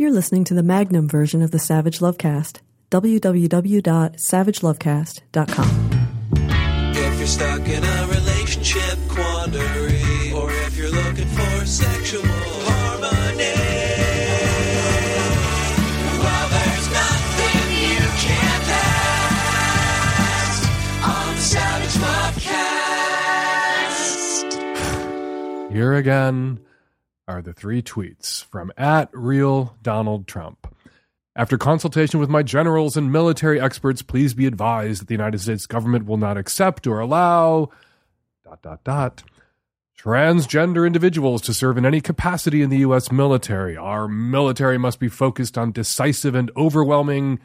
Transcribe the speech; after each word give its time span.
You're 0.00 0.12
listening 0.12 0.44
to 0.44 0.54
the 0.54 0.62
Magnum 0.62 1.08
version 1.08 1.42
of 1.42 1.50
the 1.50 1.58
Savage 1.58 1.98
Lovecast. 1.98 2.60
www.savagelovecast.com. 2.92 5.90
If 6.94 7.18
you're 7.18 7.26
stuck 7.26 7.68
in 7.68 7.82
a 7.82 8.06
relationship 8.06 8.96
quandary, 9.08 10.32
or 10.36 10.52
if 10.52 10.76
you're 10.76 10.92
looking 10.92 11.26
for 11.26 11.66
sexual 11.66 12.22
harmony, 12.24 13.54
well, 16.22 16.48
there's 16.48 16.88
nothing 16.94 17.68
you 17.82 17.98
can't 18.22 18.68
ask 20.46 20.62
on 21.08 21.34
the 21.34 21.42
Savage 21.42 21.96
Lovecast. 25.58 25.72
Here 25.72 25.94
again 25.94 26.60
are 27.28 27.42
the 27.42 27.52
three 27.52 27.82
tweets 27.82 28.44
from 28.46 28.72
at 28.76 29.10
real 29.12 29.76
Donald 29.82 30.26
Trump. 30.26 30.74
After 31.36 31.56
consultation 31.56 32.18
with 32.18 32.28
my 32.28 32.42
generals 32.42 32.96
and 32.96 33.12
military 33.12 33.60
experts, 33.60 34.02
please 34.02 34.34
be 34.34 34.46
advised 34.46 35.02
that 35.02 35.08
the 35.08 35.14
United 35.14 35.40
States 35.40 35.66
government 35.66 36.06
will 36.06 36.16
not 36.16 36.36
accept 36.36 36.86
or 36.86 36.98
allow 36.98 37.70
dot 38.44 38.62
dot 38.62 38.82
dot 38.82 39.22
transgender 39.96 40.86
individuals 40.86 41.42
to 41.42 41.52
serve 41.52 41.76
in 41.76 41.84
any 41.84 42.00
capacity 42.00 42.62
in 42.62 42.70
the 42.70 42.78
US 42.78 43.12
military. 43.12 43.76
Our 43.76 44.08
military 44.08 44.78
must 44.78 44.98
be 44.98 45.08
focused 45.08 45.58
on 45.58 45.70
decisive 45.70 46.34
and 46.34 46.50
overwhelming 46.56 47.38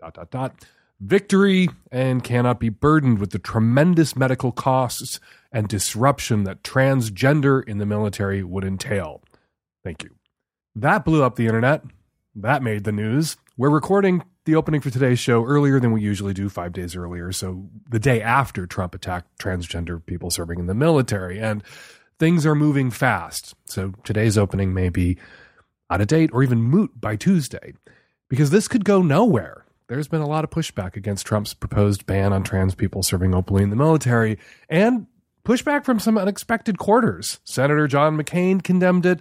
dot 0.00 0.14
dot 0.14 0.30
dot 0.30 0.64
victory 1.00 1.68
and 1.92 2.24
cannot 2.24 2.60
be 2.60 2.68
burdened 2.68 3.18
with 3.18 3.30
the 3.30 3.38
tremendous 3.38 4.16
medical 4.16 4.52
costs 4.52 5.20
and 5.52 5.68
disruption 5.68 6.44
that 6.44 6.62
transgender 6.62 7.66
in 7.66 7.78
the 7.78 7.86
military 7.86 8.42
would 8.42 8.64
entail. 8.64 9.22
Thank 9.84 10.02
you. 10.02 10.10
That 10.74 11.04
blew 11.04 11.22
up 11.22 11.36
the 11.36 11.46
internet. 11.46 11.82
That 12.34 12.62
made 12.62 12.84
the 12.84 12.92
news. 12.92 13.36
We're 13.56 13.70
recording 13.70 14.22
the 14.44 14.54
opening 14.54 14.80
for 14.80 14.90
today's 14.90 15.18
show 15.18 15.44
earlier 15.44 15.80
than 15.80 15.92
we 15.92 16.00
usually 16.00 16.34
do, 16.34 16.48
five 16.48 16.72
days 16.72 16.94
earlier. 16.94 17.32
So 17.32 17.68
the 17.88 17.98
day 17.98 18.22
after 18.22 18.66
Trump 18.66 18.94
attacked 18.94 19.38
transgender 19.38 20.04
people 20.04 20.30
serving 20.30 20.58
in 20.58 20.66
the 20.66 20.74
military. 20.74 21.40
And 21.40 21.62
things 22.18 22.44
are 22.46 22.54
moving 22.54 22.90
fast. 22.90 23.54
So 23.66 23.92
today's 24.04 24.36
opening 24.36 24.74
may 24.74 24.88
be 24.88 25.18
out 25.90 26.00
of 26.00 26.06
date 26.06 26.30
or 26.32 26.42
even 26.42 26.62
moot 26.62 27.00
by 27.00 27.16
Tuesday 27.16 27.74
because 28.28 28.50
this 28.50 28.68
could 28.68 28.84
go 28.84 29.02
nowhere 29.02 29.64
there's 29.88 30.08
been 30.08 30.20
a 30.20 30.28
lot 30.28 30.44
of 30.44 30.50
pushback 30.50 30.96
against 30.96 31.26
Trump's 31.26 31.54
proposed 31.54 32.06
ban 32.06 32.32
on 32.32 32.44
trans 32.44 32.74
people 32.74 33.02
serving 33.02 33.34
openly 33.34 33.62
in 33.62 33.70
the 33.70 33.76
military 33.76 34.38
and 34.68 35.06
pushback 35.44 35.84
from 35.84 35.98
some 35.98 36.18
unexpected 36.18 36.78
quarters. 36.78 37.40
Senator 37.44 37.88
John 37.88 38.16
McCain 38.16 38.62
condemned 38.62 39.06
it, 39.06 39.20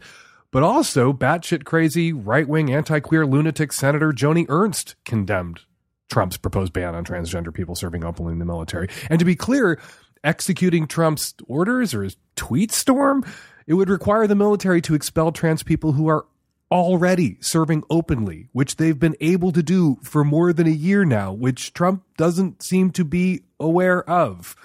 but 0.51 0.63
also 0.63 1.13
batshit 1.13 1.63
crazy 1.63 2.11
right 2.11 2.47
wing 2.47 2.71
anti 2.71 2.99
queer 2.99 3.25
lunatic 3.25 3.71
Senator 3.71 4.11
Joni 4.11 4.45
Ernst 4.49 4.95
condemned 5.05 5.61
Trump's 6.09 6.37
proposed 6.37 6.73
ban 6.73 6.95
on 6.95 7.05
transgender 7.05 7.53
people 7.53 7.75
serving 7.75 8.03
openly 8.03 8.33
in 8.33 8.39
the 8.39 8.45
military. 8.45 8.89
And 9.09 9.19
to 9.19 9.25
be 9.25 9.35
clear, 9.35 9.79
executing 10.23 10.87
Trump's 10.87 11.33
orders 11.47 11.93
or 11.93 12.03
his 12.03 12.17
tweet 12.35 12.73
storm, 12.73 13.25
it 13.67 13.75
would 13.75 13.89
require 13.89 14.27
the 14.27 14.35
military 14.35 14.81
to 14.81 14.95
expel 14.95 15.31
trans 15.31 15.63
people 15.63 15.93
who 15.93 16.07
are 16.07 16.25
already 16.71 17.37
serving 17.39 17.83
openly, 17.89 18.49
which 18.51 18.75
they've 18.75 18.99
been 18.99 19.15
able 19.21 19.51
to 19.51 19.63
do 19.63 19.97
for 20.03 20.23
more 20.23 20.51
than 20.53 20.67
a 20.67 20.71
year 20.71 21.05
now, 21.05 21.31
which 21.31 21.73
Trump 21.73 22.03
doesn't 22.17 22.61
seem 22.61 22.91
to 22.91 23.05
be 23.05 23.43
aware 23.59 24.07
of. 24.09 24.55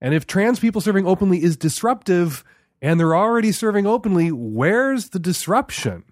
And 0.00 0.14
if 0.14 0.26
trans 0.26 0.60
people 0.60 0.80
serving 0.80 1.06
openly 1.06 1.42
is 1.42 1.56
disruptive 1.56 2.44
and 2.82 3.00
they're 3.00 3.16
already 3.16 3.52
serving 3.52 3.86
openly, 3.86 4.30
where's 4.30 5.10
the 5.10 5.18
disruption? 5.18 6.04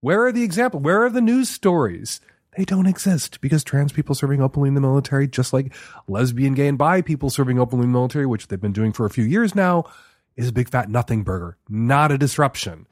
Where 0.00 0.24
are 0.24 0.32
the 0.32 0.44
examples? 0.44 0.82
Where 0.82 1.04
are 1.04 1.10
the 1.10 1.20
news 1.20 1.50
stories? 1.50 2.20
They 2.56 2.64
don't 2.64 2.86
exist 2.86 3.40
because 3.40 3.62
trans 3.62 3.92
people 3.92 4.14
serving 4.14 4.40
openly 4.40 4.68
in 4.68 4.74
the 4.74 4.80
military, 4.80 5.28
just 5.28 5.52
like 5.52 5.74
lesbian, 6.08 6.54
gay, 6.54 6.68
and 6.68 6.78
bi 6.78 7.02
people 7.02 7.30
serving 7.30 7.58
openly 7.58 7.84
in 7.84 7.92
the 7.92 7.98
military, 7.98 8.26
which 8.26 8.48
they've 8.48 8.60
been 8.60 8.72
doing 8.72 8.92
for 8.92 9.06
a 9.06 9.10
few 9.10 9.24
years 9.24 9.54
now, 9.54 9.84
is 10.36 10.48
a 10.48 10.52
big 10.52 10.68
fat 10.68 10.88
nothing 10.88 11.22
burger, 11.22 11.58
not 11.68 12.10
a 12.10 12.18
disruption. 12.18 12.86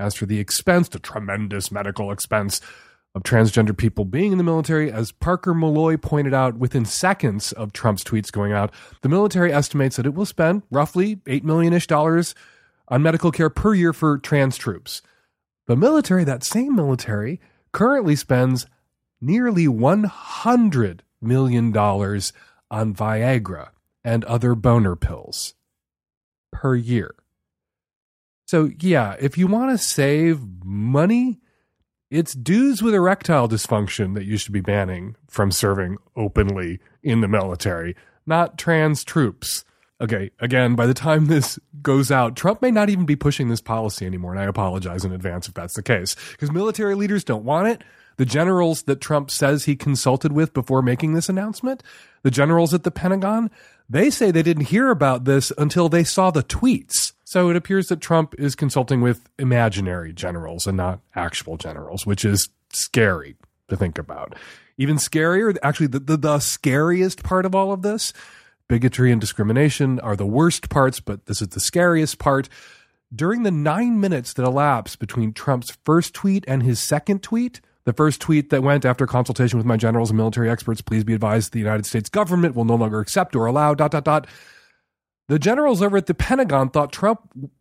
As 0.00 0.14
for 0.14 0.24
the 0.24 0.38
expense, 0.40 0.88
the 0.88 0.98
tremendous 0.98 1.70
medical 1.70 2.10
expense 2.10 2.62
of 3.14 3.22
transgender 3.22 3.76
people 3.76 4.06
being 4.06 4.32
in 4.32 4.38
the 4.38 4.44
military, 4.44 4.90
as 4.90 5.12
Parker 5.12 5.52
Molloy 5.52 5.98
pointed 5.98 6.32
out 6.32 6.56
within 6.56 6.86
seconds 6.86 7.52
of 7.52 7.74
Trump's 7.74 8.02
tweets 8.02 8.32
going 8.32 8.50
out, 8.50 8.72
the 9.02 9.10
military 9.10 9.52
estimates 9.52 9.96
that 9.96 10.06
it 10.06 10.14
will 10.14 10.24
spend 10.24 10.62
roughly 10.70 11.20
8 11.26 11.44
million 11.44 11.74
ish 11.74 11.86
dollars 11.86 12.34
on 12.88 13.02
medical 13.02 13.30
care 13.30 13.50
per 13.50 13.74
year 13.74 13.92
for 13.92 14.16
trans 14.16 14.56
troops. 14.56 15.02
The 15.66 15.76
military, 15.76 16.24
that 16.24 16.44
same 16.44 16.74
military, 16.74 17.38
currently 17.72 18.16
spends 18.16 18.66
nearly 19.20 19.66
$100 19.66 21.00
million 21.20 21.76
on 21.76 22.94
Viagra 22.94 23.68
and 24.02 24.24
other 24.24 24.54
boner 24.54 24.96
pills 24.96 25.52
per 26.52 26.74
year. 26.74 27.14
So, 28.50 28.68
yeah, 28.80 29.14
if 29.20 29.38
you 29.38 29.46
want 29.46 29.70
to 29.70 29.78
save 29.78 30.40
money, 30.64 31.38
it's 32.10 32.32
dudes 32.32 32.82
with 32.82 32.96
erectile 32.96 33.48
dysfunction 33.48 34.16
that 34.16 34.24
you 34.24 34.36
should 34.38 34.52
be 34.52 34.60
banning 34.60 35.14
from 35.28 35.52
serving 35.52 35.98
openly 36.16 36.80
in 37.00 37.20
the 37.20 37.28
military, 37.28 37.94
not 38.26 38.58
trans 38.58 39.04
troops. 39.04 39.64
Okay, 40.00 40.32
again, 40.40 40.74
by 40.74 40.86
the 40.86 40.94
time 40.94 41.26
this 41.26 41.60
goes 41.80 42.10
out, 42.10 42.34
Trump 42.34 42.60
may 42.60 42.72
not 42.72 42.90
even 42.90 43.06
be 43.06 43.14
pushing 43.14 43.50
this 43.50 43.60
policy 43.60 44.04
anymore, 44.04 44.32
and 44.32 44.40
I 44.40 44.46
apologize 44.46 45.04
in 45.04 45.12
advance 45.12 45.46
if 45.46 45.54
that's 45.54 45.74
the 45.74 45.82
case, 45.84 46.16
because 46.32 46.50
military 46.50 46.96
leaders 46.96 47.22
don't 47.22 47.44
want 47.44 47.68
it. 47.68 47.84
The 48.16 48.26
generals 48.26 48.82
that 48.82 49.00
Trump 49.00 49.30
says 49.30 49.64
he 49.64 49.76
consulted 49.76 50.32
with 50.32 50.52
before 50.54 50.82
making 50.82 51.14
this 51.14 51.28
announcement, 51.28 51.84
the 52.24 52.32
generals 52.32 52.74
at 52.74 52.82
the 52.82 52.90
Pentagon, 52.90 53.48
they 53.88 54.10
say 54.10 54.32
they 54.32 54.42
didn't 54.42 54.64
hear 54.64 54.90
about 54.90 55.24
this 55.24 55.52
until 55.56 55.88
they 55.88 56.02
saw 56.02 56.32
the 56.32 56.42
tweets. 56.42 57.12
So 57.30 57.48
it 57.48 57.54
appears 57.54 57.86
that 57.90 58.00
Trump 58.00 58.34
is 58.38 58.56
consulting 58.56 59.02
with 59.02 59.28
imaginary 59.38 60.12
generals 60.12 60.66
and 60.66 60.76
not 60.76 60.98
actual 61.14 61.56
generals, 61.56 62.04
which 62.04 62.24
is 62.24 62.48
scary 62.72 63.36
to 63.68 63.76
think 63.76 63.98
about. 63.98 64.34
Even 64.76 64.96
scarier, 64.96 65.56
actually, 65.62 65.86
the, 65.86 66.00
the, 66.00 66.16
the 66.16 66.40
scariest 66.40 67.22
part 67.22 67.46
of 67.46 67.54
all 67.54 67.70
of 67.70 67.82
this 67.82 68.12
bigotry 68.66 69.12
and 69.12 69.20
discrimination 69.20 70.00
are 70.00 70.16
the 70.16 70.26
worst 70.26 70.70
parts, 70.70 70.98
but 70.98 71.26
this 71.26 71.40
is 71.40 71.46
the 71.50 71.60
scariest 71.60 72.18
part. 72.18 72.48
During 73.14 73.44
the 73.44 73.52
nine 73.52 74.00
minutes 74.00 74.32
that 74.32 74.44
elapsed 74.44 74.98
between 74.98 75.32
Trump's 75.32 75.78
first 75.84 76.12
tweet 76.12 76.44
and 76.48 76.64
his 76.64 76.80
second 76.80 77.22
tweet, 77.22 77.60
the 77.84 77.92
first 77.92 78.20
tweet 78.20 78.50
that 78.50 78.64
went 78.64 78.84
after 78.84 79.06
consultation 79.06 79.56
with 79.56 79.66
my 79.66 79.76
generals 79.76 80.10
and 80.10 80.16
military 80.16 80.50
experts, 80.50 80.80
please 80.80 81.04
be 81.04 81.14
advised 81.14 81.52
the 81.52 81.60
United 81.60 81.86
States 81.86 82.08
government 82.10 82.56
will 82.56 82.64
no 82.64 82.74
longer 82.74 82.98
accept 82.98 83.36
or 83.36 83.46
allow 83.46 83.72
dot 83.72 83.92
dot 83.92 84.02
dot 84.02 84.26
the 85.30 85.38
generals 85.38 85.80
over 85.80 85.96
at 85.96 86.06
the 86.06 86.14
Pentagon 86.14 86.70
thought 86.70 86.90
Trump 86.90 87.20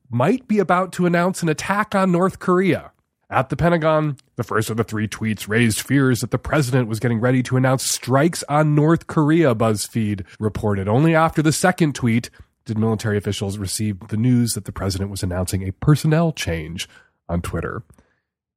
might 0.10 0.48
be 0.48 0.58
about 0.58 0.92
to 0.94 1.06
announce 1.06 1.44
an 1.44 1.50
attack 1.50 1.94
on 1.94 2.12
North 2.12 2.40
Korea. 2.40 2.92
At 3.30 3.50
the 3.50 3.56
Pentagon, 3.56 4.18
the 4.38 4.44
first 4.44 4.72
of 4.72 4.78
the 4.78 4.84
three 4.84 5.08
tweets 5.08 5.48
raised 5.48 5.80
fears 5.82 6.22
that 6.22 6.32
the 6.32 6.40
president 6.40 6.90
was 6.90 7.00
getting 7.00 7.20
ready 7.20 7.44
to 7.44 7.58
announce 7.58 7.84
strikes 7.84 8.44
on 8.50 8.74
North 8.74 9.06
Korea, 9.06 9.54
BuzzFeed 9.54 10.26
reported. 10.40 10.88
Only 10.88 11.14
after 11.14 11.44
the 11.44 11.52
second 11.52 11.94
tweet 11.94 12.32
did 12.66 12.80
military 12.80 13.20
officials 13.20 13.60
receive 13.60 14.00
the 14.08 14.18
news 14.18 14.54
that 14.54 14.66
the 14.66 14.72
president 14.72 15.12
was 15.12 15.22
announcing 15.22 15.62
a 15.62 15.72
personnel 15.74 16.32
change 16.32 16.90
on 17.28 17.40
Twitter. 17.40 17.84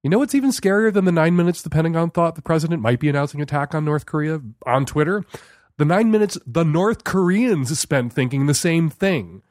You 0.03 0.09
know 0.09 0.21
what's 0.21 0.35
even 0.35 0.53
scarier 0.53 0.91
than 0.91 1.05
the 1.05 1.13
nine 1.13 1.37
minutes 1.37 1.61
the 1.61 1.69
Pentagon 1.69 2.11
thought 2.13 2.35
the 2.35 2.41
president 2.41 2.81
might 2.81 2.99
be 2.99 3.11
announcing 3.11 3.41
an 3.41 3.43
attack 3.43 3.75
on 3.75 3.85
North 3.85 4.07
Korea 4.07 4.41
on 4.65 4.87
Twitter? 4.87 5.23
The 5.83 5.87
nine 5.87 6.13
minutes 6.13 6.39
the 6.47 6.63
North 6.63 7.03
Koreans 7.03 7.77
spent 7.77 8.13
thinking 8.13 8.47
the 8.47 8.55
same 8.55 8.89
thing 8.89 9.43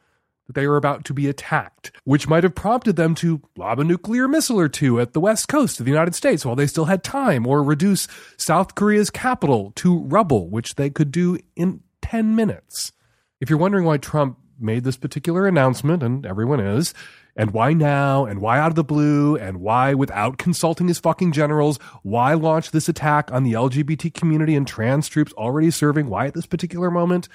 that 0.47 0.53
they 0.53 0.65
were 0.65 0.77
about 0.77 1.03
to 1.03 1.13
be 1.13 1.27
attacked, 1.27 1.91
which 2.05 2.25
might 2.25 2.43
have 2.43 2.55
prompted 2.55 2.95
them 2.95 3.15
to 3.15 3.41
lob 3.57 3.81
a 3.81 3.83
nuclear 3.83 4.29
missile 4.29 4.57
or 4.57 4.69
two 4.69 5.01
at 5.01 5.11
the 5.11 5.19
west 5.19 5.49
coast 5.49 5.81
of 5.81 5.85
the 5.85 5.91
United 5.91 6.15
States 6.15 6.45
while 6.45 6.55
they 6.55 6.67
still 6.67 6.85
had 6.85 7.03
time, 7.03 7.45
or 7.45 7.61
reduce 7.61 8.07
South 8.37 8.75
Korea's 8.75 9.09
capital 9.09 9.73
to 9.75 9.99
rubble, 10.03 10.49
which 10.49 10.75
they 10.75 10.89
could 10.89 11.11
do 11.11 11.37
in 11.57 11.81
10 12.01 12.33
minutes. 12.33 12.93
If 13.41 13.49
you're 13.49 13.59
wondering 13.59 13.83
why 13.83 13.97
Trump 13.97 14.37
made 14.57 14.85
this 14.85 14.95
particular 14.95 15.47
announcement, 15.47 16.01
and 16.01 16.25
everyone 16.25 16.61
is, 16.61 16.93
and 17.35 17.51
why 17.51 17.73
now? 17.73 18.25
And 18.25 18.41
why 18.41 18.59
out 18.59 18.69
of 18.69 18.75
the 18.75 18.83
blue? 18.83 19.35
And 19.35 19.61
why 19.61 19.93
without 19.93 20.37
consulting 20.37 20.87
his 20.87 20.99
fucking 20.99 21.31
generals? 21.31 21.77
Why 22.03 22.33
launch 22.33 22.71
this 22.71 22.89
attack 22.89 23.31
on 23.31 23.43
the 23.43 23.53
LGBT 23.53 24.13
community 24.13 24.55
and 24.55 24.67
trans 24.67 25.07
troops 25.07 25.33
already 25.33 25.71
serving? 25.71 26.07
Why 26.07 26.27
at 26.27 26.33
this 26.33 26.45
particular 26.45 26.91
moment? 26.91 27.29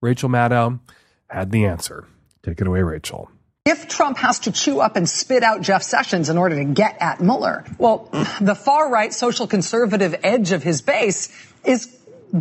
Rachel 0.00 0.28
Maddow 0.28 0.80
had 1.28 1.50
the 1.50 1.66
answer. 1.66 2.06
Take 2.42 2.60
it 2.60 2.66
away, 2.66 2.82
Rachel. 2.82 3.30
If 3.64 3.88
Trump 3.88 4.16
has 4.18 4.38
to 4.40 4.52
chew 4.52 4.80
up 4.80 4.96
and 4.96 5.06
spit 5.06 5.42
out 5.42 5.60
Jeff 5.60 5.82
Sessions 5.82 6.30
in 6.30 6.38
order 6.38 6.56
to 6.56 6.64
get 6.64 6.96
at 7.00 7.20
Mueller, 7.20 7.66
well, 7.76 8.08
the 8.40 8.54
far 8.54 8.90
right 8.90 9.12
social 9.12 9.46
conservative 9.46 10.14
edge 10.22 10.52
of 10.52 10.62
his 10.62 10.80
base 10.80 11.28
is 11.64 11.94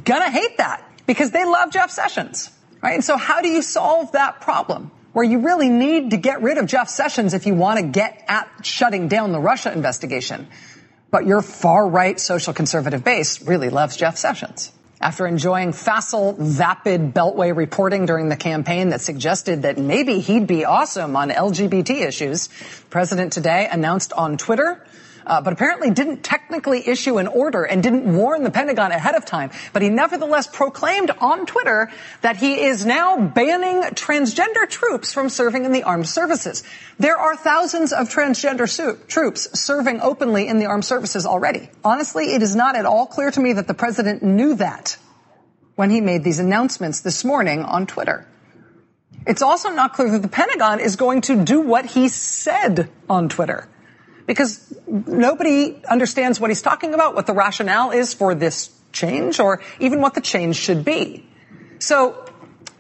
gonna 0.06 0.30
hate 0.30 0.57
that 0.57 0.89
because 1.06 1.31
they 1.31 1.44
love 1.44 1.72
Jeff 1.72 1.92
Sessions, 1.92 2.50
right? 2.81 2.94
And 2.94 3.04
so 3.04 3.18
how 3.18 3.42
do 3.42 3.50
you 3.50 3.62
solve 3.62 4.13
that 4.13 4.39
problem? 4.39 4.92
Where 5.18 5.25
you 5.25 5.40
really 5.40 5.69
need 5.69 6.12
to 6.12 6.18
get 6.18 6.44
rid 6.44 6.60
of 6.60 6.68
Jeff 6.68 6.90
Sessions 6.90 7.34
if 7.34 7.48
you 7.48 7.56
want 7.56 7.80
to 7.80 7.88
get 7.88 8.24
at 8.28 8.48
shutting 8.62 9.08
down 9.08 9.31
the 9.31 9.40
Russia 9.40 9.74
investigation. 9.74 10.48
But 11.10 11.25
your 11.25 11.42
far 11.42 11.90
right 11.90 12.19
social 12.19 12.54
conservative 12.54 13.04
base 13.04 13.42
really 13.42 13.72
loves 13.72 13.98
Jeff 13.98 14.16
Sessions. 14.16 14.72
After 15.02 15.25
enjoying 15.25 15.74
facile, 15.74 16.36
vapid 16.38 17.16
Beltway 17.16 17.56
reporting 17.56 18.06
during 18.06 18.30
the 18.30 18.36
campaign 18.36 18.90
that 18.90 19.02
suggested 19.02 19.64
that 19.64 19.80
maybe 19.80 20.19
he'd 20.19 20.46
be 20.46 20.66
awesome 20.66 21.16
on 21.16 21.31
LGBT 21.31 22.06
issues, 22.06 22.50
President 22.92 23.34
today 23.34 23.68
announced 23.72 24.13
on 24.13 24.38
Twitter 24.38 24.86
uh, 25.27 25.41
but 25.41 25.53
apparently 25.53 25.91
didn't 25.91 26.24
technically 26.24 26.88
issue 26.88 27.18
an 27.18 27.27
order 27.27 27.63
and 27.63 27.83
didn't 27.83 28.06
warn 28.06 28.44
the 28.44 28.50
Pentagon 28.50 28.91
ahead 28.91 29.13
of 29.13 29.25
time. 29.25 29.51
But 29.74 29.81
he 29.81 29.89
nevertheless 29.89 30.47
proclaimed 30.47 31.12
on 31.19 31.45
Twitter 31.45 31.91
that 32.21 32.38
he 32.38 32.63
is 32.63 32.85
now 32.85 33.19
banning 33.19 33.81
transgender 33.91 34.68
troops 34.68 35.13
from 35.13 35.29
serving 35.29 35.65
in 35.65 35.74
the 35.74 35.83
armed 35.83 36.07
services. 36.07 36.63
There 36.97 37.18
are 37.18 37.35
thousands 37.35 37.91
of 37.91 38.09
transgender 38.09 38.68
troops 39.07 39.59
serving 39.59 40.01
openly 40.01 40.47
in 40.47 40.59
the 40.59 40.65
armed 40.65 40.85
services 40.85 41.25
already. 41.25 41.69
Honestly, 41.83 42.33
it 42.33 42.41
is 42.41 42.56
not 42.56 42.75
at 42.75 42.85
all 42.85 43.06
clear 43.06 43.29
to 43.29 43.39
me 43.39 43.53
that 43.53 43.68
the 43.68 43.74
president 43.74 44.24
knew 44.24 44.56
that 44.56 44.97
when 45.75 45.89
he 45.89 46.01
made 46.01 46.24
these 46.24 46.39
announcements 46.39 47.01
this 47.01 47.24
morning 47.24 47.62
on 47.63 47.85
Twitter. 47.85 48.25
It's 49.27 49.41
also 49.41 49.69
not 49.69 49.94
clear 49.94 50.09
that 50.12 50.21
the 50.21 50.29
Pentagon 50.29 50.79
is 50.79 50.95
going 50.95 51.21
to 51.21 51.44
do 51.44 51.59
what 51.59 51.85
he 51.85 52.07
said 52.07 52.89
on 53.09 53.27
Twitter 53.27 53.68
because 54.27 54.77
nobody 54.85 55.81
understands 55.89 56.39
what 56.39 56.51
he's 56.51 56.62
talking 56.62 56.94
about, 56.94 57.15
what 57.15 57.25
the 57.25 57.33
rationale 57.33 57.89
is 57.89 58.13
for 58.13 58.35
this 58.35 58.69
change, 58.91 59.39
or 59.39 59.62
even 59.79 60.01
what 60.01 60.13
the 60.13 60.21
change 60.21 60.57
should 60.57 60.85
be. 60.85 61.25
So 61.79 62.25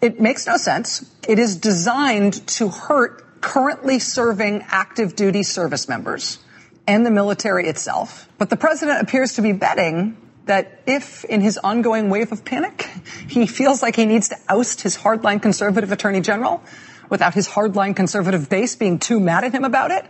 it 0.01 0.19
makes 0.19 0.45
no 0.45 0.57
sense. 0.57 1.09
It 1.27 1.39
is 1.39 1.55
designed 1.57 2.45
to 2.47 2.69
hurt 2.69 3.41
currently 3.41 3.99
serving 3.99 4.65
active 4.67 5.15
duty 5.15 5.43
service 5.43 5.87
members 5.87 6.39
and 6.85 7.05
the 7.05 7.11
military 7.11 7.67
itself. 7.67 8.27
But 8.37 8.49
the 8.49 8.57
president 8.57 9.01
appears 9.01 9.33
to 9.33 9.41
be 9.41 9.53
betting 9.53 10.17
that 10.45 10.81
if 10.85 11.23
in 11.25 11.41
his 11.41 11.57
ongoing 11.57 12.09
wave 12.09 12.31
of 12.31 12.43
panic, 12.43 12.89
he 13.27 13.47
feels 13.47 13.81
like 13.81 13.95
he 13.95 14.05
needs 14.05 14.29
to 14.29 14.37
oust 14.49 14.81
his 14.81 14.97
hardline 14.97 15.41
conservative 15.41 15.91
attorney 15.91 16.21
general 16.21 16.63
without 17.09 17.33
his 17.33 17.47
hardline 17.47 17.95
conservative 17.95 18.49
base 18.49 18.75
being 18.75 18.99
too 18.99 19.19
mad 19.19 19.43
at 19.43 19.53
him 19.53 19.63
about 19.63 19.91
it, 19.91 20.05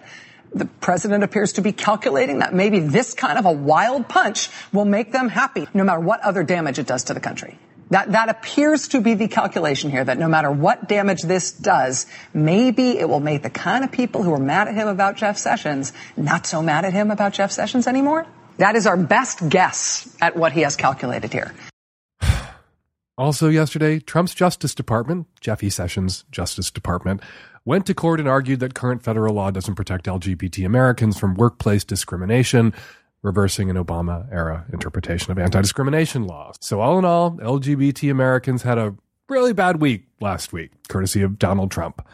the 0.54 0.66
president 0.66 1.24
appears 1.24 1.54
to 1.54 1.62
be 1.62 1.72
calculating 1.72 2.40
that 2.40 2.54
maybe 2.54 2.80
this 2.80 3.14
kind 3.14 3.38
of 3.38 3.46
a 3.46 3.52
wild 3.52 4.08
punch 4.08 4.50
will 4.72 4.86
make 4.86 5.12
them 5.12 5.30
happy, 5.30 5.68
no 5.74 5.84
matter 5.84 6.00
what 6.00 6.22
other 6.22 6.44
damage 6.44 6.80
it 6.80 6.88
does 6.88 7.06
to 7.06 7.14
the 7.14 7.20
country. 7.20 7.58
That, 7.90 8.12
that 8.12 8.28
appears 8.28 8.90
to 8.90 9.02
be 9.02 9.14
the 9.14 9.30
calculation 9.30 9.90
here, 9.92 10.04
that 10.04 10.18
no 10.18 10.28
matter 10.28 10.52
what 10.52 10.90
damage 10.90 11.22
this 11.22 11.52
does, 11.52 12.06
maybe 12.34 12.98
it 12.98 13.08
will 13.08 13.22
make 13.22 13.44
the 13.44 13.50
kind 13.50 13.86
of 13.86 13.92
people 13.92 14.24
who 14.24 14.34
are 14.34 14.40
mad 14.40 14.68
at 14.68 14.76
him 14.76 14.90
about 14.90 15.16
Jeff 15.16 15.38
Sessions 15.38 15.94
not 16.18 16.46
so 16.46 16.62
mad 16.62 16.84
at 16.84 16.92
him 16.92 17.12
about 17.12 17.34
Jeff 17.34 17.52
Sessions 17.52 17.88
anymore. 17.88 18.26
That 18.58 18.76
is 18.76 18.88
our 18.88 18.98
best 18.98 19.48
guess 19.48 20.14
at 20.20 20.36
what 20.36 20.52
he 20.52 20.62
has 20.62 20.76
calculated 20.76 21.32
here. 21.32 21.54
Also, 23.20 23.50
yesterday, 23.50 23.98
Trump's 23.98 24.36
Justice 24.36 24.76
Department, 24.76 25.26
Jeffy 25.42 25.72
Sessions' 25.72 26.24
Justice 26.30 26.70
Department, 26.70 27.20
went 27.68 27.86
to 27.86 27.94
court 27.94 28.18
and 28.18 28.30
argued 28.30 28.62
that 28.62 28.74
current 28.74 29.04
federal 29.04 29.36
law 29.36 29.52
doesn't 29.52 29.76
protect 29.76 30.06
LGBT 30.06 30.66
Americans 30.66 31.20
from 31.20 31.36
workplace 31.36 31.84
discrimination, 31.84 32.74
reversing 33.22 33.70
an 33.70 33.76
Obama 33.76 34.26
era 34.32 34.66
interpretation 34.72 35.32
of 35.32 35.38
anti 35.38 35.62
discrimination 35.62 36.26
laws. 36.26 36.56
So, 36.62 36.80
all 36.80 36.98
in 36.98 37.04
all, 37.04 37.32
LGBT 37.32 38.10
Americans 38.10 38.64
had 38.64 38.78
a 38.78 38.96
really 39.28 39.52
bad 39.52 39.82
week 39.82 40.06
last 40.22 40.54
week, 40.54 40.72
courtesy 40.88 41.22
of 41.22 41.38
Donald 41.38 41.70
Trump. 41.70 42.08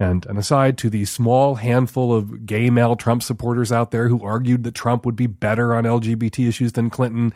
And 0.00 0.26
an 0.26 0.36
aside 0.36 0.76
to 0.78 0.90
the 0.90 1.04
small 1.04 1.56
handful 1.56 2.12
of 2.12 2.44
gay 2.44 2.68
male 2.68 2.96
Trump 2.96 3.22
supporters 3.22 3.70
out 3.70 3.92
there 3.92 4.08
who 4.08 4.24
argued 4.24 4.64
that 4.64 4.74
Trump 4.74 5.06
would 5.06 5.16
be 5.16 5.28
better 5.28 5.74
on 5.74 5.84
LGBT 5.84 6.48
issues 6.48 6.72
than 6.72 6.90
Clinton, 6.90 7.32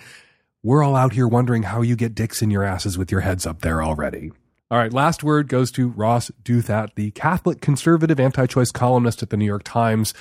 we're 0.64 0.82
all 0.82 0.96
out 0.96 1.12
here 1.12 1.28
wondering 1.28 1.62
how 1.64 1.82
you 1.82 1.94
get 1.94 2.14
dicks 2.14 2.42
in 2.42 2.50
your 2.50 2.64
asses 2.64 2.98
with 2.98 3.12
your 3.12 3.20
heads 3.20 3.46
up 3.46 3.62
there 3.62 3.82
already. 3.82 4.32
All 4.72 4.78
right, 4.78 4.90
last 4.90 5.22
word 5.22 5.48
goes 5.48 5.70
to 5.72 5.88
Ross 5.88 6.30
Douthat, 6.44 6.94
the 6.94 7.10
Catholic 7.10 7.60
conservative 7.60 8.18
anti 8.18 8.46
choice 8.46 8.72
columnist 8.72 9.22
at 9.22 9.28
the 9.28 9.36
New 9.36 9.44
York 9.44 9.64
Times, 9.64 10.14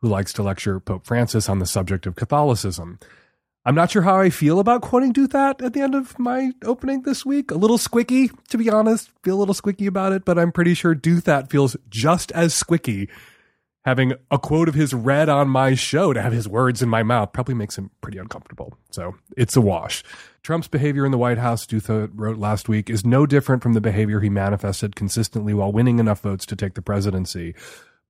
who 0.00 0.08
likes 0.08 0.32
to 0.34 0.42
lecture 0.44 0.78
Pope 0.78 1.04
Francis 1.04 1.48
on 1.48 1.58
the 1.58 1.66
subject 1.66 2.06
of 2.06 2.14
Catholicism. 2.14 3.00
I'm 3.64 3.74
not 3.74 3.90
sure 3.90 4.02
how 4.02 4.20
I 4.20 4.30
feel 4.30 4.60
about 4.60 4.82
quoting 4.82 5.12
Douthat 5.12 5.64
at 5.64 5.72
the 5.72 5.80
end 5.80 5.96
of 5.96 6.16
my 6.16 6.52
opening 6.64 7.02
this 7.02 7.26
week. 7.26 7.50
A 7.50 7.56
little 7.56 7.76
squicky, 7.76 8.30
to 8.50 8.56
be 8.56 8.70
honest. 8.70 9.10
Feel 9.24 9.34
a 9.36 9.40
little 9.40 9.52
squicky 9.52 9.88
about 9.88 10.12
it, 10.12 10.24
but 10.24 10.38
I'm 10.38 10.52
pretty 10.52 10.74
sure 10.74 10.94
Douthat 10.94 11.50
feels 11.50 11.76
just 11.90 12.30
as 12.30 12.54
squicky 12.54 13.08
having 13.84 14.14
a 14.30 14.38
quote 14.38 14.68
of 14.68 14.74
his 14.74 14.92
read 14.92 15.28
on 15.28 15.48
my 15.48 15.74
show 15.74 16.12
to 16.12 16.20
have 16.20 16.32
his 16.32 16.48
words 16.48 16.82
in 16.82 16.88
my 16.88 17.02
mouth 17.02 17.32
probably 17.32 17.54
makes 17.54 17.78
him 17.78 17.90
pretty 18.00 18.18
uncomfortable. 18.18 18.76
So 18.90 19.14
it's 19.36 19.56
a 19.56 19.60
wash. 19.60 20.02
Trump's 20.42 20.68
behavior 20.68 21.04
in 21.04 21.12
the 21.12 21.18
White 21.18 21.38
House, 21.38 21.66
Douthat 21.66 22.10
wrote 22.14 22.38
last 22.38 22.68
week, 22.68 22.90
is 22.90 23.04
no 23.04 23.26
different 23.26 23.62
from 23.62 23.74
the 23.74 23.80
behavior 23.80 24.20
he 24.20 24.30
manifested 24.30 24.96
consistently 24.96 25.54
while 25.54 25.72
winning 25.72 25.98
enough 25.98 26.20
votes 26.20 26.46
to 26.46 26.56
take 26.56 26.74
the 26.74 26.82
presidency. 26.82 27.54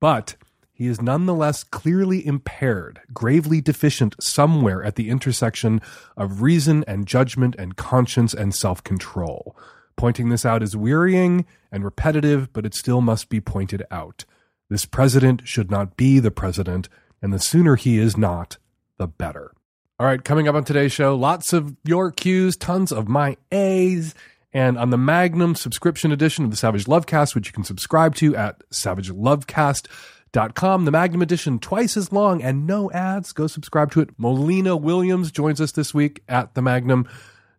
But 0.01 0.37
he 0.73 0.87
is 0.87 1.03
nonetheless 1.03 1.65
clearly 1.65 2.25
impaired, 2.25 3.01
gravely 3.13 3.61
deficient 3.61 4.15
somewhere 4.21 4.85
at 4.85 4.95
the 4.95 5.11
intersection 5.11 5.81
of 6.17 6.41
reason 6.41 6.85
and 6.87 7.07
judgment 7.07 7.57
and 7.59 7.77
conscience 7.77 8.33
and 8.33 8.55
self 8.55 8.85
control. 8.85 9.57
Pointing 9.97 10.29
this 10.29 10.47
out 10.47 10.63
is 10.63 10.77
wearying 10.77 11.45
and 11.73 11.85
repetitive, 11.85 12.53
but 12.53 12.65
it 12.65 12.75
still 12.75 13.01
must 13.01 13.29
be 13.29 13.41
pointed 13.41 13.83
out. 13.91 14.25
This 14.71 14.85
president 14.85 15.49
should 15.49 15.71
not 15.71 15.97
be 15.97 16.19
the 16.19 16.31
president, 16.31 16.91
and 17.23 17.33
the 17.33 17.39
sooner 17.39 17.77
he 17.77 17.99
is 17.99 18.19
not, 18.19 18.59
the 18.99 19.07
better. 19.07 19.53
All 19.99 20.07
right, 20.07 20.23
coming 20.23 20.47
up 20.47 20.55
on 20.55 20.65
today's 20.65 20.93
show, 20.93 21.17
lots 21.17 21.53
of 21.53 21.75
your 21.85 22.13
Q's, 22.13 22.57
tons 22.57 22.93
of 22.93 23.09
my 23.09 23.37
A's, 23.51 24.15
and 24.53 24.79
on 24.79 24.91
the 24.91 24.99
Magnum 24.99 25.55
subscription 25.55 26.13
edition 26.13 26.45
of 26.45 26.51
the 26.51 26.57
Savage 26.57 26.85
Lovecast, 26.85 27.35
which 27.35 27.47
you 27.47 27.53
can 27.53 27.65
subscribe 27.65 28.15
to 28.17 28.37
at 28.37 28.63
savagelovecast.com. 28.71 30.85
The 30.85 30.91
Magnum 30.91 31.23
edition, 31.23 31.59
twice 31.59 31.97
as 31.97 32.13
long 32.13 32.43
and 32.43 32.67
no 32.67 32.91
ads. 32.93 33.33
Go 33.33 33.47
subscribe 33.47 33.91
to 33.93 34.01
it. 34.01 34.19
Mollena 34.19 34.77
Williams 34.77 35.33
joins 35.33 35.61
us 35.61 35.73
this 35.73 35.93
week 35.93 36.23
at 36.29 36.55
the 36.55 36.63
Magnum 36.63 37.09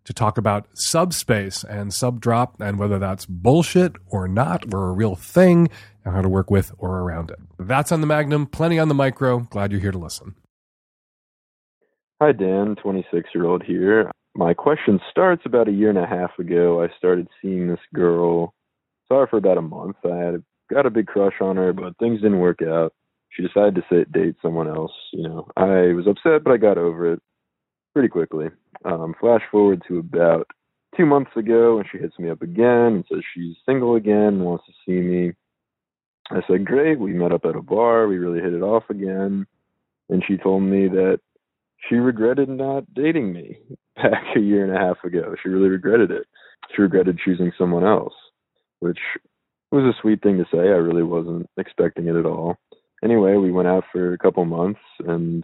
to 0.09 0.13
talk 0.13 0.39
about 0.39 0.65
subspace 0.73 1.63
and 1.63 1.91
subdrop 1.91 2.59
and 2.59 2.79
whether 2.79 2.97
that's 2.97 3.27
bullshit 3.27 3.93
or 4.07 4.27
not, 4.27 4.73
or 4.73 4.89
a 4.89 4.91
real 4.91 5.15
thing, 5.15 5.69
and 6.03 6.15
how 6.15 6.21
to 6.23 6.27
work 6.27 6.49
with 6.49 6.73
or 6.79 7.01
around 7.01 7.29
it. 7.29 7.37
That's 7.59 7.91
on 7.91 8.01
the 8.01 8.07
Magnum, 8.07 8.47
plenty 8.47 8.79
on 8.79 8.87
the 8.87 8.95
micro. 8.95 9.41
Glad 9.41 9.71
you're 9.71 9.79
here 9.79 9.91
to 9.91 9.99
listen. 9.99 10.33
Hi, 12.19 12.31
Dan, 12.31 12.75
26 12.81 13.29
year 13.35 13.45
old 13.45 13.61
here. 13.61 14.09
My 14.33 14.55
question 14.55 14.99
starts 15.11 15.43
about 15.45 15.67
a 15.67 15.71
year 15.71 15.89
and 15.89 15.99
a 15.99 16.07
half 16.07 16.31
ago. 16.39 16.81
I 16.81 16.87
started 16.97 17.27
seeing 17.39 17.67
this 17.67 17.79
girl. 17.93 18.55
Her 19.11 19.27
for 19.27 19.37
about 19.37 19.57
a 19.59 19.61
month. 19.61 19.97
I 20.05 20.15
had 20.15 20.43
got 20.71 20.87
a 20.87 20.91
big 20.91 21.05
crush 21.05 21.33
on 21.39 21.55
her, 21.57 21.71
but 21.71 21.97
things 21.99 22.21
didn't 22.21 22.39
work 22.39 22.61
out. 22.63 22.93
She 23.29 23.43
decided 23.43 23.75
to 23.75 23.83
say, 23.91 24.05
date 24.11 24.35
someone 24.41 24.67
else. 24.67 24.91
You 25.13 25.27
know, 25.27 25.47
I 25.55 25.93
was 25.93 26.07
upset, 26.07 26.43
but 26.43 26.51
I 26.51 26.57
got 26.57 26.79
over 26.79 27.13
it 27.13 27.21
pretty 27.99 28.07
quickly. 28.07 28.47
Um, 28.85 29.13
flash 29.19 29.41
forward 29.51 29.83
to 29.89 29.99
about 29.99 30.47
two 30.95 31.05
months 31.05 31.31
ago, 31.35 31.79
and 31.79 31.85
she 31.91 31.97
hits 31.97 32.17
me 32.17 32.29
up 32.29 32.41
again 32.41 32.95
and 32.95 33.05
says 33.11 33.19
she's 33.35 33.57
single 33.65 33.95
again 33.95 34.35
and 34.35 34.45
wants 34.45 34.63
to 34.67 34.71
see 34.85 35.01
me. 35.01 35.33
I 36.29 36.39
said, 36.47 36.63
Great. 36.63 36.97
We 36.97 37.11
met 37.11 37.33
up 37.33 37.43
at 37.43 37.57
a 37.57 37.61
bar. 37.61 38.07
We 38.07 38.17
really 38.17 38.39
hit 38.39 38.53
it 38.53 38.61
off 38.61 38.83
again. 38.89 39.45
And 40.07 40.23
she 40.25 40.37
told 40.37 40.63
me 40.63 40.87
that 40.87 41.19
she 41.89 41.95
regretted 41.95 42.47
not 42.47 42.85
dating 42.93 43.33
me 43.33 43.57
back 43.97 44.23
a 44.33 44.39
year 44.39 44.63
and 44.63 44.73
a 44.73 44.79
half 44.79 45.03
ago. 45.03 45.35
She 45.43 45.49
really 45.49 45.67
regretted 45.67 46.09
it. 46.09 46.25
She 46.73 46.81
regretted 46.81 47.19
choosing 47.19 47.51
someone 47.57 47.83
else, 47.83 48.13
which 48.79 48.99
was 49.73 49.83
a 49.83 50.01
sweet 50.01 50.23
thing 50.23 50.37
to 50.37 50.45
say. 50.45 50.59
I 50.59 50.79
really 50.79 51.03
wasn't 51.03 51.49
expecting 51.57 52.07
it 52.07 52.15
at 52.15 52.25
all. 52.25 52.55
Anyway, 53.03 53.35
we 53.35 53.51
went 53.51 53.67
out 53.67 53.83
for 53.91 54.13
a 54.13 54.17
couple 54.17 54.45
months, 54.45 54.79
and 55.05 55.43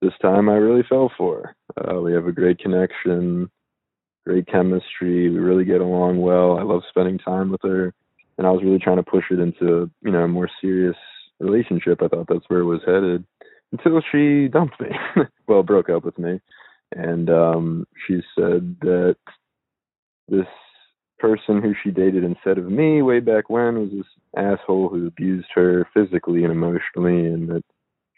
this 0.00 0.12
time 0.22 0.48
I 0.48 0.54
really 0.54 0.84
fell 0.88 1.10
for. 1.16 1.54
Uh, 1.76 2.00
we 2.00 2.12
have 2.12 2.26
a 2.26 2.32
great 2.32 2.58
connection, 2.58 3.50
great 4.26 4.46
chemistry. 4.46 5.30
We 5.30 5.38
really 5.38 5.64
get 5.64 5.80
along 5.80 6.20
well. 6.20 6.58
I 6.58 6.62
love 6.62 6.82
spending 6.90 7.18
time 7.18 7.50
with 7.50 7.60
her 7.62 7.94
and 8.40 8.46
I 8.46 8.52
was 8.52 8.62
really 8.64 8.78
trying 8.78 8.96
to 8.96 9.02
push 9.02 9.24
it 9.30 9.38
into 9.38 9.90
you 10.02 10.10
know 10.10 10.20
a 10.20 10.28
more 10.28 10.48
serious 10.62 10.96
relationship. 11.40 12.00
I 12.02 12.08
thought 12.08 12.26
that's 12.26 12.48
where 12.48 12.60
it 12.60 12.64
was 12.64 12.80
headed 12.86 13.22
until 13.70 14.00
she 14.10 14.48
dumped 14.48 14.80
me. 14.80 14.88
well, 15.46 15.62
broke 15.62 15.90
up 15.90 16.06
with 16.06 16.18
me, 16.18 16.40
and 16.96 17.28
um, 17.28 17.86
she 18.06 18.22
said 18.34 18.76
that 18.80 19.16
this 20.26 20.46
person 21.18 21.60
who 21.60 21.74
she 21.84 21.90
dated 21.90 22.24
instead 22.24 22.56
of 22.56 22.64
me 22.64 23.02
way 23.02 23.20
back 23.20 23.50
when 23.50 23.78
was 23.78 23.90
this 23.90 24.06
asshole 24.34 24.88
who 24.88 25.06
abused 25.06 25.48
her 25.54 25.86
physically 25.92 26.42
and 26.42 26.52
emotionally, 26.52 27.26
and 27.26 27.46
that 27.50 27.62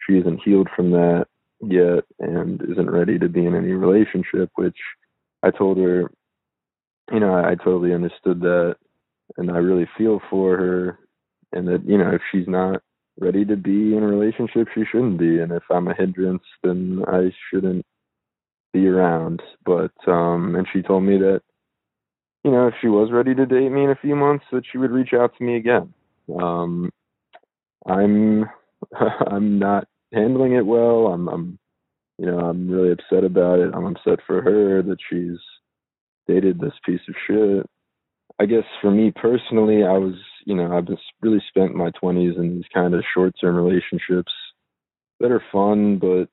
she 0.06 0.18
isn't 0.18 0.40
healed 0.44 0.68
from 0.76 0.92
that 0.92 1.26
yet 1.62 2.04
and 2.20 2.62
isn't 2.70 2.90
ready 2.90 3.18
to 3.18 3.28
be 3.28 3.46
in 3.46 3.54
any 3.54 3.72
relationship. 3.72 4.50
Which 4.56 4.78
I 5.42 5.50
told 5.50 5.78
her, 5.78 6.10
you 7.12 7.20
know, 7.20 7.34
I, 7.34 7.54
totally 7.56 7.94
understood 7.94 8.40
that 8.40 8.76
and 9.36 9.50
I 9.50 9.58
really 9.58 9.88
feel 9.98 10.20
for 10.30 10.56
her. 10.56 10.98
and 11.52 11.68
that 11.68 11.84
you 11.86 11.98
know 11.98 12.10
if 12.10 12.22
she's 12.30 12.48
not 12.48 12.82
ready 13.20 13.44
to 13.44 13.56
be 13.56 13.96
in 13.96 14.02
a 14.02 14.06
relationship, 14.06 14.68
she 14.74 14.84
shouldn't 14.90 15.18
be, 15.18 15.40
and 15.40 15.52
if 15.52 15.62
I'm 15.70 15.88
a 15.88 15.94
hindrance, 15.94 16.42
then 16.62 17.04
I 17.08 17.30
shouldn't 17.50 17.84
be 18.72 18.86
around. 18.88 19.42
But 19.64 19.92
um, 20.06 20.56
and 20.56 20.66
she 20.72 20.82
told 20.82 21.04
me 21.04 21.18
that 21.18 21.42
you 22.44 22.50
know 22.50 22.68
if 22.68 22.74
she 22.80 22.88
was 22.88 23.10
ready 23.12 23.34
to 23.34 23.46
date 23.46 23.70
me 23.70 23.84
in 23.84 23.90
a 23.90 23.96
few 23.96 24.16
months, 24.16 24.46
that 24.52 24.64
she 24.70 24.78
would 24.78 24.90
reach 24.90 25.12
out 25.14 25.36
to 25.38 25.44
me 25.44 25.56
again. 25.56 25.92
Um, 26.40 26.90
I'm 27.86 28.46
I'm 29.28 29.58
not 29.58 29.88
handling 30.12 30.52
it 30.52 30.66
well. 30.66 31.08
I'm 31.08 31.28
I'm 31.28 31.58
you 32.18 32.26
know 32.26 32.38
I'm 32.38 32.68
really 32.68 32.92
upset 32.92 33.24
about 33.24 33.58
it. 33.58 33.70
I'm 33.74 33.86
upset 33.86 34.20
for 34.26 34.42
her 34.42 34.82
that 34.82 34.98
she's 35.10 35.38
dated 36.26 36.60
this 36.60 36.74
piece 36.84 37.00
of 37.08 37.14
shit. 37.26 37.66
I 38.40 38.46
guess 38.46 38.64
for 38.80 38.90
me 38.90 39.12
personally, 39.14 39.84
I 39.84 39.98
was 39.98 40.14
you 40.44 40.54
know 40.54 40.76
I've 40.76 40.86
just 40.86 41.02
really 41.20 41.42
spent 41.48 41.74
my 41.74 41.90
20s 42.02 42.36
in 42.36 42.54
these 42.54 42.68
kind 42.72 42.94
of 42.94 43.04
short-term 43.14 43.56
relationships 43.56 44.32
that 45.20 45.30
are 45.30 45.42
fun, 45.52 45.98
but 45.98 46.28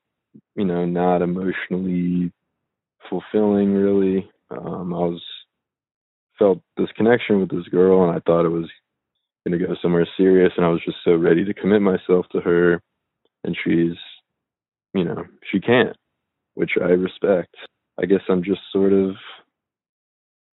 you 0.56 0.64
know 0.64 0.84
not 0.84 1.22
emotionally 1.22 2.32
fulfilling 3.08 3.72
really. 3.74 4.30
Um, 4.50 4.92
I 4.94 4.98
was 4.98 5.22
felt 6.38 6.60
this 6.76 6.88
connection 6.96 7.40
with 7.40 7.50
this 7.50 7.68
girl, 7.68 8.02
and 8.02 8.10
I 8.10 8.20
thought 8.26 8.46
it 8.46 8.50
was 8.50 8.68
going 9.46 9.58
to 9.58 9.64
go 9.64 9.74
somewhere 9.80 10.08
serious, 10.16 10.52
and 10.56 10.66
I 10.66 10.70
was 10.70 10.80
just 10.84 10.98
so 11.04 11.14
ready 11.14 11.44
to 11.44 11.54
commit 11.54 11.82
myself 11.82 12.26
to 12.32 12.40
her, 12.40 12.82
and 13.44 13.56
she's, 13.64 13.96
you 14.94 15.04
know, 15.04 15.24
she 15.50 15.60
can't, 15.60 15.96
which 16.54 16.72
I 16.80 16.88
respect. 16.88 17.54
I 18.00 18.06
guess 18.06 18.20
I'm 18.28 18.42
just 18.42 18.60
sort 18.72 18.92
of 18.92 19.14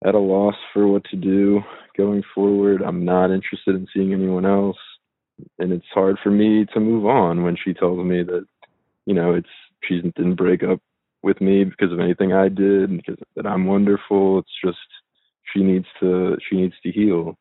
at 0.06 0.16
a 0.16 0.20
loss 0.20 0.56
for 0.74 0.88
what 0.88 1.04
to 1.06 1.16
do 1.16 1.62
going 1.98 2.24
forward. 2.34 2.82
I'm 2.82 3.06
not 3.06 3.32
interested 3.32 3.76
in 3.76 3.88
seeing 3.94 4.14
anyone 4.14 4.46
else, 4.46 4.78
and 5.60 5.72
it's 5.72 5.86
hard 5.94 6.18
for 6.24 6.32
me 6.32 6.66
to 6.74 6.80
move 6.80 7.06
on 7.06 7.44
when 7.44 7.56
she 7.64 7.74
tells 7.74 8.04
me 8.06 8.24
that, 8.24 8.46
you 9.06 9.14
know, 9.14 9.34
it's 9.34 9.48
she 9.88 10.02
didn't 10.02 10.36
break 10.36 10.64
up 10.64 10.80
with 11.24 11.42
me 11.42 11.64
because 11.64 11.92
of 11.92 12.00
anything 12.00 12.34
I 12.34 12.50
did 12.50 12.90
and 12.90 12.98
because 12.98 13.18
that 13.36 13.48
I'm 13.48 13.66
wonderful. 13.66 14.40
It's 14.40 14.50
just 14.64 14.78
she 15.54 15.62
needs 15.64 15.88
to 16.00 16.38
she 16.50 16.58
needs 16.58 16.76
to 16.84 16.92
heal. 16.92 17.38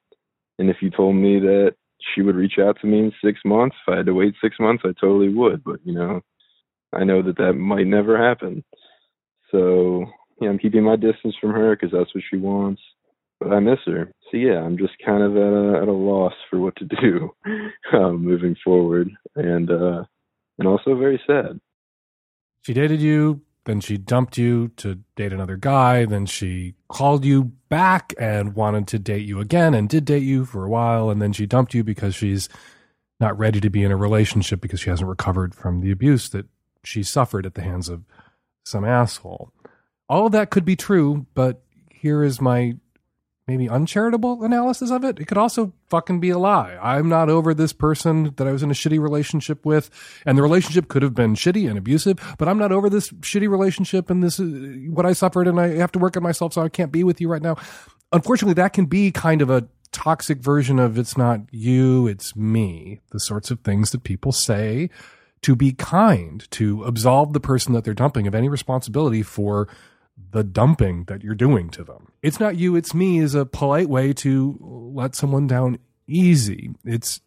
And 0.58 0.70
if 0.70 0.76
you 0.80 0.90
told 0.90 1.16
me 1.16 1.38
that 1.40 1.74
she 2.14 2.22
would 2.22 2.36
reach 2.36 2.58
out 2.60 2.78
to 2.80 2.86
me 2.86 2.98
in 2.98 3.12
six 3.22 3.40
months, 3.44 3.76
if 3.86 3.92
I 3.92 3.96
had 3.98 4.06
to 4.06 4.14
wait 4.14 4.34
six 4.40 4.56
months, 4.58 4.82
I 4.84 4.92
totally 5.00 5.28
would. 5.28 5.62
But 5.64 5.80
you 5.84 5.94
know, 5.94 6.20
I 6.92 7.04
know 7.04 7.22
that 7.22 7.36
that 7.38 7.54
might 7.54 7.86
never 7.86 8.16
happen. 8.16 8.64
So 9.50 10.06
yeah, 10.40 10.48
I'm 10.48 10.58
keeping 10.58 10.82
my 10.82 10.96
distance 10.96 11.34
from 11.40 11.50
her 11.50 11.76
because 11.76 11.92
that's 11.92 12.14
what 12.14 12.24
she 12.30 12.36
wants. 12.36 12.82
But 13.40 13.52
I 13.52 13.60
miss 13.60 13.78
her. 13.86 14.10
So 14.30 14.36
yeah, 14.36 14.60
I'm 14.60 14.78
just 14.78 14.94
kind 15.04 15.22
of 15.22 15.36
at 15.36 15.42
a 15.52 15.82
at 15.82 15.88
a 15.88 15.92
loss 15.92 16.34
for 16.50 16.58
what 16.58 16.76
to 16.76 16.84
do 17.00 17.30
um, 17.92 18.24
moving 18.24 18.56
forward, 18.64 19.10
and 19.36 19.70
uh, 19.70 20.04
and 20.58 20.68
also 20.68 20.96
very 20.96 21.20
sad. 21.26 21.60
She 22.62 22.72
dated 22.72 23.00
you, 23.00 23.42
then 23.64 23.80
she 23.80 23.96
dumped 23.96 24.36
you 24.36 24.68
to 24.76 25.00
date 25.16 25.32
another 25.32 25.56
guy. 25.56 26.04
Then 26.04 26.26
she 26.26 26.74
called 26.88 27.24
you 27.24 27.44
back 27.68 28.12
and 28.18 28.54
wanted 28.54 28.86
to 28.88 28.98
date 28.98 29.26
you 29.26 29.40
again 29.40 29.74
and 29.74 29.88
did 29.88 30.04
date 30.04 30.22
you 30.22 30.44
for 30.44 30.64
a 30.64 30.68
while. 30.68 31.10
And 31.10 31.20
then 31.20 31.32
she 31.32 31.46
dumped 31.46 31.74
you 31.74 31.82
because 31.82 32.14
she's 32.14 32.48
not 33.20 33.38
ready 33.38 33.60
to 33.60 33.70
be 33.70 33.82
in 33.82 33.90
a 33.90 33.96
relationship 33.96 34.60
because 34.60 34.80
she 34.80 34.90
hasn't 34.90 35.08
recovered 35.08 35.54
from 35.54 35.80
the 35.80 35.90
abuse 35.90 36.28
that 36.30 36.46
she 36.84 37.02
suffered 37.02 37.46
at 37.46 37.54
the 37.54 37.62
hands 37.62 37.88
of 37.88 38.04
some 38.64 38.84
asshole. 38.84 39.50
All 40.08 40.26
of 40.26 40.32
that 40.32 40.50
could 40.50 40.64
be 40.64 40.76
true, 40.76 41.26
but 41.34 41.62
here 41.90 42.22
is 42.22 42.40
my 42.40 42.76
maybe 43.46 43.68
uncharitable 43.68 44.42
analysis 44.42 44.90
of 44.90 45.04
it. 45.04 45.18
It 45.18 45.26
could 45.26 45.38
also 45.38 45.72
fucking 45.88 46.20
be 46.20 46.30
a 46.30 46.38
lie. 46.38 46.78
I'm 46.80 47.08
not 47.08 47.28
over 47.28 47.52
this 47.52 47.72
person 47.72 48.32
that 48.36 48.46
I 48.46 48.52
was 48.52 48.62
in 48.62 48.70
a 48.70 48.74
shitty 48.74 48.98
relationship 48.98 49.66
with, 49.66 49.90
and 50.24 50.38
the 50.38 50.42
relationship 50.42 50.88
could 50.88 51.02
have 51.02 51.14
been 51.14 51.34
shitty 51.34 51.68
and 51.68 51.76
abusive, 51.76 52.18
but 52.38 52.48
I'm 52.48 52.58
not 52.58 52.72
over 52.72 52.88
this 52.88 53.10
shitty 53.10 53.48
relationship 53.48 54.08
and 54.08 54.22
this 54.22 54.40
uh, 54.40 54.44
what 54.88 55.04
I 55.04 55.12
suffered, 55.12 55.46
and 55.46 55.60
I 55.60 55.76
have 55.76 55.92
to 55.92 55.98
work 55.98 56.16
on 56.16 56.22
myself, 56.22 56.54
so 56.54 56.62
I 56.62 56.68
can't 56.68 56.92
be 56.92 57.04
with 57.04 57.20
you 57.20 57.28
right 57.28 57.42
now. 57.42 57.56
Unfortunately, 58.12 58.54
that 58.54 58.72
can 58.72 58.86
be 58.86 59.10
kind 59.10 59.42
of 59.42 59.50
a 59.50 59.68
toxic 59.92 60.38
version 60.38 60.78
of 60.78 60.98
it's 60.98 61.16
not 61.16 61.40
you, 61.50 62.06
it's 62.06 62.34
me. 62.34 63.00
The 63.10 63.20
sorts 63.20 63.50
of 63.50 63.60
things 63.60 63.90
that 63.90 64.04
people 64.04 64.32
say 64.32 64.90
to 65.42 65.54
be 65.54 65.72
kind, 65.72 66.50
to 66.52 66.84
absolve 66.84 67.34
the 67.34 67.40
person 67.40 67.74
that 67.74 67.84
they're 67.84 67.92
dumping 67.92 68.26
of 68.26 68.34
any 68.34 68.48
responsibility 68.48 69.22
for 69.22 69.68
the 70.16 70.44
dumping 70.44 71.04
that 71.04 71.22
you're 71.22 71.34
doing 71.34 71.70
to 71.70 71.84
them. 71.84 72.08
It's 72.22 72.40
not 72.40 72.56
you, 72.56 72.76
it's 72.76 72.94
me 72.94 73.18
is 73.18 73.34
a 73.34 73.46
polite 73.46 73.88
way 73.88 74.12
to 74.14 74.58
let 74.94 75.14
someone 75.14 75.46
down 75.46 75.78
easy. 76.06 76.74
It's 76.84 77.20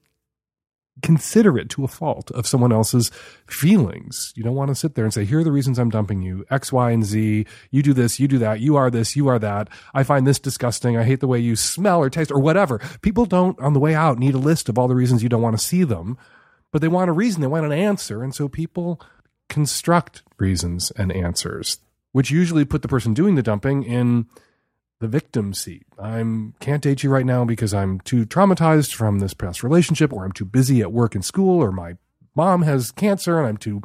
considerate 1.01 1.69
to 1.69 1.83
a 1.83 1.87
fault 1.87 2.31
of 2.31 2.47
someone 2.47 2.71
else's 2.71 3.11
feelings. 3.47 4.33
You 4.35 4.43
don't 4.43 4.55
want 4.55 4.69
to 4.69 4.75
sit 4.75 4.95
there 4.95 5.05
and 5.05 5.13
say, 5.13 5.25
here 5.25 5.39
are 5.39 5.43
the 5.43 5.51
reasons 5.51 5.77
I'm 5.77 5.89
dumping 5.89 6.21
you 6.21 6.45
X, 6.49 6.71
Y, 6.71 6.91
and 6.91 7.05
Z. 7.05 7.45
You 7.71 7.83
do 7.83 7.93
this, 7.93 8.19
you 8.19 8.27
do 8.27 8.39
that. 8.39 8.59
You 8.59 8.75
are 8.77 8.89
this, 8.89 9.15
you 9.15 9.27
are 9.27 9.39
that. 9.39 9.69
I 9.93 10.03
find 10.03 10.25
this 10.25 10.39
disgusting. 10.39 10.97
I 10.97 11.03
hate 11.03 11.19
the 11.19 11.27
way 11.27 11.39
you 11.39 11.55
smell 11.55 11.99
or 11.99 12.09
taste 12.09 12.31
or 12.31 12.39
whatever. 12.39 12.79
People 13.01 13.25
don't, 13.25 13.59
on 13.59 13.73
the 13.73 13.79
way 13.79 13.95
out, 13.95 14.17
need 14.17 14.33
a 14.33 14.39
list 14.39 14.69
of 14.69 14.77
all 14.77 14.87
the 14.87 14.95
reasons 14.95 15.23
you 15.23 15.29
don't 15.29 15.41
want 15.41 15.57
to 15.57 15.63
see 15.63 15.83
them, 15.83 16.17
but 16.71 16.81
they 16.81 16.87
want 16.87 17.09
a 17.09 17.13
reason, 17.13 17.41
they 17.41 17.47
want 17.47 17.65
an 17.65 17.71
answer. 17.71 18.23
And 18.23 18.33
so 18.33 18.47
people 18.47 18.99
construct 19.49 20.23
reasons 20.39 20.91
and 20.91 21.11
answers 21.11 21.77
which 22.17 22.31
usually 22.31 22.65
put 22.65 22.81
the 22.81 22.87
person 22.87 23.13
doing 23.13 23.35
the 23.35 23.43
dumping 23.43 23.83
in 23.83 24.25
the 24.99 25.07
victim 25.07 25.53
seat. 25.53 25.85
I'm 25.99 26.55
can't 26.59 26.81
date 26.81 27.03
you 27.03 27.11
right 27.11 27.27
now 27.27 27.45
because 27.45 27.75
I'm 27.75 27.99
too 27.99 28.25
traumatized 28.25 28.95
from 28.95 29.19
this 29.19 29.35
past 29.35 29.61
relationship, 29.61 30.11
or 30.11 30.25
I'm 30.25 30.31
too 30.31 30.43
busy 30.43 30.81
at 30.81 30.91
work 30.91 31.13
and 31.13 31.23
school, 31.23 31.61
or 31.61 31.71
my 31.71 31.93
mom 32.33 32.63
has 32.63 32.89
cancer 32.89 33.37
and 33.37 33.47
I'm 33.47 33.57
too 33.57 33.83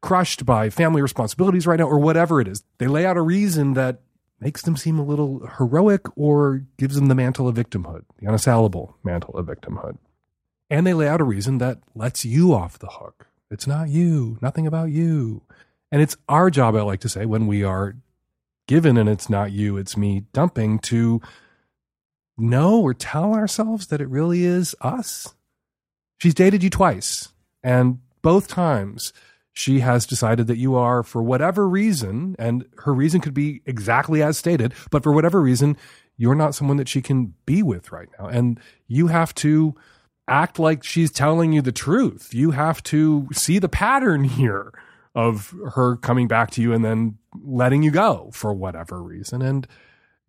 crushed 0.00 0.46
by 0.46 0.70
family 0.70 1.02
responsibilities 1.02 1.66
right 1.66 1.78
now, 1.78 1.84
or 1.84 1.98
whatever 1.98 2.40
it 2.40 2.48
is. 2.48 2.64
They 2.78 2.86
lay 2.86 3.04
out 3.04 3.18
a 3.18 3.20
reason 3.20 3.74
that 3.74 4.00
makes 4.40 4.62
them 4.62 4.78
seem 4.78 4.98
a 4.98 5.04
little 5.04 5.46
heroic 5.58 6.06
or 6.16 6.64
gives 6.78 6.94
them 6.94 7.08
the 7.08 7.14
mantle 7.14 7.48
of 7.48 7.54
victimhood, 7.54 8.04
the 8.18 8.26
unassailable 8.26 8.96
mantle 9.04 9.36
of 9.36 9.44
victimhood. 9.44 9.98
And 10.70 10.86
they 10.86 10.94
lay 10.94 11.06
out 11.06 11.20
a 11.20 11.24
reason 11.24 11.58
that 11.58 11.80
lets 11.94 12.24
you 12.24 12.54
off 12.54 12.78
the 12.78 12.86
hook. 12.86 13.26
It's 13.50 13.66
not 13.66 13.90
you, 13.90 14.38
nothing 14.40 14.66
about 14.66 14.88
you. 14.88 15.42
And 15.94 16.02
it's 16.02 16.16
our 16.28 16.50
job, 16.50 16.74
I 16.74 16.82
like 16.82 16.98
to 17.02 17.08
say, 17.08 17.24
when 17.24 17.46
we 17.46 17.62
are 17.62 17.94
given 18.66 18.96
and 18.96 19.08
it's 19.08 19.30
not 19.30 19.52
you, 19.52 19.76
it's 19.76 19.96
me 19.96 20.24
dumping 20.32 20.80
to 20.80 21.22
know 22.36 22.80
or 22.80 22.92
tell 22.92 23.32
ourselves 23.32 23.86
that 23.86 24.00
it 24.00 24.08
really 24.08 24.44
is 24.44 24.74
us. 24.80 25.36
She's 26.18 26.34
dated 26.34 26.64
you 26.64 26.68
twice, 26.68 27.28
and 27.62 28.00
both 28.22 28.48
times 28.48 29.12
she 29.52 29.78
has 29.80 30.04
decided 30.04 30.48
that 30.48 30.58
you 30.58 30.74
are, 30.74 31.04
for 31.04 31.22
whatever 31.22 31.68
reason, 31.68 32.34
and 32.40 32.66
her 32.78 32.92
reason 32.92 33.20
could 33.20 33.32
be 33.32 33.62
exactly 33.64 34.20
as 34.20 34.36
stated, 34.36 34.74
but 34.90 35.04
for 35.04 35.12
whatever 35.12 35.40
reason, 35.40 35.76
you're 36.16 36.34
not 36.34 36.56
someone 36.56 36.78
that 36.78 36.88
she 36.88 37.02
can 37.02 37.34
be 37.46 37.62
with 37.62 37.92
right 37.92 38.08
now. 38.18 38.26
And 38.26 38.58
you 38.88 39.06
have 39.06 39.32
to 39.36 39.76
act 40.26 40.58
like 40.58 40.82
she's 40.82 41.12
telling 41.12 41.52
you 41.52 41.62
the 41.62 41.70
truth. 41.70 42.34
You 42.34 42.50
have 42.50 42.82
to 42.82 43.28
see 43.32 43.60
the 43.60 43.68
pattern 43.68 44.24
here 44.24 44.72
of 45.14 45.54
her 45.74 45.96
coming 45.96 46.26
back 46.26 46.50
to 46.52 46.62
you 46.62 46.72
and 46.72 46.84
then 46.84 47.18
letting 47.42 47.82
you 47.82 47.90
go 47.90 48.30
for 48.32 48.52
whatever 48.52 49.02
reason 49.02 49.42
and 49.42 49.66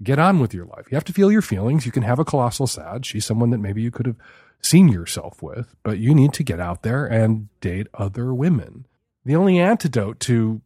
get 0.04 0.20
on 0.20 0.40
with 0.40 0.54
your 0.54 0.66
life. 0.66 0.86
You 0.92 0.96
have 0.96 1.06
to 1.06 1.14
feel 1.14 1.32
your 1.32 1.42
feelings. 1.42 1.86
You 1.86 1.92
can 1.92 2.04
have 2.04 2.20
a 2.20 2.26
colossal 2.26 2.68
sad. 2.68 3.06
She's 3.06 3.26
someone 3.26 3.50
that 3.52 3.60
maybe 3.60 3.82
you 3.82 3.92
could 3.92 4.06
have 4.06 4.18
seen 4.62 4.90
yourself 4.90 5.42
with, 5.42 5.76
but 5.84 5.98
you 6.00 6.14
need 6.14 6.34
to 6.34 6.44
get 6.44 6.60
out 6.60 6.84
there 6.84 7.06
and 7.06 7.50
date 7.62 7.88
other 7.94 8.34
women. 8.34 8.86
The 9.24 9.36
only 9.36 9.60
antidote 9.60 10.20
to 10.22 10.62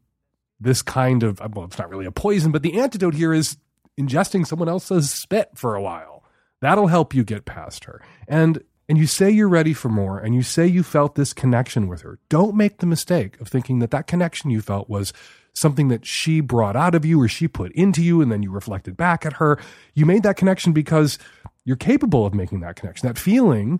this 0.60 0.82
kind 0.82 1.24
of, 1.24 1.40
well, 1.54 1.66
it's 1.66 1.78
not 1.78 1.90
really 1.90 2.06
a 2.06 2.12
poison, 2.12 2.52
but 2.52 2.62
the 2.62 2.80
antidote 2.80 3.14
here 3.14 3.34
is 3.34 3.58
ingesting 4.00 4.46
someone 4.46 4.70
else's 4.70 5.12
spit 5.12 5.52
for 5.56 5.76
a 5.76 5.82
while. 5.82 6.24
That'll 6.62 6.88
help 6.88 7.14
you 7.14 7.24
get 7.24 7.46
past 7.46 7.86
her. 7.86 8.02
And 8.28 8.62
and 8.90 8.98
you 8.98 9.06
say 9.06 9.30
you're 9.30 9.48
ready 9.48 9.72
for 9.72 9.88
more 9.88 10.18
and 10.18 10.34
you 10.34 10.42
say 10.42 10.66
you 10.66 10.82
felt 10.82 11.14
this 11.14 11.32
connection 11.32 11.88
with 11.88 12.02
her, 12.02 12.18
don't 12.28 12.56
make 12.56 12.80
the 12.80 12.88
mistake 12.88 13.40
of 13.40 13.48
thinking 13.48 13.78
that 13.80 13.92
that 13.92 14.08
connection 14.08 14.50
you 14.50 14.62
felt 14.62 14.90
was 14.90 15.14
something 15.54 15.90
that 15.90 16.08
she 16.08 16.42
brought 16.42 16.76
out 16.76 16.96
of 16.96 17.06
you 17.06 17.22
or 17.22 17.28
she 17.28 17.48
put 17.48 17.72
into 17.74 18.02
you 18.02 18.20
and 18.20 18.32
then 18.32 18.42
you 18.42 18.50
reflected 18.50 18.98
back 18.98 19.28
at 19.28 19.34
her. 19.34 19.60
You 19.94 20.08
made 20.08 20.24
that 20.24 20.38
connection 20.38 20.74
because 20.74 21.20
you're 21.66 21.76
capable 21.76 22.26
of 22.26 22.34
making 22.34 22.62
that 22.62 22.78
connection. 22.78 23.08
That 23.08 23.20
feeling, 23.20 23.80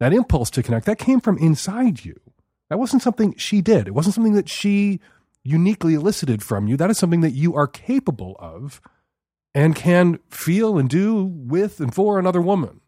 that 0.00 0.12
impulse 0.12 0.50
to 0.50 0.64
connect, 0.64 0.86
that 0.86 0.98
came 0.98 1.20
from 1.20 1.38
inside 1.38 2.04
you. 2.04 2.20
That 2.70 2.78
wasn't 2.78 3.02
something 3.02 3.36
she 3.36 3.60
did. 3.60 3.86
It 3.86 3.94
wasn't 3.94 4.16
something 4.16 4.34
that 4.34 4.48
she 4.48 4.98
uniquely 5.44 5.94
elicited 5.94 6.42
from 6.42 6.66
you. 6.66 6.76
That 6.76 6.90
is 6.90 6.98
something 6.98 7.20
that 7.20 7.32
you 7.32 7.54
are 7.54 7.68
capable 7.68 8.34
of 8.40 8.80
and 9.54 9.76
can 9.76 10.18
feel 10.28 10.76
and 10.76 10.88
do 10.88 11.22
with 11.22 11.78
and 11.78 11.94
for 11.94 12.18
another 12.18 12.40
woman. 12.40 12.80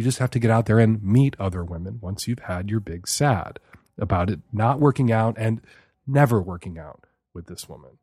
You 0.00 0.04
just 0.04 0.16
have 0.16 0.30
to 0.30 0.38
get 0.38 0.50
out 0.50 0.64
there 0.64 0.78
and 0.78 1.02
meet 1.02 1.36
other 1.38 1.62
women 1.62 1.98
once 2.00 2.26
you've 2.26 2.38
had 2.38 2.70
your 2.70 2.80
big 2.80 3.06
sad 3.06 3.58
about 3.98 4.30
it 4.30 4.40
not 4.50 4.80
working 4.80 5.12
out 5.12 5.36
and 5.36 5.60
never 6.06 6.40
working 6.40 6.78
out 6.78 7.04
with 7.34 7.48
this 7.48 7.68
woman. 7.68 7.98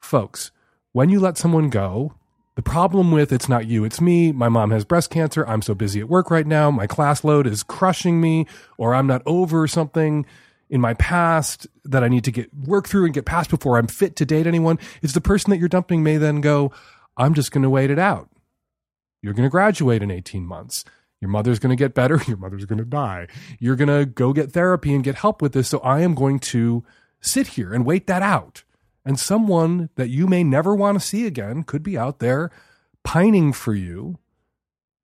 Folks, 0.00 0.52
when 0.92 1.10
you 1.10 1.20
let 1.20 1.36
someone 1.36 1.68
go, 1.68 2.14
The 2.56 2.62
problem 2.62 3.10
with 3.10 3.32
it's 3.32 3.48
not 3.48 3.66
you, 3.66 3.84
it's 3.84 4.00
me. 4.00 4.30
My 4.30 4.48
mom 4.48 4.70
has 4.70 4.84
breast 4.84 5.10
cancer. 5.10 5.46
I'm 5.48 5.62
so 5.62 5.74
busy 5.74 6.00
at 6.00 6.08
work 6.08 6.30
right 6.30 6.46
now. 6.46 6.70
My 6.70 6.86
class 6.86 7.24
load 7.24 7.46
is 7.46 7.64
crushing 7.64 8.20
me, 8.20 8.46
or 8.78 8.94
I'm 8.94 9.08
not 9.08 9.22
over 9.26 9.66
something 9.66 10.24
in 10.70 10.80
my 10.80 10.94
past 10.94 11.66
that 11.84 12.04
I 12.04 12.08
need 12.08 12.24
to 12.24 12.30
get 12.30 12.54
work 12.54 12.88
through 12.88 13.06
and 13.06 13.14
get 13.14 13.26
past 13.26 13.50
before 13.50 13.76
I'm 13.76 13.88
fit 13.88 14.14
to 14.16 14.24
date 14.24 14.46
anyone. 14.46 14.78
It's 15.02 15.14
the 15.14 15.20
person 15.20 15.50
that 15.50 15.58
you're 15.58 15.68
dumping 15.68 16.04
may 16.04 16.16
then 16.16 16.40
go, 16.40 16.72
I'm 17.16 17.34
just 17.34 17.50
going 17.50 17.62
to 17.62 17.70
wait 17.70 17.90
it 17.90 17.98
out. 17.98 18.28
You're 19.20 19.34
going 19.34 19.46
to 19.46 19.50
graduate 19.50 20.02
in 20.02 20.10
18 20.10 20.46
months. 20.46 20.84
Your 21.24 21.30
mother's 21.30 21.58
going 21.58 21.74
to 21.74 21.82
get 21.82 21.94
better. 21.94 22.20
Your 22.28 22.36
mother's 22.36 22.66
going 22.66 22.80
to 22.80 22.84
die. 22.84 23.28
You're 23.58 23.76
going 23.76 23.88
to 23.88 24.04
go 24.04 24.34
get 24.34 24.52
therapy 24.52 24.94
and 24.94 25.02
get 25.02 25.14
help 25.14 25.40
with 25.40 25.54
this. 25.54 25.70
So 25.70 25.78
I 25.78 26.00
am 26.00 26.14
going 26.14 26.38
to 26.40 26.84
sit 27.22 27.46
here 27.46 27.72
and 27.72 27.86
wait 27.86 28.06
that 28.08 28.20
out. 28.20 28.62
And 29.06 29.18
someone 29.18 29.88
that 29.94 30.10
you 30.10 30.26
may 30.26 30.44
never 30.44 30.74
want 30.74 31.00
to 31.00 31.06
see 31.06 31.26
again 31.26 31.62
could 31.62 31.82
be 31.82 31.96
out 31.96 32.18
there 32.18 32.50
pining 33.04 33.54
for 33.54 33.74
you, 33.74 34.18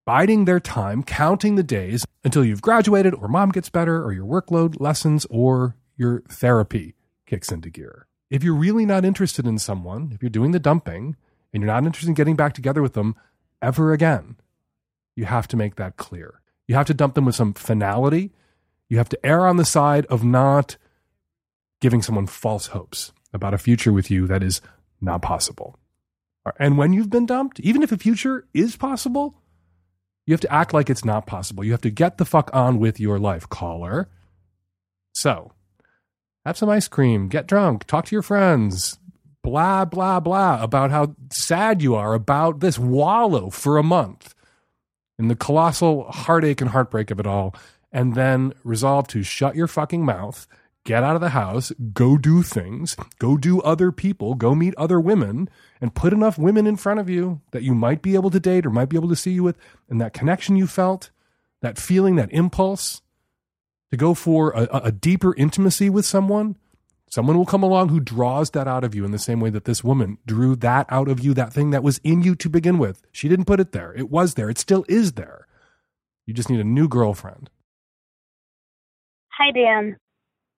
biding 0.04 0.44
their 0.44 0.60
time, 0.60 1.02
counting 1.02 1.54
the 1.54 1.62
days 1.62 2.04
until 2.22 2.44
you've 2.44 2.60
graduated 2.60 3.14
or 3.14 3.26
mom 3.26 3.48
gets 3.48 3.70
better 3.70 4.04
or 4.04 4.12
your 4.12 4.26
workload 4.26 4.78
lessens 4.78 5.26
or 5.30 5.74
your 5.96 6.20
therapy 6.28 6.96
kicks 7.24 7.50
into 7.50 7.70
gear. 7.70 8.06
If 8.28 8.44
you're 8.44 8.54
really 8.54 8.84
not 8.84 9.06
interested 9.06 9.46
in 9.46 9.58
someone, 9.58 10.10
if 10.12 10.22
you're 10.22 10.28
doing 10.28 10.50
the 10.50 10.60
dumping 10.60 11.16
and 11.54 11.62
you're 11.62 11.72
not 11.72 11.86
interested 11.86 12.10
in 12.10 12.14
getting 12.14 12.36
back 12.36 12.52
together 12.52 12.82
with 12.82 12.92
them 12.92 13.16
ever 13.62 13.94
again, 13.94 14.36
you 15.16 15.24
have 15.24 15.48
to 15.48 15.56
make 15.56 15.76
that 15.76 15.96
clear. 15.96 16.40
You 16.66 16.74
have 16.76 16.86
to 16.86 16.94
dump 16.94 17.14
them 17.14 17.24
with 17.24 17.34
some 17.34 17.52
finality. 17.52 18.32
You 18.88 18.98
have 18.98 19.08
to 19.10 19.26
err 19.26 19.46
on 19.46 19.56
the 19.56 19.64
side 19.64 20.06
of 20.06 20.24
not 20.24 20.76
giving 21.80 22.02
someone 22.02 22.26
false 22.26 22.68
hopes 22.68 23.12
about 23.32 23.54
a 23.54 23.58
future 23.58 23.92
with 23.92 24.10
you 24.10 24.26
that 24.26 24.42
is 24.42 24.60
not 25.00 25.22
possible. 25.22 25.78
And 26.58 26.78
when 26.78 26.92
you've 26.92 27.10
been 27.10 27.26
dumped, 27.26 27.60
even 27.60 27.82
if 27.82 27.92
a 27.92 27.98
future 27.98 28.46
is 28.54 28.76
possible, 28.76 29.36
you 30.26 30.32
have 30.32 30.40
to 30.40 30.52
act 30.52 30.72
like 30.72 30.90
it's 30.90 31.04
not 31.04 31.26
possible. 31.26 31.64
You 31.64 31.72
have 31.72 31.80
to 31.82 31.90
get 31.90 32.18
the 32.18 32.24
fuck 32.24 32.50
on 32.52 32.78
with 32.78 33.00
your 33.00 33.18
life, 33.18 33.48
caller. 33.48 34.08
So, 35.12 35.52
have 36.44 36.56
some 36.56 36.68
ice 36.68 36.88
cream, 36.88 37.28
get 37.28 37.46
drunk, 37.46 37.84
talk 37.84 38.06
to 38.06 38.14
your 38.14 38.22
friends, 38.22 38.98
blah, 39.42 39.84
blah, 39.84 40.20
blah 40.20 40.62
about 40.62 40.90
how 40.90 41.14
sad 41.30 41.82
you 41.82 41.94
are 41.94 42.14
about 42.14 42.60
this, 42.60 42.78
wallow 42.78 43.50
for 43.50 43.76
a 43.76 43.82
month 43.82 44.34
in 45.20 45.28
the 45.28 45.36
colossal 45.36 46.10
heartache 46.10 46.60
and 46.60 46.70
heartbreak 46.70 47.10
of 47.10 47.20
it 47.20 47.26
all, 47.26 47.54
and 47.92 48.14
then 48.14 48.52
resolve 48.64 49.06
to 49.08 49.22
shut 49.22 49.54
your 49.54 49.66
fucking 49.66 50.04
mouth 50.04 50.46
get 50.84 51.02
out 51.02 51.14
of 51.14 51.20
the 51.20 51.30
house, 51.30 51.72
go 51.92 52.16
do 52.16 52.42
things, 52.42 52.96
go 53.18 53.36
do 53.36 53.60
other 53.60 53.92
people, 53.92 54.34
go 54.34 54.54
meet 54.54 54.74
other 54.76 55.00
women, 55.00 55.48
and 55.80 55.94
put 55.94 56.12
enough 56.12 56.38
women 56.38 56.66
in 56.66 56.76
front 56.76 57.00
of 57.00 57.08
you 57.08 57.40
that 57.50 57.62
you 57.62 57.74
might 57.74 58.02
be 58.02 58.14
able 58.14 58.30
to 58.30 58.40
date 58.40 58.64
or 58.64 58.70
might 58.70 58.88
be 58.88 58.96
able 58.96 59.08
to 59.08 59.16
see 59.16 59.32
you 59.32 59.42
with, 59.42 59.58
and 59.88 60.00
that 60.00 60.12
connection 60.12 60.56
you 60.56 60.66
felt, 60.66 61.10
that 61.60 61.78
feeling, 61.78 62.16
that 62.16 62.32
impulse 62.32 63.02
to 63.90 63.96
go 63.96 64.14
for 64.14 64.52
a, 64.52 64.68
a 64.84 64.92
deeper 64.92 65.34
intimacy 65.36 65.90
with 65.90 66.06
someone. 66.06 66.56
Someone 67.10 67.36
will 67.36 67.46
come 67.46 67.64
along 67.64 67.88
who 67.88 67.98
draws 67.98 68.50
that 68.50 68.68
out 68.68 68.84
of 68.84 68.94
you 68.94 69.04
in 69.04 69.10
the 69.10 69.18
same 69.18 69.40
way 69.40 69.50
that 69.50 69.64
this 69.64 69.82
woman 69.82 70.18
drew 70.26 70.54
that 70.54 70.86
out 70.88 71.08
of 71.08 71.18
you, 71.18 71.34
that 71.34 71.52
thing 71.52 71.70
that 71.70 71.82
was 71.82 71.98
in 72.04 72.22
you 72.22 72.36
to 72.36 72.48
begin 72.48 72.78
with. 72.78 73.02
She 73.10 73.28
didn't 73.28 73.46
put 73.46 73.58
it 73.58 73.72
there. 73.72 73.92
It 73.96 74.10
was 74.10 74.34
there. 74.34 74.48
It 74.48 74.58
still 74.58 74.84
is 74.88 75.14
there. 75.14 75.48
You 76.24 76.34
just 76.34 76.48
need 76.48 76.60
a 76.60 76.64
new 76.64 76.86
girlfriend. 76.86 77.50
Hi, 79.30 79.50
Dan. 79.50 79.96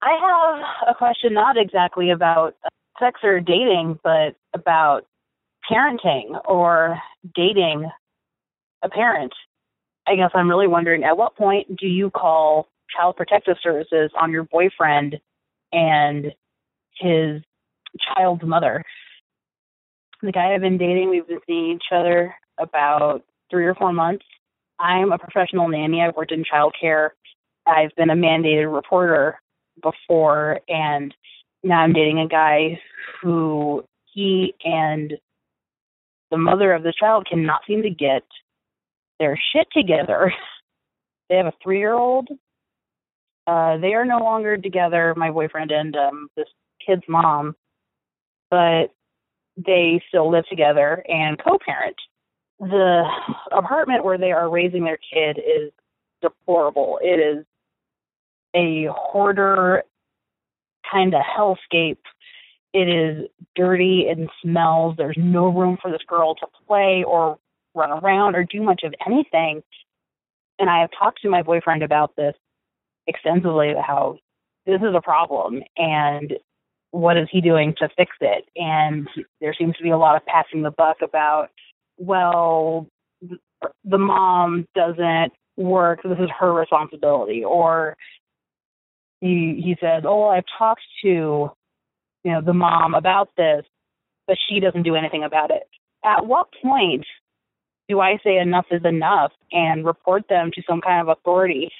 I 0.03 0.11
have 0.21 0.95
a 0.95 0.99
question 0.99 1.33
not 1.33 1.57
exactly 1.57 2.11
about 2.11 2.55
sex 3.01 3.21
or 3.23 3.41
dating, 3.41 3.99
but 4.05 4.37
about 4.53 5.07
parenting 5.71 6.39
or 6.45 6.99
dating 7.35 7.89
a 8.83 8.91
parent. 8.91 9.33
I 10.07 10.17
guess 10.17 10.33
I'm 10.35 10.51
really 10.51 10.67
wondering 10.67 11.03
at 11.03 11.17
what 11.17 11.35
point 11.35 11.79
do 11.79 11.87
you 11.87 12.11
call 12.11 12.69
Child 12.95 13.17
Protective 13.17 13.57
Services 13.63 14.11
on 14.21 14.33
your 14.33 14.45
boyfriend 14.45 15.19
and 15.73 16.35
his 16.99 17.43
child's 18.15 18.45
mother? 18.45 18.83
The 20.23 20.33
guy 20.33 20.55
I've 20.55 20.61
been 20.61 20.79
dating, 20.79 21.11
we've 21.11 21.27
been 21.27 21.41
seeing 21.47 21.73
each 21.73 21.93
other 21.93 22.35
about 22.59 23.23
three 23.51 23.67
or 23.67 23.75
four 23.75 23.93
months. 23.93 24.25
I'm 24.79 25.13
a 25.13 25.19
professional 25.19 25.69
nanny. 25.69 26.01
I've 26.01 26.17
worked 26.17 26.33
in 26.33 26.45
childcare. 26.45 27.11
I've 27.67 27.95
been 27.97 28.11
a 28.11 28.15
mandated 28.15 28.73
reporter 28.73 29.41
before 29.83 30.61
and 30.69 31.15
now 31.63 31.81
I'm 31.81 31.93
dating 31.93 32.19
a 32.19 32.29
guy 32.29 32.81
who 33.21 33.85
he 34.13 34.55
and 34.65 35.15
the 36.31 36.39
mother 36.39 36.73
of 36.73 36.83
the 36.83 36.93
child 36.99 37.27
cannot 37.29 37.61
seem 37.67 37.83
to 37.83 37.91
get 37.91 38.23
their 39.19 39.39
shit 39.53 39.69
together. 39.73 40.33
they 41.29 41.37
have 41.37 41.47
a 41.47 41.53
three 41.63 41.79
year 41.79 41.95
old. 41.95 42.29
Uh, 43.47 43.77
they 43.79 43.95
are 43.95 44.05
no 44.05 44.19
longer 44.19 44.57
together, 44.57 45.15
my 45.17 45.31
boyfriend 45.31 45.71
and 45.71 45.97
um, 45.97 46.29
this 46.37 46.47
kid's 46.87 47.03
mom, 47.09 47.55
but 48.51 48.89
they 49.57 50.03
still 50.09 50.31
live 50.31 50.47
together 50.49 51.05
and 51.09 51.39
co 51.43 51.59
parent. 51.65 51.97
The 52.61 53.05
apartment 53.51 54.05
where 54.05 54.19
they 54.19 54.33
are 54.33 54.49
raising 54.49 54.85
their 54.85 54.99
kid 54.99 55.39
is 55.39 55.73
deplorable. 56.21 56.99
It 57.03 57.19
is 57.19 57.45
a 58.55 58.89
hoarder 58.93 59.83
kind 60.91 61.15
of 61.15 61.23
hellscape. 61.23 61.99
It 62.73 62.89
is 62.89 63.29
dirty 63.55 64.07
and 64.09 64.31
smells. 64.43 64.95
There's 64.97 65.17
no 65.19 65.49
room 65.49 65.79
for 65.81 65.91
this 65.91 66.03
girl 66.07 66.35
to 66.37 66.47
play 66.67 67.05
or 67.07 67.39
run 67.75 67.91
around 67.91 68.35
or 68.35 68.45
do 68.45 68.63
much 68.63 68.83
of 68.85 68.95
anything. 69.07 69.63
And 70.59 70.71
I 70.71 70.81
have 70.81 70.91
talked 70.99 71.23
to 71.23 71.31
my 71.31 71.43
boyfriend 71.43 71.83
about 71.83 72.15
this 72.17 72.35
extensively 73.07 73.75
how 73.85 74.19
this 74.67 74.81
is 74.81 74.95
a 74.95 75.01
problem 75.01 75.63
and 75.77 76.35
what 76.93 77.17
is 77.17 77.27
he 77.31 77.41
doing 77.41 77.75
to 77.79 77.89
fix 77.97 78.13
it? 78.21 78.45
And 78.55 79.09
there 79.41 79.55
seems 79.59 79.77
to 79.77 79.83
be 79.83 79.91
a 79.91 79.99
lot 79.99 80.17
of 80.17 80.25
passing 80.27 80.63
the 80.63 80.71
buck 80.71 80.99
about, 81.03 81.49
well, 81.99 82.87
the 83.85 83.99
mom 83.99 84.67
doesn't 84.75 85.33
work, 85.57 86.01
this 86.05 86.19
is 86.19 86.31
her 86.39 86.53
responsibility, 86.53 87.45
or 87.45 87.97
he 89.21 89.61
he 89.65 89.77
says, 89.81 90.03
"Oh, 90.07 90.29
I've 90.29 90.45
talked 90.59 90.83
to, 91.03 91.51
you 92.25 92.33
know, 92.33 92.41
the 92.41 92.53
mom 92.53 92.95
about 92.95 93.31
this, 93.37 93.65
but 94.27 94.37
she 94.49 94.61
doesn't 94.61 94.83
do 94.83 94.97
anything 94.97 95.25
about 95.25 95.51
it." 95.51 95.69
At 96.05 96.27
what 96.27 96.49
point 96.63 97.07
do 97.89 98.01
I 98.01 98.19
say 98.25 98.39
enough 98.39 98.67
is 98.71 98.85
enough 98.85 99.33
and 99.53 99.85
report 99.87 100.27
them 100.29 100.51
to 100.55 100.63
some 100.69 100.81
kind 100.81 101.01
of 101.01 101.09
authority? 101.09 101.71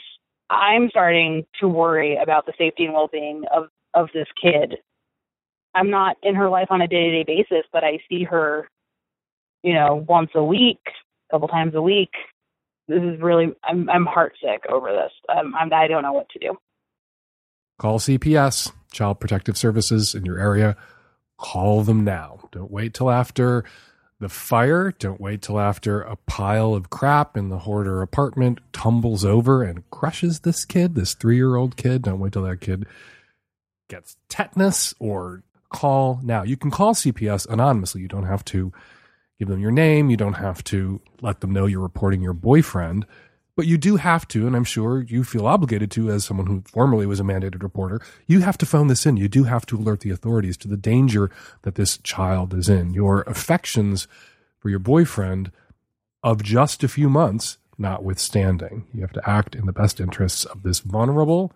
I'm 0.51 0.89
starting 0.91 1.45
to 1.61 1.69
worry 1.69 2.17
about 2.17 2.47
the 2.47 2.53
safety 2.57 2.85
and 2.85 2.95
well-being 2.95 3.45
of 3.53 3.69
of 3.95 4.09
this 4.15 4.29
kid. 4.41 4.79
I'm 5.75 5.91
not 5.91 6.17
in 6.23 6.35
her 6.35 6.49
life 6.49 6.69
on 6.71 6.83
a 6.83 6.89
day-to-day 6.89 7.25
basis, 7.25 7.67
but 7.73 7.85
I 7.85 7.99
see 8.09 8.25
her, 8.25 8.69
you 9.63 9.75
know, 9.75 10.05
once 10.09 10.31
a 10.35 10.45
week, 10.45 10.81
a 10.87 11.35
couple 11.35 11.49
times 11.49 11.75
a 11.75 11.83
week. 11.83 12.11
This 12.89 13.03
is 13.03 13.21
really 13.21 13.53
I'm 13.65 13.89
I'm 13.89 14.07
heartsick 14.07 14.67
over 14.71 14.93
this. 14.93 15.13
Um, 15.29 15.55
I'm 15.59 15.73
I 15.73 15.87
don't 15.87 16.03
know 16.03 16.13
what 16.13 16.29
to 16.31 16.39
do. 16.39 16.59
Call 17.79 17.99
CPS, 17.99 18.73
Child 18.93 19.21
Protective 19.21 19.57
Services 19.57 20.15
in 20.15 20.25
your 20.25 20.39
area. 20.39 20.77
Call 21.39 21.83
them 21.83 22.05
now. 22.05 22.49
Don't 22.53 22.71
wait 22.71 22.95
till 22.95 23.11
after 23.11 23.65
the 24.21 24.29
fire. 24.29 24.93
Don't 24.99 25.21
wait 25.21 25.43
till 25.43 25.59
after 25.59 26.03
a 26.03 26.17
pile 26.17 26.75
of 26.75 26.91
crap 26.91 27.37
in 27.37 27.49
the 27.49 27.61
hoarder 27.61 28.03
apartment 28.03 28.61
tumbles 28.73 29.25
over 29.25 29.63
and 29.63 29.89
crushes 29.91 30.41
this 30.41 30.65
kid, 30.65 30.95
this 30.95 31.15
three 31.15 31.37
year 31.37 31.57
old 31.57 31.77
kid. 31.77 32.03
Don't 32.03 32.21
wait 32.21 32.33
till 32.33 32.43
that 32.43 32.61
kid 32.61 32.87
gets 33.93 34.17
tetanus 34.31 34.95
or 34.99 35.43
call 35.73 36.21
now. 36.23 36.43
You 36.43 36.57
can 36.57 36.71
call 36.71 36.95
CPS 36.95 37.49
anonymously. 37.49 38.03
You 38.03 38.09
don't 38.09 38.27
have 38.27 38.45
to 38.47 38.73
give 39.39 39.49
them 39.49 39.61
your 39.61 39.71
name. 39.71 40.11
You 40.11 40.17
don't 40.17 40.35
have 40.35 40.63
to 40.65 41.01
let 41.21 41.41
them 41.41 41.51
know 41.51 41.67
you're 41.67 41.81
reporting 41.81 42.23
your 42.23 42.33
boyfriend. 42.33 43.07
But 43.55 43.67
you 43.67 43.77
do 43.77 43.97
have 43.97 44.27
to, 44.29 44.47
and 44.47 44.57
I'm 44.57 44.65
sure 44.65 45.03
you 45.03 45.25
feel 45.25 45.47
obligated 45.47 45.91
to, 45.93 46.11
as 46.11 46.25
someone 46.25 46.47
who 46.47 46.63
formerly 46.67 47.05
was 47.05 47.21
a 47.21 47.23
mandated 47.23 47.63
reporter, 47.63 48.01
you 48.27 48.41
have 48.41 48.57
to 48.59 48.67
phone 48.67 48.87
this 48.87 49.05
in. 49.05 49.19
You 49.19 49.29
do 49.29 49.45
have 49.45 49.67
to 49.67 49.77
alert 49.77 50.01
the 50.01 50.11
authorities 50.11 50.57
to 50.59 50.69
the 50.69 50.77
danger 50.77 51.31
that 51.63 51.75
this 51.75 51.99
child 51.99 52.55
is 52.55 52.71
in. 52.71 52.95
Your 52.95 53.23
affections 53.23 54.09
for 54.59 54.71
your 54.71 54.79
boyfriend 54.79 55.53
of 56.23 56.43
just 56.43 56.83
a 56.83 56.89
few 56.89 57.11
months, 57.11 57.59
notwithstanding. 57.77 58.87
You 58.95 59.03
have 59.03 59.13
to 59.13 59.29
act 59.29 59.55
in 59.55 59.67
the 59.67 59.73
best 59.73 60.01
interests 60.01 60.47
of 60.47 60.63
this 60.63 60.81
vulnerable, 60.81 61.53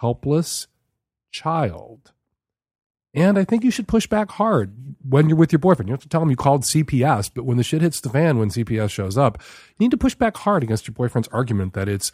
helpless 0.00 0.66
child. 1.30 2.12
And 3.14 3.38
I 3.38 3.44
think 3.44 3.62
you 3.62 3.70
should 3.70 3.86
push 3.86 4.08
back 4.08 4.32
hard 4.32 4.74
when 5.08 5.28
you're 5.28 5.38
with 5.38 5.52
your 5.52 5.60
boyfriend. 5.60 5.88
You 5.88 5.92
have 5.92 6.02
to 6.02 6.08
tell 6.08 6.20
him 6.20 6.30
you 6.30 6.36
called 6.36 6.64
CPS, 6.64 7.30
but 7.32 7.44
when 7.44 7.56
the 7.56 7.62
shit 7.62 7.80
hits 7.80 8.00
the 8.00 8.10
fan, 8.10 8.38
when 8.38 8.50
CPS 8.50 8.90
shows 8.90 9.16
up, 9.16 9.40
you 9.78 9.84
need 9.84 9.92
to 9.92 9.96
push 9.96 10.16
back 10.16 10.36
hard 10.36 10.64
against 10.64 10.88
your 10.88 10.94
boyfriend's 10.94 11.28
argument 11.28 11.74
that 11.74 11.88
it's 11.88 12.10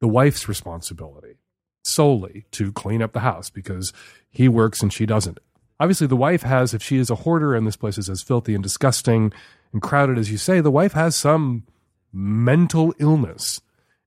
the 0.00 0.08
wife's 0.08 0.48
responsibility 0.48 1.38
solely 1.82 2.44
to 2.52 2.70
clean 2.72 3.02
up 3.02 3.12
the 3.12 3.20
house 3.20 3.50
because 3.50 3.92
he 4.30 4.48
works 4.48 4.82
and 4.82 4.92
she 4.92 5.06
doesn't. 5.06 5.38
obviously 5.80 6.06
the 6.06 6.16
wife 6.16 6.42
has, 6.42 6.74
if 6.74 6.82
she 6.82 6.98
is 6.98 7.08
a 7.10 7.14
hoarder 7.16 7.54
and 7.54 7.66
this 7.66 7.76
place 7.76 7.98
is 7.98 8.10
as 8.10 8.22
filthy 8.22 8.54
and 8.54 8.62
disgusting 8.62 9.32
and 9.72 9.82
crowded 9.82 10.18
as 10.18 10.30
you 10.30 10.36
say, 10.36 10.60
the 10.60 10.70
wife 10.70 10.92
has 10.92 11.16
some 11.16 11.64
mental 12.12 12.94
illness. 12.98 13.60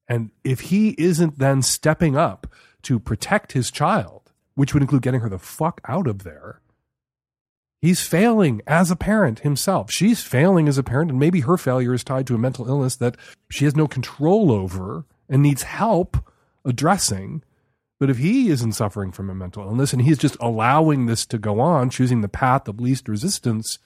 And 0.08 0.32
if 0.44 0.62
he 0.62 0.96
isn't 0.98 1.40
then 1.40 1.62
stepping 1.62 2.16
up 2.18 2.48
to 2.84 3.00
protect 3.00 3.54
his 3.54 3.72
child, 3.72 4.21
which 4.56 4.74
would 4.74 4.84
include 4.84 5.02
getting 5.02 5.22
her 5.22 5.30
the 5.30 5.40
fuck 5.40 5.82
out 5.88 6.08
of 6.08 6.24
there, 6.24 6.62
he's 7.82 8.06
failing 8.06 8.62
as 8.68 8.92
a 8.92 8.96
parent 8.96 9.40
himself. 9.40 9.92
She's 9.92 10.24
failing 10.24 10.68
as 10.68 10.78
a 10.78 10.84
parent, 10.84 11.12
and 11.12 11.20
maybe 11.20 11.42
her 11.42 11.58
failure 11.58 11.94
is 11.94 12.04
tied 12.04 12.28
to 12.28 12.36
a 12.36 12.40
mental 12.40 12.68
illness 12.68 12.96
that 12.98 13.16
she 13.50 13.66
has 13.66 13.76
no 13.76 13.88
control 13.88 14.52
over 14.52 15.06
and 15.30 15.42
needs 15.42 15.64
help 15.64 16.18
addressing. 16.66 17.44
But 18.00 18.10
if 18.10 18.18
he 18.18 18.50
isn't 18.50 18.74
suffering 18.74 19.12
from 19.12 19.30
a 19.30 19.36
mental 19.36 19.64
illness 19.64 19.94
and 19.94 20.02
he's 20.02 20.18
just 20.18 20.38
allowing 20.40 21.06
this 21.06 21.26
to 21.28 21.38
go 21.38 21.60
on, 21.60 21.90
choosing 21.90 22.22
the 22.22 22.28
path 22.28 22.68
of 22.68 22.80
least 22.80 23.08
resistance, 23.08 23.80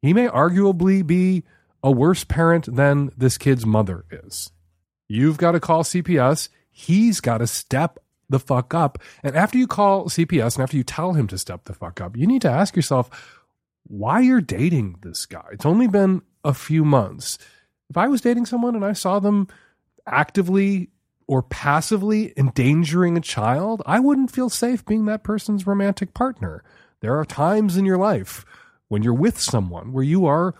he 0.00 0.12
may 0.12 0.26
arguably 0.26 1.06
be 1.06 1.44
a 1.82 1.90
worse 1.90 2.24
parent 2.24 2.74
than 2.74 3.10
this 3.16 3.38
kid's 3.38 3.64
mother 3.64 4.04
is. 4.10 4.50
You've 5.08 5.36
got 5.36 5.52
to 5.52 5.60
call 5.60 5.84
CPS. 5.84 6.48
He's 6.70 7.20
got 7.20 7.38
to 7.38 7.46
step 7.46 7.98
the 8.32 8.40
fuck 8.40 8.74
up. 8.74 8.98
And 9.22 9.36
after 9.36 9.56
you 9.56 9.68
call 9.68 10.06
CPS 10.06 10.56
and 10.56 10.64
after 10.64 10.76
you 10.76 10.82
tell 10.82 11.12
him 11.12 11.28
to 11.28 11.38
step 11.38 11.64
the 11.64 11.74
fuck 11.74 12.00
up, 12.00 12.16
you 12.16 12.26
need 12.26 12.42
to 12.42 12.50
ask 12.50 12.74
yourself 12.74 13.38
why 13.84 14.20
you're 14.20 14.40
dating 14.40 14.96
this 15.02 15.26
guy. 15.26 15.44
It's 15.52 15.66
only 15.66 15.86
been 15.86 16.22
a 16.44 16.54
few 16.54 16.84
months. 16.84 17.38
If 17.90 17.96
I 17.96 18.08
was 18.08 18.20
dating 18.20 18.46
someone 18.46 18.74
and 18.74 18.84
I 18.84 18.94
saw 18.94 19.20
them 19.20 19.46
actively 20.06 20.88
or 21.28 21.42
passively 21.42 22.32
endangering 22.36 23.16
a 23.16 23.20
child, 23.20 23.82
I 23.86 24.00
wouldn't 24.00 24.32
feel 24.32 24.50
safe 24.50 24.84
being 24.84 25.04
that 25.04 25.22
person's 25.22 25.66
romantic 25.66 26.14
partner. 26.14 26.64
There 27.00 27.18
are 27.18 27.24
times 27.24 27.76
in 27.76 27.84
your 27.84 27.98
life 27.98 28.44
when 28.88 29.02
you're 29.02 29.14
with 29.14 29.40
someone 29.40 29.92
where 29.92 30.04
you 30.04 30.26
are 30.26 30.54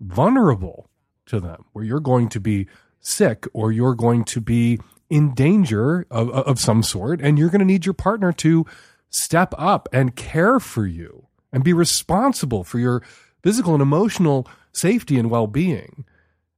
vulnerable 0.00 0.88
to 1.26 1.40
them, 1.40 1.64
where 1.72 1.84
you're 1.84 2.00
going 2.00 2.28
to 2.30 2.40
be 2.40 2.66
sick 3.00 3.46
or 3.52 3.72
you're 3.72 3.94
going 3.94 4.24
to 4.24 4.40
be 4.40 4.78
in 5.08 5.34
danger 5.34 6.06
of, 6.10 6.30
of 6.30 6.58
some 6.58 6.82
sort, 6.82 7.20
and 7.20 7.38
you're 7.38 7.50
going 7.50 7.60
to 7.60 7.64
need 7.64 7.86
your 7.86 7.94
partner 7.94 8.32
to 8.32 8.66
step 9.10 9.54
up 9.56 9.88
and 9.92 10.16
care 10.16 10.58
for 10.60 10.86
you 10.86 11.26
and 11.52 11.64
be 11.64 11.72
responsible 11.72 12.64
for 12.64 12.78
your 12.78 13.02
physical 13.42 13.72
and 13.72 13.82
emotional 13.82 14.46
safety 14.72 15.18
and 15.18 15.30
well 15.30 15.46
being. 15.46 16.04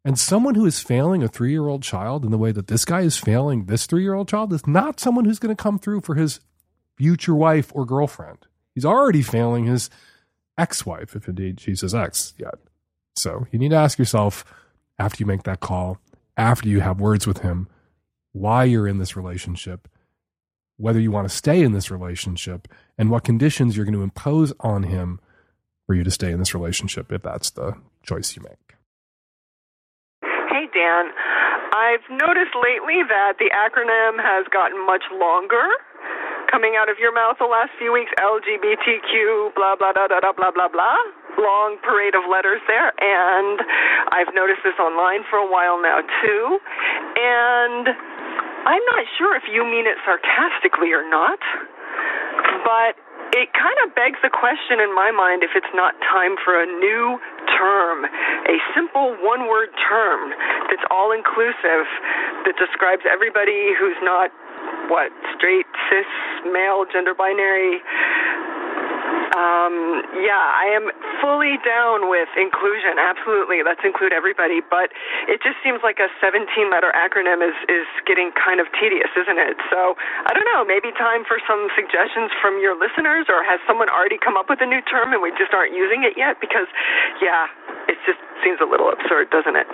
And 0.05 0.19
someone 0.19 0.55
who 0.55 0.65
is 0.65 0.81
failing 0.81 1.23
a 1.23 1.29
three 1.29 1.51
year 1.51 1.69
old 1.69 1.83
child 1.83 2.25
in 2.25 2.31
the 2.31 2.39
way 2.39 2.53
that 2.53 2.69
this 2.69 2.85
guy 2.85 3.03
is 3.03 3.19
failing 3.19 3.67
this 3.67 3.87
three 3.87 4.03
year 4.03 4.15
old 4.15 4.29
child 4.29 4.53
is 4.53 4.67
not 4.67 5.01
someone 5.01 5.25
who's 5.25 5.39
going 5.39 5.55
to 5.55 5.63
come 5.63 5.79
through 5.79 6.01
for 6.01 6.15
his 6.15 6.41
future 6.97 7.35
wife 7.35 7.71
or 7.75 7.85
girlfriend. 7.85 8.39
He's 8.75 8.85
already 8.85 9.23
failing 9.23 9.67
his 9.67 9.91
ex 10.57 10.87
wife, 10.87 11.15
if 11.15 11.29
indeed 11.29 11.61
she's 11.61 11.83
his 11.83 11.95
ex 11.95 12.35
yet. 12.39 12.55
So 13.17 13.47
you 13.51 13.59
need 13.59 13.71
to 13.71 13.77
ask 13.77 13.99
yourself 13.99 14.45
after 14.99 15.23
you 15.23 15.27
make 15.27 15.45
that 15.45 15.61
call, 15.61 15.99
after 16.37 16.69
you 16.69 16.81
have 16.81 17.01
words 17.01 17.27
with 17.27 17.39
him, 17.39 17.69
why 18.39 18.65
you're 18.65 18.87
in 18.87 18.99
this 18.99 19.17
relationship, 19.17 19.89
whether 20.77 21.01
you 21.01 21.11
want 21.11 21.29
to 21.29 21.35
stay 21.35 21.63
in 21.63 21.73
this 21.73 21.91
relationship, 21.91 22.69
and 22.97 23.11
what 23.11 23.25
conditions 23.25 23.77
you're 23.77 23.85
going 23.85 23.95
to 23.95 24.03
impose 24.03 24.53
on 24.61 24.85
him 24.85 25.21
for 25.87 25.95
you 25.95 26.05
to 26.05 26.11
stay 26.11 26.31
in 26.31 26.39
this 26.39 26.55
relationship 26.55 27.11
if 27.13 27.23
that's 27.23 27.51
the 27.51 27.75
choice 28.03 28.37
you 28.37 28.43
make. 28.43 28.77
Hey, 30.23 30.69
Dan. 30.73 31.11
I've 31.73 32.05
noticed 32.11 32.57
lately 32.57 33.05
that 33.09 33.39
the 33.39 33.51
acronym 33.55 34.19
has 34.23 34.47
gotten 34.53 34.85
much 34.87 35.05
longer 35.13 35.69
coming 36.51 36.75
out 36.81 36.89
of 36.89 36.97
your 36.99 37.13
mouth 37.13 37.37
the 37.39 37.45
last 37.45 37.71
few 37.79 37.93
weeks 37.93 38.11
LGBTQ, 38.19 39.55
blah, 39.55 39.77
blah, 39.77 39.93
blah, 39.93 40.09
blah, 40.09 40.33
blah, 40.33 40.51
blah, 40.51 40.69
blah 40.69 40.97
long 41.39 41.79
parade 41.87 42.19
of 42.19 42.27
letters 42.27 42.61
there, 42.67 42.91
and 42.99 43.63
I've 44.11 44.35
noticed 44.35 44.67
this 44.67 44.75
online 44.83 45.23
for 45.31 45.39
a 45.39 45.47
while 45.47 45.81
now 45.81 46.03
too. 46.03 46.59
And 47.15 47.87
I'm 48.69 48.85
not 48.93 49.09
sure 49.17 49.33
if 49.33 49.49
you 49.49 49.65
mean 49.65 49.89
it 49.89 49.97
sarcastically 50.05 50.93
or 50.93 51.01
not, 51.09 51.41
but 52.69 53.01
it 53.33 53.49
kind 53.57 53.79
of 53.81 53.97
begs 53.97 54.21
the 54.21 54.29
question 54.29 54.77
in 54.77 54.93
my 54.93 55.09
mind 55.09 55.41
if 55.41 55.57
it's 55.57 55.73
not 55.73 55.97
time 56.05 56.37
for 56.45 56.53
a 56.53 56.69
new 56.69 57.17
term, 57.57 58.05
a 58.05 58.57
simple 58.77 59.17
one 59.25 59.49
word 59.49 59.73
term 59.89 60.37
that's 60.69 60.85
all 60.93 61.17
inclusive, 61.17 61.89
that 62.45 62.61
describes 62.61 63.09
everybody 63.09 63.73
who's 63.73 63.97
not, 64.05 64.29
what, 64.93 65.17
straight, 65.33 65.69
cis, 65.89 66.09
male, 66.53 66.85
gender 66.93 67.17
binary, 67.17 67.81
um, 69.39 70.03
yeah, 70.19 70.41
I 70.41 70.67
am 70.75 70.91
fully 71.23 71.63
down 71.63 72.11
with 72.11 72.27
inclusion. 72.35 72.99
Absolutely, 72.99 73.63
let's 73.63 73.85
include 73.85 74.13
everybody. 74.13 74.61
But 74.61 74.91
it 75.29 75.43
just 75.45 75.61
seems 75.63 75.81
like 75.85 76.01
a 76.01 76.09
17-letter 76.19 76.91
acronym 76.93 77.45
is 77.45 77.55
is 77.69 77.87
getting 78.05 78.33
kind 78.35 78.61
of 78.61 78.67
tedious, 78.77 79.09
isn't 79.17 79.39
it? 79.39 79.57
So 79.71 79.95
I 80.27 80.35
don't 80.35 80.45
know. 80.49 80.65
Maybe 80.65 80.91
time 80.97 81.25
for 81.25 81.39
some 81.47 81.69
suggestions 81.79 82.33
from 82.41 82.61
your 82.61 82.75
listeners, 82.77 83.27
or 83.31 83.45
has 83.45 83.61
someone 83.67 83.89
already 83.89 84.19
come 84.19 84.37
up 84.37 84.51
with 84.51 84.61
a 84.61 84.67
new 84.69 84.83
term 84.85 85.13
and 85.13 85.23
we 85.23 85.31
just 85.39 85.55
aren't 85.55 85.73
using 85.73 86.05
it 86.05 86.15
yet? 86.17 86.41
Because 86.41 86.67
yeah, 87.23 87.47
it 87.89 87.97
just 88.05 88.19
seems 88.45 88.61
a 88.61 88.67
little 88.69 88.93
absurd, 88.93 89.31
doesn't 89.31 89.57
it? 89.57 89.67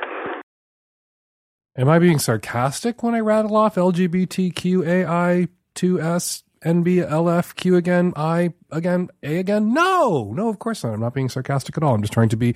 Am 1.77 1.89
I 1.89 1.99
being 1.99 2.21
sarcastic 2.21 3.03
when 3.03 3.17
I 3.17 3.21
rattle 3.21 3.57
off 3.57 3.75
LGBTQAI2S 3.75 6.44
NBLFQ 6.65 7.77
again, 7.77 8.13
I 8.17 8.55
again, 8.71 9.11
A 9.23 9.39
again? 9.39 9.73
No, 9.75 10.33
no, 10.35 10.49
of 10.49 10.59
course 10.59 10.83
not. 10.83 10.95
I'm 10.95 11.01
not 11.01 11.15
being 11.15 11.29
sarcastic 11.29 11.77
at 11.77 11.83
all. 11.83 11.95
I'm 11.95 12.01
just 12.01 12.13
trying 12.13 12.31
to 12.31 12.37
be 12.37 12.55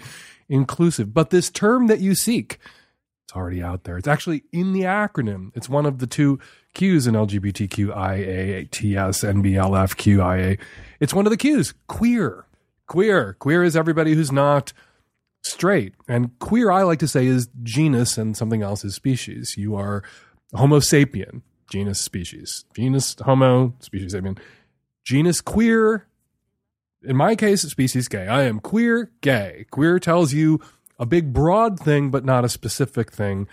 inclusive. 0.49 1.12
But 1.12 1.31
this 1.31 1.51
term 1.51 1.87
that 1.88 2.01
you 2.01 2.14
seek, 2.14 2.59
it's 3.25 3.37
already 3.37 3.62
out 3.62 3.85
there. 3.85 3.99
It's 3.99 4.09
actually 4.09 4.44
in 4.53 4.73
the 4.73 4.83
acronym. 4.83 5.51
It's 5.55 5.68
one 5.68 5.85
of 5.85 5.99
the 5.99 6.07
two 6.07 6.38
Qs 6.75 7.07
in 7.07 7.14
LGBTQIA, 7.14 8.71
TS, 8.71 9.21
NBLF, 9.23 10.59
It's 11.01 11.14
one 11.14 11.27
of 11.27 11.31
the 11.31 11.37
Qs, 11.37 11.75
queer. 11.87 12.47
Queer. 12.87 13.35
Queer 13.35 13.62
is 13.64 13.77
everybody 13.77 14.14
who's 14.14 14.33
not 14.33 14.73
straight. 15.42 15.94
And 16.09 16.38
queer, 16.38 16.71
I 16.71 16.83
like 16.83 17.01
to 17.01 17.09
say, 17.09 17.27
is 17.27 17.49
genus 17.62 18.16
and 18.16 18.35
something 18.37 18.62
else 18.62 18.85
is 18.85 18.94
species. 18.94 19.57
You 19.59 19.77
are 19.77 20.03
Homo 20.55 20.81
sapien 20.81 21.42
genus 21.68 22.00
species. 22.00 22.64
Genus 22.74 23.16
homo 23.24 23.74
species 23.81 24.14
mean 24.14 24.38
genus 25.04 25.40
queer 25.40 26.07
in 27.02 27.16
my 27.16 27.37
case 27.37 27.62
species 27.62 28.09
gay. 28.09 28.26
I 28.26 28.42
am 28.42 28.61
queer 28.61 29.11
gay. 29.20 29.66
Queer 29.70 29.98
tells 29.98 30.33
you 30.33 30.61
a 30.98 31.07
big 31.07 31.33
broad 31.33 31.78
thing 31.78 32.11
but 32.11 32.24
not 32.24 32.44
a 32.44 32.48
specific 32.48 33.12
thing. 33.12 33.46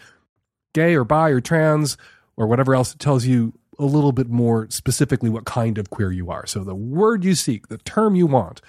Gay 0.74 0.96
or 0.96 1.04
bi 1.04 1.30
or 1.30 1.42
trans 1.42 1.98
or 2.36 2.48
whatever 2.48 2.74
else 2.74 2.94
it 2.94 3.00
tells 3.00 3.26
you 3.26 3.54
a 3.78 3.86
little 3.86 4.12
bit 4.12 4.30
more 4.30 4.68
specifically 4.70 5.30
what 5.30 5.46
kind 5.46 5.78
of 5.78 5.90
queer 5.90 6.12
you 6.12 6.32
are. 6.32 6.46
So 6.46 6.64
the 6.64 6.76
word 6.76 7.24
you 7.24 7.36
seek 7.36 7.68
the 7.68 7.78
term 7.80 8.16
you 8.16 8.26
want 8.26 8.62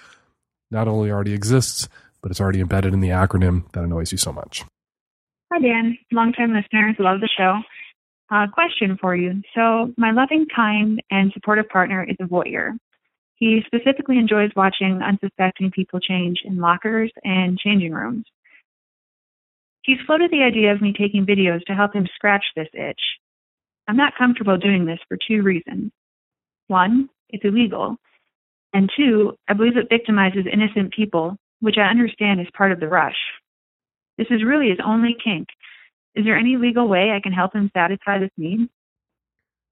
not 0.69 0.87
only 0.87 1.09
already 1.09 1.33
exists 1.33 1.87
but 2.21 2.31
it's 2.31 2.41
already 2.41 2.59
embedded 2.59 2.93
in 2.93 2.99
the 2.99 3.09
acronym 3.09 3.71
that 3.71 3.83
annoys 3.83 4.11
you 4.11 4.17
so 4.17 4.33
much. 4.33 4.65
Hi 5.51 5.59
dan. 5.59 5.97
Longtime 6.11 6.53
listeners 6.53 6.95
love 6.99 7.21
the 7.21 7.29
show 7.37 7.61
uh, 8.31 8.47
question 8.53 8.97
for 8.99 9.15
you. 9.15 9.41
So, 9.55 9.93
my 9.97 10.11
loving, 10.11 10.45
kind, 10.53 11.01
and 11.11 11.31
supportive 11.33 11.69
partner 11.69 12.03
is 12.03 12.17
a 12.19 12.25
voyeur. 12.25 12.77
He 13.35 13.61
specifically 13.65 14.17
enjoys 14.17 14.49
watching 14.55 15.01
unsuspecting 15.01 15.71
people 15.71 15.99
change 15.99 16.39
in 16.43 16.57
lockers 16.57 17.11
and 17.23 17.57
changing 17.57 17.93
rooms. 17.93 18.25
He's 19.83 19.99
floated 20.05 20.31
the 20.31 20.43
idea 20.43 20.73
of 20.73 20.81
me 20.81 20.91
taking 20.91 21.25
videos 21.25 21.63
to 21.65 21.73
help 21.73 21.93
him 21.93 22.07
scratch 22.15 22.43
this 22.55 22.67
itch. 22.73 22.99
I'm 23.87 23.95
not 23.95 24.17
comfortable 24.17 24.57
doing 24.57 24.85
this 24.85 24.99
for 25.07 25.17
two 25.17 25.43
reasons. 25.43 25.91
One, 26.67 27.09
it's 27.29 27.45
illegal. 27.45 27.95
And 28.73 28.89
two, 28.97 29.37
I 29.47 29.53
believe 29.53 29.77
it 29.77 29.89
victimizes 29.89 30.51
innocent 30.51 30.91
people, 30.93 31.37
which 31.61 31.77
I 31.77 31.89
understand 31.89 32.41
is 32.41 32.47
part 32.53 32.71
of 32.71 32.79
the 32.79 32.87
rush. 32.87 33.15
This 34.17 34.27
is 34.29 34.43
really 34.43 34.69
his 34.69 34.79
only 34.83 35.15
kink, 35.23 35.47
is 36.17 36.25
there 36.25 36.35
any 36.35 36.57
legal 36.57 36.87
way 36.87 37.11
I 37.11 37.19
can 37.21 37.31
help 37.31 37.53
him 37.53 37.69
satisfy 37.73 38.19
this 38.19 38.31
need? 38.37 38.69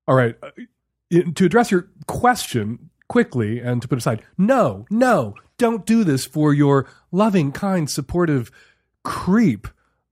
All 0.07 0.15
right. 0.15 0.35
Uh, 0.41 1.21
to 1.35 1.45
address 1.45 1.71
your 1.71 1.89
question 2.07 2.89
quickly 3.07 3.59
and 3.59 3.81
to 3.81 3.87
put 3.87 3.97
aside, 3.97 4.21
no, 4.37 4.85
no, 4.89 5.35
don't 5.57 5.85
do 5.85 6.03
this 6.03 6.25
for 6.25 6.53
your 6.53 6.87
loving, 7.11 7.51
kind, 7.51 7.89
supportive 7.89 8.51
creep 9.03 9.67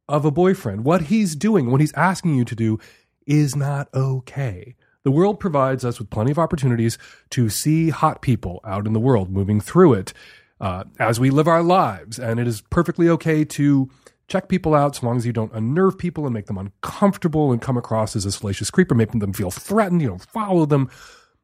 of 0.08 0.26
a 0.26 0.32
boyfriend. 0.32 0.86
What 0.86 1.04
he's 1.04 1.36
doing, 1.36 1.70
what 1.70 1.82
he's 1.82 1.94
asking 1.94 2.36
you 2.36 2.46
to 2.46 2.56
do, 2.56 2.80
is 3.26 3.56
not 3.56 3.90
okay. 3.94 4.76
The 5.04 5.12
world 5.12 5.40
provides 5.40 5.84
us 5.84 6.00
with 6.00 6.10
plenty 6.10 6.32
of 6.32 6.40
opportunities 6.40 6.98
to 7.32 7.50
see 7.50 7.90
hot 7.90 8.22
people 8.22 8.60
out 8.66 8.88
in 8.88 8.94
the 8.94 9.00
world 9.00 9.30
moving 9.30 9.60
through 9.60 9.94
it 9.94 10.14
uh, 10.62 10.86
as 11.00 11.20
we 11.20 11.30
live 11.30 11.48
our 11.48 11.64
lives. 11.64 12.18
And 12.18 12.40
it 12.40 12.48
is 12.48 12.62
perfectly 12.62 13.10
okay 13.10 13.44
to 13.46 13.90
check 14.28 14.48
people 14.48 14.74
out 14.74 14.96
so 14.96 15.06
long 15.06 15.18
as 15.18 15.26
you 15.26 15.34
don't 15.34 15.54
unnerve 15.54 15.98
people 15.98 16.26
and 16.26 16.34
make 16.34 16.48
them 16.48 16.58
uncomfortable 16.58 17.52
and 17.52 17.62
come 17.62 17.78
across 17.78 18.16
as 18.16 18.26
a 18.26 18.32
salacious 18.32 18.72
creeper, 18.72 18.96
making 18.96 19.20
them 19.20 19.34
feel 19.34 19.52
threatened. 19.52 20.02
You 20.02 20.10
don't 20.10 20.26
follow 20.26 20.66
them. 20.66 20.90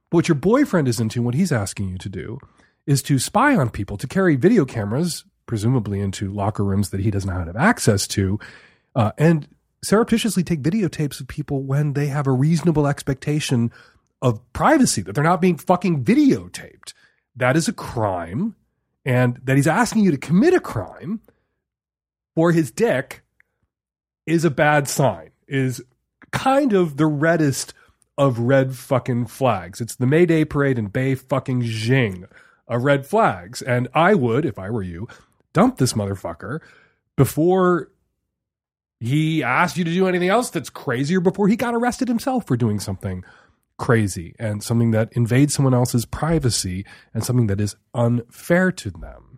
But 0.09 0.17
what 0.17 0.27
your 0.27 0.35
boyfriend 0.35 0.87
is 0.87 0.99
into, 0.99 1.21
what 1.21 1.35
he's 1.35 1.51
asking 1.51 1.89
you 1.89 1.97
to 1.99 2.09
do, 2.09 2.39
is 2.87 3.03
to 3.03 3.19
spy 3.19 3.55
on 3.55 3.69
people, 3.69 3.97
to 3.97 4.07
carry 4.07 4.35
video 4.35 4.65
cameras, 4.65 5.25
presumably 5.45 5.99
into 5.99 6.31
locker 6.31 6.63
rooms 6.63 6.89
that 6.89 7.01
he 7.01 7.11
does 7.11 7.25
not 7.25 7.45
have 7.45 7.55
access 7.55 8.07
to, 8.07 8.39
uh, 8.95 9.11
and 9.17 9.47
surreptitiously 9.83 10.43
take 10.43 10.61
videotapes 10.61 11.19
of 11.19 11.27
people 11.27 11.63
when 11.63 11.93
they 11.93 12.07
have 12.07 12.27
a 12.27 12.31
reasonable 12.31 12.87
expectation 12.87 13.71
of 14.21 14.41
privacy, 14.53 15.01
that 15.01 15.13
they're 15.13 15.23
not 15.23 15.41
being 15.41 15.57
fucking 15.57 16.03
videotaped. 16.03 16.93
That 17.35 17.55
is 17.55 17.67
a 17.67 17.73
crime, 17.73 18.55
and 19.05 19.39
that 19.43 19.55
he's 19.55 19.67
asking 19.67 20.03
you 20.03 20.11
to 20.11 20.17
commit 20.17 20.53
a 20.53 20.59
crime 20.59 21.21
for 22.39 22.53
his 22.53 22.71
dick 22.71 23.21
is 24.25 24.45
a 24.45 24.49
bad 24.49 24.87
sign, 24.87 25.31
is 25.45 25.83
kind 26.31 26.71
of 26.71 26.95
the 26.95 27.05
reddest 27.05 27.73
of 28.17 28.39
red 28.39 28.73
fucking 28.73 29.25
flags. 29.25 29.81
It's 29.81 29.97
the 29.97 30.05
May 30.05 30.25
Day 30.25 30.45
parade 30.45 30.79
in 30.79 30.87
Bay 30.87 31.15
fucking 31.15 31.63
Jing 31.63 32.23
of 32.65 32.85
red 32.85 33.05
flags. 33.05 33.61
And 33.61 33.89
I 33.93 34.13
would, 34.13 34.45
if 34.45 34.57
I 34.57 34.69
were 34.69 34.83
you, 34.83 35.05
dump 35.51 35.79
this 35.79 35.91
motherfucker 35.91 36.61
before 37.17 37.91
he 39.01 39.43
asked 39.43 39.75
you 39.75 39.83
to 39.83 39.91
do 39.91 40.07
anything 40.07 40.29
else 40.29 40.49
that's 40.49 40.69
crazy 40.69 41.17
or 41.17 41.21
before 41.21 41.49
he 41.49 41.57
got 41.57 41.75
arrested 41.75 42.07
himself 42.07 42.47
for 42.47 42.55
doing 42.55 42.79
something 42.79 43.25
crazy 43.77 44.33
and 44.39 44.63
something 44.63 44.91
that 44.91 45.11
invades 45.11 45.53
someone 45.53 45.73
else's 45.73 46.05
privacy 46.05 46.85
and 47.13 47.25
something 47.25 47.47
that 47.47 47.59
is 47.59 47.75
unfair 47.93 48.71
to 48.71 48.91
them. 48.91 49.28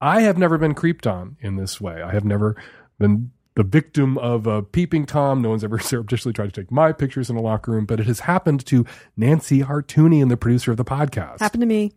I 0.00 0.22
have 0.22 0.38
never 0.38 0.58
been 0.58 0.74
creeped 0.74 1.06
on 1.06 1.36
in 1.40 1.56
this 1.56 1.80
way. 1.80 2.02
I 2.02 2.12
have 2.12 2.24
never 2.24 2.56
been 2.98 3.30
the 3.54 3.62
victim 3.62 4.18
of 4.18 4.46
a 4.46 4.62
peeping 4.62 5.06
Tom. 5.06 5.40
No 5.40 5.50
one's 5.50 5.64
ever 5.64 5.78
surreptitiously 5.80 6.32
tried 6.32 6.52
to 6.52 6.60
take 6.60 6.70
my 6.70 6.92
pictures 6.92 7.30
in 7.30 7.36
a 7.36 7.40
locker 7.40 7.70
room, 7.72 7.86
but 7.86 8.00
it 8.00 8.06
has 8.06 8.20
happened 8.20 8.64
to 8.66 8.84
Nancy 9.16 9.60
Hartuni 9.60 10.20
and 10.20 10.30
the 10.30 10.36
producer 10.36 10.70
of 10.70 10.76
the 10.76 10.84
podcast. 10.84 11.40
Happened 11.40 11.62
to 11.62 11.66
me. 11.66 11.92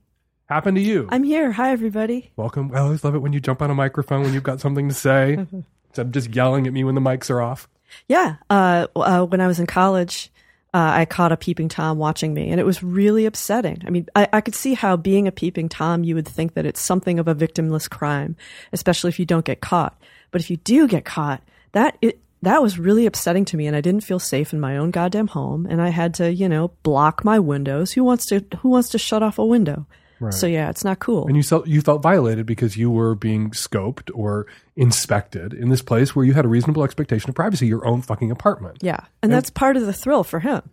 Happened 0.46 0.78
to 0.78 0.82
you. 0.82 1.10
I'm 1.12 1.24
here. 1.24 1.52
Hi, 1.52 1.72
everybody. 1.72 2.32
Welcome. 2.38 2.72
I 2.74 2.80
always 2.80 3.04
love 3.04 3.16
it 3.16 3.20
when 3.20 3.34
you 3.34 3.40
jump 3.42 3.62
on 3.62 3.70
a 3.70 3.76
microphone 3.76 4.22
when 4.22 4.34
you've 4.34 4.44
got 4.44 4.62
something 4.62 4.88
to 4.88 4.96
say 4.96 5.34
instead 5.90 6.06
of 6.06 6.12
just 6.12 6.34
yelling 6.34 6.68
at 6.68 6.74
me 6.74 6.84
when 6.86 6.96
the 6.96 7.02
mics 7.02 7.30
are 7.30 7.42
off. 7.42 7.68
Yeah. 8.08 8.38
Uh, 8.50 8.88
uh, 8.96 9.26
when 9.26 9.42
I 9.42 9.48
was 9.48 9.60
in 9.60 9.66
college, 9.66 10.32
uh, 10.74 10.92
I 10.94 11.06
caught 11.06 11.32
a 11.32 11.38
peeping 11.38 11.70
Tom 11.70 11.98
watching 11.98 12.34
me, 12.34 12.50
and 12.50 12.60
it 12.60 12.66
was 12.66 12.84
really 12.84 13.26
upsetting. 13.26 13.82
I 13.86 13.90
mean, 13.90 14.08
I, 14.16 14.28
I 14.34 14.42
could 14.42 14.56
see 14.56 14.74
how 14.74 14.98
being 14.98 15.28
a 15.28 15.32
peeping 15.32 15.70
Tom, 15.70 16.04
you 16.04 16.16
would 16.16 16.28
think 16.28 16.54
that 16.54 16.66
it's 16.66 16.82
something 16.82 17.20
of 17.20 17.28
a 17.28 17.36
victimless 17.36 17.90
crime, 17.90 18.36
especially 18.74 19.10
if 19.10 19.20
you 19.20 19.26
don't 19.26 19.46
get 19.46 19.62
caught. 19.62 20.00
But 20.32 20.42
if 20.42 20.50
you 20.50 20.58
do 20.58 20.88
get 20.88 21.06
caught, 21.06 21.42
that 21.72 21.98
it, 22.02 22.20
that 22.42 22.62
was 22.62 22.78
really 22.78 23.06
upsetting 23.06 23.46
to 23.46 23.58
me, 23.58 23.66
and 23.66 23.76
I 23.76 23.82
didn't 23.82 24.04
feel 24.04 24.20
safe 24.20 24.54
in 24.54 24.60
my 24.60 24.78
own 24.78 24.92
goddamn 24.92 25.28
home, 25.28 25.66
and 25.66 25.82
I 25.82 25.90
had 25.90 26.14
to, 26.16 26.32
you 26.32 26.50
know, 26.50 26.70
block 26.84 27.24
my 27.24 27.40
windows. 27.40 27.94
Who 27.94 28.04
wants 28.04 28.26
to 28.28 28.46
Who 28.62 28.70
wants 28.70 28.90
to 28.90 28.98
shut 28.98 29.24
off 29.24 29.40
a 29.40 29.46
window? 29.46 29.88
Right. 30.20 30.34
So 30.34 30.48
yeah, 30.48 30.70
it's 30.70 30.84
not 30.84 31.00
cool. 31.00 31.28
And 31.28 31.38
you 31.38 31.44
felt 31.44 31.68
you 31.68 31.82
felt 31.82 32.02
violated 32.02 32.46
because 32.46 32.76
you 32.78 32.90
were 32.90 33.16
being 33.16 33.52
scoped 33.52 34.10
or 34.14 34.48
inspected 34.76 35.54
in 35.54 35.70
this 35.70 35.82
place 35.82 36.16
where 36.16 36.26
you 36.26 36.34
had 36.34 36.46
a 36.46 36.48
reasonable 36.48 36.84
expectation 36.84 37.30
of 37.30 37.36
privacy, 37.36 37.68
your 37.68 37.86
own 37.86 38.02
fucking 38.02 38.32
apartment. 38.32 38.78
yeah, 38.82 39.00
and 39.22 39.32
that's 39.32 39.50
part 39.50 39.78
of 39.78 39.86
the 39.86 39.94
thrill 39.94 40.24
for 40.24 40.40
him. 40.40 40.70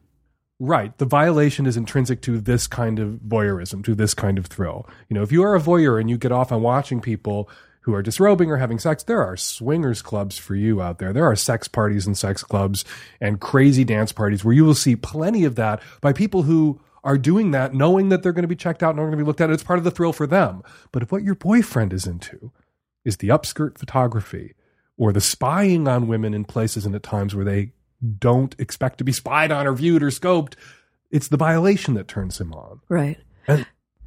Right. 0.60 0.96
The 0.98 1.04
violation 1.04 1.66
is 1.66 1.76
intrinsic 1.76 2.22
to 2.22 2.40
this 2.40 2.66
kind 2.66 2.98
of 3.00 3.20
voyeurism, 3.26 3.84
to 3.84 3.94
this 3.94 4.14
kind 4.14 4.38
of 4.38 4.46
thrill. 4.46 4.88
You 5.08 5.14
know, 5.14 5.22
if 5.22 5.32
you 5.32 5.42
are 5.42 5.56
a 5.56 5.60
voyeur 5.60 6.00
and 6.00 6.08
you 6.08 6.16
get 6.16 6.32
off 6.32 6.52
on 6.52 6.62
watching 6.62 7.00
people 7.00 7.50
who 7.80 7.92
are 7.92 8.02
disrobing 8.02 8.50
or 8.50 8.56
having 8.56 8.78
sex, 8.78 9.02
there 9.02 9.22
are 9.22 9.36
swingers 9.36 10.00
clubs 10.00 10.38
for 10.38 10.54
you 10.54 10.80
out 10.80 10.98
there. 10.98 11.12
There 11.12 11.26
are 11.26 11.36
sex 11.36 11.68
parties 11.68 12.06
and 12.06 12.16
sex 12.16 12.42
clubs 12.42 12.84
and 13.20 13.40
crazy 13.40 13.84
dance 13.84 14.12
parties 14.12 14.44
where 14.44 14.54
you 14.54 14.64
will 14.64 14.74
see 14.74 14.96
plenty 14.96 15.44
of 15.44 15.56
that 15.56 15.82
by 16.00 16.12
people 16.12 16.44
who 16.44 16.80
are 17.04 17.16
doing 17.18 17.50
that 17.52 17.72
knowing 17.74 18.08
that 18.08 18.22
they're 18.22 18.32
going 18.32 18.42
to 18.42 18.48
be 18.48 18.56
checked 18.56 18.82
out 18.82 18.90
and 18.90 18.98
are 18.98 19.02
going 19.04 19.12
to 19.12 19.16
be 19.18 19.26
looked 19.26 19.40
at. 19.40 19.50
It's 19.50 19.62
part 19.62 19.78
of 19.78 19.84
the 19.84 19.90
thrill 19.92 20.12
for 20.12 20.26
them. 20.26 20.62
But 20.90 21.02
if 21.02 21.12
what 21.12 21.22
your 21.22 21.34
boyfriend 21.36 21.92
is 21.92 22.06
into 22.06 22.50
is 23.04 23.18
the 23.18 23.28
upskirt 23.28 23.78
photography 23.78 24.54
or 24.96 25.12
the 25.12 25.20
spying 25.20 25.86
on 25.86 26.08
women 26.08 26.34
in 26.34 26.44
places 26.44 26.86
and 26.86 26.94
at 26.94 27.02
times 27.02 27.34
where 27.34 27.44
they 27.44 27.72
don't 28.18 28.54
expect 28.58 28.98
to 28.98 29.04
be 29.04 29.12
spied 29.12 29.52
on 29.52 29.66
or 29.66 29.74
viewed 29.74 30.02
or 30.02 30.08
scoped, 30.08 30.54
it's 31.10 31.28
the 31.28 31.36
violation 31.36 31.94
that 31.94 32.08
turns 32.08 32.40
him 32.40 32.52
on. 32.54 32.80
Right. 32.88 33.18
And 33.46 33.66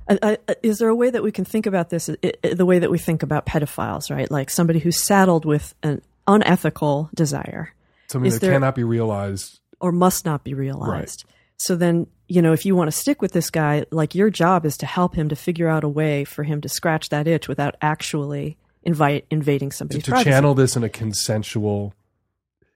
I, 0.10 0.38
I, 0.48 0.56
is 0.64 0.80
there 0.80 0.90
a 0.90 0.96
way 0.96 1.10
that 1.10 1.22
we 1.22 1.32
can 1.32 1.46
think 1.46 1.66
about 1.66 1.90
this 1.90 2.10
i- 2.10 2.34
i- 2.44 2.54
the 2.54 2.66
way 2.66 2.80
that 2.80 2.90
we 2.90 2.98
think 2.98 3.22
about 3.24 3.46
pedophiles, 3.46 4.10
right? 4.10 4.30
Like 4.32 4.50
somebody 4.50 4.80
who's 4.80 5.00
saddled 5.04 5.46
with 5.46 5.76
an 5.84 6.02
unethical 6.28 7.10
desire 7.14 7.74
something 8.10 8.28
Is 8.28 8.36
that 8.36 8.40
there- 8.42 8.54
cannot 8.54 8.74
be 8.76 8.84
realized. 8.86 9.60
or 9.82 9.92
must 9.92 10.26
not 10.26 10.44
be 10.44 10.54
realized. 10.54 11.26
So 11.58 11.76
then, 11.76 12.08
you 12.28 12.42
know, 12.42 12.54
if 12.54 12.66
you 12.66 12.76
want 12.76 12.90
to 12.90 12.98
stick 12.98 13.22
with 13.22 13.32
this 13.32 13.50
guy, 13.50 13.86
like 13.92 14.14
your 14.14 14.30
job 14.30 14.66
is 14.66 14.78
to 14.78 14.86
help 14.86 15.16
him 15.16 15.30
to 15.30 15.36
figure 15.36 15.68
out 15.68 15.84
a 15.84 15.90
way 15.90 16.24
for 16.24 16.44
him 16.44 16.62
to 16.62 16.70
scratch 16.70 17.10
that 17.10 17.28
itch 17.28 17.48
without 17.48 17.76
actually 17.82 18.58
invite 18.84 19.26
invading 19.32 19.70
To, 19.70 19.76
somebody's 19.76 20.04
to 20.04 20.12
privacy. 20.12 20.30
channel 20.30 20.54
this 20.54 20.76
in 20.76 20.84
a 20.84 20.90
consensual, 20.90 21.94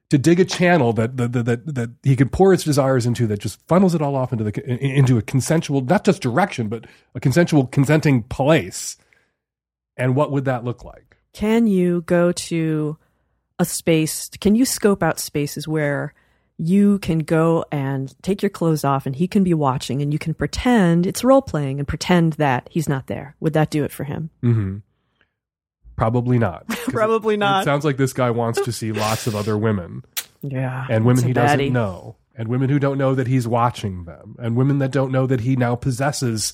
to 0.10 0.18
dig 0.18 0.40
a 0.40 0.46
channel 0.46 0.94
that 0.94 1.18
that, 1.18 1.34
that 1.34 1.46
that 1.46 1.76
that 1.76 1.90
he 2.04 2.16
can 2.16 2.30
pour 2.30 2.52
his 2.52 2.64
desires 2.64 3.06
into 3.06 3.28
that 3.28 3.40
just 3.40 3.66
funnels 3.68 3.96
it 3.96 4.02
all 4.02 4.16
off 4.16 4.32
into 4.32 4.44
the 4.44 4.66
into 4.66 5.18
a 5.18 5.22
consensual, 5.22 5.82
not 5.82 6.04
just 6.04 6.22
direction, 6.22 6.68
but 6.68 6.86
a 7.16 7.20
consensual, 7.20 7.68
consenting 7.68 8.24
place. 8.24 8.98
And 9.98 10.16
what 10.16 10.32
would 10.32 10.46
that 10.46 10.64
look 10.64 10.84
like? 10.84 11.18
Can 11.34 11.68
you 11.68 12.02
go 12.02 12.32
to 12.32 12.98
a 13.60 13.66
space? 13.66 14.30
Can 14.40 14.56
you 14.56 14.66
scope 14.66 15.04
out 15.04 15.20
spaces 15.20 15.68
where 15.68 16.14
you 16.64 17.00
can 17.00 17.20
go 17.20 17.66
and 17.72 18.14
take 18.22 18.44
your 18.44 18.50
clothes 18.52 18.84
off 18.84 19.08
and 19.08 19.16
he 19.16 19.28
can 19.28 19.44
be 19.44 19.54
watching 19.54 20.00
and 20.00 20.14
you 20.14 20.20
can 20.20 20.36
pretend 20.36 21.08
it's 21.08 21.24
role 21.24 21.42
playing 21.42 21.80
and 21.80 21.88
pretend 21.88 22.34
that 22.34 22.68
he's 22.72 22.88
not 22.88 23.08
there? 23.08 23.36
Would 23.40 23.54
that 23.54 23.72
do 23.72 23.84
it 23.84 23.92
for 23.92 24.04
him? 24.04 24.30
Mm-hmm. 24.44 24.78
Probably 25.96 26.38
not. 26.40 26.66
it- 26.70 26.78
Probably 26.94 27.36
It 27.36 27.38
not. 27.40 27.64
sounds 27.64 27.86
like 27.86 27.98
this 27.98 28.14
guy 28.14 28.32
wants 28.32 28.62
to 28.62 28.72
see 28.72 28.92
lots 28.92 29.28
of 29.28 29.36
other 29.36 29.58
women. 29.58 30.04
Yeah. 30.42 30.86
and 30.90 31.06
women 31.06 31.24
he 31.24 31.34
doesn't 31.34 31.72
know, 31.72 32.16
and 32.36 32.48
women 32.48 32.70
who 32.70 32.80
don't 32.80 32.98
know 32.98 33.14
that 33.14 33.28
he's 33.28 33.48
watching 33.48 34.06
them, 34.06 34.36
and 34.40 34.56
women 34.56 34.80
that 34.80 34.92
don't 34.92 35.12
know 35.12 35.28
that 35.28 35.42
he 35.42 35.56
now 35.56 35.76
possesses 35.76 36.54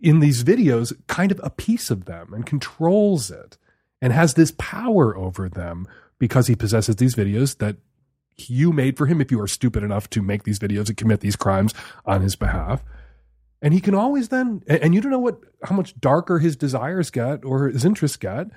in 0.00 0.20
these 0.20 0.42
videos 0.42 0.92
kind 1.06 1.30
of 1.30 1.40
a 1.44 1.50
piece 1.50 1.90
of 1.90 2.06
them 2.06 2.32
and 2.32 2.46
controls 2.46 3.30
it 3.30 3.58
and 4.00 4.12
has 4.14 4.34
this 4.34 4.52
power 4.58 5.16
over 5.16 5.48
them 5.48 5.86
because 6.18 6.46
he 6.46 6.56
possesses 6.56 6.96
these 6.96 7.14
videos 7.14 7.58
that 7.58 7.76
you 8.38 8.72
made 8.72 8.96
for 8.96 9.06
him 9.06 9.20
if 9.20 9.30
you 9.30 9.40
are 9.40 9.48
stupid 9.48 9.82
enough 9.82 10.08
to 10.10 10.22
make 10.22 10.44
these 10.44 10.58
videos 10.58 10.88
and 10.88 10.96
commit 10.96 11.20
these 11.20 11.36
crimes 11.36 11.74
on 12.04 12.20
his 12.20 12.36
behalf. 12.36 12.84
And 13.62 13.72
he 13.72 13.80
can 13.80 13.94
always 13.94 14.28
then, 14.28 14.62
and 14.66 14.94
you 14.94 15.00
don't 15.00 15.10
know 15.10 15.18
what 15.18 15.40
how 15.64 15.74
much 15.74 15.98
darker 15.98 16.38
his 16.38 16.56
desires 16.56 17.10
get 17.10 17.44
or 17.44 17.68
his 17.68 17.84
interests 17.84 18.16
get. 18.16 18.48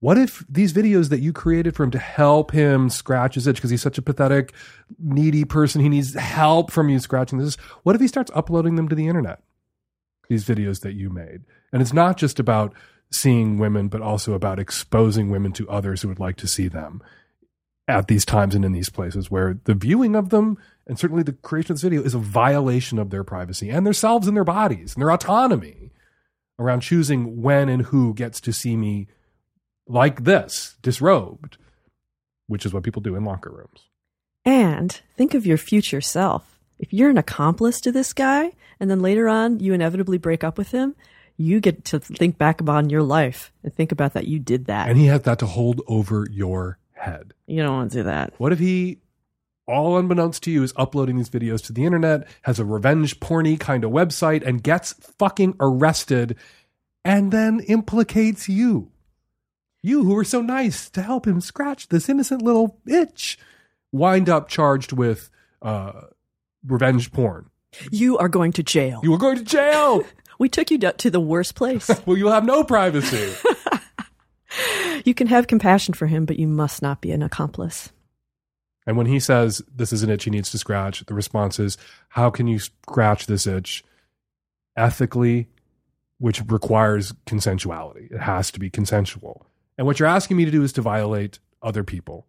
What 0.00 0.16
if 0.16 0.44
these 0.48 0.72
videos 0.72 1.08
that 1.08 1.20
you 1.20 1.32
created 1.32 1.74
for 1.74 1.82
him 1.82 1.90
to 1.90 1.98
help 1.98 2.52
him 2.52 2.88
scratch 2.88 3.34
his 3.34 3.46
itch 3.46 3.56
because 3.56 3.70
he's 3.70 3.82
such 3.82 3.98
a 3.98 4.02
pathetic, 4.02 4.52
needy 4.98 5.44
person, 5.44 5.80
he 5.80 5.88
needs 5.88 6.14
help 6.14 6.70
from 6.70 6.88
you 6.88 7.00
scratching 7.00 7.38
this. 7.38 7.56
What 7.82 7.96
if 7.96 8.00
he 8.00 8.06
starts 8.06 8.30
uploading 8.34 8.76
them 8.76 8.88
to 8.88 8.94
the 8.94 9.08
internet? 9.08 9.42
These 10.28 10.44
videos 10.44 10.82
that 10.82 10.92
you 10.92 11.10
made. 11.10 11.40
And 11.72 11.82
it's 11.82 11.92
not 11.92 12.16
just 12.16 12.38
about 12.38 12.74
seeing 13.10 13.58
women, 13.58 13.88
but 13.88 14.02
also 14.02 14.34
about 14.34 14.60
exposing 14.60 15.30
women 15.30 15.52
to 15.52 15.68
others 15.68 16.02
who 16.02 16.08
would 16.08 16.20
like 16.20 16.36
to 16.36 16.46
see 16.46 16.68
them 16.68 17.02
at 17.88 18.06
these 18.06 18.24
times 18.24 18.54
and 18.54 18.64
in 18.64 18.72
these 18.72 18.90
places 18.90 19.30
where 19.30 19.58
the 19.64 19.74
viewing 19.74 20.14
of 20.14 20.28
them 20.28 20.58
and 20.86 20.98
certainly 20.98 21.22
the 21.22 21.32
creation 21.32 21.72
of 21.72 21.76
this 21.76 21.82
video 21.82 22.02
is 22.02 22.14
a 22.14 22.18
violation 22.18 22.98
of 22.98 23.10
their 23.10 23.24
privacy 23.24 23.70
and 23.70 23.86
themselves 23.86 24.28
and 24.28 24.36
their 24.36 24.44
bodies 24.44 24.94
and 24.94 25.02
their 25.02 25.10
autonomy 25.10 25.90
around 26.58 26.80
choosing 26.80 27.40
when 27.42 27.68
and 27.68 27.82
who 27.82 28.14
gets 28.14 28.40
to 28.40 28.52
see 28.52 28.76
me 28.76 29.06
like 29.86 30.24
this, 30.24 30.76
disrobed, 30.82 31.56
which 32.46 32.66
is 32.66 32.72
what 32.72 32.82
people 32.82 33.00
do 33.02 33.16
in 33.16 33.24
locker 33.24 33.50
rooms. 33.50 33.88
And 34.44 35.00
think 35.16 35.34
of 35.34 35.46
your 35.46 35.58
future 35.58 36.00
self. 36.00 36.58
If 36.78 36.92
you're 36.92 37.10
an 37.10 37.18
accomplice 37.18 37.80
to 37.82 37.92
this 37.92 38.12
guy, 38.12 38.52
and 38.80 38.90
then 38.90 39.00
later 39.00 39.28
on 39.28 39.60
you 39.60 39.72
inevitably 39.72 40.18
break 40.18 40.44
up 40.44 40.58
with 40.58 40.70
him, 40.70 40.94
you 41.36 41.60
get 41.60 41.84
to 41.86 42.00
think 42.00 42.36
back 42.38 42.60
upon 42.60 42.90
your 42.90 43.02
life 43.02 43.52
and 43.62 43.72
think 43.72 43.92
about 43.92 44.14
that 44.14 44.26
you 44.26 44.38
did 44.38 44.66
that. 44.66 44.88
And 44.88 44.98
he 44.98 45.06
has 45.06 45.22
that 45.22 45.38
to 45.40 45.46
hold 45.46 45.80
over 45.86 46.26
your 46.30 46.78
head. 46.98 47.34
you 47.46 47.62
don't 47.62 47.74
want 47.74 47.92
to 47.92 47.98
do 47.98 48.02
that. 48.04 48.34
What 48.38 48.52
if 48.52 48.58
he, 48.58 48.98
all 49.66 49.98
unbeknownst 49.98 50.42
to 50.44 50.50
you, 50.50 50.62
is 50.62 50.72
uploading 50.76 51.16
these 51.16 51.30
videos 51.30 51.64
to 51.66 51.72
the 51.72 51.84
internet, 51.84 52.26
has 52.42 52.58
a 52.58 52.64
revenge 52.64 53.20
porny 53.20 53.58
kind 53.58 53.84
of 53.84 53.90
website, 53.90 54.46
and 54.46 54.62
gets 54.62 54.94
fucking 55.18 55.54
arrested 55.60 56.36
and 57.04 57.32
then 57.32 57.60
implicates 57.60 58.48
you? 58.48 58.90
You 59.82 60.04
who 60.04 60.14
were 60.14 60.24
so 60.24 60.42
nice 60.42 60.90
to 60.90 61.02
help 61.02 61.26
him 61.26 61.40
scratch 61.40 61.88
this 61.88 62.08
innocent 62.08 62.42
little 62.42 62.80
itch, 62.86 63.38
wind 63.92 64.28
up 64.28 64.48
charged 64.48 64.92
with 64.92 65.30
uh, 65.62 65.92
revenge 66.66 67.12
porn. 67.12 67.50
You 67.90 68.18
are 68.18 68.28
going 68.28 68.52
to 68.52 68.62
jail. 68.62 69.00
You 69.02 69.14
are 69.14 69.18
going 69.18 69.38
to 69.38 69.44
jail. 69.44 70.02
we 70.38 70.48
took 70.48 70.70
you 70.70 70.78
to 70.78 70.92
to 70.92 71.10
the 71.10 71.20
worst 71.20 71.54
place. 71.54 71.88
well, 72.06 72.16
you'll 72.16 72.32
have 72.32 72.44
no 72.44 72.64
privacy. 72.64 73.34
you 75.04 75.14
can 75.14 75.26
have 75.26 75.46
compassion 75.46 75.94
for 75.94 76.06
him, 76.06 76.24
but 76.24 76.38
you 76.38 76.48
must 76.48 76.82
not 76.82 77.00
be 77.00 77.12
an 77.12 77.22
accomplice. 77.22 77.92
And 78.86 78.96
when 78.96 79.06
he 79.06 79.20
says 79.20 79.62
this 79.74 79.92
is 79.92 80.02
an 80.02 80.10
itch 80.10 80.24
he 80.24 80.30
needs 80.30 80.50
to 80.50 80.58
scratch, 80.58 81.04
the 81.04 81.14
response 81.14 81.58
is, 81.58 81.76
How 82.10 82.30
can 82.30 82.46
you 82.46 82.58
scratch 82.58 83.26
this 83.26 83.46
itch 83.46 83.84
ethically, 84.78 85.48
which 86.18 86.40
requires 86.46 87.12
consensuality. 87.26 88.10
It 88.10 88.20
has 88.20 88.50
to 88.52 88.60
be 88.60 88.70
consensual. 88.70 89.46
And 89.76 89.86
what 89.86 89.98
you're 89.98 90.08
asking 90.08 90.36
me 90.36 90.44
to 90.44 90.50
do 90.50 90.62
is 90.62 90.72
to 90.74 90.82
violate 90.82 91.40
other 91.62 91.84
people, 91.84 92.26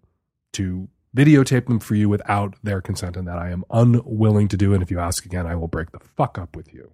to 0.54 0.90
videotape 1.16 1.68
them 1.68 1.80
for 1.80 1.96
you 1.96 2.10
without 2.10 2.56
their 2.64 2.82
consent, 2.82 3.16
and 3.16 3.28
that 3.28 3.38
I 3.38 3.52
am 3.52 3.64
unwilling 3.70 4.48
to 4.50 4.58
do. 4.58 4.74
And 4.74 4.84
if 4.84 4.92
you 4.92 5.00
ask 5.00 5.26
again, 5.26 5.48
I 5.48 5.56
will 5.56 5.68
break 5.68 5.92
the 5.92 6.00
fuck 6.00 6.38
up 6.38 6.56
with 6.56 6.74
you. 6.74 6.92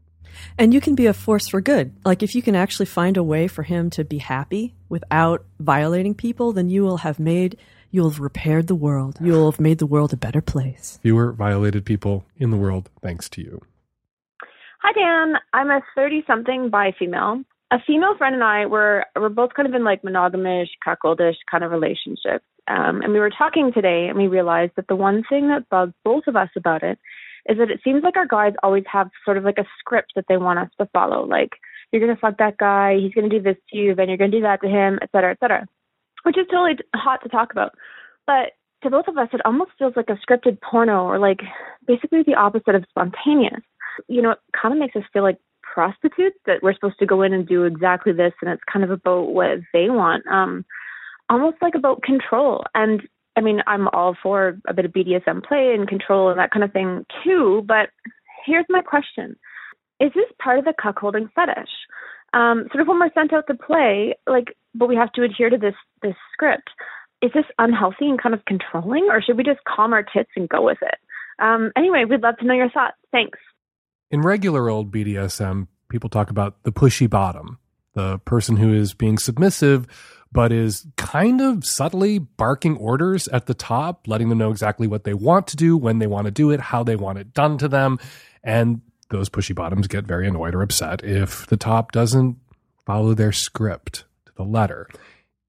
And 0.57 0.73
you 0.73 0.81
can 0.81 0.95
be 0.95 1.05
a 1.05 1.13
force 1.13 1.47
for 1.47 1.61
good. 1.61 1.93
Like 2.05 2.23
if 2.23 2.35
you 2.35 2.41
can 2.41 2.55
actually 2.55 2.85
find 2.85 3.17
a 3.17 3.23
way 3.23 3.47
for 3.47 3.63
him 3.63 3.89
to 3.91 4.03
be 4.03 4.17
happy 4.17 4.73
without 4.89 5.45
violating 5.59 6.13
people, 6.13 6.53
then 6.53 6.69
you 6.69 6.83
will 6.83 6.97
have 6.97 7.19
made 7.19 7.57
you'll 7.91 8.09
have 8.09 8.19
repaired 8.19 8.67
the 8.67 8.75
world. 8.75 9.17
You'll 9.21 9.49
have 9.49 9.59
made 9.59 9.77
the 9.77 9.85
world 9.85 10.11
a 10.11 10.17
better 10.17 10.41
place. 10.41 10.99
Fewer 11.01 11.31
violated 11.31 11.85
people 11.85 12.25
in 12.37 12.51
the 12.51 12.57
world 12.57 12.89
thanks 13.01 13.29
to 13.29 13.41
you. 13.41 13.61
Hi 14.81 14.91
Dan, 14.91 15.39
I'm 15.53 15.71
a 15.71 15.81
30 15.95 16.23
something 16.27 16.69
bi 16.69 16.93
female. 16.99 17.41
A 17.71 17.77
female 17.87 18.15
friend 18.17 18.35
and 18.35 18.43
I 18.43 18.65
were 18.67 19.05
were 19.15 19.29
both 19.29 19.53
kind 19.55 19.67
of 19.67 19.73
in 19.73 19.83
like 19.83 20.03
monogamish, 20.03 20.67
cuckoldish 20.85 21.37
kind 21.49 21.63
of 21.63 21.71
relationships. 21.71 22.45
Um, 22.67 23.01
and 23.01 23.13
we 23.13 23.19
were 23.19 23.31
talking 23.31 23.71
today 23.73 24.07
and 24.09 24.17
we 24.17 24.27
realized 24.27 24.73
that 24.75 24.87
the 24.87 24.95
one 24.95 25.23
thing 25.29 25.47
that 25.49 25.69
bugs 25.69 25.93
both 26.03 26.23
of 26.27 26.35
us 26.35 26.49
about 26.55 26.83
it 26.83 26.99
is 27.47 27.57
that 27.57 27.71
it 27.71 27.81
seems 27.83 28.03
like 28.03 28.17
our 28.17 28.27
guys 28.27 28.53
always 28.63 28.83
have 28.91 29.09
sort 29.23 29.37
of 29.37 29.43
like 29.43 29.57
a 29.57 29.67
script 29.79 30.13
that 30.15 30.25
they 30.27 30.37
want 30.37 30.59
us 30.59 30.69
to 30.79 30.89
follow. 30.93 31.25
Like, 31.25 31.51
you're 31.91 32.01
going 32.01 32.15
to 32.15 32.19
fuck 32.19 32.37
that 32.39 32.57
guy, 32.57 32.97
he's 32.97 33.13
going 33.13 33.29
to 33.29 33.37
do 33.37 33.43
this 33.43 33.57
to 33.71 33.77
you, 33.77 33.95
then 33.95 34.09
you're 34.09 34.17
going 34.17 34.31
to 34.31 34.37
do 34.37 34.43
that 34.43 34.61
to 34.61 34.67
him, 34.67 34.99
et 35.01 35.09
cetera, 35.11 35.31
et 35.31 35.39
cetera, 35.39 35.67
which 36.23 36.37
is 36.37 36.47
totally 36.51 36.77
hot 36.95 37.21
to 37.23 37.29
talk 37.29 37.51
about. 37.51 37.73
But 38.25 38.53
to 38.83 38.89
both 38.89 39.07
of 39.07 39.17
us, 39.17 39.29
it 39.33 39.41
almost 39.45 39.71
feels 39.77 39.93
like 39.95 40.09
a 40.09 40.19
scripted 40.25 40.59
porno 40.61 41.05
or 41.05 41.19
like 41.19 41.41
basically 41.87 42.23
the 42.23 42.35
opposite 42.35 42.75
of 42.75 42.85
spontaneous. 42.89 43.61
You 44.07 44.21
know, 44.21 44.31
it 44.31 44.39
kind 44.59 44.73
of 44.73 44.79
makes 44.79 44.95
us 44.95 45.03
feel 45.13 45.23
like 45.23 45.37
prostitutes 45.61 46.37
that 46.45 46.61
we're 46.61 46.73
supposed 46.73 46.99
to 46.99 47.05
go 47.05 47.21
in 47.21 47.33
and 47.33 47.47
do 47.47 47.63
exactly 47.63 48.13
this 48.13 48.33
and 48.41 48.51
it's 48.51 48.63
kind 48.71 48.83
of 48.83 48.91
about 48.91 49.33
what 49.33 49.59
they 49.73 49.89
want. 49.89 50.25
Um, 50.27 50.65
almost 51.29 51.57
like 51.61 51.75
about 51.75 52.03
control. 52.03 52.63
And 52.73 53.01
I 53.35 53.41
mean, 53.41 53.61
I'm 53.67 53.87
all 53.89 54.15
for 54.21 54.59
a 54.67 54.73
bit 54.73 54.85
of 54.85 54.91
BDSM 54.91 55.43
play 55.43 55.73
and 55.77 55.87
control 55.87 56.29
and 56.29 56.39
that 56.39 56.51
kind 56.51 56.63
of 56.63 56.71
thing 56.71 57.05
too. 57.23 57.63
But 57.67 57.89
here's 58.45 58.65
my 58.69 58.81
question: 58.81 59.35
Is 59.99 60.11
this 60.15 60.31
part 60.41 60.59
of 60.59 60.65
the 60.65 60.73
cuckolding 60.73 61.29
fetish? 61.33 61.69
Um, 62.33 62.67
sort 62.71 62.81
of 62.81 62.87
when 62.87 62.99
we're 62.99 63.13
sent 63.13 63.33
out 63.33 63.47
to 63.47 63.55
play, 63.55 64.15
like, 64.27 64.55
but 64.73 64.89
we 64.89 64.95
have 64.95 65.11
to 65.13 65.23
adhere 65.23 65.49
to 65.49 65.57
this 65.57 65.75
this 66.01 66.15
script. 66.33 66.69
Is 67.21 67.31
this 67.33 67.45
unhealthy 67.57 68.09
and 68.09 68.21
kind 68.21 68.35
of 68.35 68.43
controlling, 68.45 69.07
or 69.09 69.21
should 69.21 69.37
we 69.37 69.43
just 69.43 69.61
calm 69.63 69.93
our 69.93 70.03
tits 70.03 70.29
and 70.35 70.49
go 70.49 70.61
with 70.61 70.77
it? 70.81 70.95
Um, 71.39 71.71
anyway, 71.75 72.03
we'd 72.09 72.21
love 72.21 72.37
to 72.37 72.45
know 72.45 72.53
your 72.53 72.69
thoughts. 72.69 72.97
Thanks. 73.11 73.39
In 74.11 74.21
regular 74.21 74.69
old 74.69 74.91
BDSM, 74.91 75.67
people 75.89 76.09
talk 76.09 76.29
about 76.29 76.63
the 76.63 76.71
pushy 76.71 77.09
bottom, 77.09 77.57
the 77.93 78.19
person 78.19 78.57
who 78.57 78.73
is 78.73 78.93
being 78.93 79.17
submissive 79.17 79.87
but 80.35 80.51
is 80.51 80.85
kind 80.97 81.39
of 81.39 81.65
subtly 81.65 82.19
barking 82.19 82.75
orders 82.75 83.29
at 83.29 83.45
the 83.45 83.53
top, 83.53 84.05
letting 84.05 84.27
them 84.27 84.37
know 84.37 84.51
exactly 84.51 84.85
what 84.85 85.05
they 85.05 85.13
want 85.13 85.47
to 85.47 85.55
do, 85.55 85.77
when 85.77 85.99
they 85.99 86.07
want 86.07 86.25
to 86.25 86.31
do 86.31 86.51
it, 86.51 86.59
how 86.59 86.83
they 86.83 86.97
want 86.97 87.17
it 87.17 87.33
done 87.33 87.57
to 87.57 87.69
them. 87.69 87.97
And 88.43 88.81
those 89.09 89.29
pushy 89.29 89.55
bottoms 89.55 89.87
get 89.87 90.03
very 90.03 90.27
annoyed 90.27 90.53
or 90.53 90.61
upset 90.61 91.05
if 91.05 91.47
the 91.47 91.55
top 91.55 91.93
doesn't 91.93 92.35
follow 92.85 93.13
their 93.13 93.31
script 93.31 94.03
to 94.25 94.33
the 94.35 94.43
letter. 94.43 94.89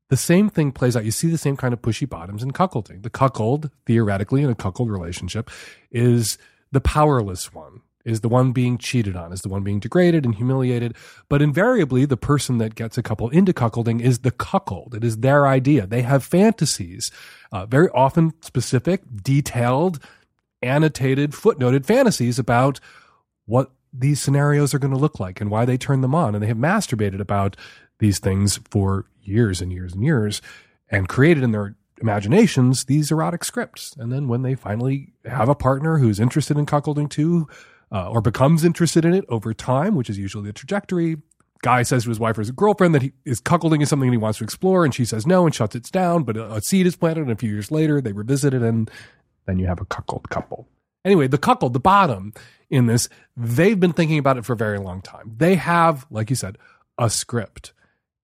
The 0.09 0.17
same 0.17 0.49
thing 0.49 0.71
plays 0.71 0.97
out. 0.97 1.05
You 1.05 1.11
see 1.11 1.29
the 1.29 1.37
same 1.37 1.57
kind 1.57 1.75
of 1.75 1.83
pushy 1.83 2.09
bottoms 2.09 2.45
in 2.45 2.53
cuckolding. 2.53 3.03
The 3.03 3.11
cuckold, 3.11 3.71
theoretically, 3.87 4.43
in 4.43 4.51
a 4.51 4.55
cuckold 4.55 4.89
relationship, 4.89 5.51
is 5.91 6.39
the 6.71 6.81
powerless 6.81 7.53
one 7.53 7.81
is 8.07 8.21
the 8.21 8.29
one 8.29 8.53
being 8.53 8.79
cheated 8.79 9.17
on, 9.17 9.33
is 9.33 9.43
the 9.43 9.49
one 9.49 9.65
being 9.65 9.81
degraded 9.81 10.25
and 10.25 10.37
humiliated. 10.37 10.95
But 11.29 11.43
invariably, 11.43 12.05
the 12.05 12.17
person 12.17 12.59
that 12.59 12.77
gets 12.77 12.97
a 12.97 13.03
couple 13.03 13.29
into 13.31 13.53
cuckolding 13.53 14.01
is 14.01 14.21
the 14.21 14.31
cuckold. 14.31 14.95
It 14.95 15.03
is 15.03 15.19
their 15.19 15.47
idea. 15.47 15.87
They 15.87 16.03
have 16.03 16.25
fantasies, 16.25 17.11
uh, 17.51 17.67
very 17.67 17.89
often 17.91 18.33
specific, 18.43 19.03
detailed, 19.23 19.99
annotated, 20.63 21.33
footnoted 21.33 21.85
fantasies 21.85 22.39
about 22.39 22.79
what 23.45 23.73
these 23.93 24.23
scenarios 24.23 24.73
are 24.73 24.79
going 24.79 24.95
to 24.95 25.01
look 25.01 25.19
like 25.19 25.41
and 25.41 25.51
why 25.51 25.65
they 25.65 25.77
turn 25.77 26.01
them 26.01 26.15
on. 26.15 26.35
And 26.35 26.43
they 26.43 26.49
have 26.49 26.57
masturbated 26.57 27.21
about 27.21 27.57
these 27.99 28.21
things 28.21 28.61
for 28.71 29.07
years 29.23 29.61
and 29.61 29.73
years 29.73 29.95
and 29.95 30.05
years 30.05 30.41
and 30.89 31.09
created 31.09 31.43
in 31.43 31.51
their 31.51 31.75
imaginations 32.01 32.85
these 32.85 33.11
erotic 33.11 33.43
scripts. 33.43 33.97
And 33.99 34.13
then 34.13 34.29
when 34.29 34.43
they 34.43 34.55
finally 34.55 35.15
have 35.25 35.49
a 35.49 35.55
partner 35.55 35.99
who's 35.99 36.21
interested 36.21 36.57
in 36.57 36.67
cuckolding 36.67 37.11
too, 37.11 37.49
uh, 37.93 38.11
or 38.11 38.21
becomes 38.21 38.65
interested 38.65 39.05
in 39.05 39.15
it 39.15 39.25
over 39.29 39.55
time, 39.55 39.95
which 39.95 40.11
is 40.11 40.19
usually 40.19 40.47
the 40.47 40.53
trajectory. 40.53 41.17
Guy 41.63 41.83
says 41.83 42.05
to 42.05 42.11
his 42.11 42.21
wife 42.21 42.37
or 42.37 42.43
his 42.43 42.51
girlfriend 42.51 42.95
that 42.95 43.03
he 43.03 43.13
is 43.25 43.41
cuckolding 43.41 43.83
is 43.83 43.89
something 43.89 44.11
he 44.11 44.19
wants 44.19 44.39
to 44.39 44.45
explore, 44.45 44.85
and 44.85 44.95
she 44.95 45.05
says 45.05 45.27
no 45.27 45.47
and 45.47 45.55
shuts 45.55 45.75
it 45.75 45.91
down. 45.91 46.23
But 46.23 46.37
a, 46.37 46.55
a 46.55 46.61
seed 46.61 46.87
is 46.87 46.97
planted, 46.97 47.23
and 47.23 47.33
a 47.33 47.37
few 47.37 47.51
years 47.51 47.71
later 47.71 48.01
they 48.01 48.13
revisit 48.13 48.53
it, 48.55 48.63
and 48.63 48.91
then 49.47 49.59
you 49.59 49.67
have 49.67 49.81
a 49.81 49.87
cuckold 49.87 50.29
couple. 50.29 50.69
Anyway, 51.05 51.29
the 51.29 51.39
cuckold, 51.39 51.73
the 51.73 51.81
bottom 51.81 52.33
in 52.69 52.87
this, 52.87 53.09
they've 53.37 53.79
been 53.79 53.93
thinking 53.93 54.19
about 54.19 54.37
it 54.37 54.45
for 54.45 54.53
a 54.55 54.57
very 54.57 54.79
long 54.79 55.01
time. 55.01 55.33
They 55.37 55.55
have, 55.55 56.05
like 56.11 56.31
you 56.31 56.37
said, 56.37 56.59
a 56.99 57.09
script, 57.09 57.73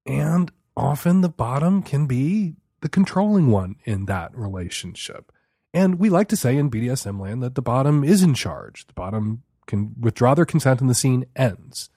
and 0.04 0.50
often 0.76 1.20
the 1.20 1.28
bottom 1.28 1.82
can 1.82 2.06
be 2.06 2.56
the 2.80 2.88
controlling 2.88 3.50
one 3.50 3.76
in 3.84 4.06
that 4.06 4.36
relationship. 4.36 5.32
And 5.72 5.98
we 5.98 6.10
like 6.10 6.28
to 6.28 6.36
say 6.36 6.56
in 6.56 6.70
BDSM 6.70 7.20
land 7.20 7.42
that 7.42 7.54
the 7.54 7.62
bottom 7.62 8.04
is 8.04 8.22
in 8.22 8.34
charge. 8.34 8.86
The 8.86 8.92
bottom 8.92 9.42
can 9.66 9.94
withdraw 10.00 10.34
their 10.34 10.44
consent 10.44 10.80
and 10.80 10.90
the 10.90 10.94
scene 10.94 11.26
ends. 11.36 11.90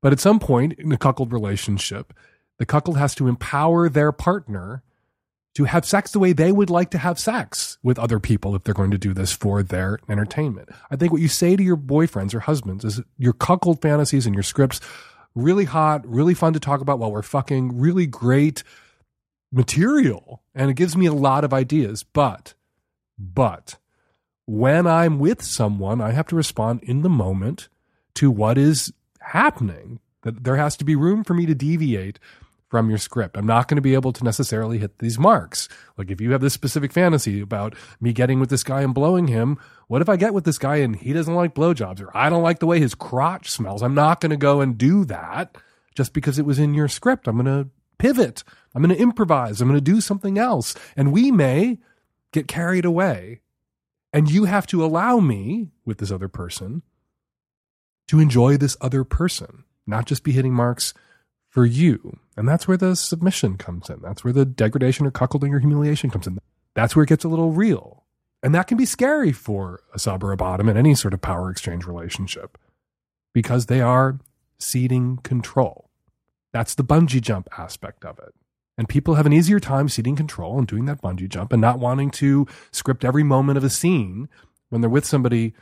But 0.00 0.12
at 0.12 0.20
some 0.20 0.40
point 0.40 0.74
in 0.74 0.90
a 0.92 0.98
cuckold 0.98 1.32
relationship, 1.32 2.12
the 2.58 2.66
cuckold 2.66 2.98
has 2.98 3.14
to 3.16 3.28
empower 3.28 3.88
their 3.88 4.12
partner 4.12 4.82
to 5.54 5.64
have 5.64 5.84
sex 5.84 6.10
the 6.10 6.18
way 6.18 6.32
they 6.32 6.50
would 6.50 6.70
like 6.70 6.90
to 6.90 6.98
have 6.98 7.18
sex 7.18 7.78
with 7.82 7.98
other 7.98 8.18
people 8.18 8.54
if 8.54 8.64
they're 8.64 8.74
going 8.74 8.90
to 8.90 8.98
do 8.98 9.12
this 9.12 9.32
for 9.32 9.62
their 9.62 9.98
entertainment. 10.08 10.70
I 10.90 10.96
think 10.96 11.12
what 11.12 11.20
you 11.20 11.28
say 11.28 11.56
to 11.56 11.62
your 11.62 11.76
boyfriends 11.76 12.34
or 12.34 12.40
husbands 12.40 12.84
is 12.84 13.00
your 13.18 13.34
cuckold 13.34 13.82
fantasies 13.82 14.24
and 14.24 14.34
your 14.34 14.42
scripts 14.42 14.80
really 15.34 15.64
hot, 15.64 16.06
really 16.06 16.34
fun 16.34 16.54
to 16.54 16.60
talk 16.60 16.80
about 16.80 16.98
while 16.98 17.12
we're 17.12 17.22
fucking, 17.22 17.78
really 17.78 18.06
great 18.06 18.62
material. 19.52 20.42
And 20.54 20.70
it 20.70 20.74
gives 20.74 20.96
me 20.96 21.06
a 21.06 21.12
lot 21.12 21.44
of 21.44 21.52
ideas. 21.52 22.02
But, 22.02 22.54
but 23.18 23.76
when 24.46 24.86
I'm 24.86 25.18
with 25.18 25.42
someone, 25.42 26.00
I 26.00 26.12
have 26.12 26.26
to 26.28 26.36
respond 26.36 26.82
in 26.82 27.02
the 27.02 27.08
moment 27.08 27.68
to 28.14 28.30
what 28.30 28.58
is 28.58 28.92
happening. 29.20 30.00
That 30.22 30.44
there 30.44 30.56
has 30.56 30.76
to 30.76 30.84
be 30.84 30.94
room 30.94 31.24
for 31.24 31.34
me 31.34 31.46
to 31.46 31.54
deviate 31.54 32.18
from 32.72 32.88
your 32.88 32.98
script. 32.98 33.36
I'm 33.36 33.46
not 33.46 33.68
going 33.68 33.76
to 33.76 33.82
be 33.82 33.92
able 33.92 34.14
to 34.14 34.24
necessarily 34.24 34.78
hit 34.78 34.98
these 34.98 35.18
marks. 35.18 35.68
Like 35.98 36.10
if 36.10 36.22
you 36.22 36.32
have 36.32 36.40
this 36.40 36.54
specific 36.54 36.90
fantasy 36.90 37.40
about 37.40 37.74
me 38.00 38.14
getting 38.14 38.40
with 38.40 38.48
this 38.48 38.62
guy 38.62 38.80
and 38.80 38.94
blowing 38.94 39.26
him, 39.26 39.58
what 39.88 40.00
if 40.00 40.08
I 40.08 40.16
get 40.16 40.32
with 40.32 40.44
this 40.44 40.56
guy 40.56 40.76
and 40.76 40.96
he 40.96 41.12
doesn't 41.12 41.34
like 41.34 41.54
blowjobs 41.54 42.00
or 42.00 42.16
I 42.16 42.30
don't 42.30 42.42
like 42.42 42.60
the 42.60 42.66
way 42.66 42.80
his 42.80 42.94
crotch 42.94 43.50
smells? 43.50 43.82
I'm 43.82 43.94
not 43.94 44.22
going 44.22 44.30
to 44.30 44.38
go 44.38 44.62
and 44.62 44.78
do 44.78 45.04
that 45.04 45.58
just 45.94 46.14
because 46.14 46.38
it 46.38 46.46
was 46.46 46.58
in 46.58 46.72
your 46.72 46.88
script. 46.88 47.28
I'm 47.28 47.36
going 47.36 47.44
to 47.44 47.68
pivot. 47.98 48.42
I'm 48.74 48.82
going 48.82 48.96
to 48.96 49.02
improvise. 49.02 49.60
I'm 49.60 49.68
going 49.68 49.78
to 49.78 49.92
do 49.92 50.00
something 50.00 50.38
else. 50.38 50.74
And 50.96 51.12
we 51.12 51.30
may 51.30 51.78
get 52.32 52.48
carried 52.48 52.86
away 52.86 53.42
and 54.12 54.30
you 54.30 54.44
have 54.44 54.66
to 54.68 54.84
allow 54.84 55.20
me 55.20 55.70
with 55.84 55.98
this 55.98 56.10
other 56.10 56.28
person 56.28 56.82
to 58.08 58.20
enjoy 58.20 58.56
this 58.56 58.76
other 58.80 59.04
person, 59.04 59.64
not 59.86 60.06
just 60.06 60.24
be 60.24 60.32
hitting 60.32 60.52
marks 60.52 60.92
for 61.48 61.64
you. 61.64 62.18
And 62.36 62.48
that's 62.48 62.66
where 62.66 62.76
the 62.76 62.94
submission 62.94 63.56
comes 63.56 63.88
in. 63.88 64.00
That's 64.02 64.24
where 64.24 64.32
the 64.32 64.44
degradation 64.44 65.06
or 65.06 65.10
cuckolding 65.10 65.52
or 65.52 65.58
humiliation 65.58 66.10
comes 66.10 66.26
in. 66.26 66.38
That's 66.74 66.96
where 66.96 67.04
it 67.04 67.08
gets 67.08 67.24
a 67.24 67.28
little 67.28 67.52
real. 67.52 68.04
And 68.42 68.54
that 68.54 68.66
can 68.66 68.76
be 68.76 68.86
scary 68.86 69.32
for 69.32 69.80
a 69.94 69.98
sub 69.98 70.24
or 70.24 70.32
a 70.32 70.36
bottom 70.36 70.68
in 70.68 70.76
any 70.76 70.94
sort 70.94 71.14
of 71.14 71.20
power 71.20 71.50
exchange 71.50 71.86
relationship 71.86 72.58
because 73.32 73.66
they 73.66 73.80
are 73.80 74.18
ceding 74.58 75.18
control. 75.18 75.90
That's 76.52 76.74
the 76.74 76.84
bungee 76.84 77.20
jump 77.20 77.48
aspect 77.56 78.04
of 78.04 78.18
it. 78.18 78.34
And 78.78 78.88
people 78.88 79.14
have 79.14 79.26
an 79.26 79.32
easier 79.32 79.60
time 79.60 79.88
ceding 79.88 80.16
control 80.16 80.58
and 80.58 80.66
doing 80.66 80.86
that 80.86 81.02
bungee 81.02 81.28
jump 81.28 81.52
and 81.52 81.60
not 81.60 81.78
wanting 81.78 82.10
to 82.12 82.46
script 82.70 83.04
every 83.04 83.22
moment 83.22 83.58
of 83.58 83.64
a 83.64 83.70
scene 83.70 84.28
when 84.70 84.80
they're 84.80 84.90
with 84.90 85.04
somebody 85.04 85.54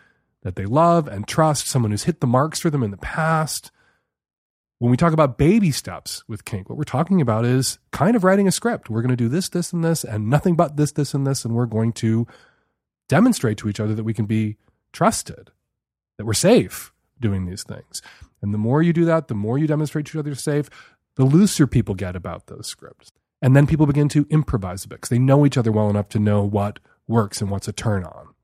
that 0.43 0.57
they 0.57 0.65
love 0.65 1.09
and 1.09 1.27
trust, 1.27 1.67
someone 1.67 1.91
who's 1.91 2.05
hit 2.05 2.21
the 2.21 2.27
marks 2.27 2.61
for 2.61 2.71
them 2.71 2.83
in 2.83 2.91
the 2.91 2.97
past. 2.97 3.71
When 4.79 4.91
we 4.91 4.97
talk 4.97 5.13
about 5.13 5.37
baby 5.37 5.73
steps 5.73 6.25
with 6.27 6.45
kink, 6.45 6.71
what 6.71 6.79
we're 6.79 6.85
talking 6.85 7.21
about 7.21 7.45
is 7.45 7.79
kind 7.91 8.17
of 8.17 8.25
writing 8.25 8.49
a 8.49 8.53
script. 8.53 8.89
We're 8.89 9.03
going 9.03 9.11
to 9.11 9.17
do 9.17 9.29
this, 9.29 9.49
this, 9.49 9.73
and 9.73 9.85
this, 9.85 10.05
and 10.05 10.31
nothing 10.31 10.55
but 10.55 10.77
this, 10.77 10.93
this, 10.93 11.13
and 11.13 11.27
this. 11.27 11.45
And 11.45 11.55
we're 11.55 11.67
going 11.67 11.93
to 11.95 12.27
demonstrate 13.09 13.59
to 13.59 13.69
each 13.69 13.81
other 13.81 13.95
that 13.95 14.05
we 14.05 14.15
can 14.15 14.25
be 14.25 14.57
trusted, 14.93 15.51
that 16.17 16.25
we're 16.25 16.33
safe 16.33 16.93
doing 17.21 17.45
these 17.45 17.63
things. 17.63 18.01
And 18.41 18.55
the 18.55 18.59
more 18.59 18.83
you 18.83 18.95
do 18.95 19.05
that, 19.05 19.29
the 19.29 19.35
more 19.35 19.59
you 19.59 19.67
demonstrate 19.67 20.07
to 20.07 20.11
each 20.13 20.21
other 20.21 20.31
you're 20.31 20.37
safe, 20.37 20.71
the 21.17 21.25
looser 21.25 21.67
people 21.67 21.95
get 21.95 22.17
about 22.17 22.47
those 22.47 22.67
scripts. 22.67 23.11
And 23.43 23.57
then 23.57 23.67
people 23.67 23.87
begin 23.87 24.09
to 24.11 24.27
improvise 24.31 24.85
a 24.85 24.89
bit 24.89 24.97
because 24.97 25.09
they 25.09 25.19
know 25.19 25.47
each 25.47 25.57
other 25.57 25.73
well 25.73 25.89
enough 25.89 26.09
to 26.11 26.19
know 26.19 26.43
what 26.43 26.79
works 27.09 27.41
and 27.41 27.51
what's 27.51 27.69
a 27.69 27.73
turn 27.73 28.05
on. 28.05 28.35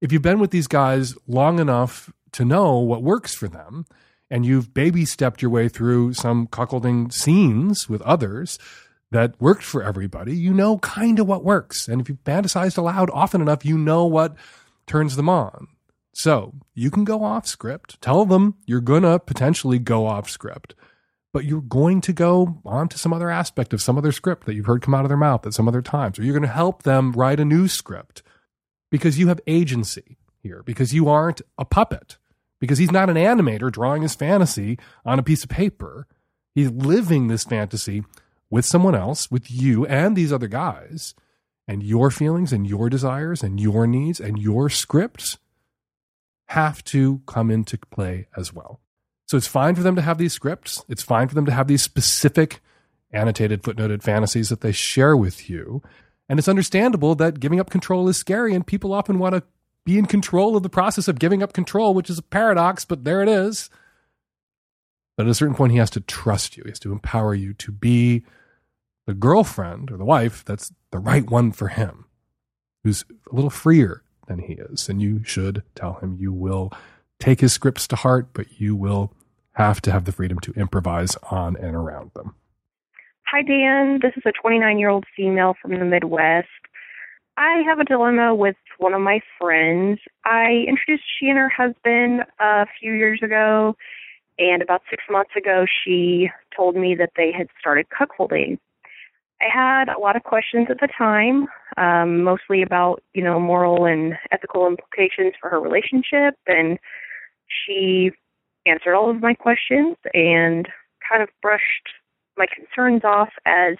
If 0.00 0.12
you've 0.12 0.22
been 0.22 0.38
with 0.38 0.50
these 0.50 0.66
guys 0.66 1.14
long 1.26 1.58
enough 1.58 2.12
to 2.32 2.44
know 2.44 2.78
what 2.78 3.02
works 3.02 3.34
for 3.34 3.48
them, 3.48 3.86
and 4.30 4.46
you've 4.46 4.72
baby 4.72 5.04
stepped 5.04 5.42
your 5.42 5.50
way 5.50 5.68
through 5.68 6.14
some 6.14 6.46
cuckolding 6.46 7.12
scenes 7.12 7.88
with 7.88 8.00
others 8.02 8.58
that 9.10 9.38
worked 9.38 9.62
for 9.62 9.82
everybody, 9.82 10.34
you 10.34 10.54
know 10.54 10.78
kind 10.78 11.18
of 11.18 11.26
what 11.26 11.44
works. 11.44 11.86
And 11.86 12.00
if 12.00 12.08
you 12.08 12.16
fantasized 12.24 12.78
aloud 12.78 13.10
often 13.12 13.42
enough, 13.42 13.64
you 13.64 13.76
know 13.76 14.06
what 14.06 14.34
turns 14.86 15.16
them 15.16 15.28
on. 15.28 15.68
So 16.14 16.54
you 16.74 16.90
can 16.90 17.04
go 17.04 17.22
off 17.22 17.46
script. 17.46 18.00
Tell 18.00 18.24
them 18.24 18.56
you're 18.66 18.80
going 18.80 19.02
to 19.02 19.18
potentially 19.18 19.78
go 19.78 20.06
off 20.06 20.30
script, 20.30 20.74
but 21.32 21.44
you're 21.44 21.62
going 21.62 22.00
to 22.02 22.12
go 22.12 22.60
on 22.64 22.88
to 22.88 22.98
some 22.98 23.12
other 23.12 23.30
aspect 23.30 23.72
of 23.72 23.80
some 23.80 23.96
other 23.96 24.12
script 24.12 24.46
that 24.46 24.54
you've 24.54 24.66
heard 24.66 24.82
come 24.82 24.94
out 24.94 25.04
of 25.04 25.08
their 25.08 25.16
mouth 25.16 25.46
at 25.46 25.54
some 25.54 25.66
other 25.66 25.82
times, 25.82 26.18
or 26.18 26.24
you're 26.24 26.34
going 26.34 26.42
to 26.42 26.48
help 26.48 26.82
them 26.82 27.12
write 27.12 27.40
a 27.40 27.44
new 27.44 27.68
script 27.68 28.22
because 28.90 29.18
you 29.18 29.28
have 29.28 29.40
agency 29.46 30.18
here, 30.42 30.62
because 30.62 30.92
you 30.92 31.08
aren't 31.08 31.40
a 31.56 31.64
puppet, 31.64 32.18
because 32.60 32.78
he's 32.78 32.92
not 32.92 33.08
an 33.08 33.16
animator 33.16 33.72
drawing 33.72 34.02
his 34.02 34.14
fantasy 34.14 34.78
on 35.04 35.18
a 35.18 35.22
piece 35.22 35.42
of 35.42 35.50
paper. 35.50 36.06
He's 36.54 36.70
living 36.70 37.28
this 37.28 37.44
fantasy 37.44 38.04
with 38.50 38.66
someone 38.66 38.94
else, 38.94 39.30
with 39.30 39.50
you 39.50 39.86
and 39.86 40.14
these 40.14 40.32
other 40.32 40.48
guys, 40.48 41.14
and 41.66 41.82
your 41.82 42.10
feelings 42.10 42.52
and 42.52 42.66
your 42.66 42.90
desires 42.90 43.42
and 43.42 43.58
your 43.58 43.86
needs 43.86 44.20
and 44.20 44.38
your 44.38 44.68
scripts 44.68 45.38
have 46.48 46.84
to 46.84 47.22
come 47.26 47.50
into 47.50 47.78
play 47.78 48.26
as 48.36 48.52
well. 48.52 48.80
So 49.32 49.38
it's 49.38 49.46
fine 49.46 49.74
for 49.74 49.82
them 49.82 49.96
to 49.96 50.02
have 50.02 50.18
these 50.18 50.34
scripts. 50.34 50.84
It's 50.90 51.02
fine 51.02 51.26
for 51.26 51.34
them 51.34 51.46
to 51.46 51.52
have 51.52 51.66
these 51.66 51.80
specific 51.80 52.60
annotated, 53.14 53.62
footnoted 53.62 54.02
fantasies 54.02 54.50
that 54.50 54.60
they 54.60 54.72
share 54.72 55.16
with 55.16 55.48
you. 55.48 55.82
And 56.28 56.38
it's 56.38 56.48
understandable 56.48 57.14
that 57.14 57.40
giving 57.40 57.58
up 57.58 57.70
control 57.70 58.10
is 58.10 58.18
scary, 58.18 58.54
and 58.54 58.66
people 58.66 58.92
often 58.92 59.18
want 59.18 59.34
to 59.34 59.42
be 59.86 59.96
in 59.96 60.04
control 60.04 60.54
of 60.54 60.62
the 60.62 60.68
process 60.68 61.08
of 61.08 61.18
giving 61.18 61.42
up 61.42 61.54
control, 61.54 61.94
which 61.94 62.10
is 62.10 62.18
a 62.18 62.22
paradox, 62.22 62.84
but 62.84 63.04
there 63.04 63.22
it 63.22 63.28
is. 63.30 63.70
But 65.16 65.24
at 65.24 65.30
a 65.30 65.34
certain 65.34 65.54
point, 65.54 65.72
he 65.72 65.78
has 65.78 65.88
to 65.92 66.00
trust 66.00 66.58
you. 66.58 66.64
He 66.64 66.70
has 66.70 66.80
to 66.80 66.92
empower 66.92 67.34
you 67.34 67.54
to 67.54 67.72
be 67.72 68.26
the 69.06 69.14
girlfriend 69.14 69.90
or 69.90 69.96
the 69.96 70.04
wife 70.04 70.44
that's 70.44 70.74
the 70.90 70.98
right 70.98 71.24
one 71.30 71.52
for 71.52 71.68
him, 71.68 72.04
who's 72.84 73.06
a 73.30 73.34
little 73.34 73.48
freer 73.48 74.02
than 74.26 74.40
he 74.40 74.52
is. 74.52 74.90
And 74.90 75.00
you 75.00 75.24
should 75.24 75.62
tell 75.74 75.94
him 75.94 76.18
you 76.20 76.34
will 76.34 76.70
take 77.18 77.40
his 77.40 77.54
scripts 77.54 77.88
to 77.88 77.96
heart, 77.96 78.28
but 78.34 78.60
you 78.60 78.76
will 78.76 79.14
have 79.54 79.80
to 79.82 79.92
have 79.92 80.04
the 80.04 80.12
freedom 80.12 80.38
to 80.40 80.52
improvise 80.52 81.16
on 81.30 81.56
and 81.56 81.74
around 81.74 82.12
them. 82.14 82.34
Hi, 83.26 83.42
Dan. 83.42 84.00
This 84.02 84.12
is 84.16 84.22
a 84.26 84.32
29 84.32 84.78
year 84.78 84.90
old 84.90 85.04
female 85.16 85.54
from 85.60 85.78
the 85.78 85.84
Midwest. 85.84 86.48
I 87.36 87.62
have 87.66 87.78
a 87.78 87.84
dilemma 87.84 88.34
with 88.34 88.56
one 88.78 88.92
of 88.92 89.00
my 89.00 89.20
friends. 89.40 90.00
I 90.24 90.64
introduced 90.68 91.04
she 91.18 91.28
and 91.28 91.38
her 91.38 91.48
husband 91.48 92.24
a 92.38 92.66
few 92.78 92.92
years 92.92 93.20
ago, 93.22 93.74
and 94.38 94.62
about 94.62 94.82
six 94.90 95.02
months 95.10 95.30
ago, 95.36 95.64
she 95.84 96.28
told 96.54 96.76
me 96.76 96.94
that 96.94 97.12
they 97.16 97.32
had 97.32 97.48
started 97.58 97.86
cuckolding. 97.88 98.58
I 99.40 99.46
had 99.52 99.88
a 99.88 99.98
lot 99.98 100.14
of 100.14 100.24
questions 100.24 100.68
at 100.70 100.78
the 100.80 100.88
time, 100.96 101.48
um, 101.76 102.22
mostly 102.22 102.62
about, 102.62 103.02
you 103.14 103.24
know, 103.24 103.40
moral 103.40 103.86
and 103.86 104.14
ethical 104.30 104.66
implications 104.66 105.32
for 105.40 105.48
her 105.48 105.60
relationship. 105.60 106.34
And 106.46 106.78
she 107.48 108.12
answered 108.66 108.94
all 108.94 109.10
of 109.10 109.20
my 109.20 109.34
questions 109.34 109.96
and 110.14 110.68
kind 111.08 111.22
of 111.22 111.28
brushed 111.40 111.88
my 112.36 112.46
concerns 112.46 113.02
off 113.04 113.30
as 113.44 113.76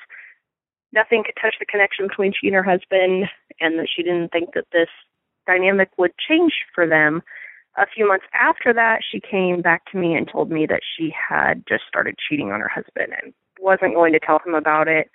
nothing 0.93 1.23
could 1.25 1.41
touch 1.41 1.55
the 1.59 1.67
connection 1.67 2.07
between 2.07 2.33
she 2.33 2.49
and 2.49 2.57
her 2.57 2.63
husband 2.63 3.29
and 3.61 3.79
that 3.79 3.89
she 3.95 4.03
didn't 4.03 4.31
think 4.31 4.55
that 4.55 4.67
this 4.73 4.89
dynamic 5.47 5.91
would 5.99 6.13
change 6.19 6.53
for 6.75 6.87
them. 6.87 7.23
A 7.77 7.87
few 7.87 8.07
months 8.07 8.27
after 8.35 8.75
that, 8.75 9.01
she 9.09 9.19
came 9.19 9.63
back 9.63 9.91
to 9.91 9.97
me 9.97 10.15
and 10.15 10.29
told 10.29 10.51
me 10.51 10.67
that 10.67 10.83
she 10.97 11.13
had 11.17 11.65
just 11.67 11.85
started 11.89 12.17
cheating 12.19 12.53
on 12.53 12.61
her 12.61 12.69
husband 12.69 13.15
and 13.23 13.33
wasn't 13.59 13.95
going 13.95 14.13
to 14.13 14.21
tell 14.21 14.41
him 14.45 14.55
about 14.55 14.89
it 14.89 15.11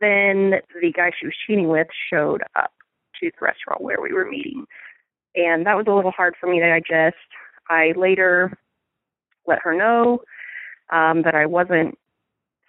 then 0.00 0.54
the 0.80 0.92
guy 0.92 1.10
she 1.18 1.26
was 1.26 1.34
cheating 1.46 1.68
with 1.68 1.88
showed 2.10 2.42
up 2.56 2.72
to 3.20 3.30
the 3.30 3.44
restaurant 3.44 3.80
where 3.82 4.00
we 4.00 4.12
were 4.12 4.28
meeting. 4.28 4.66
And 5.34 5.66
that 5.66 5.76
was 5.76 5.86
a 5.88 5.92
little 5.92 6.10
hard 6.10 6.34
for 6.38 6.48
me 6.48 6.60
to 6.60 6.68
digest. 6.68 7.16
I 7.68 7.92
later 7.96 8.56
let 9.46 9.60
her 9.62 9.74
know 9.74 10.20
um, 10.90 11.22
that 11.22 11.34
I 11.34 11.46
wasn't 11.46 11.98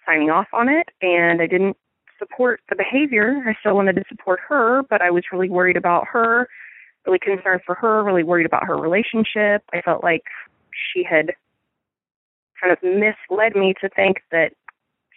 signing 0.06 0.30
off 0.30 0.46
on 0.52 0.68
it 0.68 0.88
and 1.02 1.42
I 1.42 1.46
didn't 1.46 1.76
support 2.18 2.60
the 2.68 2.76
behavior. 2.76 3.42
I 3.46 3.54
still 3.60 3.74
wanted 3.74 3.96
to 3.96 4.04
support 4.08 4.40
her, 4.48 4.82
but 4.88 5.02
I 5.02 5.10
was 5.10 5.24
really 5.32 5.50
worried 5.50 5.76
about 5.76 6.06
her, 6.12 6.48
really 7.06 7.18
concerned 7.18 7.60
for 7.66 7.74
her, 7.74 8.02
really 8.02 8.22
worried 8.22 8.46
about 8.46 8.66
her 8.66 8.76
relationship. 8.76 9.62
I 9.72 9.82
felt 9.82 10.02
like 10.02 10.24
she 10.72 11.02
had 11.02 11.32
kind 12.60 12.72
of 12.72 12.82
misled 12.82 13.54
me 13.54 13.74
to 13.80 13.88
think 13.88 14.18
that 14.30 14.52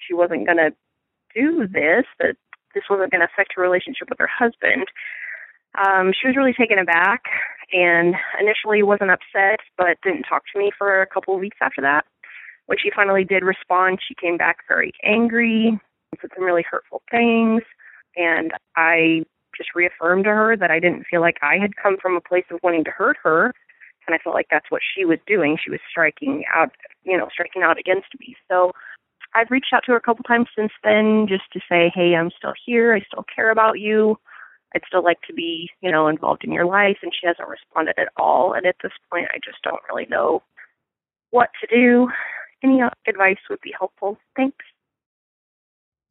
she 0.06 0.14
wasn't 0.14 0.46
going 0.46 0.58
to 0.58 0.72
do 1.34 1.68
this, 1.68 2.06
that 2.20 2.36
this 2.74 2.84
wasn't 2.90 3.12
going 3.12 3.22
to 3.22 3.28
affect 3.32 3.54
her 3.56 3.62
relationship 3.62 4.10
with 4.10 4.20
her 4.20 4.30
husband. 4.30 4.88
Um, 5.78 6.12
she 6.20 6.28
was 6.28 6.36
really 6.36 6.54
taken 6.54 6.80
aback 6.80 7.24
and 7.72 8.16
initially 8.40 8.84
wasn't 8.84 9.12
upset, 9.12 9.60
but 9.78 9.98
didn't 10.04 10.24
talk 10.24 10.44
to 10.54 10.60
me 10.60 10.72
for 10.78 11.02
a 11.02 11.08
couple 11.08 11.34
of 11.34 11.40
weeks 11.40 11.58
after 11.62 11.82
that. 11.82 12.06
When 12.66 12.78
she 12.78 12.92
finally 12.96 13.24
did 13.24 13.44
respond, 13.44 14.00
she 14.06 14.16
came 14.16 14.38
back 14.38 14.58
very 14.68 14.92
angry, 15.04 15.80
said 16.22 16.30
some 16.36 16.44
really 16.44 16.66
hurtful 16.70 17.02
things, 17.10 17.64
and 18.16 18.52
I 18.76 19.24
just 19.58 19.76
reaffirmed 19.76 20.26
to 20.26 20.30
her 20.30 20.56
that 20.58 20.72
I 20.72 20.80
didn't 20.80 21.06
feel 21.10 21.22
like 21.22 21.38
I 21.42 21.58
had 21.58 21.76
come 21.76 21.98
from 22.02 22.16
a 22.16 22.22
place 22.22 22.46
of 22.52 22.60
wanting 22.64 22.84
to 22.86 22.92
hurt 22.92 23.18
her, 23.24 23.54
and 24.08 24.16
I 24.16 24.18
felt 24.20 24.36
like 24.36 24.48
that's 24.50 24.70
what 24.70 24.82
she 24.84 25.06
was 25.06 25.20
doing. 25.28 25.58
She 25.62 25.70
was 25.70 25.80
striking 25.90 26.44
out, 26.54 26.72
you 27.04 27.18
know, 27.18 27.28
striking 27.32 27.62
out 27.64 27.78
against 27.78 28.08
me. 28.20 28.36
So 28.50 28.72
I've 29.36 29.52
reached 29.52 29.74
out 29.74 29.84
to 29.86 29.92
her 29.92 29.98
a 29.98 30.02
couple 30.02 30.24
times 30.24 30.48
since 30.56 30.72
then 30.84 31.28
just 31.28 31.52
to 31.54 31.60
say, 31.70 31.92
hey, 31.94 32.16
I'm 32.16 32.32
still 32.36 32.54
here. 32.66 32.96
I 32.96 33.02
still 33.02 33.26
care 33.36 33.52
about 33.52 33.80
you. 33.80 34.18
I'd 34.76 34.84
still 34.88 35.04
like 35.04 35.22
to 35.28 35.34
be, 35.34 35.70
you 35.82 35.92
know, 35.92 36.08
involved 36.08 36.44
in 36.44 36.52
your 36.52 36.66
life. 36.66 36.98
And 37.02 37.12
she 37.14 37.28
hasn't 37.28 37.48
responded 37.48 37.96
at 37.98 38.10
all. 38.18 38.54
And 38.54 38.66
at 38.66 38.76
this 38.84 38.92
point, 39.12 39.28
I 39.34 39.40
just 39.44 39.62
don't 39.64 39.82
really 39.90 40.08
know 40.10 40.44
what 41.32 41.50
to 41.62 41.68
do. 41.76 42.10
Any 42.64 42.82
advice 43.08 43.38
would 43.50 43.62
be 43.62 43.74
helpful. 43.78 44.18
Thanks. 44.36 44.66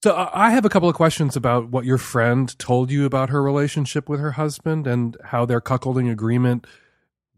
So 0.02 0.30
I 0.32 0.50
have 0.50 0.64
a 0.64 0.68
couple 0.68 0.88
of 0.88 0.94
questions 0.94 1.34
about 1.34 1.70
what 1.70 1.84
your 1.84 1.98
friend 1.98 2.56
told 2.60 2.90
you 2.90 3.04
about 3.04 3.30
her 3.30 3.42
relationship 3.42 4.08
with 4.08 4.20
her 4.20 4.32
husband 4.32 4.86
and 4.86 5.16
how 5.24 5.44
their 5.44 5.60
cuckolding 5.60 6.10
agreement 6.10 6.66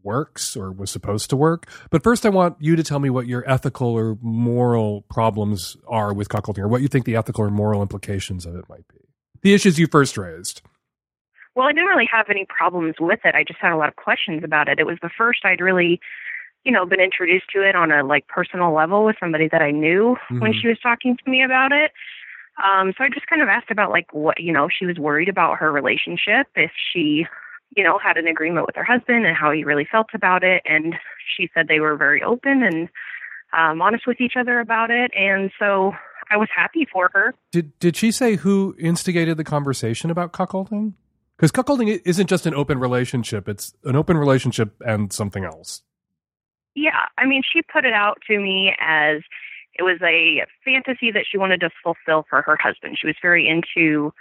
works 0.03 0.57
or 0.57 0.71
was 0.71 0.91
supposed 0.91 1.31
to 1.31 1.37
work. 1.37 1.67
But 1.91 2.03
first, 2.03 2.27
I 2.27 2.29
want 2.29 2.57
you 2.61 2.77
to 2.77 2.83
tell 2.83 2.99
me 2.99 3.09
what 3.09 3.27
your 3.27 3.49
ethical 3.51 3.89
or 3.89 4.19
moral 4.21 5.03
problems 5.03 5.77
are 5.89 6.13
with 6.13 6.29
cuckolding, 6.29 6.59
or 6.59 6.69
what 6.69 6.83
you 6.83 6.89
think 6.89 7.07
the 7.07 7.17
ethical 7.17 7.45
or 7.45 7.51
moral 7.51 7.81
implications 7.81 8.45
of 8.45 8.55
it 8.55 8.69
might 8.69 8.87
be. 8.89 9.09
The 9.43 9.55
issues 9.55 9.79
you 9.79 9.87
first 9.87 10.19
raised. 10.19 10.61
Well, 11.55 11.67
I 11.67 11.73
didn't 11.73 11.89
really 11.89 12.09
have 12.11 12.27
any 12.31 12.47
problems 12.49 12.97
with 13.01 13.21
it. 13.25 13.35
I 13.35 13.45
just 13.45 13.61
had 13.61 13.73
a 13.73 13.77
lot 13.77 13.89
of 13.89 13.97
questions 13.97 14.43
about 14.45 14.69
it. 14.69 14.79
It 14.79 14.87
was 14.87 14.99
the 15.03 15.11
first 15.17 15.41
I'd 15.45 15.61
really, 15.61 16.01
you 16.65 16.73
know, 16.73 16.87
been 16.87 17.01
introduced 17.01 17.47
to 17.55 17.69
it 17.69 17.75
on 17.75 17.91
a 17.91 18.05
like 18.05 18.27
personal 18.29 18.73
level 18.73 19.05
with 19.05 19.17
somebody 19.19 19.49
that 19.51 19.63
I 19.63 19.71
knew 19.71 20.17
mm-hmm. 20.31 20.41
when 20.41 20.53
she 20.53 20.69
was 20.69 20.79
talking 20.81 21.17
to 21.17 21.31
me 21.31 21.43
about 21.43 21.73
it. 21.73 21.91
Um, 22.63 22.93
so 22.97 23.05
I 23.05 23.09
just 23.09 23.27
kind 23.27 23.43
of 23.43 23.49
asked 23.49 23.71
about 23.71 23.91
like 23.91 24.13
what 24.13 24.41
you 24.41 24.53
know, 24.53 24.69
she 24.69 24.87
was 24.87 24.99
worried 24.99 25.29
about 25.29 25.59
her 25.59 25.73
relationship, 25.73 26.47
if 26.55 26.71
she 26.93 27.27
you 27.77 27.85
know, 27.85 27.99
had 27.99 28.17
an 28.17 28.27
agreement 28.27 28.67
with 28.67 28.77
her 28.77 28.85
husband 28.85 29.27
and 29.27 29.37
how 29.37 29.53
he 29.53 29.65
really 29.65 29.87
felt 29.91 30.09
about 30.15 30.43
it. 30.43 30.63
And 30.65 30.95
she 31.37 31.49
said 31.55 31.69
they 31.69 31.81
were 31.81 31.97
very 31.97 32.23
open 32.23 32.63
and 32.63 32.89
um, 33.57 33.81
honest 33.81 34.07
with 34.07 34.21
each 34.21 34.35
other 34.37 34.61
about 34.61 34.91
it. 34.91 35.11
And 35.17 35.51
so 35.59 35.93
I 36.31 36.37
was 36.37 36.49
happy 36.55 36.87
for 36.93 37.11
her. 37.13 37.35
Did 37.53 37.79
Did 37.79 37.97
she 37.97 38.11
say 38.11 38.37
who 38.37 38.75
instigated 38.79 39.37
the 39.37 39.45
conversation 39.45 40.11
about 40.11 40.33
cuckolding? 40.33 40.95
Because 41.41 41.53
cuckolding 41.53 42.03
isn't 42.05 42.27
just 42.27 42.45
an 42.45 42.53
open 42.53 42.79
relationship; 42.79 43.49
it's 43.49 43.73
an 43.85 43.97
open 43.97 44.19
relationship 44.19 44.75
and 44.85 45.11
something 45.11 45.43
else. 45.43 45.83
Yeah, 46.75 47.07
I 47.17 47.25
mean, 47.25 47.41
she 47.51 47.63
put 47.63 47.87
it 47.87 47.95
out 47.95 48.19
to 48.27 48.39
me 48.39 48.75
as 48.79 49.23
it 49.75 49.83
was 49.83 49.99
a 50.03 50.45
fantasy 50.65 51.11
that 51.13 51.25
she 51.31 51.39
wanted 51.39 51.61
to 51.61 51.71
fulfill 51.83 52.27
for 52.29 52.43
her 52.43 52.59
husband. 52.61 52.99
She 53.01 53.07
was 53.07 53.17
very 53.23 53.49
into 53.49 54.13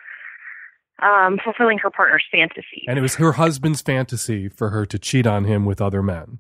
um, 1.01 1.39
fulfilling 1.43 1.77
her 1.79 1.89
partner's 1.89 2.23
fantasy. 2.31 2.85
And 2.87 2.97
it 2.97 3.01
was 3.01 3.15
her 3.15 3.33
husband's 3.33 3.81
fantasy 3.81 4.47
for 4.47 4.69
her 4.69 4.85
to 4.85 4.97
cheat 4.97 5.27
on 5.27 5.43
him 5.43 5.65
with 5.65 5.81
other 5.81 6.01
men. 6.01 6.39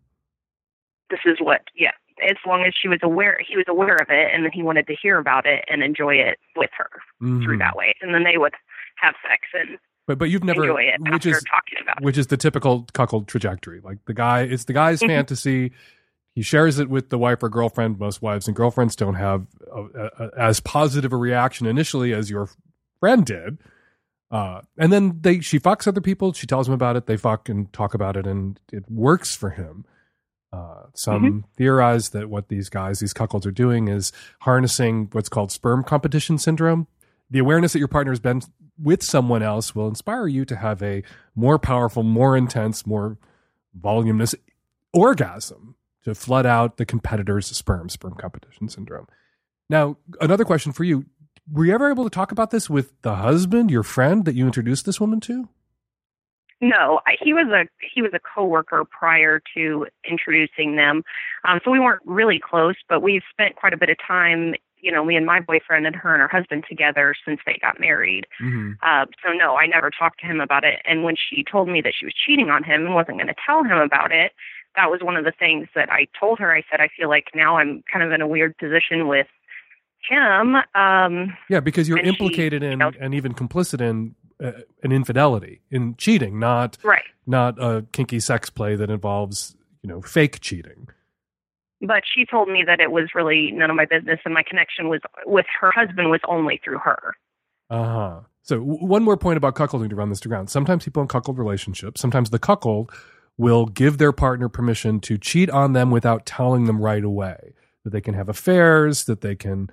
This 1.09 1.19
is 1.25 1.37
what, 1.41 1.61
yeah. 1.75 1.91
As 2.23 2.37
long 2.45 2.63
as 2.65 2.73
she 2.79 2.87
was 2.87 2.99
aware, 3.01 3.37
he 3.45 3.55
was 3.55 3.65
aware 3.67 3.95
of 3.95 4.07
it, 4.09 4.31
and 4.33 4.43
then 4.43 4.51
he 4.53 4.63
wanted 4.63 4.87
to 4.87 4.95
hear 5.01 5.17
about 5.17 5.45
it 5.45 5.65
and 5.69 5.83
enjoy 5.83 6.15
it 6.15 6.37
with 6.55 6.69
her 6.77 6.89
mm-hmm. 7.21 7.43
through 7.43 7.57
that 7.57 7.75
way. 7.75 7.93
And 8.01 8.13
then 8.13 8.23
they 8.23 8.37
would 8.37 8.53
have 8.97 9.15
sex 9.27 9.47
and 9.53 9.77
but 10.09 10.17
but 10.17 10.29
you've 10.29 10.43
never 10.43 10.73
which 11.11 11.25
is 11.25 11.43
which 12.01 12.17
is 12.17 12.27
the 12.27 12.37
typical 12.37 12.87
cuckold 12.93 13.27
trajectory. 13.27 13.79
Like 13.79 13.99
the 14.05 14.13
guy, 14.13 14.41
it's 14.41 14.65
the 14.65 14.73
guy's 14.73 14.99
mm-hmm. 14.99 15.09
fantasy. 15.09 15.71
He 16.35 16.41
shares 16.41 16.79
it 16.79 16.89
with 16.89 17.09
the 17.09 17.17
wife 17.17 17.43
or 17.43 17.49
girlfriend. 17.49 17.99
Most 17.99 18.21
wives 18.21 18.47
and 18.47 18.55
girlfriends 18.55 18.95
don't 18.95 19.15
have 19.15 19.45
a, 19.71 19.81
a, 19.81 20.09
a, 20.19 20.29
as 20.37 20.59
positive 20.59 21.13
a 21.13 21.17
reaction 21.17 21.67
initially 21.67 22.13
as 22.13 22.29
your 22.29 22.49
friend 22.99 23.25
did 23.25 23.57
uh, 24.31 24.61
and 24.77 24.91
then 24.91 25.19
they 25.21 25.39
she 25.39 25.59
fucks 25.59 25.87
other 25.87 26.01
people. 26.01 26.33
She 26.33 26.47
tells 26.47 26.67
him 26.67 26.73
about 26.73 26.95
it. 26.95 27.07
They 27.07 27.17
fuck 27.17 27.49
and 27.49 27.71
talk 27.73 27.93
about 27.93 28.15
it, 28.15 28.27
and 28.27 28.59
it 28.71 28.89
works 28.89 29.35
for 29.35 29.51
him. 29.51 29.85
Uh, 30.51 30.83
some 30.95 31.45
theorize 31.57 32.09
that 32.09 32.29
what 32.29 32.47
these 32.47 32.69
guys, 32.69 32.99
these 32.99 33.13
cuckolds, 33.13 33.45
are 33.45 33.51
doing 33.51 33.87
is 33.87 34.11
harnessing 34.41 35.09
what's 35.11 35.29
called 35.29 35.51
sperm 35.51 35.83
competition 35.83 36.37
syndrome. 36.37 36.87
The 37.29 37.39
awareness 37.39 37.73
that 37.73 37.79
your 37.79 37.87
partner 37.87 38.11
has 38.11 38.19
been 38.19 38.41
with 38.81 39.03
someone 39.03 39.43
else 39.43 39.75
will 39.75 39.87
inspire 39.87 40.27
you 40.27 40.45
to 40.45 40.55
have 40.55 40.81
a 40.81 41.03
more 41.35 41.59
powerful, 41.59 42.03
more 42.03 42.37
intense, 42.37 42.85
more 42.85 43.17
voluminous 43.73 44.35
orgasm 44.93 45.75
to 46.03 46.15
flood 46.15 46.45
out 46.45 46.77
the 46.77 46.85
competitor's 46.85 47.47
sperm, 47.47 47.89
sperm 47.89 48.15
competition 48.15 48.69
syndrome. 48.69 49.07
Now, 49.69 49.97
another 50.19 50.45
question 50.45 50.71
for 50.71 50.83
you. 50.83 51.05
Were 51.51 51.65
you 51.65 51.73
ever 51.73 51.89
able 51.89 52.03
to 52.03 52.09
talk 52.09 52.31
about 52.31 52.51
this 52.51 52.69
with 52.69 52.93
the 53.01 53.15
husband, 53.15 53.71
your 53.71 53.83
friend 53.83 54.25
that 54.25 54.35
you 54.35 54.45
introduced 54.45 54.85
this 54.85 54.99
woman 54.99 55.19
to? 55.21 55.49
No, 56.61 56.99
he 57.21 57.33
was 57.33 57.47
a 57.47 57.67
he 57.93 58.01
was 58.01 58.11
a 58.13 58.19
coworker 58.19 58.83
prior 58.83 59.41
to 59.55 59.87
introducing 60.09 60.75
them, 60.75 61.03
um, 61.47 61.59
so 61.63 61.71
we 61.71 61.79
weren't 61.79 62.01
really 62.05 62.39
close. 62.39 62.75
But 62.89 63.01
we've 63.01 63.21
spent 63.31 63.55
quite 63.55 63.73
a 63.73 63.77
bit 63.77 63.89
of 63.89 63.95
time, 64.05 64.55
you 64.81 64.91
know, 64.91 65.03
me 65.05 65.15
and 65.15 65.25
my 65.25 65.39
boyfriend 65.39 65.85
and 65.85 65.95
her 65.95 66.13
and 66.13 66.21
her 66.21 66.27
husband 66.27 66.63
together 66.67 67.15
since 67.25 67.39
they 67.45 67.57
got 67.61 67.79
married. 67.79 68.25
Mm-hmm. 68.41 68.73
Uh, 68.81 69.05
so 69.23 69.33
no, 69.33 69.55
I 69.55 69.65
never 69.67 69.89
talked 69.89 70.19
to 70.21 70.25
him 70.25 70.39
about 70.39 70.63
it. 70.63 70.79
And 70.85 71.03
when 71.03 71.15
she 71.15 71.43
told 71.43 71.67
me 71.67 71.81
that 71.81 71.93
she 71.97 72.05
was 72.05 72.13
cheating 72.13 72.49
on 72.49 72.63
him 72.63 72.85
and 72.85 72.95
wasn't 72.95 73.17
going 73.17 73.27
to 73.27 73.35
tell 73.45 73.63
him 73.63 73.77
about 73.77 74.11
it, 74.11 74.31
that 74.75 74.89
was 74.91 75.01
one 75.01 75.15
of 75.17 75.25
the 75.25 75.31
things 75.31 75.67
that 75.75 75.91
I 75.91 76.07
told 76.19 76.39
her. 76.39 76.53
I 76.55 76.63
said 76.69 76.79
I 76.79 76.89
feel 76.95 77.09
like 77.09 77.27
now 77.35 77.57
I'm 77.57 77.83
kind 77.91 78.03
of 78.03 78.11
in 78.11 78.21
a 78.21 78.27
weird 78.27 78.57
position 78.57 79.07
with 79.07 79.27
him. 80.09 80.55
Um, 80.75 81.35
Yeah, 81.49 81.59
because 81.59 81.89
you're 81.89 81.97
And 81.97 82.05
she, 82.07 82.11
implicated 82.11 82.63
you 82.63 82.69
in 82.69 82.79
know- 82.79 82.91
and 82.99 83.13
even 83.13 83.33
complicit 83.33 83.81
in 83.81 84.15
uh, 84.41 84.53
an 84.83 84.91
infidelity, 84.91 85.61
in 85.69 85.95
cheating, 85.97 86.39
not 86.39 86.77
right. 86.83 87.03
not 87.27 87.61
a 87.61 87.85
kinky 87.91 88.19
sex 88.21 88.49
play 88.49 88.75
that 88.75 88.89
involves 88.89 89.55
you 89.83 89.89
know 89.89 90.01
fake 90.01 90.39
cheating. 90.39 90.87
But 91.81 92.03
she 92.13 92.25
told 92.25 92.49
me 92.49 92.63
that 92.65 92.79
it 92.79 92.91
was 92.91 93.09
really 93.15 93.51
none 93.51 93.69
of 93.69 93.75
my 93.75 93.85
business, 93.85 94.19
and 94.25 94.33
my 94.33 94.43
connection 94.43 94.89
was 94.89 94.99
with 95.25 95.45
her 95.59 95.71
husband 95.71 96.09
was 96.09 96.19
only 96.27 96.59
through 96.63 96.79
her. 96.79 97.15
Uh 97.69 97.83
huh. 97.83 98.19
So 98.41 98.57
w- 98.59 98.85
one 98.85 99.03
more 99.03 99.17
point 99.17 99.37
about 99.37 99.55
cuckolding 99.55 99.89
to 99.89 99.95
run 99.95 100.09
this 100.09 100.19
to 100.21 100.27
ground. 100.27 100.49
Sometimes 100.49 100.83
people 100.83 101.01
in 101.01 101.07
cuckold 101.07 101.37
relationships, 101.37 102.01
sometimes 102.01 102.31
the 102.31 102.39
cuckold 102.39 102.91
will 103.37 103.67
give 103.67 103.97
their 103.97 104.11
partner 104.11 104.49
permission 104.49 104.99
to 104.99 105.17
cheat 105.17 105.49
on 105.49 105.73
them 105.73 105.91
without 105.91 106.25
telling 106.25 106.65
them 106.65 106.81
right 106.81 107.03
away 107.03 107.53
that 107.83 107.91
they 107.91 108.01
can 108.01 108.13
have 108.13 108.27
affairs, 108.27 109.05
that 109.05 109.21
they 109.21 109.35
can 109.35 109.69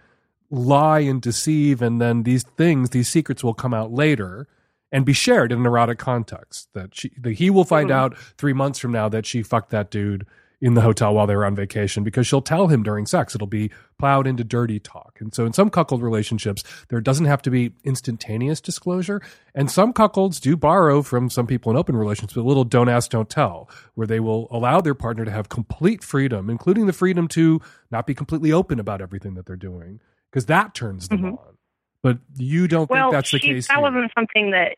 lie 0.51 1.01
and 1.01 1.21
deceive, 1.21 1.83
and 1.83 2.01
then 2.01 2.23
these 2.23 2.45
things, 2.45 2.91
these 2.91 3.09
secrets 3.09 3.43
will 3.43 3.55
come 3.55 3.75
out 3.75 3.93
later 3.93 4.47
and 4.93 5.05
be 5.05 5.13
shared 5.13 5.51
in 5.51 5.59
an 5.61 5.67
erotic 5.67 5.99
context. 5.99 6.69
That 6.75 6.95
she, 6.95 7.11
that 7.19 7.33
he 7.33 7.51
will 7.51 7.65
find 7.65 7.91
out 7.91 8.17
three 8.39 8.53
months 8.53 8.79
from 8.79 8.93
now 8.93 9.09
that 9.09 9.27
she 9.27 9.43
fucked 9.43 9.71
that 9.71 9.91
dude 9.91 10.27
in 10.61 10.75
the 10.75 10.81
hotel 10.81 11.15
while 11.15 11.27
they 11.27 11.37
were 11.37 11.45
on 11.45 11.55
vacation 11.55 12.03
because 12.03 12.27
she'll 12.27 12.41
tell 12.41 12.69
him 12.69 12.83
during 12.83 13.05
sex. 13.05 13.35
It'll 13.35 13.47
be 13.47 13.71
plowed 13.99 14.27
into 14.27 14.43
dirty 14.43 14.81
talk. 14.81 15.19
And 15.21 15.35
so 15.35 15.45
in 15.45 15.53
some 15.53 15.69
cuckold 15.69 16.03
relationships, 16.03 16.65
there 16.89 17.01
doesn't 17.01 17.27
have 17.27 17.43
to 17.43 17.51
be 17.51 17.75
instantaneous 17.85 18.61
disclosure. 18.61 19.21
And 19.55 19.71
some 19.71 19.93
cuckolds 19.93 20.41
do 20.41 20.57
borrow 20.57 21.03
from 21.03 21.29
some 21.29 21.47
people 21.47 21.71
in 21.71 21.77
open 21.77 21.97
relationships, 21.97 22.37
a 22.37 22.41
little 22.41 22.65
don't 22.65 22.89
ask, 22.89 23.11
don't 23.11 23.29
tell, 23.29 23.69
where 23.95 24.07
they 24.07 24.21
will 24.21 24.49
allow 24.51 24.81
their 24.81 24.95
partner 24.95 25.25
to 25.25 25.31
have 25.31 25.49
complete 25.49 26.03
freedom, 26.03 26.49
including 26.49 26.87
the 26.87 26.93
freedom 26.93 27.29
to 27.29 27.61
not 27.91 28.07
be 28.07 28.15
completely 28.15 28.53
open 28.53 28.81
about 28.81 29.03
everything 29.03 29.35
that 29.35 29.45
they're 29.45 29.57
doing, 29.57 30.01
because 30.31 30.47
that 30.47 30.75
turns 30.75 31.09
them 31.09 31.19
mm-hmm. 31.19 31.35
on. 31.35 31.57
But 32.03 32.19
you 32.37 32.69
don't 32.69 32.89
well, 32.89 33.11
think 33.11 33.13
that's 33.13 33.31
the 33.33 33.41
case. 33.41 33.69
that 33.69 33.75
here. 33.75 33.83
wasn't 33.83 34.13
something 34.15 34.53
that. 34.53 34.77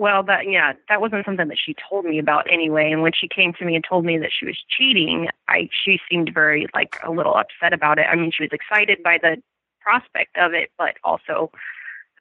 Well, 0.00 0.22
that 0.22 0.48
yeah, 0.48 0.72
that 0.88 1.02
wasn't 1.02 1.26
something 1.26 1.48
that 1.48 1.58
she 1.62 1.74
told 1.90 2.06
me 2.06 2.18
about 2.18 2.50
anyway. 2.50 2.90
And 2.90 3.02
when 3.02 3.12
she 3.12 3.28
came 3.28 3.52
to 3.58 3.66
me 3.66 3.74
and 3.74 3.84
told 3.86 4.06
me 4.06 4.16
that 4.16 4.30
she 4.32 4.46
was 4.46 4.56
cheating, 4.66 5.28
I 5.46 5.68
she 5.84 5.98
seemed 6.10 6.30
very 6.32 6.68
like 6.72 6.96
a 7.06 7.10
little 7.10 7.34
upset 7.34 7.74
about 7.74 7.98
it. 7.98 8.06
I 8.10 8.16
mean, 8.16 8.32
she 8.34 8.42
was 8.42 8.48
excited 8.50 9.02
by 9.02 9.18
the 9.20 9.42
prospect 9.82 10.38
of 10.38 10.54
it, 10.54 10.70
but 10.78 10.94
also 11.04 11.50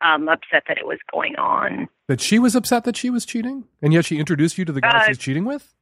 um, 0.01 0.27
upset 0.27 0.63
that 0.67 0.77
it 0.77 0.85
was 0.85 0.99
going 1.09 1.37
on. 1.37 1.87
that 2.09 2.19
she 2.19 2.37
was 2.37 2.53
upset 2.53 2.83
that 2.83 2.97
she 2.97 3.09
was 3.09 3.25
cheating, 3.25 3.63
and 3.81 3.93
yet 3.93 4.03
she 4.03 4.19
introduced 4.19 4.57
you 4.57 4.65
to 4.65 4.73
the 4.73 4.81
guy 4.81 4.89
Uh, 4.89 5.07
she's 5.07 5.17
cheating 5.17 5.45
with. 5.45 5.73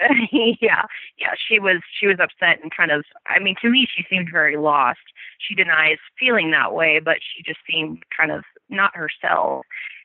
yeah, 0.32 0.82
yeah, 1.18 1.34
she 1.48 1.60
was 1.60 1.82
she 2.00 2.08
was 2.08 2.16
upset 2.20 2.60
and 2.64 2.72
kind 2.76 2.90
of. 2.90 3.04
I 3.28 3.38
mean, 3.38 3.54
to 3.62 3.70
me, 3.70 3.86
she 3.94 4.04
seemed 4.10 4.28
very 4.32 4.56
lost. 4.56 4.98
She 5.38 5.54
denies 5.54 5.98
feeling 6.18 6.50
that 6.50 6.74
way, 6.74 6.98
but 6.98 7.18
she 7.22 7.44
just 7.44 7.60
seemed 7.70 8.02
kind 8.18 8.32
of 8.32 8.42
not 8.68 8.90
herself 8.96 9.64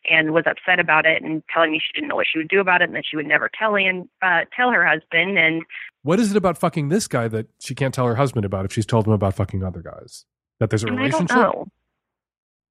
and 0.09 0.31
was 0.33 0.45
upset 0.47 0.79
about 0.79 1.05
it 1.05 1.21
and 1.23 1.43
telling 1.53 1.71
me 1.71 1.79
she 1.79 1.93
didn't 1.93 2.09
know 2.09 2.15
what 2.15 2.27
she 2.31 2.37
would 2.39 2.47
do 2.47 2.59
about 2.59 2.81
it 2.81 2.85
and 2.85 2.95
that 2.95 3.03
she 3.09 3.15
would 3.15 3.27
never 3.27 3.49
tell 3.57 3.75
and 3.75 4.07
uh, 4.21 4.41
tell 4.55 4.71
her 4.71 4.85
husband. 4.85 5.37
And 5.37 5.63
What 6.03 6.19
is 6.19 6.31
it 6.31 6.37
about 6.37 6.57
fucking 6.57 6.89
this 6.89 7.07
guy 7.07 7.27
that 7.27 7.47
she 7.59 7.75
can't 7.75 7.93
tell 7.93 8.05
her 8.07 8.15
husband 8.15 8.45
about 8.45 8.65
if 8.65 8.73
she's 8.73 8.85
told 8.85 9.05
him 9.07 9.13
about 9.13 9.35
fucking 9.35 9.63
other 9.63 9.81
guys? 9.81 10.25
That 10.59 10.69
there's 10.69 10.83
a 10.83 10.87
And 10.87 10.97
I 10.97 11.03
relationship? 11.03 11.27
don't 11.29 11.37
know. 11.57 11.67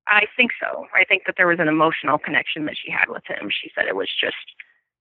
I 0.09 0.23
think 0.37 0.53
so. 0.61 0.87
I 0.95 1.05
think 1.05 1.23
that 1.27 1.35
there 1.37 1.47
was 1.49 1.59
an 1.59 1.69
emotional 1.69 2.19
connection 2.19 2.65
that 2.67 2.77
she 2.83 2.91
had 2.91 3.09
with 3.09 3.25
him. 3.27 3.49
She 3.51 3.71
said 3.75 3.87
it 3.87 3.97
was 3.97 4.09
just 4.21 4.37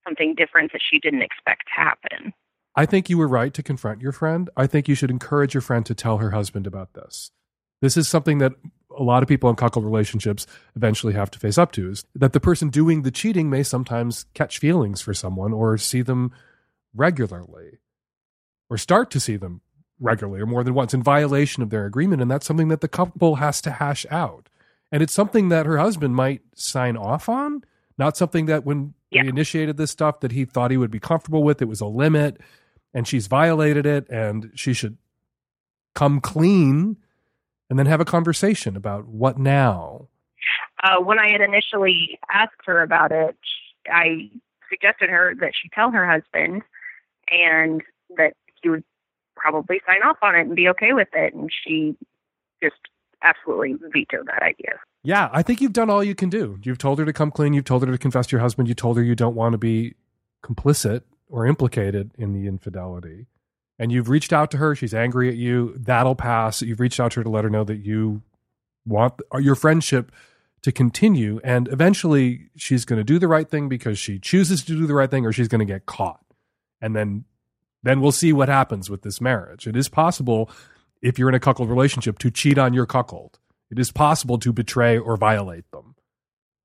something 0.04 0.34
different 0.36 0.72
that 0.72 0.82
she 0.88 1.00
didn't 1.00 1.22
expect 1.22 1.64
to 1.68 1.74
happen. 1.82 2.34
I 2.76 2.86
think 2.86 3.10
you 3.10 3.18
were 3.18 3.28
right 3.28 3.54
to 3.54 3.64
confront 3.64 4.02
your 4.02 4.12
friend. 4.12 4.50
I 4.58 4.68
think 4.68 4.88
you 4.88 4.96
should 4.96 5.10
encourage 5.12 5.54
your 5.54 5.62
friend 5.62 5.86
to 5.86 5.96
tell 5.96 6.18
her 6.18 6.32
husband 6.32 6.68
about 6.68 6.94
this. 6.94 7.32
This 7.82 7.98
is 7.98 8.08
something 8.08 8.40
that 8.40 8.54
a 8.98 9.04
lot 9.04 9.24
of 9.24 9.30
people 9.30 9.50
in 9.50 9.56
cuckold 9.56 9.86
relationships 9.86 10.48
eventually 10.76 11.14
have 11.14 11.32
to 11.32 11.40
face 11.40 11.58
up 11.58 11.72
to 11.74 11.90
is 11.90 12.06
that 12.16 12.34
the 12.34 12.40
person 12.40 12.70
doing 12.70 13.02
the 13.02 13.12
cheating 13.12 13.50
may 13.50 13.64
sometimes 13.64 14.26
catch 14.34 14.60
feelings 14.60 15.02
for 15.02 15.14
someone 15.14 15.54
or 15.54 15.78
see 15.78 16.02
them 16.02 16.32
regularly 16.94 17.80
or 18.70 18.78
start 18.78 19.12
to 19.12 19.20
see 19.20 19.36
them 19.36 19.62
regularly 20.00 20.42
or 20.42 20.46
more 20.46 20.64
than 20.64 20.74
once 20.74 20.94
in 20.94 21.04
violation 21.04 21.64
of 21.64 21.70
their 21.70 21.86
agreement. 21.86 22.22
And 22.22 22.30
that's 22.30 22.46
something 22.46 22.68
that 22.70 22.82
the 22.82 22.88
couple 22.88 23.36
has 23.36 23.62
to 23.62 23.72
hash 23.72 24.06
out. 24.10 24.50
And 24.92 25.02
it's 25.02 25.14
something 25.14 25.50
that 25.50 25.66
her 25.66 25.78
husband 25.78 26.16
might 26.16 26.42
sign 26.56 26.98
off 26.98 27.28
on, 27.28 27.64
not 27.98 28.18
something 28.18 28.46
that 28.48 28.66
when 28.66 28.94
they 29.12 29.20
initiated 29.20 29.78
this 29.78 29.92
stuff 29.92 30.20
that 30.20 30.32
he 30.32 30.46
thought 30.46 30.72
he 30.72 30.78
would 30.78 30.92
be 30.92 31.00
comfortable 31.00 31.44
with. 31.44 31.62
It 31.62 31.68
was 31.68 31.82
a 31.82 31.86
limit 31.86 32.42
and 32.94 33.08
she's 33.08 33.28
violated 33.28 33.86
it 33.86 34.10
and 34.10 34.52
she 34.56 34.74
should 34.74 34.98
come 35.94 36.20
clean 36.20 36.98
and 37.70 37.80
then 37.80 37.86
have 37.86 38.02
a 38.02 38.06
conversation 38.06 38.76
about 38.76 39.08
what 39.08 39.38
now. 39.38 40.08
Uh, 40.84 41.02
when 41.02 41.20
I 41.20 41.32
had 41.32 41.42
initially 41.42 42.20
asked 42.32 42.62
her 42.66 42.82
about 42.82 43.12
it, 43.12 43.38
I 43.88 44.30
suggested 44.70 45.10
her 45.10 45.34
that 45.40 45.52
she 45.60 45.70
tell 45.70 45.92
her 45.92 46.06
husband 46.06 46.62
and 47.30 47.82
that 48.18 48.34
he 48.62 48.70
would 48.70 48.84
probably 49.36 49.82
sign 49.86 50.02
off 50.04 50.18
on 50.22 50.36
it 50.36 50.42
and 50.42 50.56
be 50.56 50.70
okay 50.70 50.94
with 50.94 51.08
it. 51.14 51.34
And 51.34 51.50
she 51.66 51.96
just 52.62 52.76
absolutely 53.24 53.76
vetoed 53.92 54.28
that 54.28 54.44
idea. 54.44 54.80
Yeah, 55.04 55.30
I 55.32 55.44
think 55.44 55.62
you've 55.62 55.74
done 55.74 55.90
all 55.90 56.04
you 56.04 56.16
can 56.16 56.30
do. 56.30 56.60
You've 56.64 56.78
told 56.78 57.00
her 57.00 57.06
to 57.06 57.14
come 57.14 57.32
clean. 57.32 57.54
You've 57.54 57.66
told 57.66 57.86
her 57.86 57.92
to 57.92 57.98
confess 57.98 58.28
to 58.28 58.32
your 58.34 58.42
husband. 58.42 58.68
You 58.68 58.74
told 58.74 58.98
her 58.98 59.04
you 59.04 59.16
don't 59.16 59.36
want 59.36 59.54
to 59.54 59.58
be 59.58 59.96
complicit 60.44 61.02
or 61.30 61.46
implicated 61.46 62.12
in 62.18 62.34
the 62.34 62.48
infidelity. 62.48 63.28
And 63.78 63.92
you've 63.92 64.10
reached 64.10 64.32
out 64.32 64.52
to 64.52 64.58
her. 64.58 64.76
She's 64.76 64.94
angry 64.94 65.30
at 65.30 65.36
you. 65.36 65.74
That'll 65.78 66.16
pass. 66.16 66.62
You've 66.62 66.80
reached 66.80 67.00
out 67.00 67.12
to 67.14 67.20
her 67.20 67.24
to 67.24 67.30
let 67.30 67.44
her 67.44 67.50
know 67.50 67.64
that 67.66 67.78
you 67.78 68.22
want 68.86 69.16
uh, 69.34 69.38
your 69.40 69.56
friendship 69.56 70.12
to 70.62 70.72
continue. 70.72 71.40
And 71.44 71.68
eventually 71.68 72.50
she's 72.56 72.86
going 72.86 72.98
to 72.98 73.04
do 73.04 73.20
the 73.20 73.28
right 73.28 73.50
thing 73.50 73.70
because 73.70 74.00
she 74.00 74.18
chooses 74.18 74.64
to 74.64 74.74
do 74.74 74.88
the 74.88 74.94
right 74.94 75.12
thing 75.12 75.26
or 75.26 75.32
she's 75.32 75.48
going 75.48 75.60
to 75.60 75.66
get 75.66 75.86
caught. 75.86 76.24
And 76.82 76.96
then, 76.96 77.26
then 77.84 78.02
we'll 78.02 78.12
see 78.12 78.34
what 78.34 78.50
happens 78.50 78.90
with 78.90 79.02
this 79.02 79.20
marriage. 79.20 79.68
It 79.68 79.76
is 79.76 79.90
possible 79.90 80.50
if 81.02 81.20
you're 81.20 81.30
in 81.30 81.36
a 81.36 81.40
cuckold 81.40 81.70
relationship 81.70 82.18
to 82.20 82.32
cheat 82.32 82.58
on 82.58 82.74
your 82.74 82.86
cuckold. 82.86 83.40
It 83.70 83.78
is 83.78 83.92
possible 83.92 84.38
to 84.40 84.54
betray 84.54 84.98
or 84.98 85.18
violate 85.18 85.70
them 85.72 85.96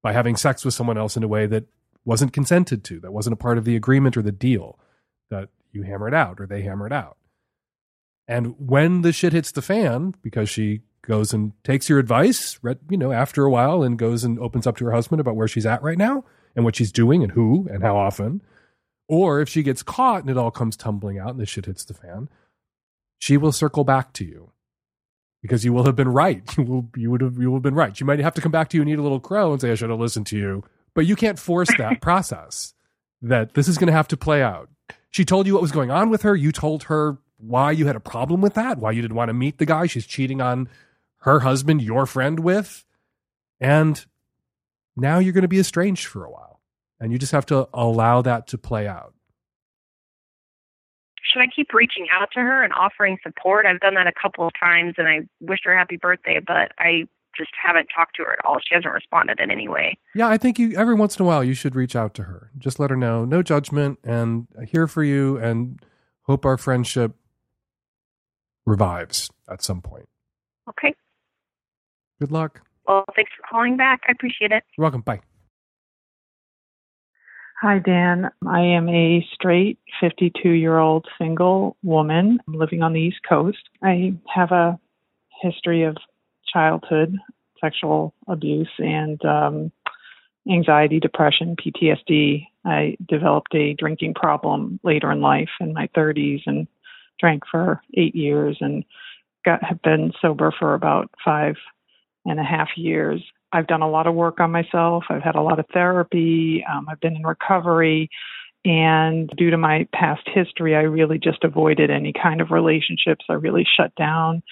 by 0.03 0.13
having 0.13 0.37
sex 0.37 0.65
with 0.65 0.75
someone 0.75 0.97
else 0.97 1.17
in 1.17 1.23
a 1.23 1.29
way 1.29 1.47
that 1.47 1.65
wasn't 2.05 2.33
consented 2.33 2.85
to, 2.85 3.01
that 3.01 3.13
wasn't 3.13 3.35
a 3.35 3.37
part 3.37 3.59
of 3.59 3.65
the 3.65 3.77
agreement 3.77 4.17
or 4.17 4.23
the 4.23 4.33
deal, 4.33 4.79
that 5.31 5.49
you 5.73 5.83
hammer 5.83 6.09
it 6.09 6.15
out 6.15 6.41
or 6.41 6.47
they 6.47 6.63
hammer 6.63 6.87
it 6.87 6.93
out. 6.93 7.17
And 8.29 8.55
when 8.59 9.03
the 9.03 9.13
shit 9.13 9.33
hits 9.33 9.51
the 9.53 9.63
fan, 9.63 10.15
because 10.23 10.49
she 10.49 10.83
goes 11.03 11.33
and 11.33 11.53
takes 11.65 11.89
your 11.89 11.99
advice, 11.99 12.59
you 12.89 12.97
know, 12.97 13.13
after 13.13 13.45
a 13.45 13.51
while 13.51 13.83
and 13.83 13.99
goes 13.99 14.23
and 14.23 14.39
opens 14.39 14.67
up 14.67 14.77
to 14.77 14.85
her 14.85 14.93
husband 14.93 15.21
about 15.21 15.37
where 15.37 15.49
she's 15.49 15.67
at 15.67 15.83
right 15.83 15.99
now 15.99 16.25
and 16.55 16.65
what 16.65 16.77
she's 16.77 16.93
doing 16.93 17.23
and 17.23 17.33
who 17.33 17.69
and 17.71 17.83
how 17.83 17.97
often, 17.97 18.43
or 19.09 19.41
if 19.41 19.49
she 19.49 19.63
gets 19.63 19.83
caught 19.83 20.21
and 20.21 20.31
it 20.31 20.37
all 20.37 20.53
comes 20.53 20.77
tumbling 20.77 21.19
out 21.19 21.31
and 21.31 21.41
the 21.41 21.47
shit 21.47 21.67
hits 21.67 21.85
the 21.85 21.95
fan, 21.95 22.29
she 23.19 23.37
will 23.37 23.53
circle 23.53 23.83
back 23.83 24.13
to 24.15 24.25
you 24.25 24.53
because 25.43 25.65
you 25.65 25.73
will 25.73 25.85
have 25.85 25.97
been 25.97 26.09
right. 26.09 26.43
You 26.57 26.65
will 26.65 26.89
you 26.97 27.11
would 27.11 27.21
have 27.21 27.39
you 27.39 27.51
will 27.51 27.57
have 27.57 27.63
been 27.63 27.75
right. 27.75 27.97
She 27.97 28.05
might 28.05 28.19
have 28.19 28.35
to 28.35 28.41
come 28.41 28.53
back 28.53 28.69
to 28.71 28.77
you 28.77 28.83
and 28.83 28.91
eat 28.91 28.99
a 28.99 29.03
little 29.03 29.21
crow 29.21 29.53
and 29.53 29.61
say, 29.61 29.73
I 29.73 29.75
should 29.75 29.91
have 29.91 29.99
listened 29.99 30.27
to 30.29 30.39
you. 30.39 30.63
But 30.95 31.07
you 31.07 31.17
can't 31.17 31.39
force 31.39 31.71
that 31.79 32.01
process. 32.03 32.75
That 33.23 33.55
this 33.55 33.69
is 33.69 33.77
gonna 33.77 33.93
have 33.93 34.09
to 34.09 34.17
play 34.17 34.43
out. 34.43 34.71
She 35.11 35.25
told 35.25 35.47
you 35.47 35.55
what 35.55 35.63
was 35.63 35.73
going 35.73 35.91
on 35.91 36.09
with 36.11 36.23
her. 36.23 36.37
You 36.37 36.53
told 36.53 36.85
her 36.85 37.19
why 37.39 37.73
you 37.73 37.87
had 37.87 37.97
a 37.97 38.01
problem 38.01 38.41
with 38.41 38.55
that, 38.55 38.79
why 38.79 38.93
you 38.93 39.03
didn't 39.03 39.17
want 39.17 39.29
to 39.29 39.35
meet 39.35 39.59
the 39.59 39.67
guy 39.67 39.87
she's 39.87 40.07
cheating 40.07 40.41
on 40.41 40.69
her 41.23 41.41
husband, 41.41 41.83
your 41.83 42.07
friend 42.07 42.41
with. 42.41 42.85
And 43.61 44.05
now 44.97 45.19
you're 45.19 45.33
going 45.33 45.43
to 45.43 45.49
be 45.49 45.59
estranged 45.59 46.07
for 46.07 46.25
a 46.25 46.31
while. 46.31 46.61
And 47.01 47.13
you 47.13 47.19
just 47.19 47.33
have 47.33 47.47
to 47.47 47.69
allow 47.73 48.23
that 48.23 48.47
to 48.49 48.59
play 48.59 48.87
out. 48.87 49.15
should 51.23 51.41
I 51.41 51.47
keep 51.55 51.73
reaching 51.73 52.07
out 52.13 52.31
to 52.33 52.41
her 52.41 52.63
and 52.63 52.73
offering 52.73 53.19
support? 53.23 53.67
I've 53.67 53.81
done 53.81 53.95
that 53.95 54.07
a 54.07 54.13
couple 54.13 54.47
of 54.47 54.53
times 54.59 54.95
and 54.99 55.09
I 55.09 55.21
wished 55.41 55.65
her 55.65 55.77
happy 55.77 55.97
birthday, 55.97 56.41
but 56.45 56.73
I 56.79 57.07
just 57.37 57.51
haven't 57.63 57.89
talked 57.95 58.17
to 58.17 58.23
her 58.25 58.33
at 58.33 58.45
all. 58.45 58.59
She 58.61 58.75
hasn't 58.75 58.93
responded 58.93 59.41
in 59.41 59.51
any 59.51 59.69
way. 59.69 59.99
Yeah, 60.15 60.29
I 60.29 60.37
think 60.37 60.59
you 60.59 60.77
every 60.77 60.95
once 60.95 61.19
in 61.19 61.25
a 61.25 61.27
while 61.27 61.43
you 61.45 61.55
should 61.55 61.75
reach 61.75 61.97
out 61.97 62.15
to 62.15 62.25
her. 62.25 62.51
Just 62.59 62.79
let 62.79 62.91
her 62.91 62.97
know, 62.97 63.25
no 63.25 63.43
judgment, 63.43 63.99
and 64.05 64.47
here 64.69 64.87
for 64.87 65.03
you, 65.03 65.37
and 65.39 65.81
hope 66.23 66.45
our 66.45 66.57
friendship 66.57 67.15
revives 68.67 69.31
at 69.49 69.63
some 69.63 69.81
point. 69.81 70.09
Okay. 70.69 70.95
Good 72.21 72.31
luck. 72.31 72.63
Well, 72.87 73.05
thanks 73.17 73.31
for 73.37 73.43
calling 73.51 73.77
back. 73.77 74.03
I 74.09 74.13
appreciate 74.13 74.53
it. 74.53 74.65
You're 74.77 74.85
welcome. 74.85 75.01
Bye. 75.01 75.21
Hi, 77.63 77.79
Dan. 77.79 78.31
I 78.47 78.61
am 78.61 78.89
a 78.89 79.27
straight 79.35 79.79
52 80.01 80.49
year 80.49 80.79
old 80.79 81.07
single 81.19 81.77
woman 81.83 82.39
living 82.47 82.83
on 82.83 82.95
the 82.95 83.01
East 83.01 83.21
Coast. 83.29 83.69
I 83.83 84.15
have 84.35 84.51
a 84.51 84.79
history 85.43 85.83
of 85.83 85.97
childhood 86.53 87.17
sexual 87.61 88.15
abuse 88.27 88.71
and 88.79 89.23
um, 89.25 89.73
anxiety, 90.51 90.99
depression, 90.99 91.57
PTSD. 91.57 92.47
I 92.65 92.97
developed 93.09 93.55
a 93.55 93.75
drinking 93.75 94.15
problem 94.15 94.81
later 94.83 95.11
in 95.13 95.21
life 95.21 95.51
in 95.61 95.73
my 95.73 95.89
30s 95.97 96.43
and 96.47 96.67
drank 97.19 97.43
for 97.51 97.83
eight 97.95 98.15
years 98.15 98.57
and 98.61 98.85
got 99.45 99.63
have 99.63 99.81
been 99.83 100.13
sober 100.21 100.53
for 100.59 100.75
about 100.75 101.11
five 101.25 101.57
and 102.25 102.41
a 102.41 102.45
half 102.45 102.69
years. 102.77 103.23
I've 103.53 103.67
done 103.67 103.83
a 103.83 103.91
lot 103.91 104.07
of 104.07 104.15
work 104.15 104.41
on 104.41 104.53
myself. 104.53 105.05
I've 105.09 105.23
had 105.23 105.35
a 105.35 105.43
lot 105.43 105.59
of 105.59 105.67
therapy. 105.73 106.65
Um, 106.71 106.87
I've 106.89 107.01
been 107.01 107.17
in 107.17 107.23
recovery. 107.23 108.11
And 108.65 109.31
due 109.37 109.51
to 109.51 109.57
my 109.57 109.89
past 109.93 110.23
history, 110.27 110.77
I 110.77 110.81
really 110.81 111.19
just 111.19 111.45
avoided 111.45 111.91
any 111.91 112.13
kind 112.13 112.41
of 112.41 112.51
relationships. 112.51 113.25
I 113.29 113.35
really 113.35 113.67
shut 113.77 113.95
down 113.95 114.43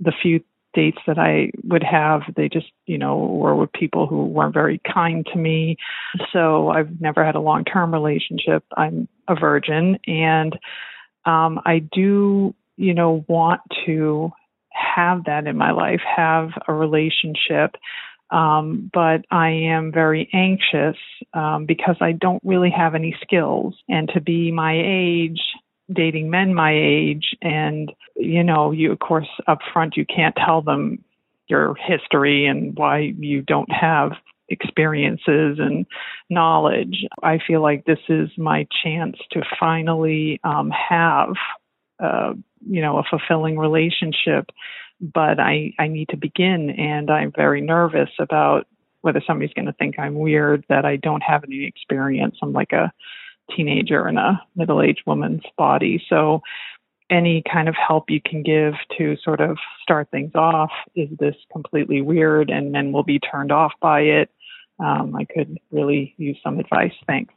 the 0.00 0.12
few 0.22 0.40
dates 0.78 0.98
that 1.08 1.18
I 1.18 1.50
would 1.64 1.82
have. 1.82 2.22
They 2.36 2.48
just, 2.48 2.70
you 2.86 2.98
know, 2.98 3.16
were 3.16 3.56
with 3.56 3.72
people 3.72 4.06
who 4.06 4.26
weren't 4.26 4.54
very 4.54 4.80
kind 4.90 5.26
to 5.32 5.36
me. 5.36 5.76
So 6.32 6.68
I've 6.68 7.00
never 7.00 7.24
had 7.24 7.34
a 7.34 7.40
long 7.40 7.64
term 7.64 7.92
relationship. 7.92 8.62
I'm 8.76 9.08
a 9.26 9.34
virgin. 9.34 9.98
And 10.06 10.56
um, 11.24 11.60
I 11.66 11.80
do, 11.80 12.54
you 12.76 12.94
know, 12.94 13.24
want 13.26 13.60
to 13.86 14.30
have 14.70 15.24
that 15.24 15.48
in 15.48 15.56
my 15.56 15.72
life, 15.72 16.00
have 16.16 16.50
a 16.68 16.72
relationship. 16.72 17.74
Um, 18.30 18.88
but 18.92 19.24
I 19.32 19.48
am 19.48 19.90
very 19.90 20.28
anxious 20.32 20.96
um, 21.34 21.66
because 21.66 21.96
I 22.00 22.12
don't 22.12 22.42
really 22.44 22.70
have 22.70 22.94
any 22.94 23.16
skills. 23.20 23.74
And 23.88 24.08
to 24.14 24.20
be 24.20 24.52
my 24.52 24.80
age, 24.80 25.40
dating 25.92 26.30
men 26.30 26.54
my 26.54 26.72
age, 26.74 27.36
and 27.42 27.92
you 28.16 28.42
know, 28.44 28.72
you 28.72 28.92
of 28.92 28.98
course 28.98 29.28
up 29.46 29.58
front 29.72 29.96
you 29.96 30.04
can't 30.04 30.36
tell 30.36 30.62
them 30.62 31.04
your 31.48 31.74
history 31.76 32.46
and 32.46 32.76
why 32.76 33.14
you 33.18 33.42
don't 33.42 33.72
have 33.72 34.12
experiences 34.48 35.58
and 35.58 35.86
knowledge. 36.30 37.04
I 37.22 37.38
feel 37.46 37.62
like 37.62 37.84
this 37.84 37.98
is 38.08 38.28
my 38.36 38.66
chance 38.82 39.16
to 39.32 39.42
finally 39.58 40.40
um, 40.44 40.70
have, 40.70 41.34
uh, 42.00 42.34
you 42.66 42.80
know, 42.80 42.98
a 42.98 43.02
fulfilling 43.08 43.58
relationship. 43.58 44.50
But 45.00 45.38
I, 45.38 45.74
I 45.78 45.86
need 45.86 46.08
to 46.08 46.16
begin, 46.16 46.70
and 46.70 47.08
I'm 47.10 47.32
very 47.34 47.60
nervous 47.60 48.10
about 48.18 48.66
whether 49.00 49.22
somebody's 49.24 49.54
going 49.54 49.66
to 49.66 49.72
think 49.74 49.98
I'm 49.98 50.16
weird 50.16 50.64
that 50.68 50.84
I 50.84 50.96
don't 50.96 51.22
have 51.22 51.44
any 51.44 51.64
experience. 51.66 52.36
I'm 52.42 52.52
like 52.52 52.72
a 52.72 52.92
teenager 53.54 54.08
in 54.08 54.18
a 54.18 54.40
middle 54.56 54.82
aged 54.82 55.02
woman's 55.06 55.42
body. 55.56 56.02
So 56.08 56.42
any 57.10 57.42
kind 57.50 57.68
of 57.68 57.74
help 57.74 58.10
you 58.10 58.20
can 58.24 58.42
give 58.42 58.74
to 58.98 59.16
sort 59.22 59.40
of 59.40 59.56
start 59.82 60.08
things 60.10 60.32
off. 60.34 60.70
Is 60.94 61.08
this 61.18 61.34
completely 61.52 62.00
weird 62.00 62.50
and 62.50 62.72
men 62.72 62.92
will 62.92 63.02
be 63.02 63.18
turned 63.18 63.50
off 63.50 63.72
by 63.80 64.00
it? 64.00 64.30
Um, 64.78 65.16
I 65.16 65.24
could 65.24 65.58
really 65.70 66.14
use 66.18 66.38
some 66.44 66.58
advice. 66.58 66.92
Thanks. 67.06 67.32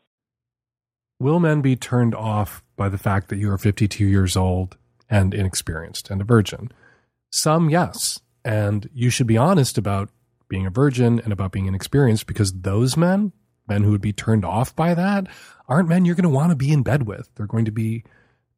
Will 1.20 1.40
men 1.40 1.62
be 1.62 1.76
turned 1.76 2.16
off 2.16 2.64
by 2.76 2.90
the 2.90 2.98
fact 2.98 3.30
that 3.30 3.38
you 3.38 3.52
are 3.52 3.58
52 3.58 4.06
years 4.06 4.36
old 4.36 4.78
and 5.10 5.34
inexperienced 5.34 6.10
and 6.10 6.22
a 6.22 6.24
virgin? 6.24 6.72
Some, 7.32 7.70
yes. 7.70 8.20
And 8.44 8.90
you 8.94 9.10
should 9.10 9.28
be 9.28 9.38
honest 9.38 9.78
about 9.78 10.10
being 10.50 10.66
a 10.66 10.72
virgin 10.72 11.20
and 11.20 11.32
about 11.32 11.52
being 11.52 11.68
inexperienced 11.68 12.28
because 12.28 12.52
those 12.52 12.98
men, 12.98 13.32
men 13.68 13.84
who 13.84 13.92
would 13.92 14.02
be 14.02 14.14
turned 14.14 14.46
off 14.46 14.76
by 14.76 14.94
that, 14.94 15.28
aren't 15.68 15.90
men 15.90 16.06
you're 16.06 16.16
going 16.16 16.24
to 16.24 16.30
want 16.30 16.50
to 16.50 16.56
be 16.56 16.72
in 16.72 16.84
bed 16.84 17.04
with. 17.04 17.30
They're 17.36 17.46
going 17.46 17.66
to 17.66 17.72
be 17.72 18.04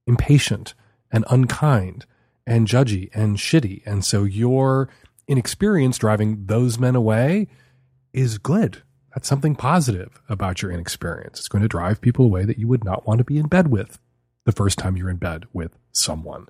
impatient 0.08 0.74
and 1.12 1.26
unkind 1.30 2.06
and 2.46 2.68
judgy 2.68 3.10
and 3.14 3.38
shitty. 3.38 3.82
And 3.86 4.04
so 4.04 4.24
your 4.24 4.90
inexperience 5.28 5.98
driving 5.98 6.46
those 6.46 6.80
men 6.80 6.96
away 6.96 7.48
is 8.12 8.38
good. 8.38 8.84
That's 9.14 9.28
something 9.28 9.56
positive 9.56 10.22
about 10.28 10.62
your 10.62 10.72
inexperience. 10.72 11.40
It's 11.40 11.48
going 11.48 11.62
to 11.62 11.68
drive 11.68 12.02
people 12.02 12.26
away 12.26 12.46
that 12.46 12.58
you 12.58 12.68
would 12.68 12.84
not 12.84 13.06
want 13.06 13.20
to 13.20 13.24
be 13.24 13.38
in 13.38 13.48
bed 13.48 13.68
with 13.68 14.00
the 14.46 14.52
first 14.52 14.80
time 14.80 14.98
you're 14.98 15.10
in 15.10 15.18
bed 15.18 15.46
with 15.54 15.78
someone. 15.92 16.48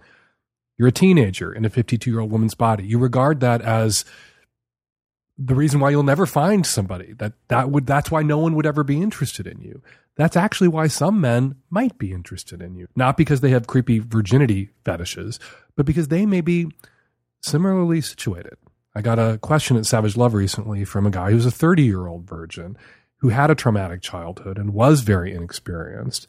You're 0.78 0.88
a 0.88 0.94
teenager 0.94 1.54
in 1.54 1.66
a 1.66 1.70
52 1.70 2.10
year 2.10 2.22
old 2.22 2.32
woman's 2.32 2.56
body. 2.56 2.86
You 2.86 2.98
regard 2.98 3.42
that 3.42 3.62
as 3.62 4.06
the 5.38 5.56
reason 5.56 5.80
why 5.80 5.90
you'll 5.90 6.04
never 6.04 6.26
find 6.26 6.66
somebody 6.66 7.14
that 7.14 7.34
that 7.48 7.70
would 7.72 7.88
that's 7.88 8.12
why 8.12 8.22
no 8.22 8.38
one 8.38 8.56
would 8.56 8.66
ever 8.66 8.84
be 8.84 9.02
interested 9.02 9.48
in 9.48 9.62
you. 9.62 9.82
That's 10.16 10.38
actually 10.38 10.68
why 10.68 10.88
some 10.88 11.20
men 11.20 11.56
might 11.72 11.98
be 11.98 12.12
interested 12.12 12.62
in 12.62 12.76
you. 12.76 12.88
Not 12.96 13.18
because 13.18 13.42
they 13.42 13.50
have 13.50 13.66
creepy 13.66 13.98
virginity 14.00 14.70
fetishes 14.86 15.40
but 15.76 15.86
because 15.86 16.08
they 16.08 16.26
may 16.26 16.42
be 16.42 16.68
similarly 17.42 18.02
situated. 18.02 18.58
I 18.96 19.02
got 19.02 19.20
a 19.20 19.40
question 19.40 19.78
at 19.78 19.86
savage 19.86 20.16
love 20.16 20.34
recently 20.34 20.86
from 20.86 21.06
a 21.06 21.12
guy 21.12 21.32
who's 21.32 21.46
a 21.46 21.52
30 21.52 21.84
year 21.84 22.08
old 22.08 22.28
virgin 22.28 22.78
who 23.18 23.30
had 23.30 23.50
a 23.50 23.56
traumatic 23.56 24.02
childhood 24.02 24.58
and 24.58 24.74
was 24.74 25.02
very 25.02 25.34
inexperienced. 25.34 26.28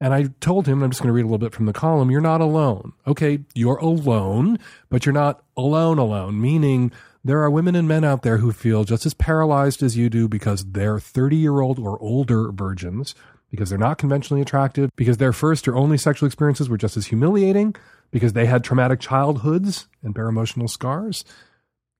And 0.00 0.14
I 0.14 0.30
told 0.40 0.66
him, 0.66 0.82
I'm 0.82 0.90
just 0.90 1.00
going 1.00 1.08
to 1.08 1.12
read 1.12 1.22
a 1.22 1.26
little 1.26 1.38
bit 1.38 1.54
from 1.54 1.66
the 1.66 1.72
column, 1.72 2.10
you're 2.10 2.20
not 2.20 2.40
alone. 2.40 2.92
Okay, 3.06 3.40
you're 3.54 3.76
alone, 3.76 4.58
but 4.88 5.04
you're 5.04 5.12
not 5.12 5.44
alone 5.56 5.98
alone, 5.98 6.40
meaning 6.40 6.92
there 7.24 7.40
are 7.42 7.50
women 7.50 7.76
and 7.76 7.86
men 7.86 8.04
out 8.04 8.22
there 8.22 8.38
who 8.38 8.52
feel 8.52 8.84
just 8.84 9.06
as 9.06 9.14
paralyzed 9.14 9.82
as 9.82 9.96
you 9.96 10.10
do 10.10 10.26
because 10.26 10.64
they're 10.64 10.98
30 10.98 11.36
year 11.36 11.60
old 11.60 11.78
or 11.78 12.00
older 12.02 12.50
virgins, 12.50 13.14
because 13.50 13.70
they're 13.70 13.78
not 13.78 13.98
conventionally 13.98 14.42
attractive, 14.42 14.90
because 14.96 15.18
their 15.18 15.32
first 15.32 15.68
or 15.68 15.76
only 15.76 15.96
sexual 15.96 16.26
experiences 16.26 16.68
were 16.68 16.76
just 16.76 16.96
as 16.96 17.06
humiliating, 17.06 17.76
because 18.10 18.32
they 18.32 18.46
had 18.46 18.64
traumatic 18.64 18.98
childhoods 18.98 19.86
and 20.02 20.14
bear 20.14 20.26
emotional 20.26 20.66
scars. 20.66 21.24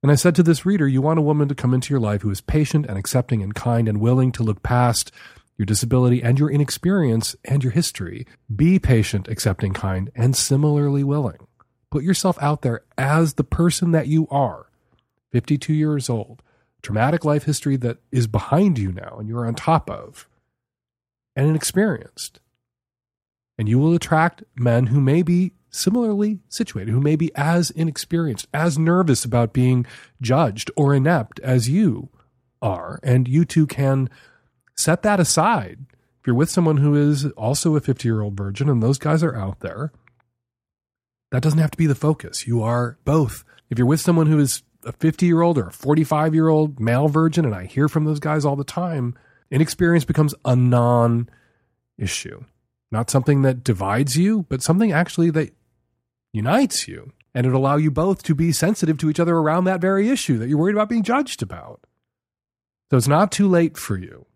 And 0.01 0.11
I 0.11 0.15
said 0.15 0.35
to 0.35 0.43
this 0.43 0.65
reader, 0.65 0.87
you 0.87 1.01
want 1.01 1.19
a 1.19 1.23
woman 1.23 1.47
to 1.47 1.55
come 1.55 1.73
into 1.73 1.93
your 1.93 2.01
life 2.01 2.23
who 2.23 2.29
is 2.29 2.41
patient 2.41 2.85
and 2.87 2.97
accepting 2.97 3.41
and 3.41 3.55
kind 3.55 3.87
and 3.87 4.01
willing 4.01 4.33
to 4.33 4.43
look 4.43 4.61
past 4.61 5.11
your 5.57 5.65
disability 5.65 6.21
and 6.21 6.37
your 6.37 6.51
inexperience 6.51 7.35
and 7.45 7.63
your 7.63 7.71
history. 7.71 8.27
Be 8.53 8.79
patient, 8.79 9.29
accepting, 9.29 9.71
kind, 9.71 10.11
and 10.15 10.35
similarly 10.35 11.05
willing. 11.05 11.47
Put 11.89 12.03
yourself 12.03 12.37
out 12.41 12.63
there 12.63 12.81
as 12.97 13.35
the 13.35 13.43
person 13.45 13.91
that 13.91 14.07
you 14.07 14.27
are 14.29 14.67
52 15.33 15.73
years 15.73 16.09
old, 16.09 16.41
traumatic 16.83 17.25
life 17.25 17.43
history 17.43 17.75
that 17.77 17.97
is 18.11 18.27
behind 18.27 18.77
you 18.77 18.91
now 18.91 19.17
and 19.19 19.27
you're 19.27 19.45
on 19.45 19.55
top 19.55 19.89
of, 19.89 20.29
and 21.35 21.47
inexperienced. 21.49 22.39
And 23.57 23.67
you 23.67 23.79
will 23.79 23.93
attract 23.93 24.43
men 24.55 24.87
who 24.87 25.01
may 25.01 25.23
be 25.23 25.53
similarly 25.71 26.39
situated, 26.49 26.91
who 26.91 27.01
may 27.01 27.15
be 27.15 27.31
as 27.35 27.71
inexperienced, 27.71 28.47
as 28.53 28.77
nervous 28.77 29.25
about 29.25 29.53
being 29.53 29.85
judged 30.21 30.69
or 30.75 30.93
inept 30.93 31.39
as 31.39 31.67
you 31.67 32.09
are. 32.61 32.99
And 33.01 33.27
you 33.27 33.43
two 33.43 33.65
can 33.65 34.09
set 34.75 35.01
that 35.01 35.19
aside. 35.19 35.79
If 36.21 36.27
you're 36.27 36.35
with 36.35 36.51
someone 36.51 36.77
who 36.77 36.95
is 36.95 37.25
also 37.31 37.75
a 37.75 37.81
50 37.81 38.07
year 38.07 38.21
old 38.21 38.37
virgin 38.37 38.69
and 38.69 38.81
those 38.81 38.99
guys 38.99 39.23
are 39.23 39.35
out 39.35 39.61
there, 39.61 39.91
that 41.31 41.41
doesn't 41.41 41.59
have 41.59 41.71
to 41.71 41.77
be 41.77 41.87
the 41.87 41.95
focus. 41.95 42.45
You 42.45 42.61
are 42.61 42.99
both. 43.03 43.43
If 43.71 43.79
you're 43.79 43.87
with 43.87 44.01
someone 44.01 44.27
who 44.27 44.37
is 44.37 44.61
a 44.85 44.91
50 44.91 45.25
year 45.25 45.41
old 45.41 45.57
or 45.57 45.67
a 45.67 45.71
45 45.71 46.33
year 46.33 46.47
old 46.47 46.79
male 46.79 47.07
virgin, 47.07 47.45
and 47.45 47.55
I 47.55 47.65
hear 47.65 47.87
from 47.87 48.05
those 48.05 48.19
guys 48.19 48.45
all 48.45 48.55
the 48.55 48.63
time, 48.63 49.15
inexperience 49.51 50.05
becomes 50.05 50.35
a 50.45 50.55
non 50.55 51.29
issue. 51.97 52.43
Not 52.91 53.09
something 53.09 53.41
that 53.41 53.63
divides 53.63 54.17
you, 54.17 54.45
but 54.49 54.61
something 54.61 54.91
actually 54.91 55.31
that 55.31 55.53
unites 56.31 56.87
you. 56.87 57.11
And 57.35 57.47
it'll 57.47 57.59
allow 57.59 57.77
you 57.77 57.89
both 57.89 58.21
to 58.23 58.35
be 58.35 58.51
sensitive 58.51 58.99
to 58.99 59.09
each 59.09 59.19
other 59.19 59.35
around 59.35 59.63
that 59.63 59.81
very 59.81 60.09
issue 60.09 60.37
that 60.37 60.47
you're 60.47 60.59
worried 60.59 60.75
about 60.75 60.89
being 60.89 61.01
judged 61.01 61.41
about. 61.41 61.81
So 62.91 62.97
it's 62.97 63.07
not 63.07 63.31
too 63.31 63.47
late 63.47 63.75
for 63.75 63.97
you. 63.97 64.27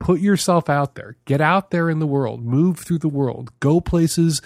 Put 0.00 0.20
yourself 0.20 0.70
out 0.70 0.94
there. 0.94 1.16
Get 1.26 1.42
out 1.42 1.70
there 1.70 1.90
in 1.90 1.98
the 1.98 2.06
world. 2.06 2.42
Move 2.42 2.78
through 2.78 2.98
the 2.98 3.08
world. 3.08 3.50
Go 3.60 3.80
places. 3.80 4.40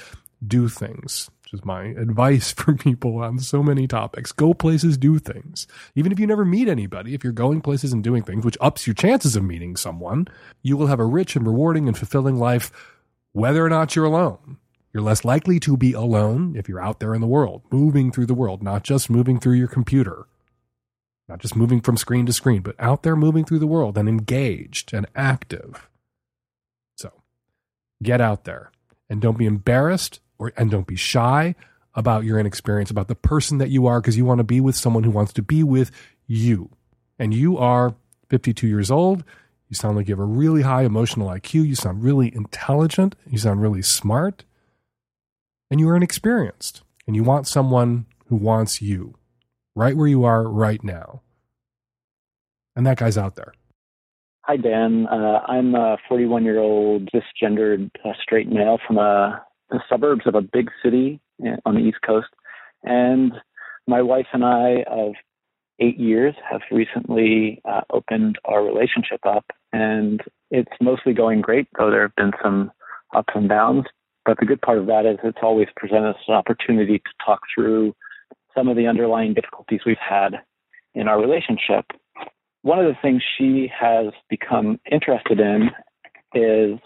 Do 0.44 0.68
things 0.68 1.30
which 1.51 1.61
is 1.61 1.64
my 1.64 1.84
advice 1.84 2.53
for 2.57 2.74
people 2.74 3.18
on 3.18 3.38
so 3.38 3.62
many 3.62 3.86
topics. 3.86 4.32
Go 4.32 4.53
places, 4.55 4.99
do 4.99 5.18
things. 5.18 5.66
Even 5.94 6.12
if 6.12 6.18
you 6.18 6.26
never 6.26 6.44
meet 6.44 6.68
anybody, 6.68 7.14
if 7.14 7.24
you're 7.24 7.32
going 7.32 7.61
places 7.61 7.92
and 7.92 8.05
doing 8.05 8.22
things, 8.22 8.44
which 8.44 8.59
ups 8.61 8.86
your 8.86 8.94
chances 8.94 9.36
of 9.36 9.44
meeting 9.44 9.76
someone, 9.76 10.28
you 10.62 10.76
will 10.76 10.88
have 10.88 11.01
a 11.01 11.07
rich 11.07 11.36
and 11.36 11.46
rewarding 11.46 11.88
and 11.88 11.96
fulfilling 11.96 12.36
life, 12.36 12.70
whether 13.32 13.64
or 13.64 13.68
not 13.68 13.96
you're 13.96 14.05
alone. 14.05 14.59
You're 14.92 15.03
less 15.03 15.24
likely 15.24 15.61
to 15.61 15.76
be 15.76 15.92
alone 15.92 16.55
if 16.57 16.68
you're 16.68 16.82
out 16.82 16.99
there 16.99 17.14
in 17.14 17.20
the 17.20 17.26
world, 17.26 17.62
moving 17.70 18.11
through 18.11 18.26
the 18.26 18.34
world, 18.34 18.62
not 18.62 18.84
just 18.84 19.11
moving 19.11 19.38
through 19.38 19.55
your 19.55 19.68
computer, 19.68 20.26
not 21.28 21.38
just 21.38 21.55
moving 21.55 21.80
from 21.80 21.96
screen 21.96 22.26
to 22.26 22.32
screen, 22.32 22.62
but 22.62 22.74
out 22.78 23.03
there 23.03 23.14
moving 23.14 23.44
through 23.44 23.59
the 23.59 23.66
world 23.66 23.99
and 23.99 24.09
engaged 24.09 24.94
and 24.94 25.07
active. 25.14 25.88
So 26.96 27.12
get 28.03 28.20
out 28.20 28.44
there 28.44 28.72
and 29.11 29.20
don't 29.20 29.38
be 29.38 29.46
embarrassed 29.46 30.20
or 30.39 30.53
and 30.57 30.70
don't 30.70 30.86
be 30.86 30.97
shy 30.97 31.55
about 31.95 32.24
your 32.24 32.39
inexperience, 32.39 32.91
about 32.91 33.09
the 33.09 33.14
person 33.14 33.59
that 33.59 33.70
you 33.70 33.86
are, 33.86 34.01
because 34.01 34.16
you 34.16 34.24
want 34.24 34.39
to 34.39 34.45
be 34.45 34.61
with 34.61 34.76
someone 34.76 35.03
who 35.03 35.11
wants 35.11 35.32
to 35.32 35.43
be 35.43 35.62
with 35.62 35.91
you. 36.26 36.70
And 37.18 37.34
you 37.34 37.59
are 37.59 37.95
52 38.28 38.66
years 38.66 38.91
old. 38.91 39.24
You 39.68 39.74
sound 39.74 39.97
like 39.97 40.09
you 40.09 40.14
have 40.14 40.20
a 40.20 40.24
really 40.24 40.62
high 40.62 40.84
emotional 40.84 41.28
IQ. 41.28 41.66
You 41.66 41.74
sound 41.74 42.03
really 42.03 42.34
intelligent. 42.34 43.14
You 43.28 43.39
sound 43.39 43.61
really 43.61 43.82
smart. 43.82 44.45
And 45.70 45.80
you 45.80 45.89
are 45.89 45.97
inexperienced. 45.97 46.82
And 47.07 47.16
you 47.16 47.24
want 47.24 47.47
someone 47.47 48.07
who 48.26 48.36
wants 48.36 48.80
you 48.80 49.14
right 49.74 49.97
where 49.97 50.07
you 50.07 50.24
are 50.24 50.49
right 50.49 50.82
now. 50.82 51.22
And 52.76 52.86
that 52.86 52.99
guy's 52.99 53.18
out 53.18 53.34
there. 53.36 53.53
Hi, 54.43 54.57
Dan. 54.57 55.07
Uh, 55.09 55.41
I'm 55.47 55.74
a 55.74 55.99
41 56.09 56.45
year 56.45 56.59
old 56.59 57.11
cisgendered 57.12 57.91
uh, 58.05 58.12
straight 58.22 58.49
male 58.49 58.78
from 58.86 58.99
a, 58.99 59.45
the 59.70 59.80
suburbs 59.88 60.22
of 60.26 60.34
a 60.34 60.40
big 60.40 60.70
city 60.82 61.20
uh, 61.46 61.56
on 61.64 61.74
the 61.74 61.80
East 61.80 61.98
Coast. 62.06 62.28
And 62.82 63.32
my 63.86 64.02
wife 64.02 64.26
and 64.32 64.44
I 64.44 64.84
of 64.90 65.14
eight 65.80 65.98
years 65.98 66.34
have 66.50 66.60
recently 66.70 67.60
uh, 67.64 67.82
opened 67.92 68.38
our 68.44 68.62
relationship 68.64 69.20
up. 69.24 69.44
And 69.72 70.20
it's 70.50 70.72
mostly 70.80 71.12
going 71.12 71.40
great, 71.40 71.68
though 71.78 71.90
there 71.90 72.02
have 72.02 72.16
been 72.16 72.32
some 72.42 72.70
ups 73.14 73.32
and 73.34 73.48
downs. 73.48 73.84
But 74.24 74.38
the 74.38 74.46
good 74.46 74.60
part 74.60 74.78
of 74.78 74.86
that 74.86 75.06
is 75.06 75.18
it's 75.24 75.38
always 75.42 75.68
presented 75.76 76.10
us 76.10 76.16
an 76.26 76.34
opportunity 76.34 76.98
to 76.98 77.24
talk 77.24 77.40
through 77.54 77.94
some 78.54 78.68
of 78.68 78.76
the 78.76 78.86
underlying 78.86 79.34
difficulties 79.34 79.80
we've 79.86 79.96
had 79.98 80.34
in 80.94 81.08
our 81.08 81.20
relationship. 81.20 81.86
One 82.62 82.78
of 82.78 82.86
the 82.86 82.98
things 83.00 83.22
she 83.38 83.70
has 83.78 84.06
become 84.28 84.80
interested 84.90 85.38
in 85.40 85.70
is 86.34 86.78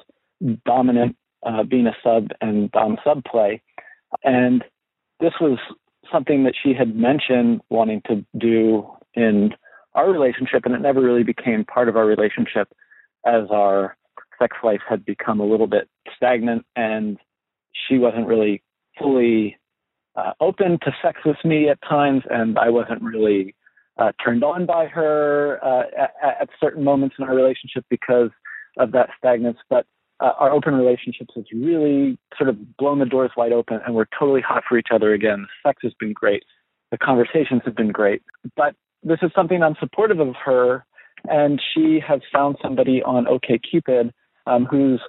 dominant, 0.66 1.16
uh, 1.44 1.62
being 1.62 1.86
a 1.86 1.96
sub 2.02 2.28
and 2.40 2.70
dom 2.72 2.98
sub 3.04 3.24
play. 3.24 3.62
And 4.24 4.64
this 5.20 5.32
was 5.40 5.58
something 6.10 6.44
that 6.44 6.54
she 6.60 6.74
had 6.74 6.94
mentioned 6.94 7.60
wanting 7.70 8.02
to 8.06 8.24
do 8.36 8.86
in 9.14 9.54
our 9.94 10.10
relationship, 10.10 10.64
and 10.64 10.74
it 10.74 10.80
never 10.80 11.00
really 11.00 11.22
became 11.22 11.64
part 11.64 11.88
of 11.88 11.96
our 11.96 12.06
relationship 12.06 12.68
as 13.26 13.44
our 13.50 13.96
sex 14.40 14.56
life 14.64 14.80
had 14.88 15.04
become 15.04 15.38
a 15.40 15.46
little 15.46 15.66
bit 15.66 15.88
stagnant 16.16 16.64
and 16.74 17.18
she 17.88 17.98
wasn't 17.98 18.26
really 18.26 18.62
fully 18.98 19.58
uh, 20.16 20.32
open 20.40 20.78
to 20.82 20.92
sex 21.02 21.20
with 21.24 21.36
me 21.44 21.68
at 21.68 21.78
times, 21.82 22.22
and 22.30 22.58
I 22.58 22.68
wasn't 22.68 23.02
really 23.02 23.54
uh, 23.98 24.12
turned 24.22 24.44
on 24.44 24.66
by 24.66 24.86
her 24.86 25.58
uh, 25.62 25.84
at, 25.98 26.40
at, 26.42 26.48
certain 26.60 26.84
moments 26.84 27.16
in 27.18 27.24
our 27.24 27.34
relationship 27.34 27.84
because 27.88 28.30
of 28.78 28.92
that 28.92 29.10
stagnance. 29.22 29.56
But 29.70 29.86
uh, 30.22 30.34
our 30.38 30.52
open 30.52 30.74
relationships 30.74 31.34
has 31.34 31.44
really 31.52 32.16
sort 32.38 32.48
of 32.48 32.76
blown 32.76 33.00
the 33.00 33.04
doors 33.04 33.32
wide 33.36 33.52
open, 33.52 33.80
and 33.84 33.94
we're 33.94 34.06
totally 34.18 34.40
hot 34.40 34.62
for 34.68 34.78
each 34.78 34.88
other 34.94 35.12
again. 35.12 35.46
The 35.64 35.70
sex 35.70 35.80
has 35.82 35.92
been 35.98 36.12
great, 36.12 36.44
the 36.92 36.98
conversations 36.98 37.62
have 37.64 37.74
been 37.74 37.90
great. 37.90 38.22
But 38.56 38.76
this 39.02 39.18
is 39.22 39.32
something 39.34 39.62
I'm 39.62 39.74
supportive 39.80 40.20
of 40.20 40.34
her, 40.44 40.86
and 41.24 41.60
she 41.74 41.98
has 42.06 42.20
found 42.32 42.56
somebody 42.62 43.02
on 43.02 43.26
OKCupid 43.26 44.12
um, 44.46 44.64
who's 44.64 45.00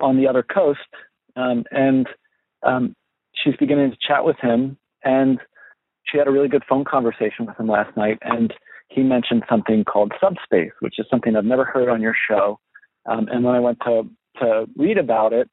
on 0.00 0.16
the 0.16 0.26
other 0.26 0.42
coast, 0.42 0.80
um, 1.36 1.64
and 1.70 2.08
um, 2.62 2.94
she's 3.34 3.54
beginning 3.60 3.90
to 3.90 3.96
chat 4.06 4.24
with 4.24 4.36
him, 4.40 4.78
and 5.04 5.38
she 6.04 6.16
had 6.16 6.28
a 6.28 6.30
really 6.30 6.48
good 6.48 6.64
phone 6.66 6.84
conversation 6.84 7.44
with 7.46 7.60
him 7.60 7.68
last 7.68 7.94
night, 7.96 8.18
and 8.22 8.54
he 8.88 9.02
mentioned 9.02 9.42
something 9.50 9.84
called 9.84 10.12
subspace, 10.20 10.72
which 10.80 10.94
is 10.98 11.06
something 11.10 11.36
I've 11.36 11.44
never 11.44 11.64
heard 11.64 11.90
on 11.90 12.00
your 12.00 12.14
show. 12.28 12.58
Um, 13.06 13.28
and 13.28 13.44
when 13.44 13.54
I 13.54 13.60
went 13.60 13.78
to 13.80 14.04
to 14.42 14.66
read 14.76 14.98
about 14.98 15.32
it, 15.32 15.50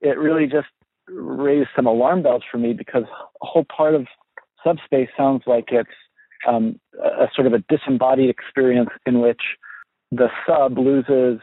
it 0.00 0.18
really 0.18 0.46
just 0.46 0.68
raised 1.08 1.70
some 1.74 1.86
alarm 1.86 2.22
bells 2.22 2.42
for 2.50 2.58
me 2.58 2.72
because 2.72 3.04
a 3.42 3.46
whole 3.46 3.64
part 3.64 3.94
of 3.94 4.06
subspace 4.64 5.08
sounds 5.16 5.42
like 5.46 5.66
it's 5.70 5.90
um, 6.48 6.78
a, 7.02 7.26
sort 7.34 7.46
of 7.46 7.52
a 7.52 7.64
disembodied 7.68 8.30
experience 8.30 8.90
in 9.06 9.20
which 9.20 9.40
the 10.10 10.28
sub 10.46 10.78
loses 10.78 11.40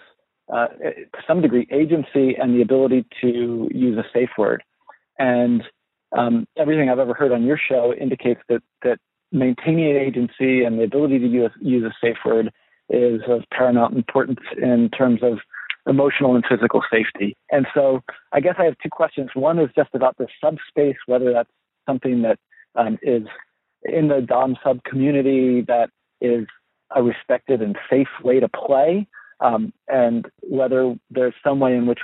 uh, 0.54 0.68
to 0.68 1.22
some 1.28 1.42
degree 1.42 1.68
agency 1.72 2.36
and 2.36 2.56
the 2.56 2.62
ability 2.62 3.06
to 3.22 3.70
use 3.72 3.98
a 3.98 4.06
safe 4.14 4.30
word. 4.38 4.64
And 5.20 5.64
um, 6.18 6.48
everything 6.58 6.90
I've 6.90 7.00
ever 7.00 7.14
heard 7.14 7.32
on 7.32 7.44
your 7.44 7.58
show 7.58 7.94
indicates 7.94 8.42
that 8.50 8.62
that 8.84 9.00
maintaining 9.32 9.98
agency 9.98 10.64
and 10.64 10.80
the 10.80 10.84
ability 10.84 11.20
to 11.20 11.28
use, 11.28 11.52
use 11.60 11.84
a 11.84 11.94
safe 12.06 12.18
word 12.26 12.52
is 12.90 13.22
of 13.28 13.44
paramount 13.52 13.96
importance 13.96 14.40
in 14.62 14.90
terms 14.98 15.20
of 15.22 15.40
emotional 15.88 16.36
and 16.36 16.44
physical 16.48 16.82
safety. 16.92 17.36
And 17.52 17.66
so 17.74 18.02
I 18.34 18.40
guess 18.40 18.56
I 18.58 18.66
have 18.66 18.76
two 18.82 18.90
questions. 18.90 19.30
One 19.34 19.60
is 19.60 19.70
just 19.76 19.90
about 19.94 20.18
the 20.18 20.28
subspace, 20.44 20.98
whether 21.06 21.32
that's 21.32 21.50
something 21.88 22.22
that 22.24 22.38
um, 22.76 22.98
is 23.02 23.24
in 23.84 24.08
the 24.10 24.22
Dom 24.22 24.58
sub 24.64 24.84
community 24.84 25.62
that 25.68 25.90
is 26.20 26.46
a 26.96 27.04
respected 27.04 27.62
and 27.62 27.78
safe 27.90 28.08
way 28.24 28.40
to 28.40 28.50
play, 28.50 29.08
um, 29.40 29.74
and 29.88 30.26
whether 30.42 30.96
there's 31.10 31.34
some 31.44 31.60
way 31.60 31.76
in 31.76 31.86
which 31.86 32.00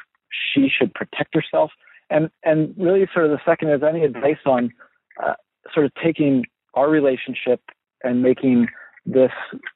she 0.54 0.70
should 0.70 0.94
protect 0.94 1.36
herself 1.36 1.72
and 2.14 2.30
and 2.44 2.74
really 2.78 3.08
sort 3.14 3.26
of 3.26 3.32
the 3.32 3.40
second 3.46 3.70
is 3.70 3.82
any 3.84 4.04
advice 4.04 4.38
on 4.46 4.72
uh, 5.22 5.34
sort 5.74 5.86
of 5.86 5.92
taking 6.02 6.46
our 6.76 6.90
relationship 6.90 7.62
and 8.04 8.22
making 8.22 8.68
this 9.06 9.32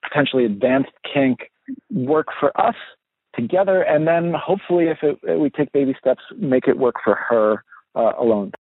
potentially 0.07 0.45
advanced 0.45 0.91
kink 1.11 1.51
work 1.91 2.27
for 2.39 2.57
us 2.59 2.75
together, 3.37 3.81
and 3.81 4.07
then 4.07 4.33
hopefully, 4.33 4.85
if, 4.85 4.97
it, 5.01 5.17
if 5.23 5.39
we 5.39 5.49
take 5.49 5.71
baby 5.71 5.95
steps, 5.99 6.21
make 6.37 6.67
it 6.67 6.77
work 6.77 6.95
for 7.03 7.15
her 7.15 7.63
uh, 7.95 8.13
alone. 8.19 8.51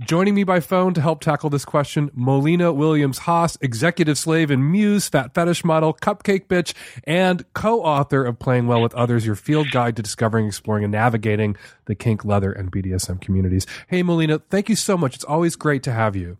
Joining 0.00 0.34
me 0.34 0.42
by 0.42 0.58
phone 0.58 0.92
to 0.94 1.00
help 1.00 1.20
tackle 1.20 1.50
this 1.50 1.64
question, 1.64 2.10
Mollena 2.12 2.72
Williams 2.72 3.18
Haas, 3.18 3.56
executive 3.60 4.18
slave 4.18 4.50
and 4.50 4.72
muse, 4.72 5.08
fat 5.08 5.32
fetish 5.34 5.64
model, 5.64 5.94
cupcake 5.94 6.48
bitch, 6.48 6.74
and 7.04 7.44
co-author 7.52 8.24
of 8.24 8.40
Playing 8.40 8.66
Well 8.66 8.82
with 8.82 8.92
Others, 8.94 9.24
your 9.24 9.36
field 9.36 9.70
guide 9.70 9.94
to 9.94 10.02
discovering, 10.02 10.48
exploring, 10.48 10.82
and 10.82 10.90
navigating 10.90 11.56
the 11.84 11.94
kink, 11.94 12.24
leather, 12.24 12.50
and 12.50 12.72
BDSM 12.72 13.20
communities. 13.20 13.68
Hey, 13.86 14.02
Mollena, 14.02 14.40
thank 14.50 14.68
you 14.68 14.74
so 14.74 14.96
much. 14.96 15.14
It's 15.14 15.24
always 15.24 15.54
great 15.54 15.84
to 15.84 15.92
have 15.92 16.16
you. 16.16 16.38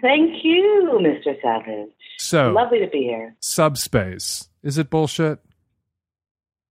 Thank 0.00 0.44
you, 0.44 1.00
Mr. 1.02 1.34
Savage. 1.42 1.90
So 2.18 2.52
lovely 2.52 2.78
to 2.78 2.86
be 2.86 2.98
here. 2.98 3.34
Subspace. 3.40 4.48
Is 4.62 4.78
it 4.78 4.90
bullshit? 4.90 5.40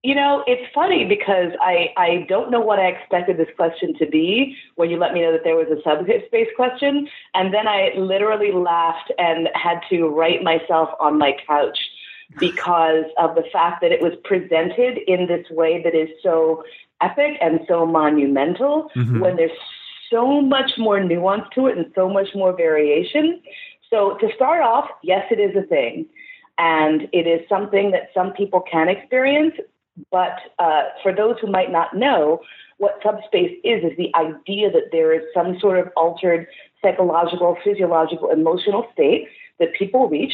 You 0.01 0.15
know, 0.15 0.45
it's 0.47 0.71
funny 0.73 1.05
because 1.05 1.51
I, 1.61 1.89
I 1.97 2.25
don't 2.29 2.49
know 2.49 2.61
what 2.61 2.79
I 2.79 2.87
expected 2.87 3.35
this 3.37 3.49
question 3.57 3.93
to 3.95 4.05
be 4.05 4.55
when 4.75 4.89
you 4.89 4.97
let 4.97 5.13
me 5.13 5.21
know 5.21 5.33
that 5.33 5.43
there 5.43 5.57
was 5.57 5.67
a 5.67 5.81
subspace 5.83 6.47
question. 6.55 7.09
And 7.33 7.53
then 7.53 7.67
I 7.67 7.91
literally 7.97 8.53
laughed 8.53 9.11
and 9.17 9.49
had 9.55 9.81
to 9.89 10.07
right 10.07 10.41
myself 10.41 10.89
on 11.01 11.17
my 11.17 11.35
couch 11.45 11.77
because 12.37 13.05
of 13.17 13.35
the 13.35 13.43
fact 13.51 13.81
that 13.81 13.91
it 13.91 14.01
was 14.01 14.13
presented 14.23 14.99
in 15.07 15.27
this 15.27 15.49
way 15.49 15.83
that 15.83 15.95
is 15.95 16.09
so 16.23 16.63
epic 17.01 17.37
and 17.41 17.59
so 17.67 17.85
monumental 17.85 18.89
mm-hmm. 18.95 19.19
when 19.19 19.35
there's 19.35 19.51
so 20.09 20.41
much 20.41 20.71
more 20.77 21.03
nuance 21.03 21.43
to 21.55 21.67
it 21.67 21.77
and 21.77 21.91
so 21.93 22.09
much 22.09 22.29
more 22.33 22.55
variation. 22.55 23.41
So 23.89 24.15
to 24.17 24.29
start 24.35 24.61
off, 24.61 24.89
yes, 25.03 25.25
it 25.31 25.39
is 25.39 25.55
a 25.55 25.67
thing. 25.67 26.05
And 26.57 27.07
it 27.13 27.25
is 27.25 27.47
something 27.47 27.91
that 27.91 28.09
some 28.13 28.33
people 28.33 28.61
can 28.61 28.89
experience, 28.89 29.55
but 30.11 30.39
uh, 30.59 30.83
for 31.03 31.13
those 31.13 31.35
who 31.41 31.51
might 31.51 31.71
not 31.71 31.95
know, 31.95 32.41
what 32.77 32.99
subspace 33.03 33.57
is, 33.63 33.83
is 33.83 33.97
the 33.97 34.13
idea 34.15 34.71
that 34.71 34.89
there 34.91 35.13
is 35.13 35.21
some 35.33 35.59
sort 35.59 35.79
of 35.79 35.91
altered 35.97 36.47
psychological, 36.81 37.57
physiological, 37.63 38.31
emotional 38.31 38.87
state 38.93 39.27
that 39.59 39.73
people 39.77 40.07
reach 40.07 40.33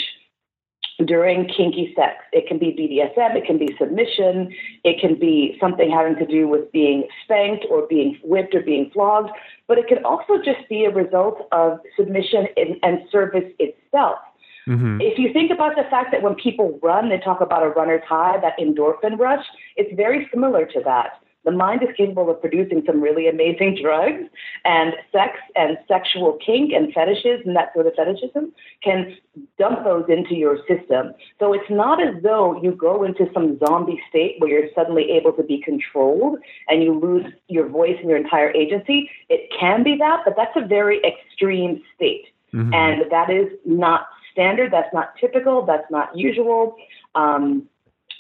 during 1.06 1.48
kinky 1.48 1.94
sex. 1.96 2.24
It 2.32 2.48
can 2.48 2.58
be 2.58 2.68
BDSM, 2.68 3.36
it 3.36 3.46
can 3.46 3.58
be 3.58 3.76
submission, 3.78 4.54
it 4.84 5.02
can 5.02 5.20
be 5.20 5.58
something 5.60 5.92
having 5.92 6.16
to 6.18 6.26
do 6.26 6.48
with 6.48 6.72
being 6.72 7.08
spanked 7.24 7.66
or 7.70 7.86
being 7.88 8.18
whipped 8.24 8.56
or 8.56 8.62
being 8.62 8.90
flogged, 8.94 9.32
but 9.68 9.78
it 9.78 9.88
can 9.88 10.06
also 10.06 10.38
just 10.38 10.70
be 10.70 10.86
a 10.86 10.92
result 10.92 11.48
of 11.52 11.80
submission 11.98 12.48
and, 12.56 12.78
and 12.84 13.00
service 13.12 13.52
itself. 13.60 14.20
Mm-hmm. 14.68 15.02
If 15.02 15.20
you 15.20 15.32
think 15.32 15.52
about 15.52 15.76
the 15.76 15.84
fact 15.90 16.12
that 16.12 16.22
when 16.22 16.36
people 16.36 16.80
run, 16.82 17.10
they 17.10 17.20
talk 17.20 17.42
about 17.42 17.64
a 17.64 17.70
runner's 17.70 18.04
high, 18.08 18.40
that 18.42 18.58
endorphin 18.60 19.18
rush, 19.20 19.46
it's 19.76 19.96
very 19.96 20.28
similar 20.32 20.66
to 20.66 20.82
that. 20.86 21.22
the 21.46 21.52
mind 21.52 21.84
is 21.84 21.90
capable 21.96 22.28
of 22.32 22.42
producing 22.42 22.82
some 22.88 23.00
really 23.00 23.28
amazing 23.28 23.78
drugs, 23.82 24.24
and 24.66 24.94
sex 25.12 25.38
and 25.56 25.78
sexual 25.88 26.40
kink 26.44 26.74
and 26.74 26.92
fetishes 26.92 27.42
and 27.46 27.56
that 27.56 27.72
sort 27.74 27.86
of 27.86 27.94
fetishism 27.94 28.52
can 28.84 29.16
dump 29.60 29.84
those 29.84 30.06
into 30.10 30.34
your 30.34 30.58
system. 30.68 31.14
So 31.40 31.54
it's 31.54 31.70
not 31.70 32.02
as 32.02 32.16
though 32.24 32.60
you 32.64 32.72
go 32.72 33.04
into 33.04 33.30
some 33.34 33.60
zombie 33.60 34.02
state 34.10 34.38
where 34.40 34.50
you're 34.50 34.70
suddenly 34.74 35.12
able 35.12 35.34
to 35.34 35.44
be 35.44 35.62
controlled 35.62 36.40
and 36.68 36.82
you 36.82 37.00
lose 37.00 37.32
your 37.48 37.68
voice 37.70 37.98
and 38.00 38.10
your 38.10 38.18
entire 38.18 38.52
agency. 38.52 39.10
It 39.30 39.52
can 39.58 39.84
be 39.84 39.96
that, 39.98 40.24
but 40.26 40.34
that's 40.36 40.56
a 40.56 40.66
very 40.66 41.00
extreme 41.06 41.84
state. 41.96 42.26
Mm-hmm. 42.54 42.74
And 42.74 43.12
that 43.12 43.30
is 43.30 43.48
not 43.66 44.08
standard, 44.36 44.72
that's 44.72 44.94
not 44.94 45.14
typical, 45.20 45.66
that's 45.66 45.90
not 45.90 46.16
usual. 46.16 46.76
Um, 47.16 47.68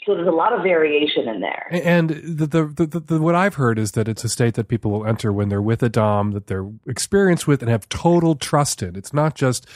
so 0.05 0.13
there's 0.15 0.27
a 0.27 0.31
lot 0.31 0.53
of 0.53 0.61
variation 0.61 1.27
in 1.27 1.41
there. 1.41 1.67
And 1.71 2.09
the, 2.09 2.45
the, 2.45 2.85
the, 2.85 2.99
the, 2.99 3.21
what 3.21 3.35
I've 3.35 3.55
heard 3.55 3.79
is 3.79 3.93
that 3.93 4.07
it's 4.07 4.23
a 4.23 4.29
state 4.29 4.53
that 4.53 4.67
people 4.67 4.91
will 4.91 5.05
enter 5.05 5.33
when 5.33 5.49
they're 5.49 5.61
with 5.61 5.81
a 5.81 5.89
dom 5.89 6.31
that 6.31 6.47
they're 6.47 6.69
experienced 6.87 7.47
with 7.47 7.61
and 7.61 7.71
have 7.71 7.89
total 7.89 8.35
trust 8.35 8.83
in. 8.83 8.95
It's 8.95 9.13
not 9.13 9.35
just 9.35 9.67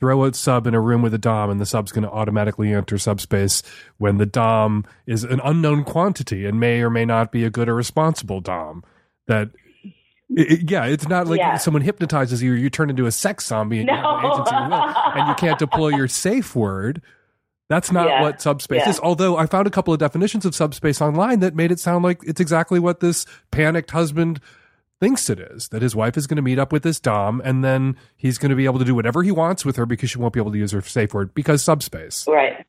throw 0.00 0.24
a 0.24 0.34
sub 0.34 0.66
in 0.66 0.74
a 0.74 0.80
room 0.80 1.00
with 1.00 1.14
a 1.14 1.18
dom 1.18 1.48
and 1.48 1.60
the 1.60 1.66
sub's 1.66 1.92
going 1.92 2.04
to 2.04 2.10
automatically 2.10 2.72
enter 2.72 2.98
subspace 2.98 3.62
when 3.98 4.18
the 4.18 4.26
dom 4.26 4.84
is 5.06 5.24
an 5.24 5.40
unknown 5.44 5.84
quantity 5.84 6.44
and 6.44 6.60
may 6.60 6.80
or 6.82 6.90
may 6.90 7.04
not 7.04 7.32
be 7.32 7.44
a 7.44 7.50
good 7.50 7.68
or 7.68 7.74
responsible 7.74 8.40
dom. 8.40 8.84
That 9.26 9.50
it, 10.36 10.52
it- 10.52 10.70
yeah, 10.70 10.84
it's 10.84 11.08
not 11.08 11.26
like 11.26 11.38
Yeah. 11.38 11.56
someone 11.56 11.82
hypnotizes 11.82 12.42
you, 12.42 12.52
you 12.52 12.70
turn 12.70 12.90
into 12.90 13.06
a 13.06 13.12
sex 13.12 13.46
zombie 13.46 13.80
and 13.80 13.88
you 13.88 13.94
have 13.94 14.04
an 14.04 14.22
No. 14.22 14.32
agency 14.34 14.54
will, 14.54 14.72
and 15.20 15.28
you 15.28 15.34
can't 15.34 15.58
deploy 15.58 15.88
your 15.88 16.08
safe 16.26 16.54
word. 16.56 17.02
That's 17.68 17.92
not 17.92 18.08
Yeah. 18.08 18.22
what 18.22 18.40
subspace 18.40 18.82
Yeah. 18.84 18.90
is. 18.90 19.00
Although 19.00 19.36
I 19.36 19.46
found 19.46 19.66
a 19.66 19.70
couple 19.70 19.92
of 19.92 20.00
definitions 20.00 20.46
of 20.46 20.54
subspace 20.54 21.02
online 21.02 21.40
that 21.40 21.54
made 21.54 21.70
it 21.70 21.78
sound 21.78 22.02
like 22.04 22.20
it's 22.24 22.40
exactly 22.40 22.78
what 22.80 23.00
this 23.00 23.26
panicked 23.50 23.90
husband 23.90 24.40
thinks 25.00 25.28
it 25.30 25.38
is. 25.38 25.68
That 25.68 25.82
his 25.82 25.94
wife 25.94 26.16
is 26.16 26.26
going 26.26 26.36
to 26.36 26.42
meet 26.42 26.58
up 26.58 26.72
with 26.72 26.82
this 26.82 26.98
dom, 26.98 27.40
and 27.44 27.62
then 27.62 27.94
he's 28.16 28.38
going 28.38 28.50
to 28.50 28.56
be 28.56 28.64
able 28.64 28.78
to 28.78 28.84
do 28.86 28.94
whatever 28.94 29.22
he 29.22 29.30
wants 29.30 29.64
with 29.64 29.76
her 29.76 29.84
because 29.86 30.10
she 30.10 30.18
won't 30.18 30.32
be 30.32 30.40
able 30.40 30.50
to 30.52 30.58
use 30.58 30.72
her 30.72 30.80
safe 30.80 31.12
word 31.14 31.34
because 31.34 31.62
subspace. 31.62 32.26
Right. 32.26 32.64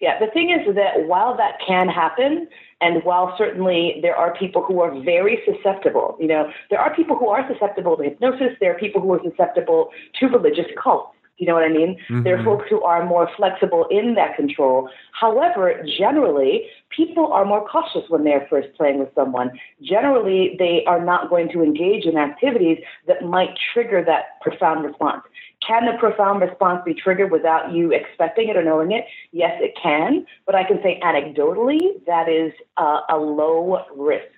Yeah, 0.00 0.18
the 0.20 0.28
thing 0.30 0.50
is 0.50 0.74
that 0.76 1.08
while 1.08 1.36
that 1.38 1.58
can 1.66 1.88
happen, 1.88 2.46
and 2.80 3.02
while 3.04 3.34
certainly 3.36 3.98
there 4.02 4.16
are 4.16 4.34
people 4.36 4.62
who 4.62 4.80
are 4.80 5.00
very 5.02 5.40
susceptible, 5.44 6.16
you 6.20 6.28
know, 6.28 6.50
there 6.70 6.80
are 6.80 6.94
people 6.94 7.16
who 7.16 7.28
are 7.28 7.46
susceptible 7.52 7.96
to 7.96 8.04
hypnosis, 8.04 8.56
there 8.60 8.74
are 8.74 8.78
people 8.78 9.00
who 9.00 9.12
are 9.12 9.20
susceptible 9.22 9.90
to 10.20 10.26
religious 10.26 10.66
cults. 10.82 11.14
You 11.38 11.46
know 11.46 11.54
what 11.54 11.62
I 11.62 11.68
mean? 11.68 11.96
Mm-hmm. 12.10 12.24
There 12.24 12.38
are 12.38 12.44
folks 12.44 12.66
who 12.68 12.82
are 12.82 13.06
more 13.06 13.30
flexible 13.36 13.86
in 13.90 14.14
that 14.14 14.34
control. 14.34 14.88
However, 15.12 15.84
generally, 15.96 16.64
people 16.90 17.32
are 17.32 17.44
more 17.44 17.66
cautious 17.66 18.02
when 18.08 18.24
they're 18.24 18.46
first 18.50 18.68
playing 18.76 18.98
with 18.98 19.14
someone. 19.14 19.52
Generally, 19.80 20.56
they 20.58 20.84
are 20.86 21.02
not 21.04 21.30
going 21.30 21.48
to 21.52 21.62
engage 21.62 22.06
in 22.06 22.16
activities 22.16 22.78
that 23.06 23.22
might 23.24 23.50
trigger 23.72 24.02
that 24.04 24.40
profound 24.40 24.84
response. 24.84 25.22
Can 25.66 25.86
the 25.86 25.98
profound 25.98 26.40
response 26.40 26.82
be 26.84 26.94
triggered 26.94 27.30
without 27.32 27.72
you 27.72 27.92
expecting 27.92 28.48
it 28.48 28.56
or 28.56 28.64
knowing 28.64 28.92
it? 28.92 29.04
Yes, 29.32 29.52
it 29.60 29.74
can. 29.82 30.26
But 30.46 30.54
I 30.54 30.64
can 30.64 30.80
say 30.82 31.00
anecdotally, 31.04 32.04
that 32.06 32.28
is 32.28 32.52
uh, 32.76 33.00
a 33.10 33.16
low 33.16 33.84
risk. 33.96 34.37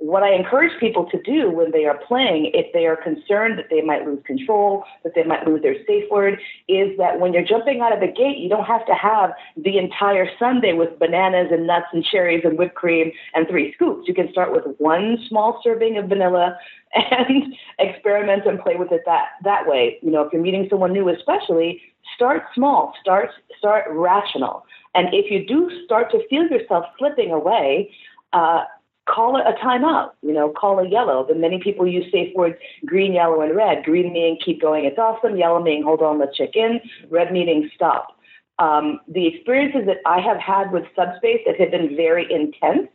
What 0.00 0.22
I 0.22 0.32
encourage 0.32 0.72
people 0.80 1.04
to 1.10 1.20
do 1.20 1.50
when 1.50 1.72
they 1.72 1.84
are 1.84 1.98
playing, 2.08 2.52
if 2.54 2.72
they 2.72 2.86
are 2.86 2.96
concerned 2.96 3.58
that 3.58 3.66
they 3.68 3.82
might 3.82 4.06
lose 4.06 4.22
control, 4.24 4.84
that 5.04 5.14
they 5.14 5.24
might 5.24 5.46
lose 5.46 5.60
their 5.60 5.76
safe 5.86 6.04
word, 6.10 6.40
is 6.68 6.96
that 6.96 7.20
when 7.20 7.34
you're 7.34 7.44
jumping 7.44 7.82
out 7.82 7.92
of 7.92 8.00
the 8.00 8.06
gate, 8.06 8.38
you 8.38 8.48
don't 8.48 8.64
have 8.64 8.86
to 8.86 8.94
have 8.94 9.32
the 9.58 9.76
entire 9.76 10.26
sundae 10.38 10.72
with 10.72 10.98
bananas 10.98 11.48
and 11.50 11.66
nuts 11.66 11.88
and 11.92 12.02
cherries 12.02 12.40
and 12.44 12.56
whipped 12.56 12.76
cream 12.76 13.12
and 13.34 13.46
three 13.46 13.74
scoops. 13.74 14.08
You 14.08 14.14
can 14.14 14.32
start 14.32 14.52
with 14.52 14.64
one 14.78 15.18
small 15.28 15.60
serving 15.62 15.98
of 15.98 16.08
vanilla 16.08 16.58
and 16.94 17.54
experiment 17.78 18.46
and 18.46 18.58
play 18.58 18.76
with 18.76 18.92
it 18.92 19.02
that 19.04 19.28
that 19.44 19.68
way. 19.68 19.98
You 20.00 20.12
know, 20.12 20.22
if 20.22 20.32
you're 20.32 20.40
meeting 20.40 20.66
someone 20.70 20.94
new, 20.94 21.10
especially, 21.10 21.82
start 22.16 22.44
small, 22.54 22.94
start 23.02 23.28
start 23.58 23.84
rational, 23.90 24.64
and 24.94 25.12
if 25.12 25.30
you 25.30 25.46
do 25.46 25.70
start 25.84 26.10
to 26.12 26.26
feel 26.28 26.46
yourself 26.46 26.86
slipping 26.98 27.32
away. 27.32 27.90
Uh, 28.32 28.62
Call 29.10 29.36
it 29.36 29.44
a 29.46 29.52
timeout, 29.64 30.12
you 30.22 30.32
know, 30.32 30.50
call 30.50 30.78
a 30.78 30.88
yellow. 30.88 31.24
But 31.26 31.38
many 31.38 31.58
people 31.58 31.86
use 31.86 32.04
safe 32.12 32.32
words 32.34 32.56
green, 32.86 33.12
yellow, 33.12 33.40
and 33.40 33.56
red. 33.56 33.84
Green 33.84 34.12
meaning 34.12 34.38
keep 34.44 34.60
going, 34.60 34.84
it's 34.84 34.98
awesome. 34.98 35.36
Yellow 35.36 35.62
meaning 35.62 35.82
hold 35.82 36.00
on, 36.00 36.18
let's 36.18 36.36
check 36.36 36.54
in. 36.54 36.80
Red 37.10 37.32
meaning 37.32 37.70
stop. 37.74 38.16
Um, 38.58 39.00
the 39.08 39.26
experiences 39.26 39.82
that 39.86 39.98
I 40.06 40.20
have 40.20 40.38
had 40.38 40.70
with 40.70 40.84
subspace 40.94 41.40
that 41.46 41.58
have 41.58 41.70
been 41.70 41.96
very 41.96 42.30
intense 42.30 42.88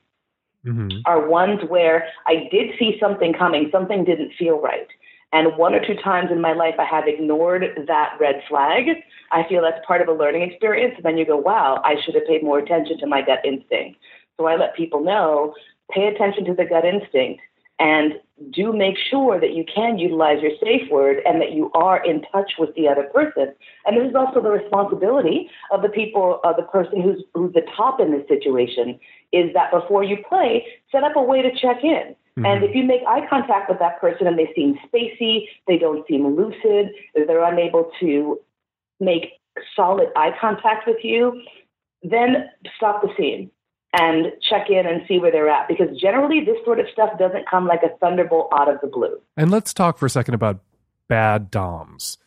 Mm-hmm. 0.65 1.01
are 1.05 1.27
ones 1.27 1.59
where 1.67 2.07
I 2.25 2.47
did 2.49 2.71
see 2.79 2.97
something 2.99 3.33
coming, 3.33 3.69
something 3.71 4.03
didn't 4.03 4.33
feel 4.33 4.59
right. 4.59 4.87
And 5.31 5.57
one 5.57 5.75
or 5.75 5.85
two 5.85 5.95
times 5.95 6.31
in 6.31 6.41
my 6.41 6.53
life, 6.53 6.75
I 6.79 6.85
have 6.85 7.07
ignored 7.07 7.65
that 7.87 8.17
red 8.19 8.41
flag. 8.47 8.85
I 9.31 9.47
feel 9.47 9.61
that's 9.61 9.85
part 9.85 10.01
of 10.01 10.07
a 10.07 10.13
learning 10.13 10.43
experience. 10.43 10.93
And 10.95 11.05
then 11.05 11.17
you 11.17 11.25
go, 11.25 11.35
wow, 11.35 11.81
I 11.83 11.95
should 12.01 12.15
have 12.15 12.25
paid 12.25 12.41
more 12.41 12.57
attention 12.57 12.97
to 12.99 13.05
my 13.05 13.21
gut 13.21 13.45
instinct. 13.45 13.99
So 14.37 14.47
I 14.47 14.55
let 14.55 14.75
people 14.75 15.03
know 15.03 15.53
pay 15.91 16.07
attention 16.07 16.45
to 16.45 16.53
the 16.53 16.65
gut 16.65 16.85
instinct 16.85 17.41
and 17.79 18.13
do 18.51 18.73
make 18.73 18.95
sure 18.97 19.39
that 19.39 19.53
you 19.53 19.65
can 19.73 19.97
utilize 19.97 20.41
your 20.41 20.51
safe 20.63 20.89
word 20.89 21.17
and 21.25 21.41
that 21.41 21.51
you 21.51 21.71
are 21.73 22.03
in 22.05 22.21
touch 22.31 22.53
with 22.59 22.73
the 22.75 22.87
other 22.87 23.03
person. 23.13 23.53
And 23.85 23.97
this 23.97 24.09
is 24.09 24.15
also 24.15 24.41
the 24.41 24.49
responsibility 24.49 25.49
of 25.71 25.81
the 25.81 25.89
people, 25.89 26.39
of 26.43 26.55
the 26.55 26.63
person 26.63 27.01
who's, 27.01 27.23
who's 27.33 27.53
the 27.53 27.65
top 27.75 27.99
in 27.99 28.11
this 28.11 28.27
situation, 28.27 28.99
is 29.31 29.53
that 29.53 29.71
before 29.71 30.03
you 30.03 30.17
play, 30.27 30.65
set 30.91 31.03
up 31.03 31.15
a 31.15 31.21
way 31.21 31.41
to 31.41 31.51
check 31.55 31.83
in. 31.83 32.15
Mm-hmm. 32.37 32.45
And 32.45 32.63
if 32.63 32.75
you 32.75 32.83
make 32.83 33.01
eye 33.07 33.25
contact 33.29 33.69
with 33.69 33.79
that 33.79 33.99
person 33.99 34.27
and 34.27 34.37
they 34.37 34.51
seem 34.55 34.77
spacey, 34.87 35.47
they 35.67 35.77
don't 35.77 36.05
seem 36.07 36.35
lucid, 36.35 36.91
they're 37.13 37.43
unable 37.43 37.91
to 38.01 38.39
make 38.99 39.33
solid 39.75 40.09
eye 40.15 40.35
contact 40.39 40.87
with 40.87 41.03
you, 41.03 41.41
then 42.03 42.49
stop 42.77 43.01
the 43.01 43.09
scene 43.17 43.49
and 43.97 44.33
check 44.49 44.69
in 44.69 44.85
and 44.85 45.01
see 45.07 45.19
where 45.19 45.31
they're 45.31 45.49
at. 45.49 45.67
Because 45.67 45.95
generally, 45.99 46.43
this 46.43 46.57
sort 46.65 46.79
of 46.79 46.87
stuff 46.91 47.17
doesn't 47.17 47.49
come 47.49 47.67
like 47.67 47.81
a 47.83 47.95
thunderbolt 47.97 48.49
out 48.53 48.69
of 48.69 48.79
the 48.81 48.87
blue. 48.87 49.19
And 49.37 49.51
let's 49.51 49.73
talk 49.73 49.97
for 49.97 50.05
a 50.05 50.09
second 50.09 50.33
about 50.33 50.59
bad 51.07 51.51
doms. 51.51 52.17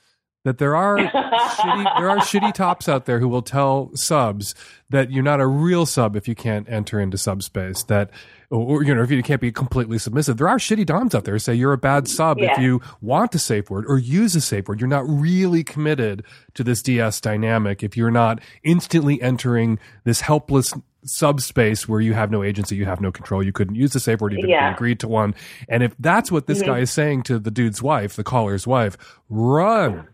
That 0.45 0.59
there 0.59 0.77
are 0.77 0.97
shitty, 0.99 1.99
there 1.99 2.09
are 2.09 2.19
shitty 2.19 2.55
tops 2.55 2.89
out 2.89 3.05
there 3.07 3.19
who 3.19 3.29
will 3.29 3.43
tell 3.43 3.91
subs 3.95 4.55
that 4.89 5.11
you're 5.11 5.23
not 5.23 5.41
a 5.41 5.47
real 5.47 5.85
sub 5.85 6.17
if 6.17 6.27
you 6.27 6.35
can't 6.35 6.67
enter 6.71 6.99
into 7.01 7.19
subspace. 7.19 7.83
That 7.83 8.11
or 8.51 8.83
you 8.83 8.95
know 8.95 9.03
if 9.03 9.11
you 9.11 9.23
can't 9.23 9.41
be 9.41 9.53
completely 9.53 9.99
submissive. 9.99 10.39
There 10.39 10.49
are 10.49 10.57
shitty 10.59 10.87
doms 10.87 11.15
out 11.15 11.25
there 11.25 11.35
who 11.35 11.39
say 11.39 11.55
you're 11.55 11.75
a 11.75 11.79
bad 11.79 12.09
sub 12.09 12.39
if 12.41 12.57
you 12.59 12.81
want 13.03 13.35
a 13.35 13.39
safe 13.39 13.69
word 13.69 13.85
or 13.89 13.99
use 13.99 14.35
a 14.35 14.41
safe 14.41 14.69
word. 14.69 14.81
You're 14.81 14.89
not 14.89 15.07
really 15.07 15.65
committed 15.65 16.25
to 16.55 16.65
this 16.65 16.81
DS 16.83 17.21
dynamic 17.21 17.83
if 17.83 17.97
you're 17.97 18.11
not 18.11 18.41
instantly 18.63 19.21
entering 19.21 19.79
this 20.05 20.23
helpless 20.23 20.73
subspace 21.05 21.89
where 21.89 22.01
you 22.01 22.13
have 22.15 22.31
no 22.31 22.43
agency, 22.43 22.77
you 22.77 22.85
have 22.85 23.01
no 23.01 23.11
control, 23.13 23.43
you 23.43 23.53
couldn't 23.53 23.77
use 23.77 23.93
the 23.93 24.01
safe 24.01 24.21
word 24.21 24.33
even 24.33 24.45
if 24.45 24.51
Yeah. 24.51 24.69
you 24.69 24.75
agreed 24.75 25.01
to 25.01 25.09
one. 25.09 25.35
And 25.69 25.83
if 25.83 25.95
that's 25.99 26.31
what 26.33 26.47
this 26.47 26.63
Mhm. 26.63 26.67
guy 26.67 26.79
is 26.81 26.91
saying 26.91 27.23
to 27.25 27.39
the 27.39 27.51
dude's 27.51 27.83
wife, 27.83 28.17
the 28.17 28.25
caller's 28.25 28.67
wife, 28.67 28.97
run. 29.31 30.09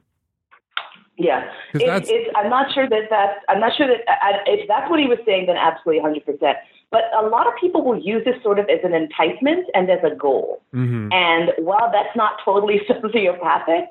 Yeah, 1.16 1.44
It- 1.72 1.82
it's, 1.82 2.30
I'm 2.36 2.50
not 2.50 2.72
sure 2.72 2.88
that 2.88 3.08
that's. 3.08 3.38
I'm 3.48 3.60
not 3.60 3.72
sure 3.76 3.86
that 3.86 4.00
I, 4.08 4.40
if 4.46 4.66
that's 4.66 4.90
what 4.90 4.98
he 4.98 5.06
was 5.06 5.18
saying, 5.24 5.46
then 5.46 5.56
absolutely 5.56 6.00
100. 6.00 6.24
percent 6.26 6.58
But 6.90 7.04
a 7.16 7.22
lot 7.26 7.46
of 7.46 7.54
people 7.60 7.82
will 7.84 7.98
use 7.98 8.24
this 8.24 8.40
sort 8.42 8.58
of 8.58 8.68
as 8.68 8.80
an 8.82 8.94
enticement 8.94 9.66
and 9.74 9.88
as 9.90 10.00
a 10.02 10.14
goal. 10.14 10.60
Mm-hmm. 10.74 11.12
And 11.12 11.52
while 11.58 11.88
that's 11.92 12.14
not 12.16 12.40
totally 12.44 12.80
sociopathic, 12.88 13.86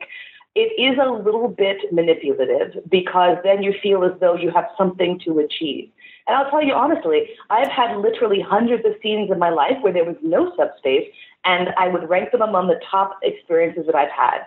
it 0.56 0.72
is 0.78 0.98
a 1.02 1.10
little 1.10 1.48
bit 1.48 1.78
manipulative 1.94 2.78
because 2.90 3.38
then 3.44 3.64
you 3.64 3.74
feel 3.82 4.04
as 4.04 4.12
though 4.20 4.36
you 4.36 4.52
have 4.52 4.68
something 4.78 5.18
to 5.26 5.40
achieve. 5.40 5.90
And 6.28 6.38
I'll 6.38 6.50
tell 6.50 6.64
you 6.64 6.74
honestly, 6.74 7.30
I've 7.50 7.70
had 7.70 7.98
literally 7.98 8.40
hundreds 8.42 8.86
of 8.86 8.94
scenes 9.02 9.30
in 9.32 9.40
my 9.40 9.50
life 9.50 9.78
where 9.82 9.94
there 9.94 10.06
was 10.06 10.16
no 10.22 10.54
subspace, 10.56 11.08
and 11.44 11.70
I 11.78 11.88
would 11.90 12.10
rank 12.10 12.32
them 12.32 12.42
among 12.42 12.68
the 12.68 12.80
top 12.90 13.20
experiences 13.24 13.86
that 13.88 13.96
I've 13.96 14.12
had 14.12 14.40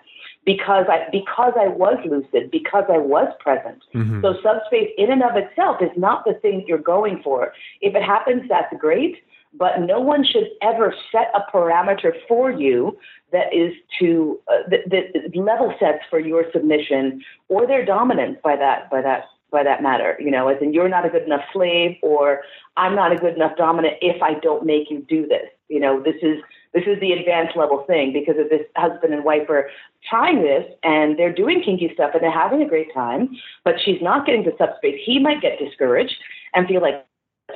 because 0.46 0.86
I 0.88 1.08
because 1.10 1.52
I 1.60 1.66
was 1.68 1.98
lucid, 2.06 2.50
because 2.50 2.84
I 2.88 2.98
was 2.98 3.28
present. 3.40 3.82
Mhm. 3.94 4.22
So 4.22 4.40
subspace 4.42 4.90
in 4.96 5.10
and 5.12 5.22
of 5.22 5.36
itself 5.36 5.82
is 5.82 5.90
not 5.96 6.24
the 6.24 6.34
thing 6.34 6.64
you're 6.66 6.78
going 6.78 7.22
for. 7.22 7.52
If 7.82 7.94
it 7.94 8.02
happens, 8.02 8.48
that's 8.48 8.74
great. 8.78 9.22
But 9.52 9.80
no 9.80 10.00
one 10.00 10.22
should 10.22 10.50
ever 10.60 10.94
set 11.10 11.30
a 11.34 11.40
parameter 11.50 12.12
for 12.28 12.50
you 12.50 12.98
that 13.32 13.52
is 13.54 13.72
to 13.98 14.38
uh, 14.48 14.68
that, 14.70 14.90
that 14.90 15.36
level 15.36 15.74
sets 15.78 16.04
for 16.10 16.20
your 16.20 16.50
submission 16.52 17.24
or 17.48 17.66
their 17.66 17.84
dominance 17.84 18.38
by 18.42 18.56
that 18.56 18.90
by 18.90 19.00
that 19.02 19.28
by 19.50 19.62
that 19.62 19.82
matter. 19.82 20.16
You 20.20 20.30
know, 20.30 20.48
as 20.48 20.60
in 20.60 20.72
you're 20.72 20.88
not 20.88 21.06
a 21.06 21.08
good 21.08 21.22
enough 21.22 21.44
slave 21.52 21.96
or 22.02 22.42
I'm 22.76 22.94
not 22.94 23.12
a 23.12 23.16
good 23.16 23.34
enough 23.34 23.56
dominant 23.56 23.94
if 24.00 24.22
I 24.22 24.34
don't 24.34 24.66
make 24.66 24.90
you 24.90 25.04
do 25.08 25.26
this. 25.26 25.48
You 25.68 25.80
know, 25.80 26.02
this 26.02 26.16
is 26.22 26.38
this 26.74 26.84
is 26.86 27.00
the 27.00 27.12
advanced 27.12 27.56
level 27.56 27.84
thing 27.86 28.12
because 28.12 28.34
if 28.38 28.50
this 28.50 28.66
husband 28.76 29.14
and 29.14 29.24
wife 29.24 29.48
are 29.48 29.70
trying 30.08 30.42
this 30.42 30.64
and 30.82 31.18
they're 31.18 31.32
doing 31.32 31.62
kinky 31.62 31.90
stuff 31.94 32.10
and 32.12 32.22
they're 32.22 32.30
having 32.30 32.62
a 32.62 32.68
great 32.68 32.92
time, 32.92 33.30
but 33.64 33.76
she's 33.82 34.02
not 34.02 34.26
getting 34.26 34.44
to 34.44 34.52
subspace, 34.58 35.00
he 35.04 35.18
might 35.18 35.40
get 35.40 35.58
discouraged 35.58 36.16
and 36.54 36.68
feel 36.68 36.82
like, 36.82 37.06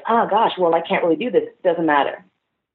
oh 0.09 0.26
gosh, 0.28 0.53
well 0.59 0.74
I 0.74 0.80
can't 0.80 1.05
really 1.05 1.16
do 1.16 1.30
this. 1.30 1.45
It 1.45 1.62
doesn't 1.62 1.86
matter. 1.86 2.24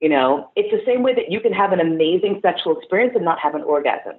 You 0.01 0.09
know, 0.09 0.51
it's 0.55 0.71
the 0.71 0.85
same 0.85 1.03
way 1.03 1.15
that 1.15 1.31
you 1.31 1.39
can 1.39 1.53
have 1.53 1.71
an 1.71 1.79
amazing 1.79 2.39
sexual 2.41 2.77
experience 2.77 3.13
and 3.15 3.25
not 3.25 3.39
have 3.39 3.55
an 3.55 3.63
orgasm. 3.63 4.15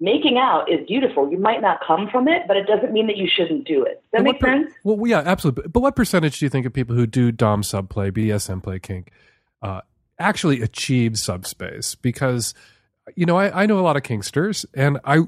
Making 0.00 0.38
out 0.38 0.70
is 0.70 0.86
beautiful. 0.86 1.30
You 1.30 1.38
might 1.38 1.60
not 1.60 1.80
come 1.86 2.08
from 2.10 2.26
it, 2.26 2.42
but 2.48 2.56
it 2.56 2.66
doesn't 2.66 2.92
mean 2.92 3.06
that 3.08 3.18
you 3.18 3.28
shouldn't 3.28 3.66
do 3.66 3.84
it. 3.84 4.02
Does 4.12 4.18
that 4.18 4.22
make 4.22 4.40
per- 4.40 4.46
sense? 4.46 4.72
Well, 4.82 5.06
yeah, 5.06 5.18
absolutely. 5.18 5.68
But 5.68 5.80
what 5.80 5.94
percentage 5.94 6.38
do 6.38 6.46
you 6.46 6.50
think 6.50 6.64
of 6.64 6.72
people 6.72 6.96
who 6.96 7.06
do 7.06 7.30
Dom 7.30 7.62
sub 7.62 7.90
play, 7.90 8.10
BDSM 8.10 8.62
play, 8.62 8.78
kink, 8.78 9.10
uh, 9.62 9.82
actually 10.18 10.62
achieve 10.62 11.18
subspace? 11.18 11.94
Because, 11.94 12.54
you 13.14 13.26
know, 13.26 13.36
I, 13.36 13.62
I 13.62 13.66
know 13.66 13.78
a 13.78 13.82
lot 13.82 13.96
of 13.96 14.02
kinksters 14.02 14.64
and 14.74 14.98
I 15.04 15.20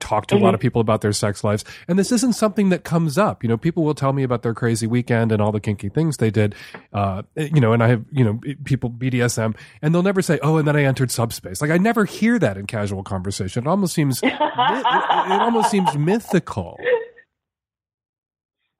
talk 0.00 0.26
to 0.28 0.36
a 0.36 0.38
lot 0.38 0.54
of 0.54 0.60
people 0.60 0.80
about 0.80 1.00
their 1.00 1.12
sex 1.12 1.42
lives. 1.44 1.64
And 1.86 1.98
this 1.98 2.12
isn't 2.12 2.34
something 2.34 2.68
that 2.70 2.84
comes 2.84 3.18
up. 3.18 3.42
You 3.42 3.48
know 3.48 3.56
people 3.56 3.84
will 3.84 3.94
tell 3.94 4.12
me 4.12 4.22
about 4.22 4.42
their 4.42 4.54
crazy 4.54 4.86
weekend 4.86 5.32
and 5.32 5.42
all 5.42 5.52
the 5.52 5.60
kinky 5.60 5.88
things 5.88 6.18
they 6.18 6.30
did. 6.30 6.54
Uh 6.92 7.22
you 7.36 7.60
know 7.60 7.72
and 7.72 7.82
i 7.82 7.88
have 7.88 8.04
you 8.10 8.24
know 8.24 8.40
people 8.64 8.90
bdsm 8.90 9.56
and 9.82 9.94
they'll 9.94 10.02
never 10.02 10.22
say 10.22 10.38
oh 10.42 10.56
and 10.56 10.66
then 10.66 10.76
i 10.76 10.84
entered 10.84 11.10
subspace. 11.10 11.60
Like 11.60 11.70
i 11.70 11.76
never 11.76 12.04
hear 12.04 12.38
that 12.38 12.56
in 12.56 12.66
casual 12.66 13.02
conversation. 13.02 13.64
It 13.66 13.68
almost 13.68 13.94
seems 13.94 14.20
it, 14.22 14.32
it 14.32 15.40
almost 15.40 15.70
seems 15.70 15.96
mythical 15.96 16.78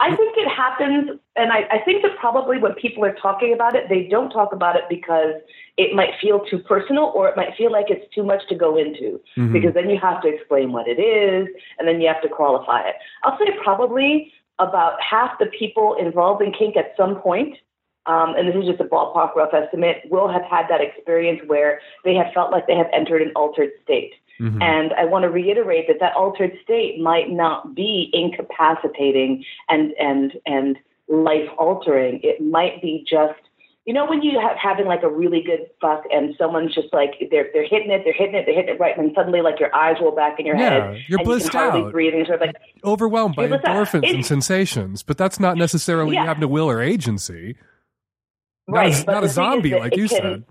I 0.01 0.15
think 0.15 0.37
it 0.37 0.49
happens, 0.49 1.19
and 1.35 1.53
I, 1.53 1.65
I 1.73 1.79
think 1.85 2.03
that 2.03 2.17
probably 2.19 2.57
when 2.59 2.73
people 2.75 3.05
are 3.05 3.15
talking 3.15 3.53
about 3.53 3.75
it, 3.75 3.89
they 3.89 4.05
don't 4.05 4.31
talk 4.31 4.53
about 4.53 4.77
it 4.77 4.85
because 4.89 5.35
it 5.77 5.95
might 5.95 6.11
feel 6.21 6.41
too 6.45 6.59
personal 6.61 7.11
or 7.17 7.29
it 7.29 7.37
might 7.37 7.57
feel 7.57 7.73
like 7.73 7.87
it's 7.89 8.07
too 8.15 8.23
much 8.23 8.43
to 8.49 8.55
go 8.55 8.77
into 8.77 9.21
Mhm. 9.37 9.53
because 9.53 9.75
then 9.75 9.91
you 9.91 9.99
have 9.99 10.23
to 10.23 10.29
explain 10.29 10.73
what 10.73 10.87
it 10.87 11.01
is 11.01 11.49
and 11.79 11.89
then 11.89 12.01
you 12.01 12.07
have 12.07 12.23
to 12.23 12.29
qualify 12.29 12.81
it. 12.83 12.95
I'll 13.25 13.39
say 13.39 13.51
probably 13.63 14.33
about 14.61 15.01
half 15.03 15.39
the 15.39 15.47
people 15.47 15.95
involved 15.95 16.43
in 16.43 16.53
kink 16.53 16.77
at 16.77 16.95
some 16.97 17.17
point, 17.21 17.57
um, 18.07 18.35
and 18.37 18.49
this 18.49 18.55
is 18.57 18.67
just 18.67 18.81
a 18.81 18.85
ballpark 18.85 19.35
rough 19.35 19.53
estimate, 19.53 20.03
will 20.11 20.29
have 20.29 20.43
had 20.45 20.67
that 20.69 20.81
experience 20.81 21.41
where 21.47 21.81
they 22.05 22.15
have 22.15 22.33
felt 22.33 22.53
like 22.53 22.67
they 22.67 22.77
have 22.77 22.89
entered 22.93 23.21
an 23.23 23.33
altered 23.35 23.71
state. 23.83 24.15
Mhm. 24.41 24.62
And 24.62 24.93
I 24.95 25.05
want 25.05 25.24
to 25.24 25.28
reiterate 25.30 25.86
that 25.89 25.99
that 26.01 26.14
altered 26.14 26.53
state 26.62 27.01
might 27.01 27.30
not 27.30 27.74
be 27.74 28.11
incapacitating 28.12 29.45
and 29.68 29.93
and 29.99 30.32
and 30.47 30.76
life 31.09 31.49
altering. 31.59 32.20
It 32.22 32.41
might 32.41 32.80
be 32.82 33.05
just 33.09 33.39
you 33.84 33.95
know 33.95 34.05
when 34.07 34.22
you 34.22 34.39
have 34.39 34.57
having 34.57 34.86
like 34.86 35.03
a 35.03 35.09
really 35.09 35.41
good 35.43 35.66
fuck 35.80 36.05
and 36.12 36.34
someone's 36.36 36.74
just 36.74 36.93
like 36.93 37.14
they're 37.30 37.49
they're 37.55 37.66
hitting 37.66 37.91
it, 37.91 38.03
they're 38.05 38.12
hitting 38.12 38.34
it, 38.34 38.45
they're 38.47 38.55
hitting 38.55 38.74
it 38.74 38.78
right, 38.78 38.97
and 38.97 39.09
then 39.09 39.14
suddenly 39.14 39.41
like 39.41 39.59
your 39.59 39.74
eyes 39.74 39.97
roll 40.01 40.14
back 40.14 40.39
in 40.39 40.47
your 40.47 40.57
Yeah, 40.57 40.91
head 40.93 41.05
you're 41.09 41.18
and 41.20 41.26
blissed 41.26 41.47
you 41.47 41.51
can 41.51 41.61
hardly 41.61 41.82
out. 41.86 41.93
breathe 41.93 42.14
and 42.14 42.26
sort 42.26 42.43
of 42.43 42.47
like 42.49 42.57
overwhelmed 42.84 43.34
by 43.36 43.45
Yeah, 43.45 43.49
but 43.49 43.62
that- 43.62 43.74
endorphins 43.74 43.95
and 43.95 44.05
it's- 44.05 44.26
sensations 44.28 45.03
but 45.03 45.16
that's 45.16 45.41
not 45.41 45.57
necessarily 45.57 46.11
you 46.11 46.14
Yeah. 46.22 46.26
having 46.26 46.43
a 46.45 46.49
will 46.49 46.68
or 46.70 46.80
agency 46.82 47.57
not, 48.68 48.76
Right, 48.76 49.03
a, 49.03 49.11
not 49.11 49.24
a 49.24 49.28
zombie 49.28 49.74
like 49.78 49.97
you 49.97 50.07
can- 50.09 50.16
said 50.20 50.45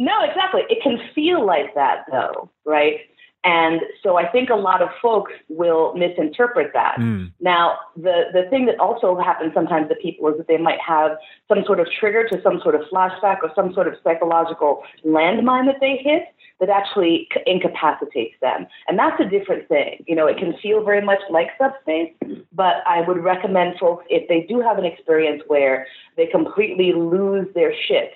No, 0.00 0.22
exactly. 0.22 0.62
It 0.70 0.82
can 0.82 0.98
feel 1.14 1.44
like 1.44 1.74
that 1.74 2.06
though, 2.10 2.48
right? 2.64 3.00
And 3.44 3.82
so 4.02 4.16
I 4.16 4.26
think 4.26 4.48
a 4.48 4.54
lot 4.54 4.80
of 4.80 4.88
folks 5.00 5.32
will 5.50 5.94
misinterpret 5.94 6.70
that. 6.72 6.96
Mm. 6.98 7.32
Now, 7.40 7.78
the, 7.96 8.24
the 8.32 8.44
thing 8.48 8.64
that 8.66 8.78
also 8.80 9.18
happens 9.18 9.52
sometimes 9.54 9.88
to 9.90 9.94
people 9.96 10.28
is 10.28 10.38
that 10.38 10.48
they 10.48 10.56
might 10.56 10.80
have 10.80 11.12
some 11.48 11.64
sort 11.66 11.80
of 11.80 11.86
trigger 11.98 12.26
to 12.28 12.40
some 12.42 12.60
sort 12.62 12.74
of 12.74 12.82
flashback 12.92 13.38
or 13.42 13.50
some 13.54 13.74
sort 13.74 13.88
of 13.88 13.94
psychological 14.02 14.82
landmine 15.06 15.66
that 15.66 15.80
they 15.80 16.00
hit 16.02 16.24
that 16.60 16.70
actually 16.70 17.28
incapacitates 17.46 18.34
them. 18.40 18.66
And 18.88 18.98
that's 18.98 19.20
a 19.20 19.26
different 19.26 19.68
thing. 19.68 20.02
You 20.06 20.16
know, 20.16 20.26
it 20.26 20.38
can 20.38 20.54
feel 20.62 20.82
very 20.82 21.02
much 21.02 21.20
like 21.28 21.48
subspace, 21.58 22.12
but 22.54 22.76
I 22.86 23.02
would 23.06 23.22
recommend 23.22 23.78
folks, 23.78 24.06
if 24.08 24.28
they 24.28 24.46
do 24.48 24.60
have 24.60 24.78
an 24.78 24.86
experience 24.86 25.42
where 25.46 25.86
they 26.16 26.26
completely 26.26 26.92
lose 26.92 27.48
their 27.54 27.74
shit, 27.86 28.12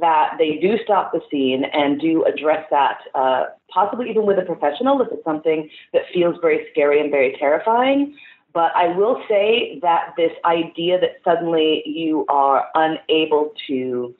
that 0.00 0.34
they 0.38 0.58
do 0.58 0.76
stop 0.84 1.12
the 1.12 1.20
scene 1.30 1.64
and 1.64 2.00
do 2.00 2.24
address 2.24 2.66
that, 2.70 2.98
uh, 3.14 3.46
possibly 3.70 4.10
even 4.10 4.26
with 4.26 4.38
a 4.38 4.42
professional 4.42 5.00
if 5.00 5.08
it's 5.10 5.24
something 5.24 5.70
that 5.92 6.02
feels 6.12 6.36
very 6.42 6.66
scary 6.70 7.00
and 7.00 7.10
very 7.10 7.36
terrifying. 7.38 8.14
But 8.52 8.72
I 8.74 8.88
will 8.88 9.22
say 9.28 9.78
that 9.82 10.14
this 10.16 10.32
idea 10.44 11.00
that 11.00 11.16
suddenly 11.24 11.82
you 11.86 12.26
are 12.28 12.66
unable 12.74 13.52
to 13.68 14.14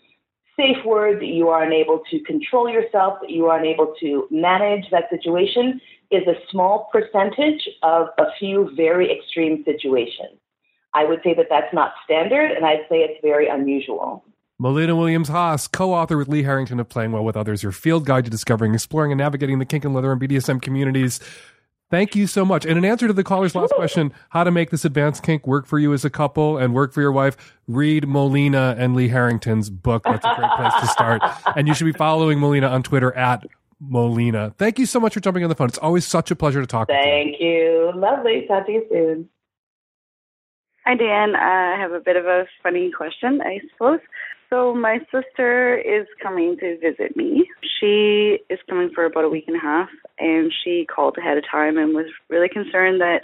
safe 0.56 0.84
word, 0.84 1.20
that 1.20 1.26
you 1.26 1.48
are 1.48 1.62
unable 1.62 2.02
to 2.10 2.20
control 2.20 2.68
yourself, 2.68 3.18
that 3.20 3.30
you 3.30 3.46
are 3.46 3.58
unable 3.58 3.94
to 4.00 4.26
manage 4.30 4.90
that 4.90 5.08
situation 5.10 5.80
is 6.10 6.26
a 6.26 6.34
small 6.50 6.88
percentage 6.92 7.68
of 7.82 8.08
a 8.18 8.24
few 8.38 8.70
very 8.74 9.10
extreme 9.16 9.62
situations. 9.64 10.38
I 10.94 11.04
would 11.04 11.20
say 11.22 11.34
that 11.34 11.46
that's 11.50 11.72
not 11.72 11.92
standard, 12.04 12.50
and 12.50 12.64
I'd 12.64 12.86
say 12.88 13.00
it's 13.00 13.20
very 13.22 13.46
unusual. 13.48 14.24
Mollena 14.60 14.96
Williams 14.96 15.28
Haas, 15.28 15.68
co 15.68 15.94
author 15.94 16.16
with 16.16 16.26
Lee 16.26 16.42
Harrington 16.42 16.80
of 16.80 16.88
Playing 16.88 17.12
Well 17.12 17.24
with 17.24 17.36
Others, 17.36 17.62
your 17.62 17.70
field 17.70 18.04
guide 18.04 18.24
to 18.24 18.30
discovering, 18.30 18.74
exploring, 18.74 19.12
and 19.12 19.18
navigating 19.18 19.60
the 19.60 19.64
kink 19.64 19.84
and 19.84 19.94
leather 19.94 20.10
and 20.10 20.20
BDSM 20.20 20.60
communities. 20.60 21.20
Thank 21.92 22.16
you 22.16 22.26
so 22.26 22.44
much. 22.44 22.66
And 22.66 22.76
in 22.76 22.84
answer 22.84 23.06
to 23.06 23.12
the 23.12 23.22
caller's 23.22 23.54
last 23.54 23.72
question, 23.74 24.12
how 24.30 24.42
to 24.42 24.50
make 24.50 24.70
this 24.70 24.84
advanced 24.84 25.22
kink 25.22 25.46
work 25.46 25.64
for 25.64 25.78
you 25.78 25.94
as 25.94 26.04
a 26.04 26.10
couple 26.10 26.58
and 26.58 26.74
work 26.74 26.92
for 26.92 27.00
your 27.00 27.12
wife, 27.12 27.36
read 27.68 28.08
Mollena 28.08 28.74
and 28.76 28.96
Lee 28.96 29.08
Harrington's 29.08 29.70
book. 29.70 30.02
That's 30.02 30.26
a 30.26 30.34
great 30.34 30.50
place 30.56 30.74
to 30.80 30.86
start. 30.88 31.22
And 31.56 31.66
you 31.68 31.74
should 31.74 31.86
be 31.86 31.92
following 31.92 32.40
Mollena 32.40 32.68
on 32.68 32.82
Twitter 32.82 33.16
at 33.16 33.46
Mollena. 33.80 34.54
Thank 34.58 34.78
you 34.78 34.86
so 34.86 34.98
much 34.98 35.14
for 35.14 35.20
jumping 35.20 35.44
on 35.44 35.48
the 35.48 35.54
phone. 35.54 35.68
It's 35.68 35.78
always 35.78 36.04
such 36.04 36.30
a 36.30 36.36
pleasure 36.36 36.60
to 36.60 36.66
talk 36.66 36.88
with 36.88 36.96
you. 36.96 37.02
Thank 37.02 37.40
you. 37.40 37.92
Lovely. 37.94 38.44
Talk 38.46 38.66
to 38.66 38.72
you 38.72 38.84
soon. 38.90 39.28
Hi, 40.84 40.94
Dan. 40.94 41.36
I 41.36 41.76
have 41.78 41.92
a 41.92 42.00
bit 42.00 42.16
of 42.16 42.26
a 42.26 42.46
funny 42.62 42.90
question, 42.90 43.40
I 43.40 43.60
suppose. 43.72 44.00
So, 44.50 44.74
my 44.74 44.98
sister 45.12 45.76
is 45.76 46.06
coming 46.22 46.56
to 46.60 46.78
visit 46.78 47.16
me. 47.16 47.48
She 47.78 48.38
is 48.48 48.58
coming 48.68 48.90
for 48.94 49.04
about 49.04 49.24
a 49.24 49.28
week 49.28 49.44
and 49.46 49.56
a 49.56 49.60
half, 49.60 49.90
and 50.18 50.52
she 50.64 50.86
called 50.86 51.18
ahead 51.18 51.36
of 51.36 51.44
time 51.50 51.76
and 51.76 51.94
was 51.94 52.06
really 52.30 52.48
concerned 52.48 53.00
that 53.02 53.22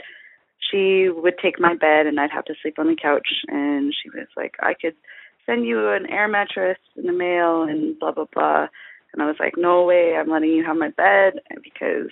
she 0.70 1.08
would 1.08 1.38
take 1.38 1.58
my 1.58 1.74
bed 1.74 2.06
and 2.06 2.20
I'd 2.20 2.30
have 2.30 2.44
to 2.46 2.54
sleep 2.60 2.78
on 2.78 2.88
the 2.88 2.96
couch. 3.00 3.28
And 3.48 3.94
she 3.94 4.10
was 4.10 4.26
like, 4.36 4.54
I 4.60 4.74
could 4.74 4.94
send 5.46 5.66
you 5.66 5.88
an 5.90 6.06
air 6.10 6.28
mattress 6.28 6.78
in 6.96 7.06
the 7.06 7.12
mail 7.12 7.62
and 7.62 7.98
blah, 7.98 8.12
blah, 8.12 8.26
blah. 8.32 8.66
And 9.12 9.22
I 9.22 9.26
was 9.26 9.36
like, 9.38 9.54
no 9.56 9.84
way, 9.84 10.16
I'm 10.16 10.28
letting 10.28 10.50
you 10.50 10.64
have 10.64 10.76
my 10.76 10.90
bed 10.90 11.34
because 11.62 12.10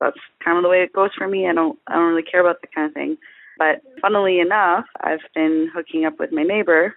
that's 0.00 0.18
kind 0.44 0.56
of 0.56 0.62
the 0.62 0.68
way 0.68 0.82
it 0.82 0.92
goes 0.92 1.10
for 1.16 1.28
me. 1.28 1.48
I 1.48 1.52
don't, 1.52 1.78
I 1.86 1.94
don't 1.94 2.08
really 2.08 2.22
care 2.22 2.40
about 2.40 2.60
that 2.62 2.74
kind 2.74 2.88
of 2.88 2.94
thing. 2.94 3.16
But 3.58 3.82
funnily 4.00 4.40
enough, 4.40 4.86
I've 5.00 5.20
been 5.34 5.70
hooking 5.72 6.04
up 6.04 6.18
with 6.18 6.32
my 6.32 6.42
neighbor 6.42 6.96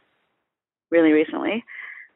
really 0.96 1.12
recently, 1.12 1.64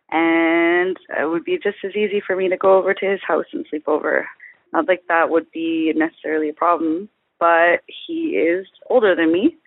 and 0.09 0.97
it 1.19 1.29
would 1.29 1.43
be 1.43 1.57
just 1.61 1.77
as 1.83 1.95
easy 1.95 2.21
for 2.25 2.35
me 2.35 2.49
to 2.49 2.57
go 2.57 2.77
over 2.77 2.93
to 2.93 3.05
his 3.05 3.19
house 3.27 3.45
and 3.53 3.65
sleep 3.69 3.87
over. 3.87 4.27
Not 4.71 4.87
like 4.87 5.03
that 5.07 5.29
would 5.29 5.51
be 5.51 5.93
necessarily 5.95 6.49
a 6.49 6.53
problem, 6.53 7.09
but 7.39 7.81
he 7.87 8.37
is 8.37 8.67
older 8.89 9.15
than 9.15 9.31
me. 9.31 9.57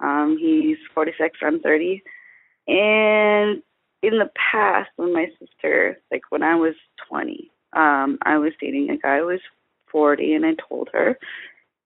Um, 0.00 0.38
he's 0.40 0.78
46, 0.94 1.38
I'm 1.42 1.60
30. 1.60 2.02
And 2.68 3.62
in 4.02 4.18
the 4.18 4.30
past, 4.52 4.90
when 4.96 5.12
my 5.12 5.26
sister, 5.38 5.98
like 6.10 6.22
when 6.30 6.42
I 6.42 6.54
was 6.54 6.74
20, 7.08 7.50
um, 7.72 8.18
I 8.22 8.38
was 8.38 8.52
dating 8.60 8.90
a 8.90 8.96
guy 8.96 9.18
who 9.18 9.26
was 9.26 9.40
40, 9.90 10.34
and 10.34 10.46
I 10.46 10.54
told 10.68 10.88
her, 10.92 11.18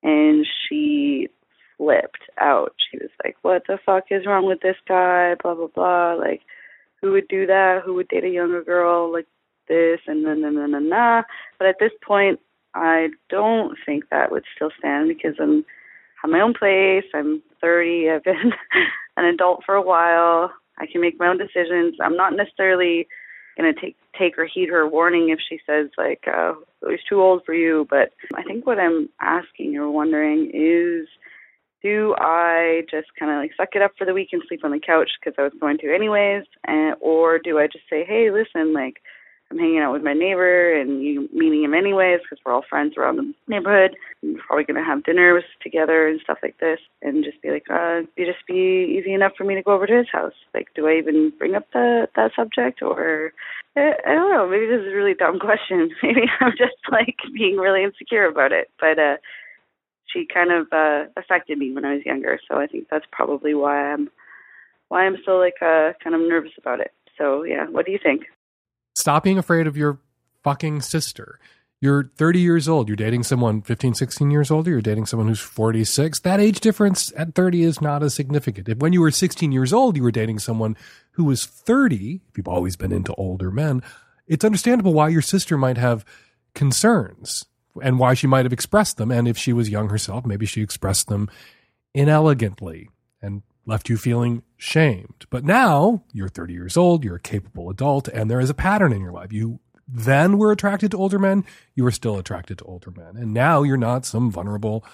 and 0.03 0.47
she 0.69 1.29
flipped 1.77 2.23
out. 2.39 2.75
She 2.91 2.99
was 2.99 3.11
like, 3.25 3.37
"What 3.43 3.67
the 3.67 3.79
fuck 3.85 4.05
is 4.11 4.27
wrong 4.27 4.47
with 4.47 4.61
this 4.61 4.77
guy?" 4.87 5.35
Blah 5.37 5.55
blah 5.55 5.67
blah. 5.69 6.15
Like, 6.15 6.43
who 7.01 7.13
would 7.13 7.29
do 7.29 7.47
that? 7.47 7.83
Who 7.85 7.95
would 7.95 8.09
date 8.09 8.25
a 8.25 8.29
younger 8.29 8.63
girl 8.63 9.13
like 9.13 9.27
this? 9.69 10.01
And 10.07 10.25
then 10.25 10.43
na 10.43 10.51
na 10.51 10.67
na 10.67 10.79
na. 10.79 11.23
But 11.59 11.69
at 11.69 11.77
this 11.81 11.93
point, 12.07 12.41
I 12.75 13.09
don't 13.29 13.77
think 13.85 14.05
that 14.11 14.31
would 14.31 14.45
still 14.55 14.71
stand 14.79 15.09
because 15.09 15.35
I'm 15.41 15.65
have 16.23 16.31
my 16.31 16.41
own 16.41 16.55
place. 16.55 17.05
I'm 17.15 17.43
30. 17.61 18.11
I've 18.11 18.25
been 18.25 18.53
an 19.17 19.25
adult 19.25 19.63
for 19.65 19.75
a 19.75 19.83
while. 19.83 20.53
I 20.79 20.87
can 20.87 21.01
make 21.01 21.19
my 21.19 21.29
own 21.29 21.39
decisions. 21.39 21.97
I'm 22.01 22.17
not 22.17 22.35
necessarily 22.37 23.07
gonna 23.57 23.73
take 23.73 23.97
take 24.19 24.39
or 24.39 24.47
heed 24.47 24.69
her 24.69 24.87
warning 24.87 25.31
if 25.31 25.39
she 25.47 25.59
says 25.67 25.89
like, 25.99 26.25
uh, 26.27 26.55
"Oh, 26.83 26.91
he's 26.91 27.05
too 27.09 27.21
old 27.21 27.45
for 27.45 27.55
you." 27.55 27.87
But 27.91 28.13
I 28.35 28.43
think 28.43 28.67
what 28.67 28.79
I'm 28.79 29.09
asking 29.21 29.77
or 29.77 29.91
wondering 29.91 30.51
is 30.55 31.09
do 31.83 32.15
I 32.19 32.83
just 32.91 33.09
kind 33.19 33.33
of 33.33 33.39
like 33.39 33.53
suck 33.57 33.71
it 33.75 33.83
up 33.83 33.93
for 33.97 34.05
the 34.05 34.15
week 34.15 34.31
and 34.33 34.43
sleep 34.49 34.65
on 34.65 34.71
the 34.71 34.81
couch 34.81 35.11
because 35.19 35.35
I 35.39 35.43
was 35.43 35.53
going 35.61 35.79
to 35.79 35.95
anyways, 35.95 36.45
and 36.67 36.97
or 37.01 37.39
do 37.39 37.59
I 37.59 37.67
just 37.67 37.85
say, 37.89 38.05
hey, 38.05 38.31
listen, 38.31 38.73
like 38.73 39.01
I'm 39.51 39.59
hanging 39.59 39.81
out 39.81 39.93
with 39.93 40.03
my 40.03 40.13
neighbor 40.13 40.73
and 40.79 41.03
you 41.03 41.29
meeting 41.33 41.65
him 41.65 41.75
anyways 41.75 42.21
because 42.23 42.39
we're 42.45 42.53
all 42.53 42.65
friends 42.69 42.95
around 42.97 43.17
the 43.17 43.35
neighborhood. 43.49 43.97
and 44.23 44.35
We're 44.35 44.43
probably 44.47 44.65
gonna 44.65 44.85
have 44.85 45.05
dinners 45.05 45.45
together 45.63 46.07
and 46.07 46.21
stuff 46.23 46.39
like 46.43 46.59
this, 46.59 46.79
and 47.03 47.25
just 47.25 47.43
be 47.43 47.51
like, 47.51 47.67
uh, 47.71 48.03
be 48.17 48.25
just 48.27 48.47
be 48.47 48.97
easy 48.99 49.13
enough 49.13 49.33
for 49.37 49.45
me 49.45 49.55
to 49.57 49.63
go 49.63 49.73
over 49.73 49.87
to 49.87 49.97
his 49.97 50.11
house. 50.13 50.35
Like, 50.55 50.69
do 50.75 50.87
I 50.87 50.99
even 50.99 51.33
bring 51.39 51.55
up 51.55 51.67
the 51.73 52.09
that 52.17 52.33
subject 52.37 52.83
or? 52.83 53.33
I 53.77 53.93
I 54.07 54.15
don't 54.15 54.33
know. 54.33 54.49
Maybe 54.49 54.67
this 54.67 54.81
is 54.83 54.93
a 54.93 54.97
really 54.97 55.15
dumb 55.15 55.39
question. 55.39 55.91
Maybe 56.03 56.23
I'm 56.41 56.53
just 56.53 56.79
like 56.91 57.17
being 57.35 57.57
really 57.57 57.83
insecure 57.83 58.27
about 58.27 58.53
it. 58.53 58.71
But 58.79 58.99
uh 58.99 59.17
she 60.13 60.27
kind 60.33 60.53
of 60.53 60.67
uh 60.73 61.05
affected 61.17 61.59
me 61.59 61.73
when 61.73 61.85
I 61.85 61.95
was 61.95 62.05
younger, 62.05 62.39
so 62.49 62.59
I 62.59 62.67
think 62.67 62.89
that's 62.91 63.07
probably 63.11 63.55
why 63.55 63.93
I'm 63.93 64.11
why 64.89 65.07
I'm 65.07 65.17
still 65.23 65.39
like 65.39 65.63
uh 65.63 65.93
kind 66.03 66.15
of 66.15 66.21
nervous 66.21 66.53
about 66.59 66.81
it. 66.81 66.93
So 67.19 67.45
yeah, 67.45 67.67
what 67.67 67.87
do 67.87 67.93
you 67.93 67.99
think? 68.03 68.23
Stop 68.95 69.25
being 69.25 69.39
afraid 69.39 69.67
of 69.67 69.77
your 69.77 69.99
fucking 70.43 70.83
sister. 70.83 71.39
You're 71.83 72.11
30 72.17 72.41
years 72.41 72.69
old. 72.69 72.89
You're 72.89 72.97
dating 72.97 73.23
someone 73.23 73.63
15, 73.63 73.95
16 73.95 74.31
years 74.31 74.51
older. 74.51 74.71
You're 74.71 74.83
dating 74.83 75.07
someone 75.07 75.29
who's 75.29 75.41
46. 75.41 76.21
That 76.21 76.39
age 76.39 76.61
difference 76.61 77.11
at 77.17 77.35
30 77.35 77.63
is 77.63 77.81
not 77.81 78.03
as 78.03 78.13
significant. 78.13 78.69
If 78.69 78.79
when 78.79 78.93
you 78.93 79.01
were 79.01 79.11
16 79.11 79.51
years 79.51 79.73
old, 79.73 79.97
you 79.97 80.03
were 80.03 80.11
dating 80.11 80.41
someone 80.41 80.77
who 81.13 81.25
was 81.25 81.47
30, 81.47 82.21
if 82.29 82.37
you've 82.37 82.49
always 82.49 82.77
been 82.77 82.93
into 82.93 83.15
older 83.15 83.51
men, 83.51 83.83
it's 84.27 84.45
understandable 84.45 84.93
why 84.93 85.09
your 85.09 85.23
sister 85.23 85.57
might 85.57 85.79
have 85.79 86.05
concerns 86.55 87.47
and 87.83 87.99
why 87.99 88.15
she 88.15 88.27
might 88.27 88.45
have 88.45 88.53
expressed 88.53 88.97
them. 88.97 89.11
And 89.11 89.27
if 89.29 89.37
she 89.37 89.53
was 89.53 89.71
young 89.71 89.89
herself, 89.89 90.27
maybe 90.27 90.47
she 90.47 90.63
expressed 90.63 91.09
them 91.09 91.29
inelegantly 91.95 92.89
and 93.21 93.43
left 93.67 93.89
you 93.89 93.97
feeling 93.97 94.43
shamed. 94.57 95.27
But 95.31 95.45
now 95.45 96.03
you're 96.13 96.29
30 96.29 96.53
years 96.53 96.77
old, 96.77 97.05
you're 97.05 97.17
a 97.17 97.21
capable 97.21 97.71
adult, 97.71 98.09
and 98.09 98.31
there 98.31 98.41
is 98.41 98.51
a 98.51 98.55
pattern 98.55 98.93
in 98.93 99.01
your 99.01 99.13
life. 99.13 99.33
You 99.33 99.61
then 99.87 100.39
were 100.39 100.53
attracted 100.53 100.93
to 100.93 100.97
older 100.97 101.19
men, 101.19 101.45
you 101.75 101.85
were 101.85 101.91
still 101.91 102.19
attracted 102.19 102.59
to 102.59 102.65
older 102.65 102.91
men. 102.91 103.17
And 103.17 103.35
now 103.35 103.63
you're 103.63 103.77
not 103.77 104.07
some 104.07 104.31
vulnerable 104.31 104.85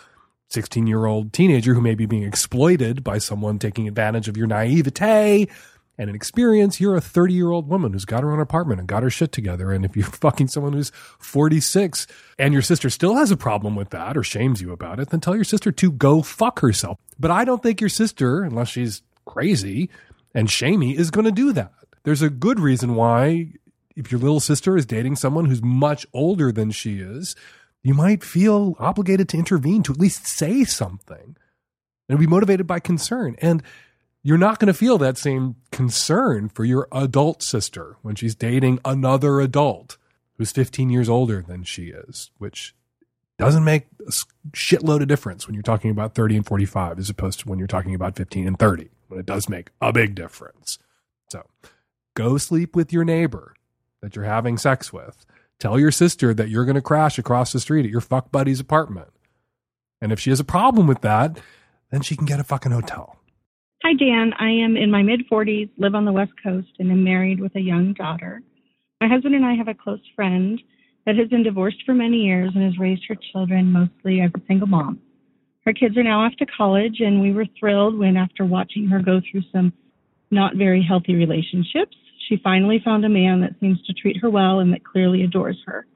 16 0.49 0.87
year 0.87 1.07
old 1.07 1.33
teenager 1.33 1.75
who 1.75 1.81
may 1.81 1.95
be 1.95 2.07
being 2.07 2.23
exploited 2.23 3.03
by 3.03 3.19
someone 3.19 3.59
taking 3.59 3.89
advantage 3.89 4.29
of 4.29 4.37
your 4.37 4.47
naivete 4.47 5.49
and 5.99 6.11
an 6.11 6.17
experience, 6.17 6.81
You're 6.81 6.97
a 6.97 7.01
30 7.01 7.35
year 7.35 7.51
old 7.51 7.69
woman 7.69 7.93
who's 7.93 8.05
got 8.05 8.23
her 8.23 8.33
own 8.33 8.41
apartment 8.41 8.81
and 8.81 8.89
got 8.89 9.03
her 9.03 9.11
shit 9.11 9.33
together. 9.33 9.73
And 9.73 9.85
if 9.85 9.97
you're 9.97 10.07
fucking 10.07 10.49
someone 10.49 10.73
who's 10.73 10.93
46 11.19 12.07
and 12.39 12.53
your 12.53 12.63
sister 12.63 12.91
still 12.91 13.17
has 13.17 13.31
a 13.31 13.37
problem 13.37 13.77
with 13.77 13.91
that 13.91 14.17
or 14.17 14.23
shames 14.23 14.61
you 14.61 14.73
about 14.73 15.01
it, 15.01 15.11
then 15.11 15.21
tell 15.21 15.35
your 15.35 15.45
sister 15.45 15.73
to 15.73 15.93
go 15.93 16.23
fuck 16.23 16.61
herself. 16.61 16.99
But 17.19 17.31
I 17.31 17.45
don't 17.45 17.63
think 17.63 17.81
your 17.81 17.91
sister, 17.91 18.43
unless 18.43 18.69
she's 18.69 19.03
crazy 19.25 19.91
and 20.35 20.51
shamey, 20.51 20.97
is 20.97 21.11
going 21.11 21.25
to 21.25 21.33
do 21.33 21.53
that. 21.53 21.73
There's 22.05 22.23
a 22.23 22.31
good 22.31 22.61
reason 22.61 22.95
why 22.95 23.53
if 23.97 24.13
your 24.13 24.21
little 24.21 24.41
sister 24.41 24.77
is 24.77 24.87
dating 24.87 25.17
someone 25.17 25.47
who's 25.47 25.63
much 25.63 26.07
older 26.13 26.53
than 26.53 26.71
she 26.71 26.99
is, 26.99 27.35
you 27.83 27.95
might 27.95 28.23
feel 28.23 28.77
obligated 28.79 29.29
to 29.31 29.39
intervene, 29.39 29.83
to 29.85 29.93
at 29.93 29.99
least 29.99 30.27
say 30.27 30.65
something 30.65 31.37
and 32.09 32.19
be 32.19 32.27
motivated 32.27 32.67
by 32.67 32.79
concern. 32.79 33.37
And 33.41 33.63
you're 34.27 34.37
not 34.37 34.59
going 34.59 34.67
to 34.67 34.75
feel 34.75 34.99
that 34.99 35.17
same 35.17 35.55
concern 35.71 36.49
for 36.49 36.65
your 36.65 36.89
adult 36.91 37.45
sister 37.45 37.97
when 38.03 38.17
she's 38.17 38.35
dating 38.35 38.81
another 38.85 39.41
adult 39.41 39.99
who's 40.37 40.51
15 40.51 40.91
years 40.91 41.09
older 41.09 41.45
than 41.47 41.63
she 41.63 41.91
is, 41.91 42.33
which 42.37 42.75
doesn't 43.39 43.63
make 43.63 43.87
a 44.01 44.11
shitload 44.51 45.01
of 45.01 45.07
difference 45.07 45.47
when 45.47 45.55
you're 45.55 45.63
talking 45.63 45.93
about 45.93 46.17
30 46.17 46.39
and 46.39 46.45
45 46.47 46.99
as 46.99 47.09
opposed 47.09 47.39
to 47.39 47.49
when 47.49 47.61
you're 47.61 47.69
talking 47.69 47.95
about 47.95 48.17
15 48.17 48.49
and 48.49 48.59
30, 48.59 48.89
but 49.09 49.19
it 49.19 49.27
does 49.27 49.49
make 49.49 49.69
a 49.81 49.93
big 49.93 50.17
difference. 50.17 50.81
So 51.31 51.47
go 52.15 52.37
sleep 52.37 52.75
with 52.75 52.93
your 52.93 53.05
neighbor 53.05 53.55
that 54.03 54.17
you're 54.17 54.25
having 54.25 54.59
sex 54.59 54.93
with. 54.93 55.25
Tell 55.61 55.79
your 55.79 55.93
sister 55.93 56.35
that 56.35 56.49
you're 56.49 56.65
going 56.65 56.75
to 56.75 56.83
crash 56.83 57.17
across 57.17 57.53
the 57.53 57.61
street 57.61 57.85
at 57.85 57.93
your 57.93 58.01
fuck 58.01 58.33
buddy's 58.33 58.59
apartment. 58.59 59.11
And 60.01 60.11
if 60.11 60.19
she 60.19 60.31
has 60.31 60.41
a 60.41 60.45
problem 60.45 60.89
with 60.89 61.03
that, 61.03 61.39
then 61.93 62.01
she 62.01 62.17
can 62.17 62.27
get 62.27 62.41
a 62.41 62.45
fucking 62.45 62.73
hotel. 62.73 63.17
Hi, 63.85 63.93
Dan. 63.93 64.33
I 64.39 64.51
am 64.51 64.77
in 64.77 64.91
my 64.91 65.03
mid 65.03 65.29
40s, 65.31 65.71
live 65.77 65.95
on 65.95 66.07
the 66.07 66.13
West 66.13 66.33
Coast, 66.43 66.69
and 66.79 66.91
am 66.91 67.05
married 67.05 67.39
with 67.39 67.55
a 67.57 67.61
young 67.61 67.93
daughter. 67.93 68.43
My 69.01 69.07
husband 69.07 69.35
and 69.35 69.45
I 69.45 69.55
have 69.55 69.69
a 69.69 69.75
close 69.75 70.01
friend 70.17 70.61
that 71.05 71.17
has 71.17 71.29
been 71.29 71.43
divorced 71.43 71.83
for 71.85 71.95
many 71.95 72.17
years 72.25 72.51
and 72.55 72.65
has 72.65 72.79
raised 72.79 73.05
her 73.09 73.17
children 73.33 73.71
mostly 73.71 74.23
as 74.23 74.31
a 74.35 74.41
single 74.49 74.67
mom. 74.67 74.99
Her 75.65 75.73
kids 75.73 75.97
are 75.97 76.03
now 76.03 76.25
off 76.25 76.33
to 76.39 76.47
college, 76.47 77.01
and 77.01 77.21
we 77.21 77.33
were 77.33 77.45
thrilled 77.59 77.99
when, 77.99 78.17
after 78.17 78.45
watching 78.45 78.89
her 78.89 79.01
go 79.01 79.21
through 79.21 79.43
some 79.53 79.73
not 80.31 80.57
very 80.57 80.83
healthy 80.83 81.15
relationships, 81.15 81.97
she 82.29 82.41
finally 82.43 82.81
found 82.85 83.05
a 83.05 83.11
man 83.11 83.41
that 83.43 83.55
seems 83.61 83.81
to 83.83 83.93
treat 83.93 84.17
her 84.17 84.31
well 84.31 84.59
and 84.59 84.73
that 84.73 84.85
clearly 84.85 85.23
adores 85.23 85.59
her. 85.67 85.87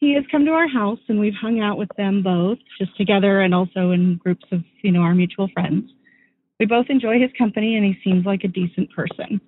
He 0.00 0.14
has 0.14 0.24
come 0.30 0.44
to 0.44 0.52
our 0.52 0.68
house 0.68 1.00
and 1.08 1.18
we've 1.18 1.34
hung 1.40 1.60
out 1.60 1.78
with 1.78 1.88
them 1.96 2.22
both, 2.22 2.58
just 2.78 2.96
together 2.96 3.40
and 3.40 3.54
also 3.54 3.90
in 3.90 4.16
groups 4.22 4.44
of, 4.52 4.60
you 4.82 4.92
know, 4.92 5.00
our 5.00 5.14
mutual 5.14 5.48
friends. 5.54 5.90
We 6.60 6.66
both 6.66 6.86
enjoy 6.88 7.18
his 7.18 7.30
company 7.36 7.76
and 7.76 7.84
he 7.84 7.98
seems 8.04 8.24
like 8.24 8.44
a 8.44 8.48
decent 8.48 8.90
person. 8.92 9.40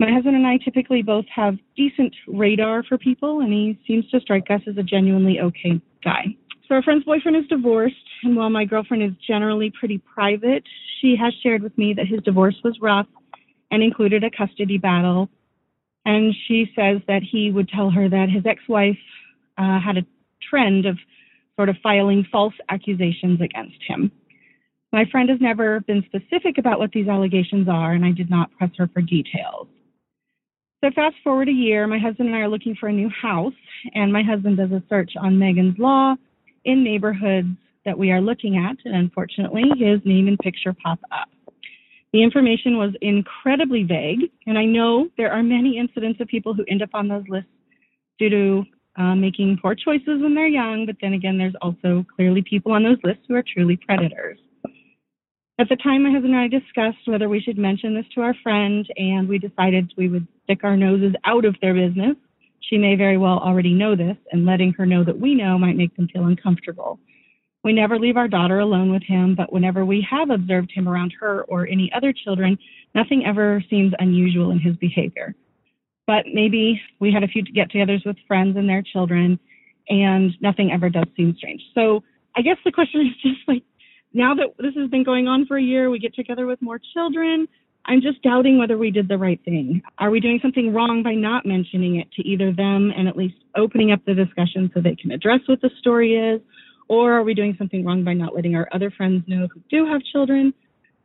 My 0.00 0.12
husband 0.12 0.36
and 0.36 0.46
I 0.46 0.58
typically 0.58 1.02
both 1.02 1.24
have 1.34 1.56
decent 1.76 2.14
radar 2.28 2.84
for 2.84 2.98
people 2.98 3.40
and 3.40 3.52
he 3.52 3.78
seems 3.86 4.08
to 4.10 4.20
strike 4.20 4.50
us 4.50 4.60
as 4.68 4.76
a 4.76 4.82
genuinely 4.82 5.40
okay 5.40 5.80
guy. 6.04 6.26
So 6.68 6.74
our 6.74 6.82
friend's 6.82 7.04
boyfriend 7.04 7.36
is 7.36 7.46
divorced 7.48 7.96
and 8.22 8.36
while 8.36 8.50
my 8.50 8.64
girlfriend 8.64 9.02
is 9.02 9.12
generally 9.26 9.72
pretty 9.78 9.98
private, 9.98 10.62
she 11.00 11.16
has 11.16 11.32
shared 11.42 11.62
with 11.62 11.76
me 11.78 11.94
that 11.94 12.06
his 12.06 12.20
divorce 12.20 12.56
was 12.62 12.78
rough 12.80 13.06
and 13.70 13.82
included 13.82 14.22
a 14.22 14.30
custody 14.30 14.78
battle. 14.78 15.28
And 16.04 16.34
she 16.46 16.70
says 16.76 17.00
that 17.08 17.22
he 17.22 17.50
would 17.50 17.68
tell 17.68 17.90
her 17.90 18.08
that 18.08 18.28
his 18.30 18.44
ex 18.46 18.62
wife 18.68 18.98
uh, 19.56 19.80
had 19.80 19.96
a 19.98 20.06
trend 20.48 20.86
of 20.86 20.98
sort 21.56 21.68
of 21.68 21.76
filing 21.82 22.24
false 22.30 22.54
accusations 22.68 23.40
against 23.40 23.82
him. 23.86 24.12
My 24.92 25.04
friend 25.10 25.28
has 25.28 25.40
never 25.40 25.80
been 25.80 26.02
specific 26.06 26.56
about 26.58 26.78
what 26.78 26.92
these 26.92 27.08
allegations 27.08 27.68
are, 27.68 27.92
and 27.92 28.04
I 28.04 28.12
did 28.12 28.30
not 28.30 28.50
press 28.56 28.70
her 28.78 28.88
for 28.88 29.02
details. 29.02 29.68
So, 30.82 30.90
fast 30.94 31.16
forward 31.22 31.48
a 31.48 31.52
year, 31.52 31.86
my 31.86 31.98
husband 31.98 32.28
and 32.28 32.36
I 32.36 32.40
are 32.40 32.48
looking 32.48 32.76
for 32.78 32.88
a 32.88 32.92
new 32.92 33.10
house, 33.10 33.52
and 33.94 34.12
my 34.12 34.22
husband 34.22 34.56
does 34.56 34.70
a 34.70 34.82
search 34.88 35.12
on 35.20 35.38
Megan's 35.38 35.78
Law 35.78 36.14
in 36.64 36.84
neighborhoods 36.84 37.48
that 37.84 37.98
we 37.98 38.10
are 38.12 38.20
looking 38.20 38.56
at, 38.56 38.76
and 38.84 38.94
unfortunately, 38.94 39.64
his 39.76 40.00
name 40.04 40.28
and 40.28 40.38
picture 40.38 40.72
pop 40.72 41.00
up. 41.12 41.28
The 42.12 42.22
information 42.22 42.78
was 42.78 42.94
incredibly 43.02 43.82
vague, 43.82 44.30
and 44.46 44.56
I 44.56 44.64
know 44.64 45.08
there 45.18 45.32
are 45.32 45.42
many 45.42 45.78
incidents 45.78 46.20
of 46.20 46.28
people 46.28 46.54
who 46.54 46.64
end 46.68 46.82
up 46.82 46.90
on 46.94 47.08
those 47.08 47.24
lists 47.28 47.50
due 48.18 48.30
to 48.30 48.64
uh, 48.96 49.14
making 49.14 49.58
poor 49.60 49.74
choices 49.74 50.22
when 50.22 50.34
they're 50.34 50.48
young, 50.48 50.86
but 50.86 50.96
then 51.02 51.12
again, 51.12 51.36
there's 51.36 51.54
also 51.60 52.06
clearly 52.16 52.42
people 52.42 52.72
on 52.72 52.82
those 52.82 52.98
lists 53.04 53.22
who 53.28 53.34
are 53.34 53.44
truly 53.54 53.76
predators. 53.76 54.38
At 55.60 55.68
the 55.68 55.76
time, 55.76 56.04
my 56.04 56.12
husband 56.12 56.34
and 56.34 56.40
I 56.40 56.46
discussed 56.46 57.06
whether 57.06 57.28
we 57.28 57.40
should 57.40 57.58
mention 57.58 57.92
this 57.92 58.06
to 58.14 58.20
our 58.20 58.34
friend, 58.44 58.86
and 58.96 59.28
we 59.28 59.38
decided 59.38 59.92
we 59.96 60.08
would 60.08 60.26
stick 60.44 60.60
our 60.62 60.76
noses 60.76 61.14
out 61.24 61.44
of 61.44 61.56
their 61.60 61.74
business. 61.74 62.14
She 62.60 62.78
may 62.78 62.94
very 62.94 63.18
well 63.18 63.38
already 63.38 63.74
know 63.74 63.96
this, 63.96 64.16
and 64.30 64.46
letting 64.46 64.72
her 64.74 64.86
know 64.86 65.02
that 65.02 65.18
we 65.18 65.34
know 65.34 65.58
might 65.58 65.76
make 65.76 65.96
them 65.96 66.06
feel 66.12 66.26
uncomfortable. 66.26 67.00
We 67.64 67.72
never 67.72 67.98
leave 67.98 68.16
our 68.16 68.28
daughter 68.28 68.60
alone 68.60 68.92
with 68.92 69.02
him, 69.02 69.34
but 69.34 69.52
whenever 69.52 69.84
we 69.84 70.06
have 70.08 70.30
observed 70.30 70.70
him 70.72 70.88
around 70.88 71.12
her 71.18 71.42
or 71.48 71.66
any 71.66 71.90
other 71.92 72.12
children, 72.12 72.56
nothing 72.94 73.24
ever 73.26 73.64
seems 73.68 73.92
unusual 73.98 74.52
in 74.52 74.60
his 74.60 74.76
behavior. 74.76 75.34
But 76.06 76.26
maybe 76.32 76.80
we 77.00 77.12
had 77.12 77.24
a 77.24 77.28
few 77.28 77.42
get 77.42 77.72
togethers 77.72 78.06
with 78.06 78.16
friends 78.28 78.56
and 78.56 78.68
their 78.68 78.82
children, 78.82 79.40
and 79.88 80.32
nothing 80.40 80.70
ever 80.70 80.88
does 80.88 81.06
seem 81.16 81.34
strange. 81.36 81.62
So 81.74 82.04
I 82.36 82.42
guess 82.42 82.58
the 82.64 82.70
question 82.70 83.00
is 83.00 83.12
just 83.22 83.40
like, 83.48 83.64
now 84.12 84.34
that 84.34 84.54
this 84.58 84.74
has 84.76 84.90
been 84.90 85.04
going 85.04 85.28
on 85.28 85.46
for 85.46 85.56
a 85.56 85.62
year, 85.62 85.90
we 85.90 85.98
get 85.98 86.14
together 86.14 86.46
with 86.46 86.60
more 86.62 86.80
children. 86.94 87.46
I'm 87.84 88.00
just 88.00 88.22
doubting 88.22 88.58
whether 88.58 88.76
we 88.76 88.90
did 88.90 89.08
the 89.08 89.16
right 89.16 89.40
thing. 89.44 89.82
Are 89.98 90.10
we 90.10 90.20
doing 90.20 90.40
something 90.42 90.74
wrong 90.74 91.02
by 91.02 91.14
not 91.14 91.46
mentioning 91.46 91.96
it 91.96 92.10
to 92.12 92.22
either 92.22 92.52
them 92.52 92.92
and 92.96 93.08
at 93.08 93.16
least 93.16 93.36
opening 93.56 93.92
up 93.92 94.04
the 94.04 94.14
discussion 94.14 94.70
so 94.74 94.80
they 94.80 94.96
can 94.96 95.10
address 95.10 95.40
what 95.46 95.60
the 95.62 95.70
story 95.78 96.14
is? 96.14 96.40
Or 96.88 97.12
are 97.12 97.22
we 97.22 97.34
doing 97.34 97.54
something 97.58 97.84
wrong 97.84 98.04
by 98.04 98.14
not 98.14 98.34
letting 98.34 98.54
our 98.54 98.68
other 98.72 98.90
friends 98.90 99.24
know 99.26 99.48
who 99.52 99.60
do 99.70 99.86
have 99.86 100.02
children? 100.12 100.52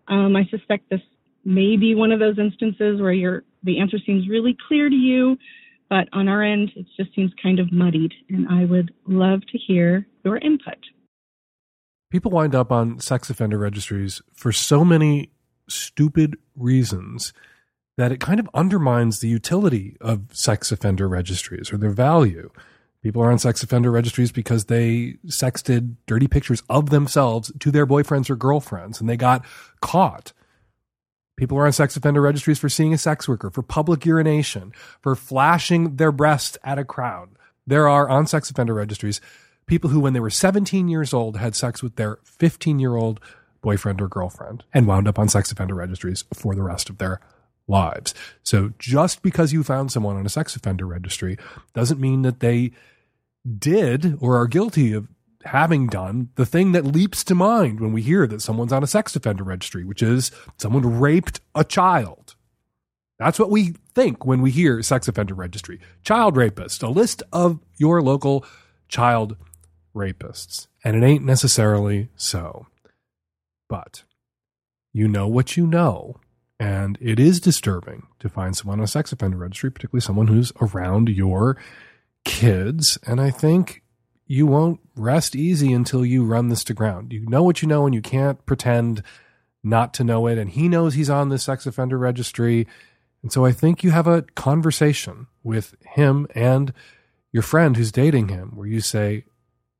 Um, 0.07 0.35
I 0.35 0.45
suspect 0.49 0.89
this 0.89 1.01
may 1.45 1.77
be 1.77 1.95
one 1.95 2.11
of 2.11 2.19
those 2.19 2.39
instances 2.39 3.01
where 3.01 3.43
the 3.63 3.79
answer 3.79 3.97
seems 4.05 4.27
really 4.29 4.57
clear 4.67 4.89
to 4.89 4.95
you, 4.95 5.37
but 5.89 6.07
on 6.13 6.27
our 6.27 6.41
end, 6.41 6.71
it 6.75 6.85
just 6.97 7.13
seems 7.15 7.31
kind 7.41 7.59
of 7.59 7.71
muddied. 7.71 8.13
And 8.29 8.47
I 8.49 8.65
would 8.65 8.93
love 9.07 9.41
to 9.51 9.57
hear 9.57 10.07
your 10.23 10.37
input. 10.37 10.77
People 12.13 12.29
wind 12.29 12.53
up 12.53 12.71
on 12.71 12.99
sex 12.99 13.31
offender 13.31 13.57
registries 13.57 14.21
for 14.35 14.51
so 14.51 14.85
many 14.85 15.31
stupid 15.67 16.37
reasons 16.55 17.33
that 17.97 18.11
it 18.11 18.19
kind 18.19 18.39
of 18.39 18.47
undermines 18.53 19.19
the 19.19 19.27
utility 19.27 19.97
of 19.99 20.25
sex 20.31 20.71
offender 20.71 21.09
registries 21.09 21.73
or 21.73 21.77
their 21.77 21.89
value. 21.89 22.51
People 23.01 23.23
are 23.23 23.31
on 23.31 23.39
sex 23.39 23.63
offender 23.63 23.89
registries 23.89 24.31
because 24.31 24.65
they 24.65 25.15
sexted 25.25 25.95
dirty 26.05 26.27
pictures 26.27 26.61
of 26.69 26.91
themselves 26.91 27.51
to 27.59 27.71
their 27.71 27.87
boyfriends 27.87 28.29
or 28.29 28.35
girlfriends 28.35 29.01
and 29.01 29.09
they 29.09 29.17
got 29.17 29.43
caught. 29.81 30.33
People 31.35 31.57
are 31.57 31.65
on 31.65 31.73
sex 31.73 31.97
offender 31.97 32.21
registries 32.21 32.59
for 32.59 32.69
seeing 32.69 32.93
a 32.93 32.97
sex 32.99 33.27
worker, 33.27 33.49
for 33.49 33.63
public 33.63 34.05
urination, 34.05 34.71
for 35.01 35.15
flashing 35.15 35.95
their 35.95 36.11
breasts 36.11 36.59
at 36.63 36.77
a 36.77 36.85
crowd. 36.85 37.29
There 37.65 37.89
are 37.89 38.07
on 38.07 38.27
sex 38.27 38.51
offender 38.51 38.75
registries 38.75 39.19
people 39.65 39.89
who, 39.89 39.99
when 39.99 40.13
they 40.13 40.19
were 40.19 40.29
17 40.29 40.87
years 40.87 41.13
old, 41.13 41.37
had 41.37 41.55
sex 41.55 41.81
with 41.81 41.95
their 41.95 42.19
15 42.23 42.79
year 42.79 42.95
old 42.95 43.19
boyfriend 43.61 44.01
or 44.01 44.07
girlfriend 44.07 44.63
and 44.73 44.87
wound 44.87 45.07
up 45.07 45.17
on 45.17 45.29
sex 45.29 45.51
offender 45.51 45.73
registries 45.73 46.25
for 46.33 46.53
the 46.53 46.63
rest 46.63 46.89
of 46.89 46.97
their 46.97 47.19
lives. 47.67 48.13
So 48.43 48.73
just 48.77 49.21
because 49.21 49.53
you 49.53 49.63
found 49.63 49.91
someone 49.91 50.17
on 50.17 50.25
a 50.25 50.29
sex 50.29 50.55
offender 50.55 50.85
registry 50.85 51.37
doesn't 51.73 51.99
mean 51.99 52.21
that 52.23 52.41
they 52.41 52.71
did 53.57 54.17
or 54.21 54.37
are 54.37 54.47
guilty 54.47 54.93
of 54.93 55.07
having 55.45 55.87
done 55.87 56.29
the 56.35 56.45
thing 56.45 56.71
that 56.71 56.85
leaps 56.85 57.23
to 57.25 57.35
mind 57.35 57.79
when 57.79 57.91
we 57.91 58.01
hear 58.01 58.27
that 58.27 58.41
someone's 58.41 58.71
on 58.71 58.83
a 58.83 58.87
sex 58.87 59.15
offender 59.15 59.43
registry, 59.43 59.83
which 59.83 60.01
is 60.01 60.31
someone 60.57 60.99
raped 60.99 61.41
a 61.55 61.63
child. 61.63 62.35
That's 63.19 63.39
what 63.39 63.49
we 63.49 63.75
think 63.93 64.25
when 64.25 64.41
we 64.41 64.51
hear 64.51 64.81
sex 64.81 65.07
offender 65.07 65.33
registry. 65.33 65.79
Child 66.03 66.35
rapist, 66.35 66.83
a 66.83 66.89
list 66.89 67.23
of 67.31 67.59
your 67.77 68.01
local 68.01 68.45
child 68.87 69.35
rapists. 69.95 70.67
And 70.83 70.95
it 70.95 71.05
ain't 71.05 71.25
necessarily 71.25 72.09
so. 72.15 72.67
But 73.69 74.03
you 74.91 75.07
know 75.07 75.27
what 75.27 75.57
you 75.57 75.65
know. 75.65 76.19
And 76.59 76.97
it 77.01 77.19
is 77.19 77.39
disturbing 77.39 78.07
to 78.19 78.29
find 78.29 78.55
someone 78.55 78.79
on 78.79 78.85
a 78.85 78.87
sex 78.87 79.11
offender 79.11 79.37
registry, 79.37 79.71
particularly 79.71 80.01
someone 80.01 80.27
who's 80.27 80.53
around 80.61 81.09
your 81.09 81.57
kids. 82.23 82.97
And 83.05 83.19
I 83.19 83.31
think 83.31 83.83
you 84.27 84.45
won't 84.45 84.79
rest 84.95 85.35
easy 85.35 85.73
until 85.73 86.05
you 86.05 86.23
run 86.23 86.47
this 86.47 86.63
to 86.65 86.73
ground. 86.73 87.11
You 87.11 87.25
know 87.27 87.43
what 87.43 87.61
you 87.61 87.67
know, 87.67 87.85
and 87.85 87.93
you 87.93 88.01
can't 88.01 88.45
pretend 88.45 89.03
not 89.63 89.93
to 89.95 90.03
know 90.03 90.27
it. 90.27 90.37
And 90.37 90.49
he 90.49 90.69
knows 90.69 90.93
he's 90.93 91.09
on 91.09 91.29
the 91.29 91.37
sex 91.37 91.65
offender 91.65 91.97
registry. 91.97 92.67
And 93.21 93.31
so 93.31 93.45
I 93.45 93.51
think 93.51 93.83
you 93.83 93.91
have 93.91 94.07
a 94.07 94.21
conversation 94.35 95.27
with 95.43 95.75
him 95.81 96.27
and 96.35 96.73
your 97.31 97.43
friend 97.43 97.75
who's 97.75 97.91
dating 97.91 98.29
him 98.29 98.51
where 98.55 98.67
you 98.67 98.79
say, 98.79 99.25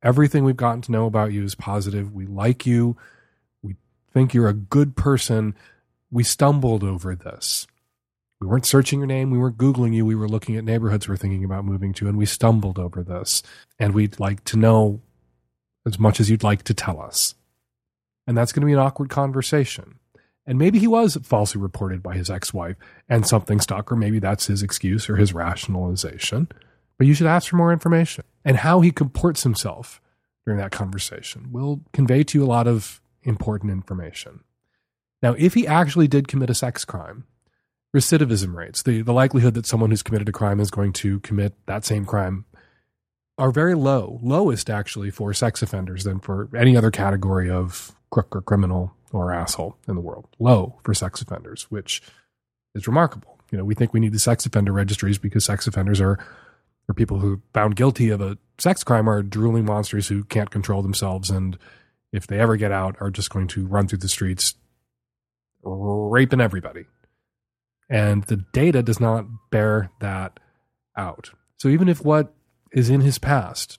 Everything 0.04 0.44
we've 0.44 0.56
gotten 0.56 0.82
to 0.82 0.92
know 0.92 1.06
about 1.06 1.32
you 1.32 1.42
is 1.42 1.54
positive. 1.54 2.12
We 2.12 2.26
like 2.26 2.66
you. 2.66 2.96
We 3.62 3.76
think 4.12 4.34
you're 4.34 4.48
a 4.48 4.54
good 4.54 4.96
person. 4.96 5.54
We 6.10 6.22
stumbled 6.22 6.84
over 6.84 7.16
this. 7.16 7.66
We 8.40 8.46
weren't 8.46 8.66
searching 8.66 9.00
your 9.00 9.06
name. 9.06 9.30
We 9.30 9.38
weren't 9.38 9.56
Googling 9.56 9.94
you. 9.94 10.04
We 10.04 10.14
were 10.14 10.28
looking 10.28 10.56
at 10.56 10.64
neighborhoods 10.64 11.08
we're 11.08 11.16
thinking 11.16 11.44
about 11.44 11.64
moving 11.64 11.94
to, 11.94 12.06
and 12.06 12.18
we 12.18 12.26
stumbled 12.26 12.78
over 12.78 13.02
this. 13.02 13.42
And 13.78 13.94
we'd 13.94 14.20
like 14.20 14.44
to 14.44 14.58
know 14.58 15.00
as 15.86 15.98
much 15.98 16.20
as 16.20 16.28
you'd 16.28 16.42
like 16.42 16.62
to 16.64 16.74
tell 16.74 17.00
us. 17.00 17.34
And 18.26 18.36
that's 18.36 18.52
going 18.52 18.60
to 18.60 18.66
be 18.66 18.72
an 18.74 18.78
awkward 18.78 19.08
conversation. 19.08 19.98
And 20.46 20.58
maybe 20.58 20.78
he 20.78 20.86
was 20.86 21.16
falsely 21.22 21.60
reported 21.60 22.02
by 22.02 22.14
his 22.14 22.28
ex 22.28 22.52
wife 22.52 22.76
and 23.08 23.26
something 23.26 23.60
stuck, 23.60 23.90
or 23.90 23.96
maybe 23.96 24.18
that's 24.18 24.46
his 24.46 24.62
excuse 24.62 25.08
or 25.08 25.16
his 25.16 25.32
rationalization. 25.32 26.48
But 26.98 27.06
you 27.06 27.14
should 27.14 27.26
ask 27.26 27.48
for 27.48 27.56
more 27.56 27.72
information. 27.72 28.24
And 28.44 28.58
how 28.58 28.80
he 28.80 28.90
comports 28.90 29.42
himself 29.42 30.00
during 30.44 30.58
that 30.60 30.70
conversation 30.70 31.50
will 31.50 31.80
convey 31.92 32.22
to 32.24 32.38
you 32.38 32.44
a 32.44 32.46
lot 32.46 32.66
of 32.66 33.00
important 33.22 33.72
information. 33.72 34.44
Now, 35.22 35.34
if 35.38 35.54
he 35.54 35.66
actually 35.66 36.08
did 36.08 36.28
commit 36.28 36.50
a 36.50 36.54
sex 36.54 36.84
crime, 36.84 37.24
recidivism 37.96 38.54
rates, 38.54 38.82
the, 38.82 39.02
the 39.02 39.12
likelihood 39.12 39.54
that 39.54 39.66
someone 39.66 39.90
who's 39.90 40.02
committed 40.02 40.28
a 40.28 40.32
crime 40.32 40.60
is 40.60 40.70
going 40.70 40.92
to 40.94 41.20
commit 41.20 41.54
that 41.66 41.84
same 41.84 42.04
crime, 42.04 42.44
are 43.38 43.50
very 43.50 43.74
low, 43.74 44.20
lowest 44.22 44.70
actually 44.70 45.10
for 45.10 45.32
sex 45.34 45.62
offenders 45.62 46.04
than 46.04 46.20
for 46.20 46.48
any 46.56 46.76
other 46.76 46.90
category 46.90 47.50
of 47.50 47.92
crook 48.10 48.34
or 48.36 48.40
criminal 48.40 48.94
or 49.12 49.32
asshole 49.32 49.76
in 49.88 49.94
the 49.94 50.00
world. 50.00 50.28
Low 50.38 50.78
for 50.84 50.94
sex 50.94 51.20
offenders, 51.20 51.64
which 51.64 52.00
is 52.74 52.86
remarkable. 52.86 53.38
You 53.50 53.58
know, 53.58 53.64
we 53.64 53.74
think 53.74 53.92
we 53.92 54.00
need 54.00 54.12
the 54.12 54.18
sex 54.18 54.46
offender 54.46 54.72
registries 54.72 55.18
because 55.18 55.44
sex 55.44 55.66
offenders 55.66 56.00
are 56.00 56.18
or 56.88 56.94
people 56.94 57.18
who 57.18 57.40
found 57.52 57.76
guilty 57.76 58.10
of 58.10 58.20
a 58.20 58.38
sex 58.58 58.84
crime 58.84 59.08
are 59.08 59.22
drooling 59.22 59.64
monsters 59.64 60.08
who 60.08 60.24
can't 60.24 60.50
control 60.50 60.82
themselves 60.82 61.30
and 61.30 61.58
if 62.12 62.26
they 62.26 62.38
ever 62.38 62.56
get 62.56 62.70
out 62.70 62.96
are 63.00 63.10
just 63.10 63.30
going 63.30 63.48
to 63.48 63.66
run 63.66 63.88
through 63.88 63.98
the 63.98 64.08
streets 64.08 64.54
raping 65.62 66.40
everybody. 66.40 66.84
And 67.88 68.24
the 68.24 68.36
data 68.36 68.82
does 68.82 69.00
not 69.00 69.26
bear 69.50 69.90
that 70.00 70.38
out. 70.96 71.30
So 71.56 71.68
even 71.68 71.88
if 71.88 72.04
what 72.04 72.32
is 72.72 72.90
in 72.90 73.00
his 73.00 73.18
past 73.18 73.78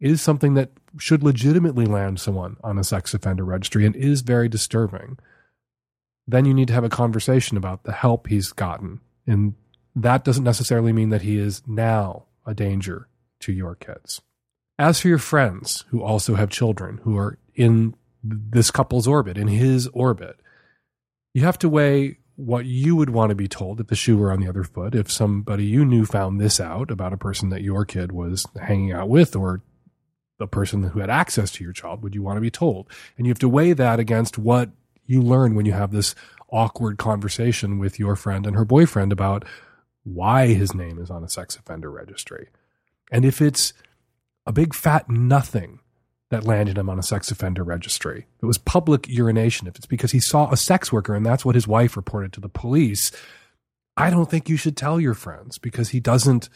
is 0.00 0.20
something 0.20 0.54
that 0.54 0.70
should 0.98 1.22
legitimately 1.22 1.86
land 1.86 2.20
someone 2.20 2.56
on 2.62 2.78
a 2.78 2.84
sex 2.84 3.14
offender 3.14 3.44
registry 3.44 3.84
and 3.84 3.96
is 3.96 4.20
very 4.20 4.48
disturbing 4.48 5.18
then 6.26 6.44
you 6.44 6.54
need 6.54 6.68
to 6.68 6.74
have 6.74 6.84
a 6.84 6.88
conversation 6.88 7.56
about 7.56 7.84
the 7.84 7.92
help 7.92 8.26
he's 8.26 8.52
gotten 8.52 9.00
in 9.26 9.54
that 9.96 10.24
doesn't 10.24 10.44
necessarily 10.44 10.92
mean 10.92 11.08
that 11.08 11.22
he 11.22 11.38
is 11.38 11.62
now 11.66 12.26
a 12.44 12.54
danger 12.54 13.08
to 13.40 13.52
your 13.52 13.74
kids. 13.74 14.20
As 14.78 15.00
for 15.00 15.08
your 15.08 15.18
friends 15.18 15.84
who 15.88 16.02
also 16.02 16.34
have 16.34 16.50
children 16.50 17.00
who 17.02 17.16
are 17.16 17.38
in 17.54 17.94
this 18.22 18.70
couple's 18.70 19.08
orbit, 19.08 19.38
in 19.38 19.48
his 19.48 19.88
orbit, 19.88 20.36
you 21.32 21.42
have 21.44 21.58
to 21.58 21.68
weigh 21.68 22.18
what 22.36 22.66
you 22.66 22.94
would 22.94 23.08
want 23.08 23.30
to 23.30 23.34
be 23.34 23.48
told 23.48 23.80
if 23.80 23.86
the 23.86 23.96
shoe 23.96 24.18
were 24.18 24.30
on 24.30 24.40
the 24.40 24.48
other 24.48 24.64
foot. 24.64 24.94
If 24.94 25.10
somebody 25.10 25.64
you 25.64 25.86
knew 25.86 26.04
found 26.04 26.38
this 26.38 26.60
out 26.60 26.90
about 26.90 27.14
a 27.14 27.18
person 27.18 27.48
that 27.48 27.62
your 27.62 27.86
kid 27.86 28.12
was 28.12 28.46
hanging 28.60 28.92
out 28.92 29.08
with 29.08 29.34
or 29.34 29.62
the 30.38 30.46
person 30.46 30.82
who 30.82 31.00
had 31.00 31.08
access 31.08 31.50
to 31.52 31.64
your 31.64 31.72
child, 31.72 32.02
would 32.02 32.14
you 32.14 32.22
want 32.22 32.36
to 32.36 32.42
be 32.42 32.50
told? 32.50 32.90
And 33.16 33.26
you 33.26 33.30
have 33.30 33.38
to 33.38 33.48
weigh 33.48 33.72
that 33.72 33.98
against 33.98 34.36
what 34.36 34.68
you 35.06 35.22
learn 35.22 35.54
when 35.54 35.64
you 35.64 35.72
have 35.72 35.92
this 35.92 36.14
awkward 36.50 36.98
conversation 36.98 37.78
with 37.78 37.98
your 37.98 38.16
friend 38.16 38.46
and 38.46 38.54
her 38.54 38.64
boyfriend 38.66 39.12
about 39.12 39.46
why 40.06 40.46
his 40.46 40.72
name 40.72 40.98
is 41.00 41.10
on 41.10 41.24
a 41.24 41.28
sex 41.28 41.56
offender 41.56 41.90
registry. 41.90 42.48
And 43.10 43.24
if 43.24 43.42
it's 43.42 43.72
a 44.46 44.52
big 44.52 44.72
fat 44.72 45.10
nothing 45.10 45.80
that 46.30 46.44
landed 46.44 46.78
him 46.78 46.88
on 46.88 46.98
a 46.98 47.02
sex 47.02 47.30
offender 47.32 47.64
registry, 47.64 48.26
it 48.40 48.46
was 48.46 48.56
public 48.56 49.08
urination, 49.08 49.66
if 49.66 49.76
it's 49.76 49.86
because 49.86 50.12
he 50.12 50.20
saw 50.20 50.50
a 50.50 50.56
sex 50.56 50.92
worker 50.92 51.14
and 51.14 51.26
that's 51.26 51.44
what 51.44 51.56
his 51.56 51.66
wife 51.66 51.96
reported 51.96 52.32
to 52.32 52.40
the 52.40 52.48
police, 52.48 53.10
I 53.96 54.10
don't 54.10 54.30
think 54.30 54.48
you 54.48 54.56
should 54.56 54.76
tell 54.76 55.00
your 55.00 55.14
friends 55.14 55.58
because 55.58 55.88
he 55.88 55.98
doesn't 55.98 56.48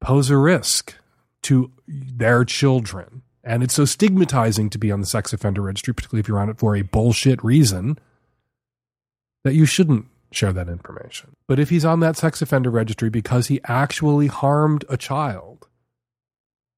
pose 0.00 0.30
a 0.30 0.38
risk 0.38 0.94
to 1.42 1.72
their 1.86 2.44
children. 2.44 3.22
And 3.44 3.62
it's 3.62 3.74
so 3.74 3.84
stigmatizing 3.84 4.70
to 4.70 4.78
be 4.78 4.90
on 4.90 5.00
the 5.00 5.06
sex 5.06 5.32
offender 5.34 5.60
registry, 5.60 5.92
particularly 5.92 6.20
if 6.20 6.28
you're 6.28 6.40
on 6.40 6.48
it 6.48 6.58
for 6.58 6.74
a 6.74 6.82
bullshit 6.82 7.42
reason, 7.44 7.98
that 9.44 9.54
you 9.54 9.66
shouldn't 9.66 10.06
share 10.34 10.52
that 10.52 10.68
information. 10.68 11.36
But 11.46 11.58
if 11.58 11.70
he's 11.70 11.84
on 11.84 12.00
that 12.00 12.16
sex 12.16 12.42
offender 12.42 12.70
registry 12.70 13.10
because 13.10 13.48
he 13.48 13.60
actually 13.64 14.26
harmed 14.26 14.84
a 14.88 14.96
child, 14.96 15.68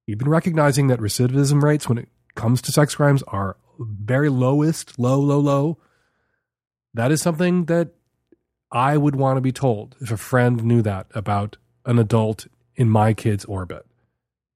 even 0.06 0.28
recognizing 0.28 0.88
that 0.88 1.00
recidivism 1.00 1.62
rates 1.62 1.88
when 1.88 1.98
it 1.98 2.08
comes 2.34 2.60
to 2.62 2.72
sex 2.72 2.94
crimes 2.94 3.22
are 3.28 3.56
very 3.78 4.28
lowest, 4.28 4.98
low, 4.98 5.18
low, 5.18 5.38
low, 5.38 5.78
that 6.92 7.10
is 7.10 7.22
something 7.22 7.64
that 7.66 7.90
I 8.70 8.96
would 8.96 9.16
want 9.16 9.36
to 9.36 9.40
be 9.40 9.52
told 9.52 9.96
if 10.00 10.10
a 10.10 10.16
friend 10.16 10.64
knew 10.64 10.82
that 10.82 11.06
about 11.14 11.56
an 11.86 11.98
adult 11.98 12.46
in 12.76 12.88
my 12.88 13.14
kid's 13.14 13.44
orbit. 13.44 13.86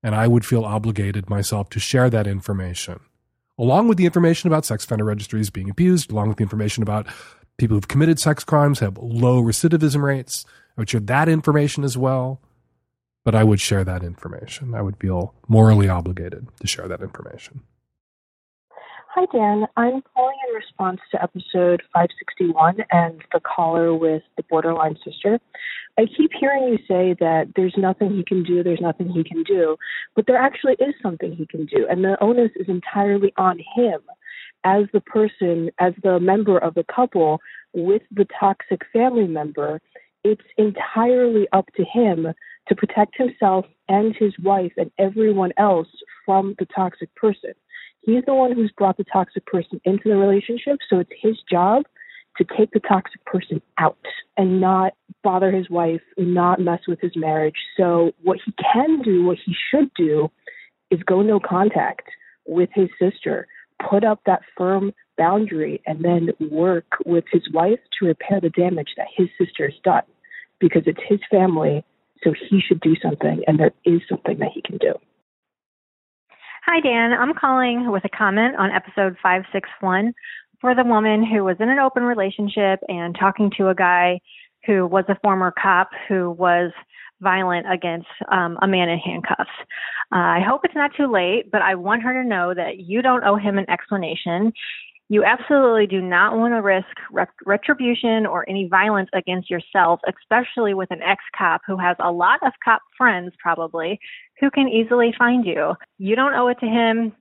And 0.02 0.14
I 0.14 0.28
would 0.28 0.46
feel 0.46 0.64
obligated 0.64 1.28
myself 1.28 1.70
to 1.70 1.80
share 1.80 2.08
that 2.10 2.26
information, 2.26 3.00
along 3.58 3.88
with 3.88 3.98
the 3.98 4.06
information 4.06 4.48
about 4.48 4.64
sex 4.64 4.84
offender 4.84 5.04
registries 5.04 5.50
being 5.50 5.70
abused, 5.70 6.10
along 6.10 6.28
with 6.28 6.38
the 6.38 6.44
information 6.44 6.82
about 6.82 7.08
people 7.58 7.76
who've 7.76 7.88
committed 7.88 8.18
sex 8.18 8.44
crimes 8.44 8.78
have 8.78 8.96
low 8.96 9.42
recidivism 9.42 10.02
rates. 10.02 10.46
I 10.76 10.80
would 10.80 10.88
share 10.90 11.00
that 11.00 11.28
information 11.28 11.84
as 11.84 11.98
well, 11.98 12.40
but 13.24 13.34
I 13.34 13.44
would 13.44 13.60
share 13.60 13.84
that 13.84 14.04
information. 14.04 14.74
I 14.74 14.80
would 14.80 14.96
feel 14.96 15.34
morally 15.48 15.88
obligated 15.88 16.46
to 16.60 16.66
share 16.66 16.86
that 16.88 17.02
information. 17.02 17.62
Hi, 19.14 19.26
Dan. 19.32 19.66
I'm 19.76 20.02
calling 20.14 20.36
in 20.48 20.54
response 20.54 21.00
to 21.10 21.20
episode 21.20 21.82
561 21.92 22.76
and 22.92 23.20
the 23.32 23.40
caller 23.40 23.92
with 23.92 24.22
the 24.36 24.44
borderline 24.48 24.96
sister. 25.04 25.40
I 25.98 26.06
keep 26.16 26.30
hearing 26.38 26.68
you 26.68 26.78
say 26.86 27.16
that 27.18 27.48
there's 27.56 27.74
nothing 27.76 28.14
he 28.14 28.22
can 28.22 28.44
do, 28.44 28.62
there's 28.62 28.80
nothing 28.80 29.10
he 29.10 29.24
can 29.24 29.42
do, 29.42 29.76
but 30.14 30.28
there 30.28 30.36
actually 30.36 30.74
is 30.74 30.94
something 31.02 31.32
he 31.32 31.46
can 31.46 31.66
do, 31.66 31.86
and 31.90 32.04
the 32.04 32.16
onus 32.22 32.52
is 32.54 32.68
entirely 32.68 33.32
on 33.36 33.58
him 33.74 34.00
as 34.64 34.84
the 34.92 35.00
person, 35.00 35.70
as 35.78 35.94
the 36.02 36.20
member 36.20 36.58
of 36.58 36.74
the 36.74 36.84
couple 36.84 37.40
with 37.72 38.02
the 38.10 38.26
toxic 38.38 38.82
family 38.92 39.26
member, 39.26 39.80
it's 40.24 40.42
entirely 40.56 41.46
up 41.52 41.66
to 41.76 41.84
him 41.84 42.28
to 42.68 42.76
protect 42.76 43.16
himself 43.16 43.66
and 43.88 44.14
his 44.16 44.32
wife 44.42 44.72
and 44.76 44.90
everyone 44.98 45.52
else 45.56 45.88
from 46.24 46.54
the 46.58 46.66
toxic 46.66 47.14
person. 47.14 47.52
He's 48.02 48.24
the 48.26 48.34
one 48.34 48.52
who's 48.52 48.72
brought 48.72 48.96
the 48.96 49.04
toxic 49.04 49.46
person 49.46 49.80
into 49.84 50.08
the 50.08 50.16
relationship, 50.16 50.78
so 50.88 50.98
it's 50.98 51.10
his 51.20 51.36
job 51.50 51.84
to 52.36 52.44
take 52.56 52.70
the 52.70 52.80
toxic 52.80 53.24
person 53.24 53.60
out 53.78 53.98
and 54.36 54.60
not 54.60 54.94
bother 55.24 55.50
his 55.50 55.68
wife, 55.68 56.00
not 56.16 56.60
mess 56.60 56.80
with 56.86 57.00
his 57.00 57.16
marriage. 57.16 57.56
So, 57.76 58.12
what 58.22 58.38
he 58.44 58.52
can 58.72 59.02
do, 59.02 59.24
what 59.24 59.38
he 59.44 59.54
should 59.70 59.92
do, 59.94 60.30
is 60.90 61.00
go 61.02 61.22
no 61.22 61.40
contact 61.40 62.08
with 62.46 62.70
his 62.72 62.88
sister 62.98 63.46
put 63.78 64.04
up 64.04 64.20
that 64.26 64.42
firm 64.56 64.92
boundary 65.16 65.80
and 65.86 66.04
then 66.04 66.30
work 66.50 66.86
with 67.04 67.24
his 67.32 67.42
wife 67.52 67.80
to 67.98 68.06
repair 68.06 68.40
the 68.40 68.50
damage 68.50 68.90
that 68.96 69.06
his 69.14 69.28
sister 69.38 69.66
has 69.66 69.78
done 69.84 70.02
because 70.60 70.82
it's 70.86 71.00
his 71.08 71.20
family, 71.30 71.84
so 72.22 72.32
he 72.32 72.60
should 72.60 72.80
do 72.80 72.96
something, 73.02 73.42
and 73.46 73.60
there 73.60 73.72
is 73.84 74.00
something 74.08 74.38
that 74.38 74.50
he 74.52 74.62
can 74.62 74.78
do. 74.78 74.94
Hi, 76.66 76.80
Dan. 76.80 77.12
I'm 77.12 77.32
calling 77.34 77.90
with 77.90 78.04
a 78.04 78.08
comment 78.08 78.56
on 78.56 78.70
episode 78.70 79.16
561 79.22 80.12
for 80.60 80.74
the 80.74 80.84
woman 80.84 81.24
who 81.24 81.44
was 81.44 81.56
in 81.60 81.68
an 81.68 81.78
open 81.78 82.02
relationship 82.02 82.80
and 82.88 83.16
talking 83.18 83.50
to 83.56 83.68
a 83.68 83.74
guy 83.74 84.20
who 84.66 84.86
was 84.86 85.04
a 85.08 85.18
former 85.22 85.52
cop 85.52 85.90
who 86.08 86.30
was 86.30 86.72
violent 87.20 87.66
against 87.70 88.08
um, 88.30 88.58
a 88.62 88.68
man 88.68 88.88
in 88.88 88.98
handcuffs. 88.98 89.50
Uh, 90.12 90.16
I 90.16 90.40
hope 90.46 90.62
it's 90.64 90.74
not 90.74 90.92
too 90.96 91.10
late, 91.10 91.50
but 91.50 91.62
I 91.62 91.74
want 91.74 92.02
her 92.02 92.22
to 92.22 92.28
know 92.28 92.54
that 92.54 92.78
you 92.78 93.02
don't 93.02 93.24
owe 93.24 93.36
him 93.36 93.58
an 93.58 93.68
explanation. 93.68 94.52
You 95.10 95.24
absolutely 95.24 95.86
do 95.86 96.02
not 96.02 96.36
want 96.36 96.52
to 96.52 96.60
risk 96.60 96.86
ret- 97.10 97.28
retribution 97.46 98.26
or 98.26 98.48
any 98.48 98.68
violence 98.68 99.08
against 99.14 99.50
yourself, 99.50 100.00
especially 100.06 100.74
with 100.74 100.90
an 100.90 101.02
ex 101.02 101.22
cop 101.36 101.62
who 101.66 101.78
has 101.78 101.96
a 101.98 102.12
lot 102.12 102.40
of 102.42 102.52
cop 102.62 102.82
friends, 102.96 103.32
probably, 103.38 103.98
who 104.38 104.50
can 104.50 104.68
easily 104.68 105.14
find 105.16 105.46
you. 105.46 105.74
You 105.96 106.14
don't 106.14 106.34
owe 106.34 106.48
it 106.48 106.58
to 106.60 106.66
him. 106.66 107.12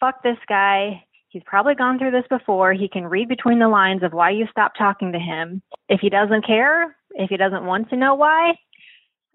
Fuck 0.00 0.22
this 0.22 0.38
guy. 0.48 1.02
He's 1.28 1.42
probably 1.44 1.74
gone 1.74 1.98
through 1.98 2.12
this 2.12 2.24
before. 2.30 2.72
He 2.72 2.88
can 2.88 3.04
read 3.04 3.28
between 3.28 3.58
the 3.58 3.68
lines 3.68 4.02
of 4.02 4.14
why 4.14 4.30
you 4.30 4.46
stopped 4.50 4.78
talking 4.78 5.12
to 5.12 5.18
him. 5.18 5.60
If 5.90 6.00
he 6.00 6.08
doesn't 6.08 6.46
care, 6.46 6.96
if 7.10 7.28
he 7.28 7.36
doesn't 7.36 7.66
want 7.66 7.90
to 7.90 7.96
know 7.96 8.14
why, 8.14 8.54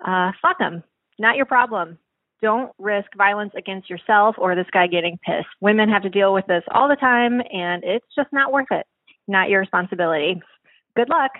uh, 0.05 0.31
fuck 0.41 0.59
them. 0.59 0.83
Not 1.19 1.35
your 1.35 1.45
problem. 1.45 1.97
Don't 2.41 2.71
risk 2.79 3.09
violence 3.15 3.53
against 3.55 3.89
yourself 3.89 4.35
or 4.37 4.55
this 4.55 4.65
guy 4.71 4.87
getting 4.87 5.19
pissed. 5.23 5.47
Women 5.59 5.89
have 5.89 6.01
to 6.03 6.09
deal 6.09 6.33
with 6.33 6.47
this 6.47 6.63
all 6.71 6.89
the 6.89 6.95
time, 6.95 7.41
and 7.53 7.83
it's 7.83 8.05
just 8.15 8.33
not 8.33 8.51
worth 8.51 8.71
it. 8.71 8.87
Not 9.27 9.49
your 9.49 9.59
responsibility. 9.59 10.41
Good 10.95 11.09
luck. 11.09 11.31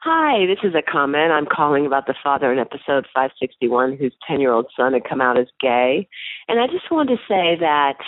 Hi, 0.00 0.46
this 0.46 0.58
is 0.62 0.74
a 0.76 0.82
comment. 0.82 1.32
I'm 1.32 1.46
calling 1.46 1.84
about 1.84 2.06
the 2.06 2.14
father 2.22 2.52
in 2.52 2.60
episode 2.60 3.06
561 3.12 3.96
whose 3.96 4.14
10 4.28 4.40
year 4.40 4.52
old 4.52 4.66
son 4.76 4.92
had 4.92 5.08
come 5.08 5.20
out 5.20 5.36
as 5.36 5.48
gay. 5.60 6.06
And 6.46 6.60
I 6.60 6.68
just 6.68 6.90
wanted 6.92 7.16
to 7.16 7.22
say 7.28 7.56
that 7.58 7.98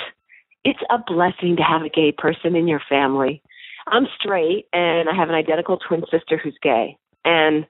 it's 0.64 0.78
a 0.90 0.98
blessing 1.04 1.56
to 1.56 1.62
have 1.62 1.82
a 1.82 1.88
gay 1.88 2.12
person 2.12 2.54
in 2.54 2.68
your 2.68 2.82
family. 2.88 3.42
I'm 3.88 4.06
straight 4.20 4.66
and 4.72 5.08
I 5.08 5.14
have 5.16 5.28
an 5.28 5.34
identical 5.34 5.78
twin 5.78 6.04
sister 6.10 6.38
who's 6.40 6.56
gay. 6.62 6.96
And 7.24 7.66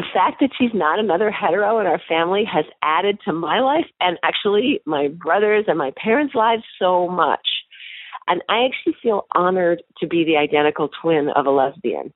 the 0.00 0.06
fact 0.14 0.40
that 0.40 0.48
she's 0.56 0.72
not 0.72 0.98
another 0.98 1.30
hetero 1.30 1.78
in 1.78 1.86
our 1.86 2.00
family 2.08 2.42
has 2.50 2.64
added 2.80 3.18
to 3.22 3.34
my 3.34 3.60
life 3.60 3.84
and 4.00 4.18
actually 4.22 4.80
my 4.86 5.08
brothers 5.08 5.66
and 5.68 5.76
my 5.76 5.92
parents' 6.02 6.34
lives 6.34 6.62
so 6.78 7.06
much. 7.06 7.46
And 8.26 8.40
I 8.48 8.64
actually 8.64 8.96
feel 9.02 9.26
honored 9.34 9.82
to 9.98 10.06
be 10.06 10.24
the 10.24 10.38
identical 10.38 10.88
twin 11.02 11.28
of 11.36 11.44
a 11.44 11.50
lesbian 11.50 12.14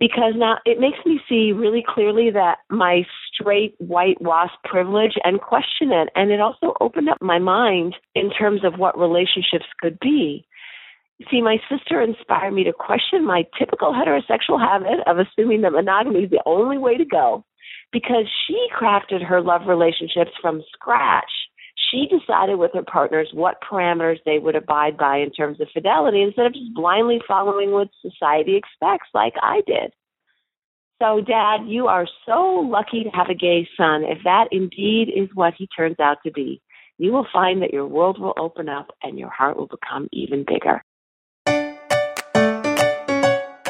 because 0.00 0.32
now 0.36 0.56
it 0.64 0.80
makes 0.80 1.04
me 1.04 1.20
see 1.28 1.52
really 1.52 1.84
clearly 1.86 2.30
that 2.30 2.60
my 2.70 3.02
straight 3.30 3.74
white 3.76 4.20
wasp 4.22 4.54
privilege 4.64 5.12
and 5.22 5.38
question 5.38 5.92
it. 5.92 6.08
And 6.14 6.30
it 6.30 6.40
also 6.40 6.72
opened 6.80 7.10
up 7.10 7.20
my 7.20 7.38
mind 7.38 7.94
in 8.14 8.30
terms 8.30 8.64
of 8.64 8.78
what 8.78 8.98
relationships 8.98 9.66
could 9.82 10.00
be. 10.00 10.46
See, 11.30 11.42
my 11.42 11.58
sister 11.68 12.00
inspired 12.00 12.52
me 12.52 12.64
to 12.64 12.72
question 12.72 13.24
my 13.24 13.44
typical 13.58 13.92
heterosexual 13.92 14.58
habit 14.58 15.00
of 15.06 15.18
assuming 15.18 15.62
that 15.62 15.72
monogamy 15.72 16.24
is 16.24 16.30
the 16.30 16.42
only 16.46 16.78
way 16.78 16.96
to 16.96 17.04
go 17.04 17.44
because 17.92 18.24
she 18.46 18.68
crafted 18.74 19.22
her 19.22 19.40
love 19.40 19.62
relationships 19.66 20.30
from 20.40 20.62
scratch. 20.72 21.30
She 21.90 22.06
decided 22.06 22.58
with 22.58 22.72
her 22.74 22.82
partners 22.82 23.28
what 23.32 23.60
parameters 23.62 24.18
they 24.24 24.38
would 24.38 24.56
abide 24.56 24.96
by 24.96 25.18
in 25.18 25.30
terms 25.30 25.60
of 25.60 25.68
fidelity 25.72 26.22
instead 26.22 26.46
of 26.46 26.54
just 26.54 26.74
blindly 26.74 27.20
following 27.28 27.72
what 27.72 27.88
society 28.00 28.56
expects, 28.56 29.08
like 29.12 29.34
I 29.42 29.60
did. 29.66 29.92
So, 31.02 31.20
Dad, 31.20 31.66
you 31.66 31.88
are 31.88 32.06
so 32.24 32.64
lucky 32.64 33.04
to 33.04 33.10
have 33.10 33.28
a 33.28 33.34
gay 33.34 33.68
son. 33.76 34.04
If 34.04 34.18
that 34.24 34.48
indeed 34.52 35.08
is 35.14 35.28
what 35.34 35.54
he 35.58 35.68
turns 35.76 35.98
out 36.00 36.18
to 36.24 36.30
be, 36.30 36.62
you 36.98 37.12
will 37.12 37.26
find 37.32 37.60
that 37.62 37.72
your 37.72 37.86
world 37.86 38.20
will 38.20 38.34
open 38.38 38.68
up 38.68 38.92
and 39.02 39.18
your 39.18 39.30
heart 39.30 39.56
will 39.56 39.66
become 39.66 40.08
even 40.12 40.44
bigger. 40.46 40.82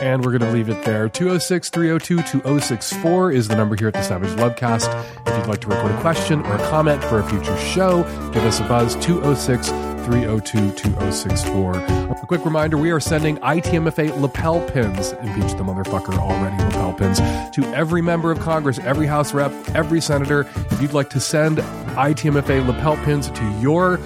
And 0.02 0.24
we're 0.24 0.36
going 0.36 0.50
to 0.50 0.52
leave 0.52 0.68
it 0.68 0.84
there. 0.84 1.08
206 1.08 1.70
302 1.70 2.16
2064 2.16 3.30
is 3.30 3.46
the 3.46 3.54
number 3.54 3.76
here 3.76 3.86
at 3.86 3.94
the 3.94 4.02
Savage 4.02 4.30
Lovecast. 4.30 4.88
If 5.28 5.38
you'd 5.38 5.46
like 5.46 5.60
to 5.60 5.68
record 5.68 5.92
a 5.92 6.00
question 6.00 6.40
or 6.40 6.56
a 6.56 6.68
comment 6.70 7.04
for 7.04 7.20
a 7.20 7.30
future 7.30 7.56
show, 7.56 8.02
give 8.32 8.42
us 8.42 8.58
a 8.58 8.64
buzz 8.64 8.96
206 8.96 9.91
302 10.04 10.72
2064. 10.72 11.76
A 11.76 12.26
quick 12.26 12.44
reminder 12.44 12.76
we 12.76 12.90
are 12.90 13.00
sending 13.00 13.36
ITMFA 13.38 14.20
lapel 14.20 14.60
pins, 14.68 15.12
impeach 15.12 15.52
the 15.52 15.64
motherfucker 15.64 16.18
already 16.18 16.62
lapel 16.64 16.92
pins, 16.92 17.18
to 17.54 17.64
every 17.74 18.02
member 18.02 18.30
of 18.30 18.40
Congress, 18.40 18.78
every 18.80 19.06
House 19.06 19.32
rep, 19.32 19.52
every 19.74 20.00
senator. 20.00 20.40
If 20.70 20.80
you'd 20.80 20.92
like 20.92 21.10
to 21.10 21.20
send 21.20 21.58
ITMFA 21.58 22.66
lapel 22.66 22.96
pins 23.04 23.30
to 23.30 23.58
your 23.60 23.98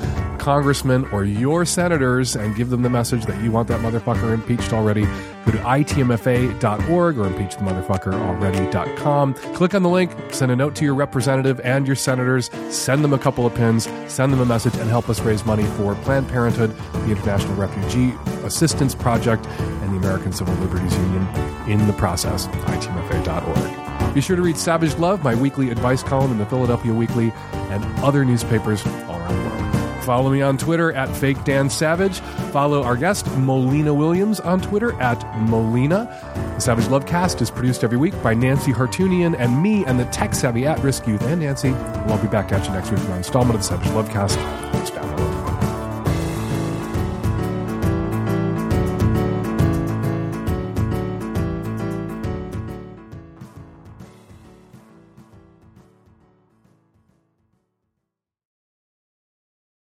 congressman 0.47 1.05
or 1.11 1.25
your 1.25 1.65
senators 1.65 2.37
and 2.37 2.55
give 2.55 2.71
them 2.71 2.83
the 2.83 2.91
message 2.91 3.27
that 3.27 3.43
you 3.43 3.51
want 3.51 3.67
that 3.67 3.81
motherfucker 3.81 4.33
impeached 4.33 4.73
already, 4.73 5.03
go 5.45 5.51
to 5.51 5.59
itmfa.org 5.59 7.19
or 7.19 7.25
impeachthemotherfuckeralready.com. 7.25 9.35
Click 9.35 9.75
on 9.75 9.83
the 9.83 9.89
link, 9.89 10.13
send 10.31 10.53
a 10.53 10.57
note 10.57 10.77
to 10.77 10.85
your 10.85 10.95
representative 10.95 11.59
and 11.61 11.87
your 11.87 11.97
senators, 11.97 12.49
send 12.71 13.03
them 13.03 13.13
a 13.13 13.19
couple 13.19 13.45
of 13.45 13.55
pins, 13.55 13.89
send 14.07 14.33
them 14.33 14.41
a 14.41 14.47
message, 14.47 14.77
and 14.77 14.89
help 14.89 15.09
us 15.09 15.21
raise 15.21 15.45
money 15.45 15.65
for 15.65 15.86
Planned 15.95 16.29
Parenthood, 16.29 16.77
the 16.93 17.11
International 17.11 17.55
Refugee 17.55 18.15
Assistance 18.45 18.95
Project, 18.95 19.47
and 19.47 19.93
the 19.93 19.97
American 19.97 20.33
Civil 20.33 20.55
Liberties 20.55 20.95
Union 20.97 21.27
in 21.69 21.87
the 21.87 21.93
process. 21.95 22.47
ITMFA.org. 22.47 24.15
Be 24.15 24.21
sure 24.21 24.37
to 24.37 24.43
read 24.43 24.57
Savage 24.57 24.97
Love, 24.97 25.23
my 25.23 25.35
weekly 25.35 25.71
advice 25.71 26.03
column 26.03 26.33
in 26.33 26.39
the 26.39 26.47
Philadelphia 26.47 26.93
Weekly, 26.93 27.33
and 27.53 27.85
other 28.01 28.25
newspapers 28.25 28.87
all 28.87 29.19
around 29.21 29.37
the 29.37 29.49
world. 29.49 30.05
Follow 30.05 30.31
me 30.31 30.41
on 30.41 30.57
Twitter 30.57 30.93
at 30.93 31.15
Fake 31.17 31.43
Dan 31.45 31.69
Savage. 31.69 32.21
Follow 32.53 32.85
our 32.85 32.97
guest, 32.97 33.27
Mollena 33.39 33.93
Williams, 33.93 34.39
on 34.39 34.61
Twitter 34.61 34.93
at 35.03 35.21
Mollena. 35.37 36.07
The 36.55 36.61
Savage 36.61 36.85
Lovecast 36.87 37.43
is 37.43 37.51
produced 37.51 37.83
every 37.83 37.99
week 37.99 38.15
by 38.23 38.33
Nancy 38.33 38.73
Hartunian 38.73 39.35
and 39.39 39.61
me 39.61 39.85
and 39.85 39.99
the 39.99 40.05
tech 40.07 40.35
savvy 40.35 40.65
at 40.65 40.79
risk 40.79 41.09
youth. 41.09 41.23
And 41.23 41.41
Nancy, 41.41 41.73
we'll 41.73 42.13
all 42.13 42.19
be 42.19 42.29
back 42.29 42.53
at 42.53 42.65
you 42.67 42.73
next 42.73 42.91
week 42.91 43.01
for 43.01 43.11
an 43.11 43.19
installment 43.19 43.57
of 43.57 43.63
the 43.63 43.67
Savage 43.67 43.89
Lovecast. 43.89 44.37
Thanks, 44.73 44.91
download. 44.91 45.46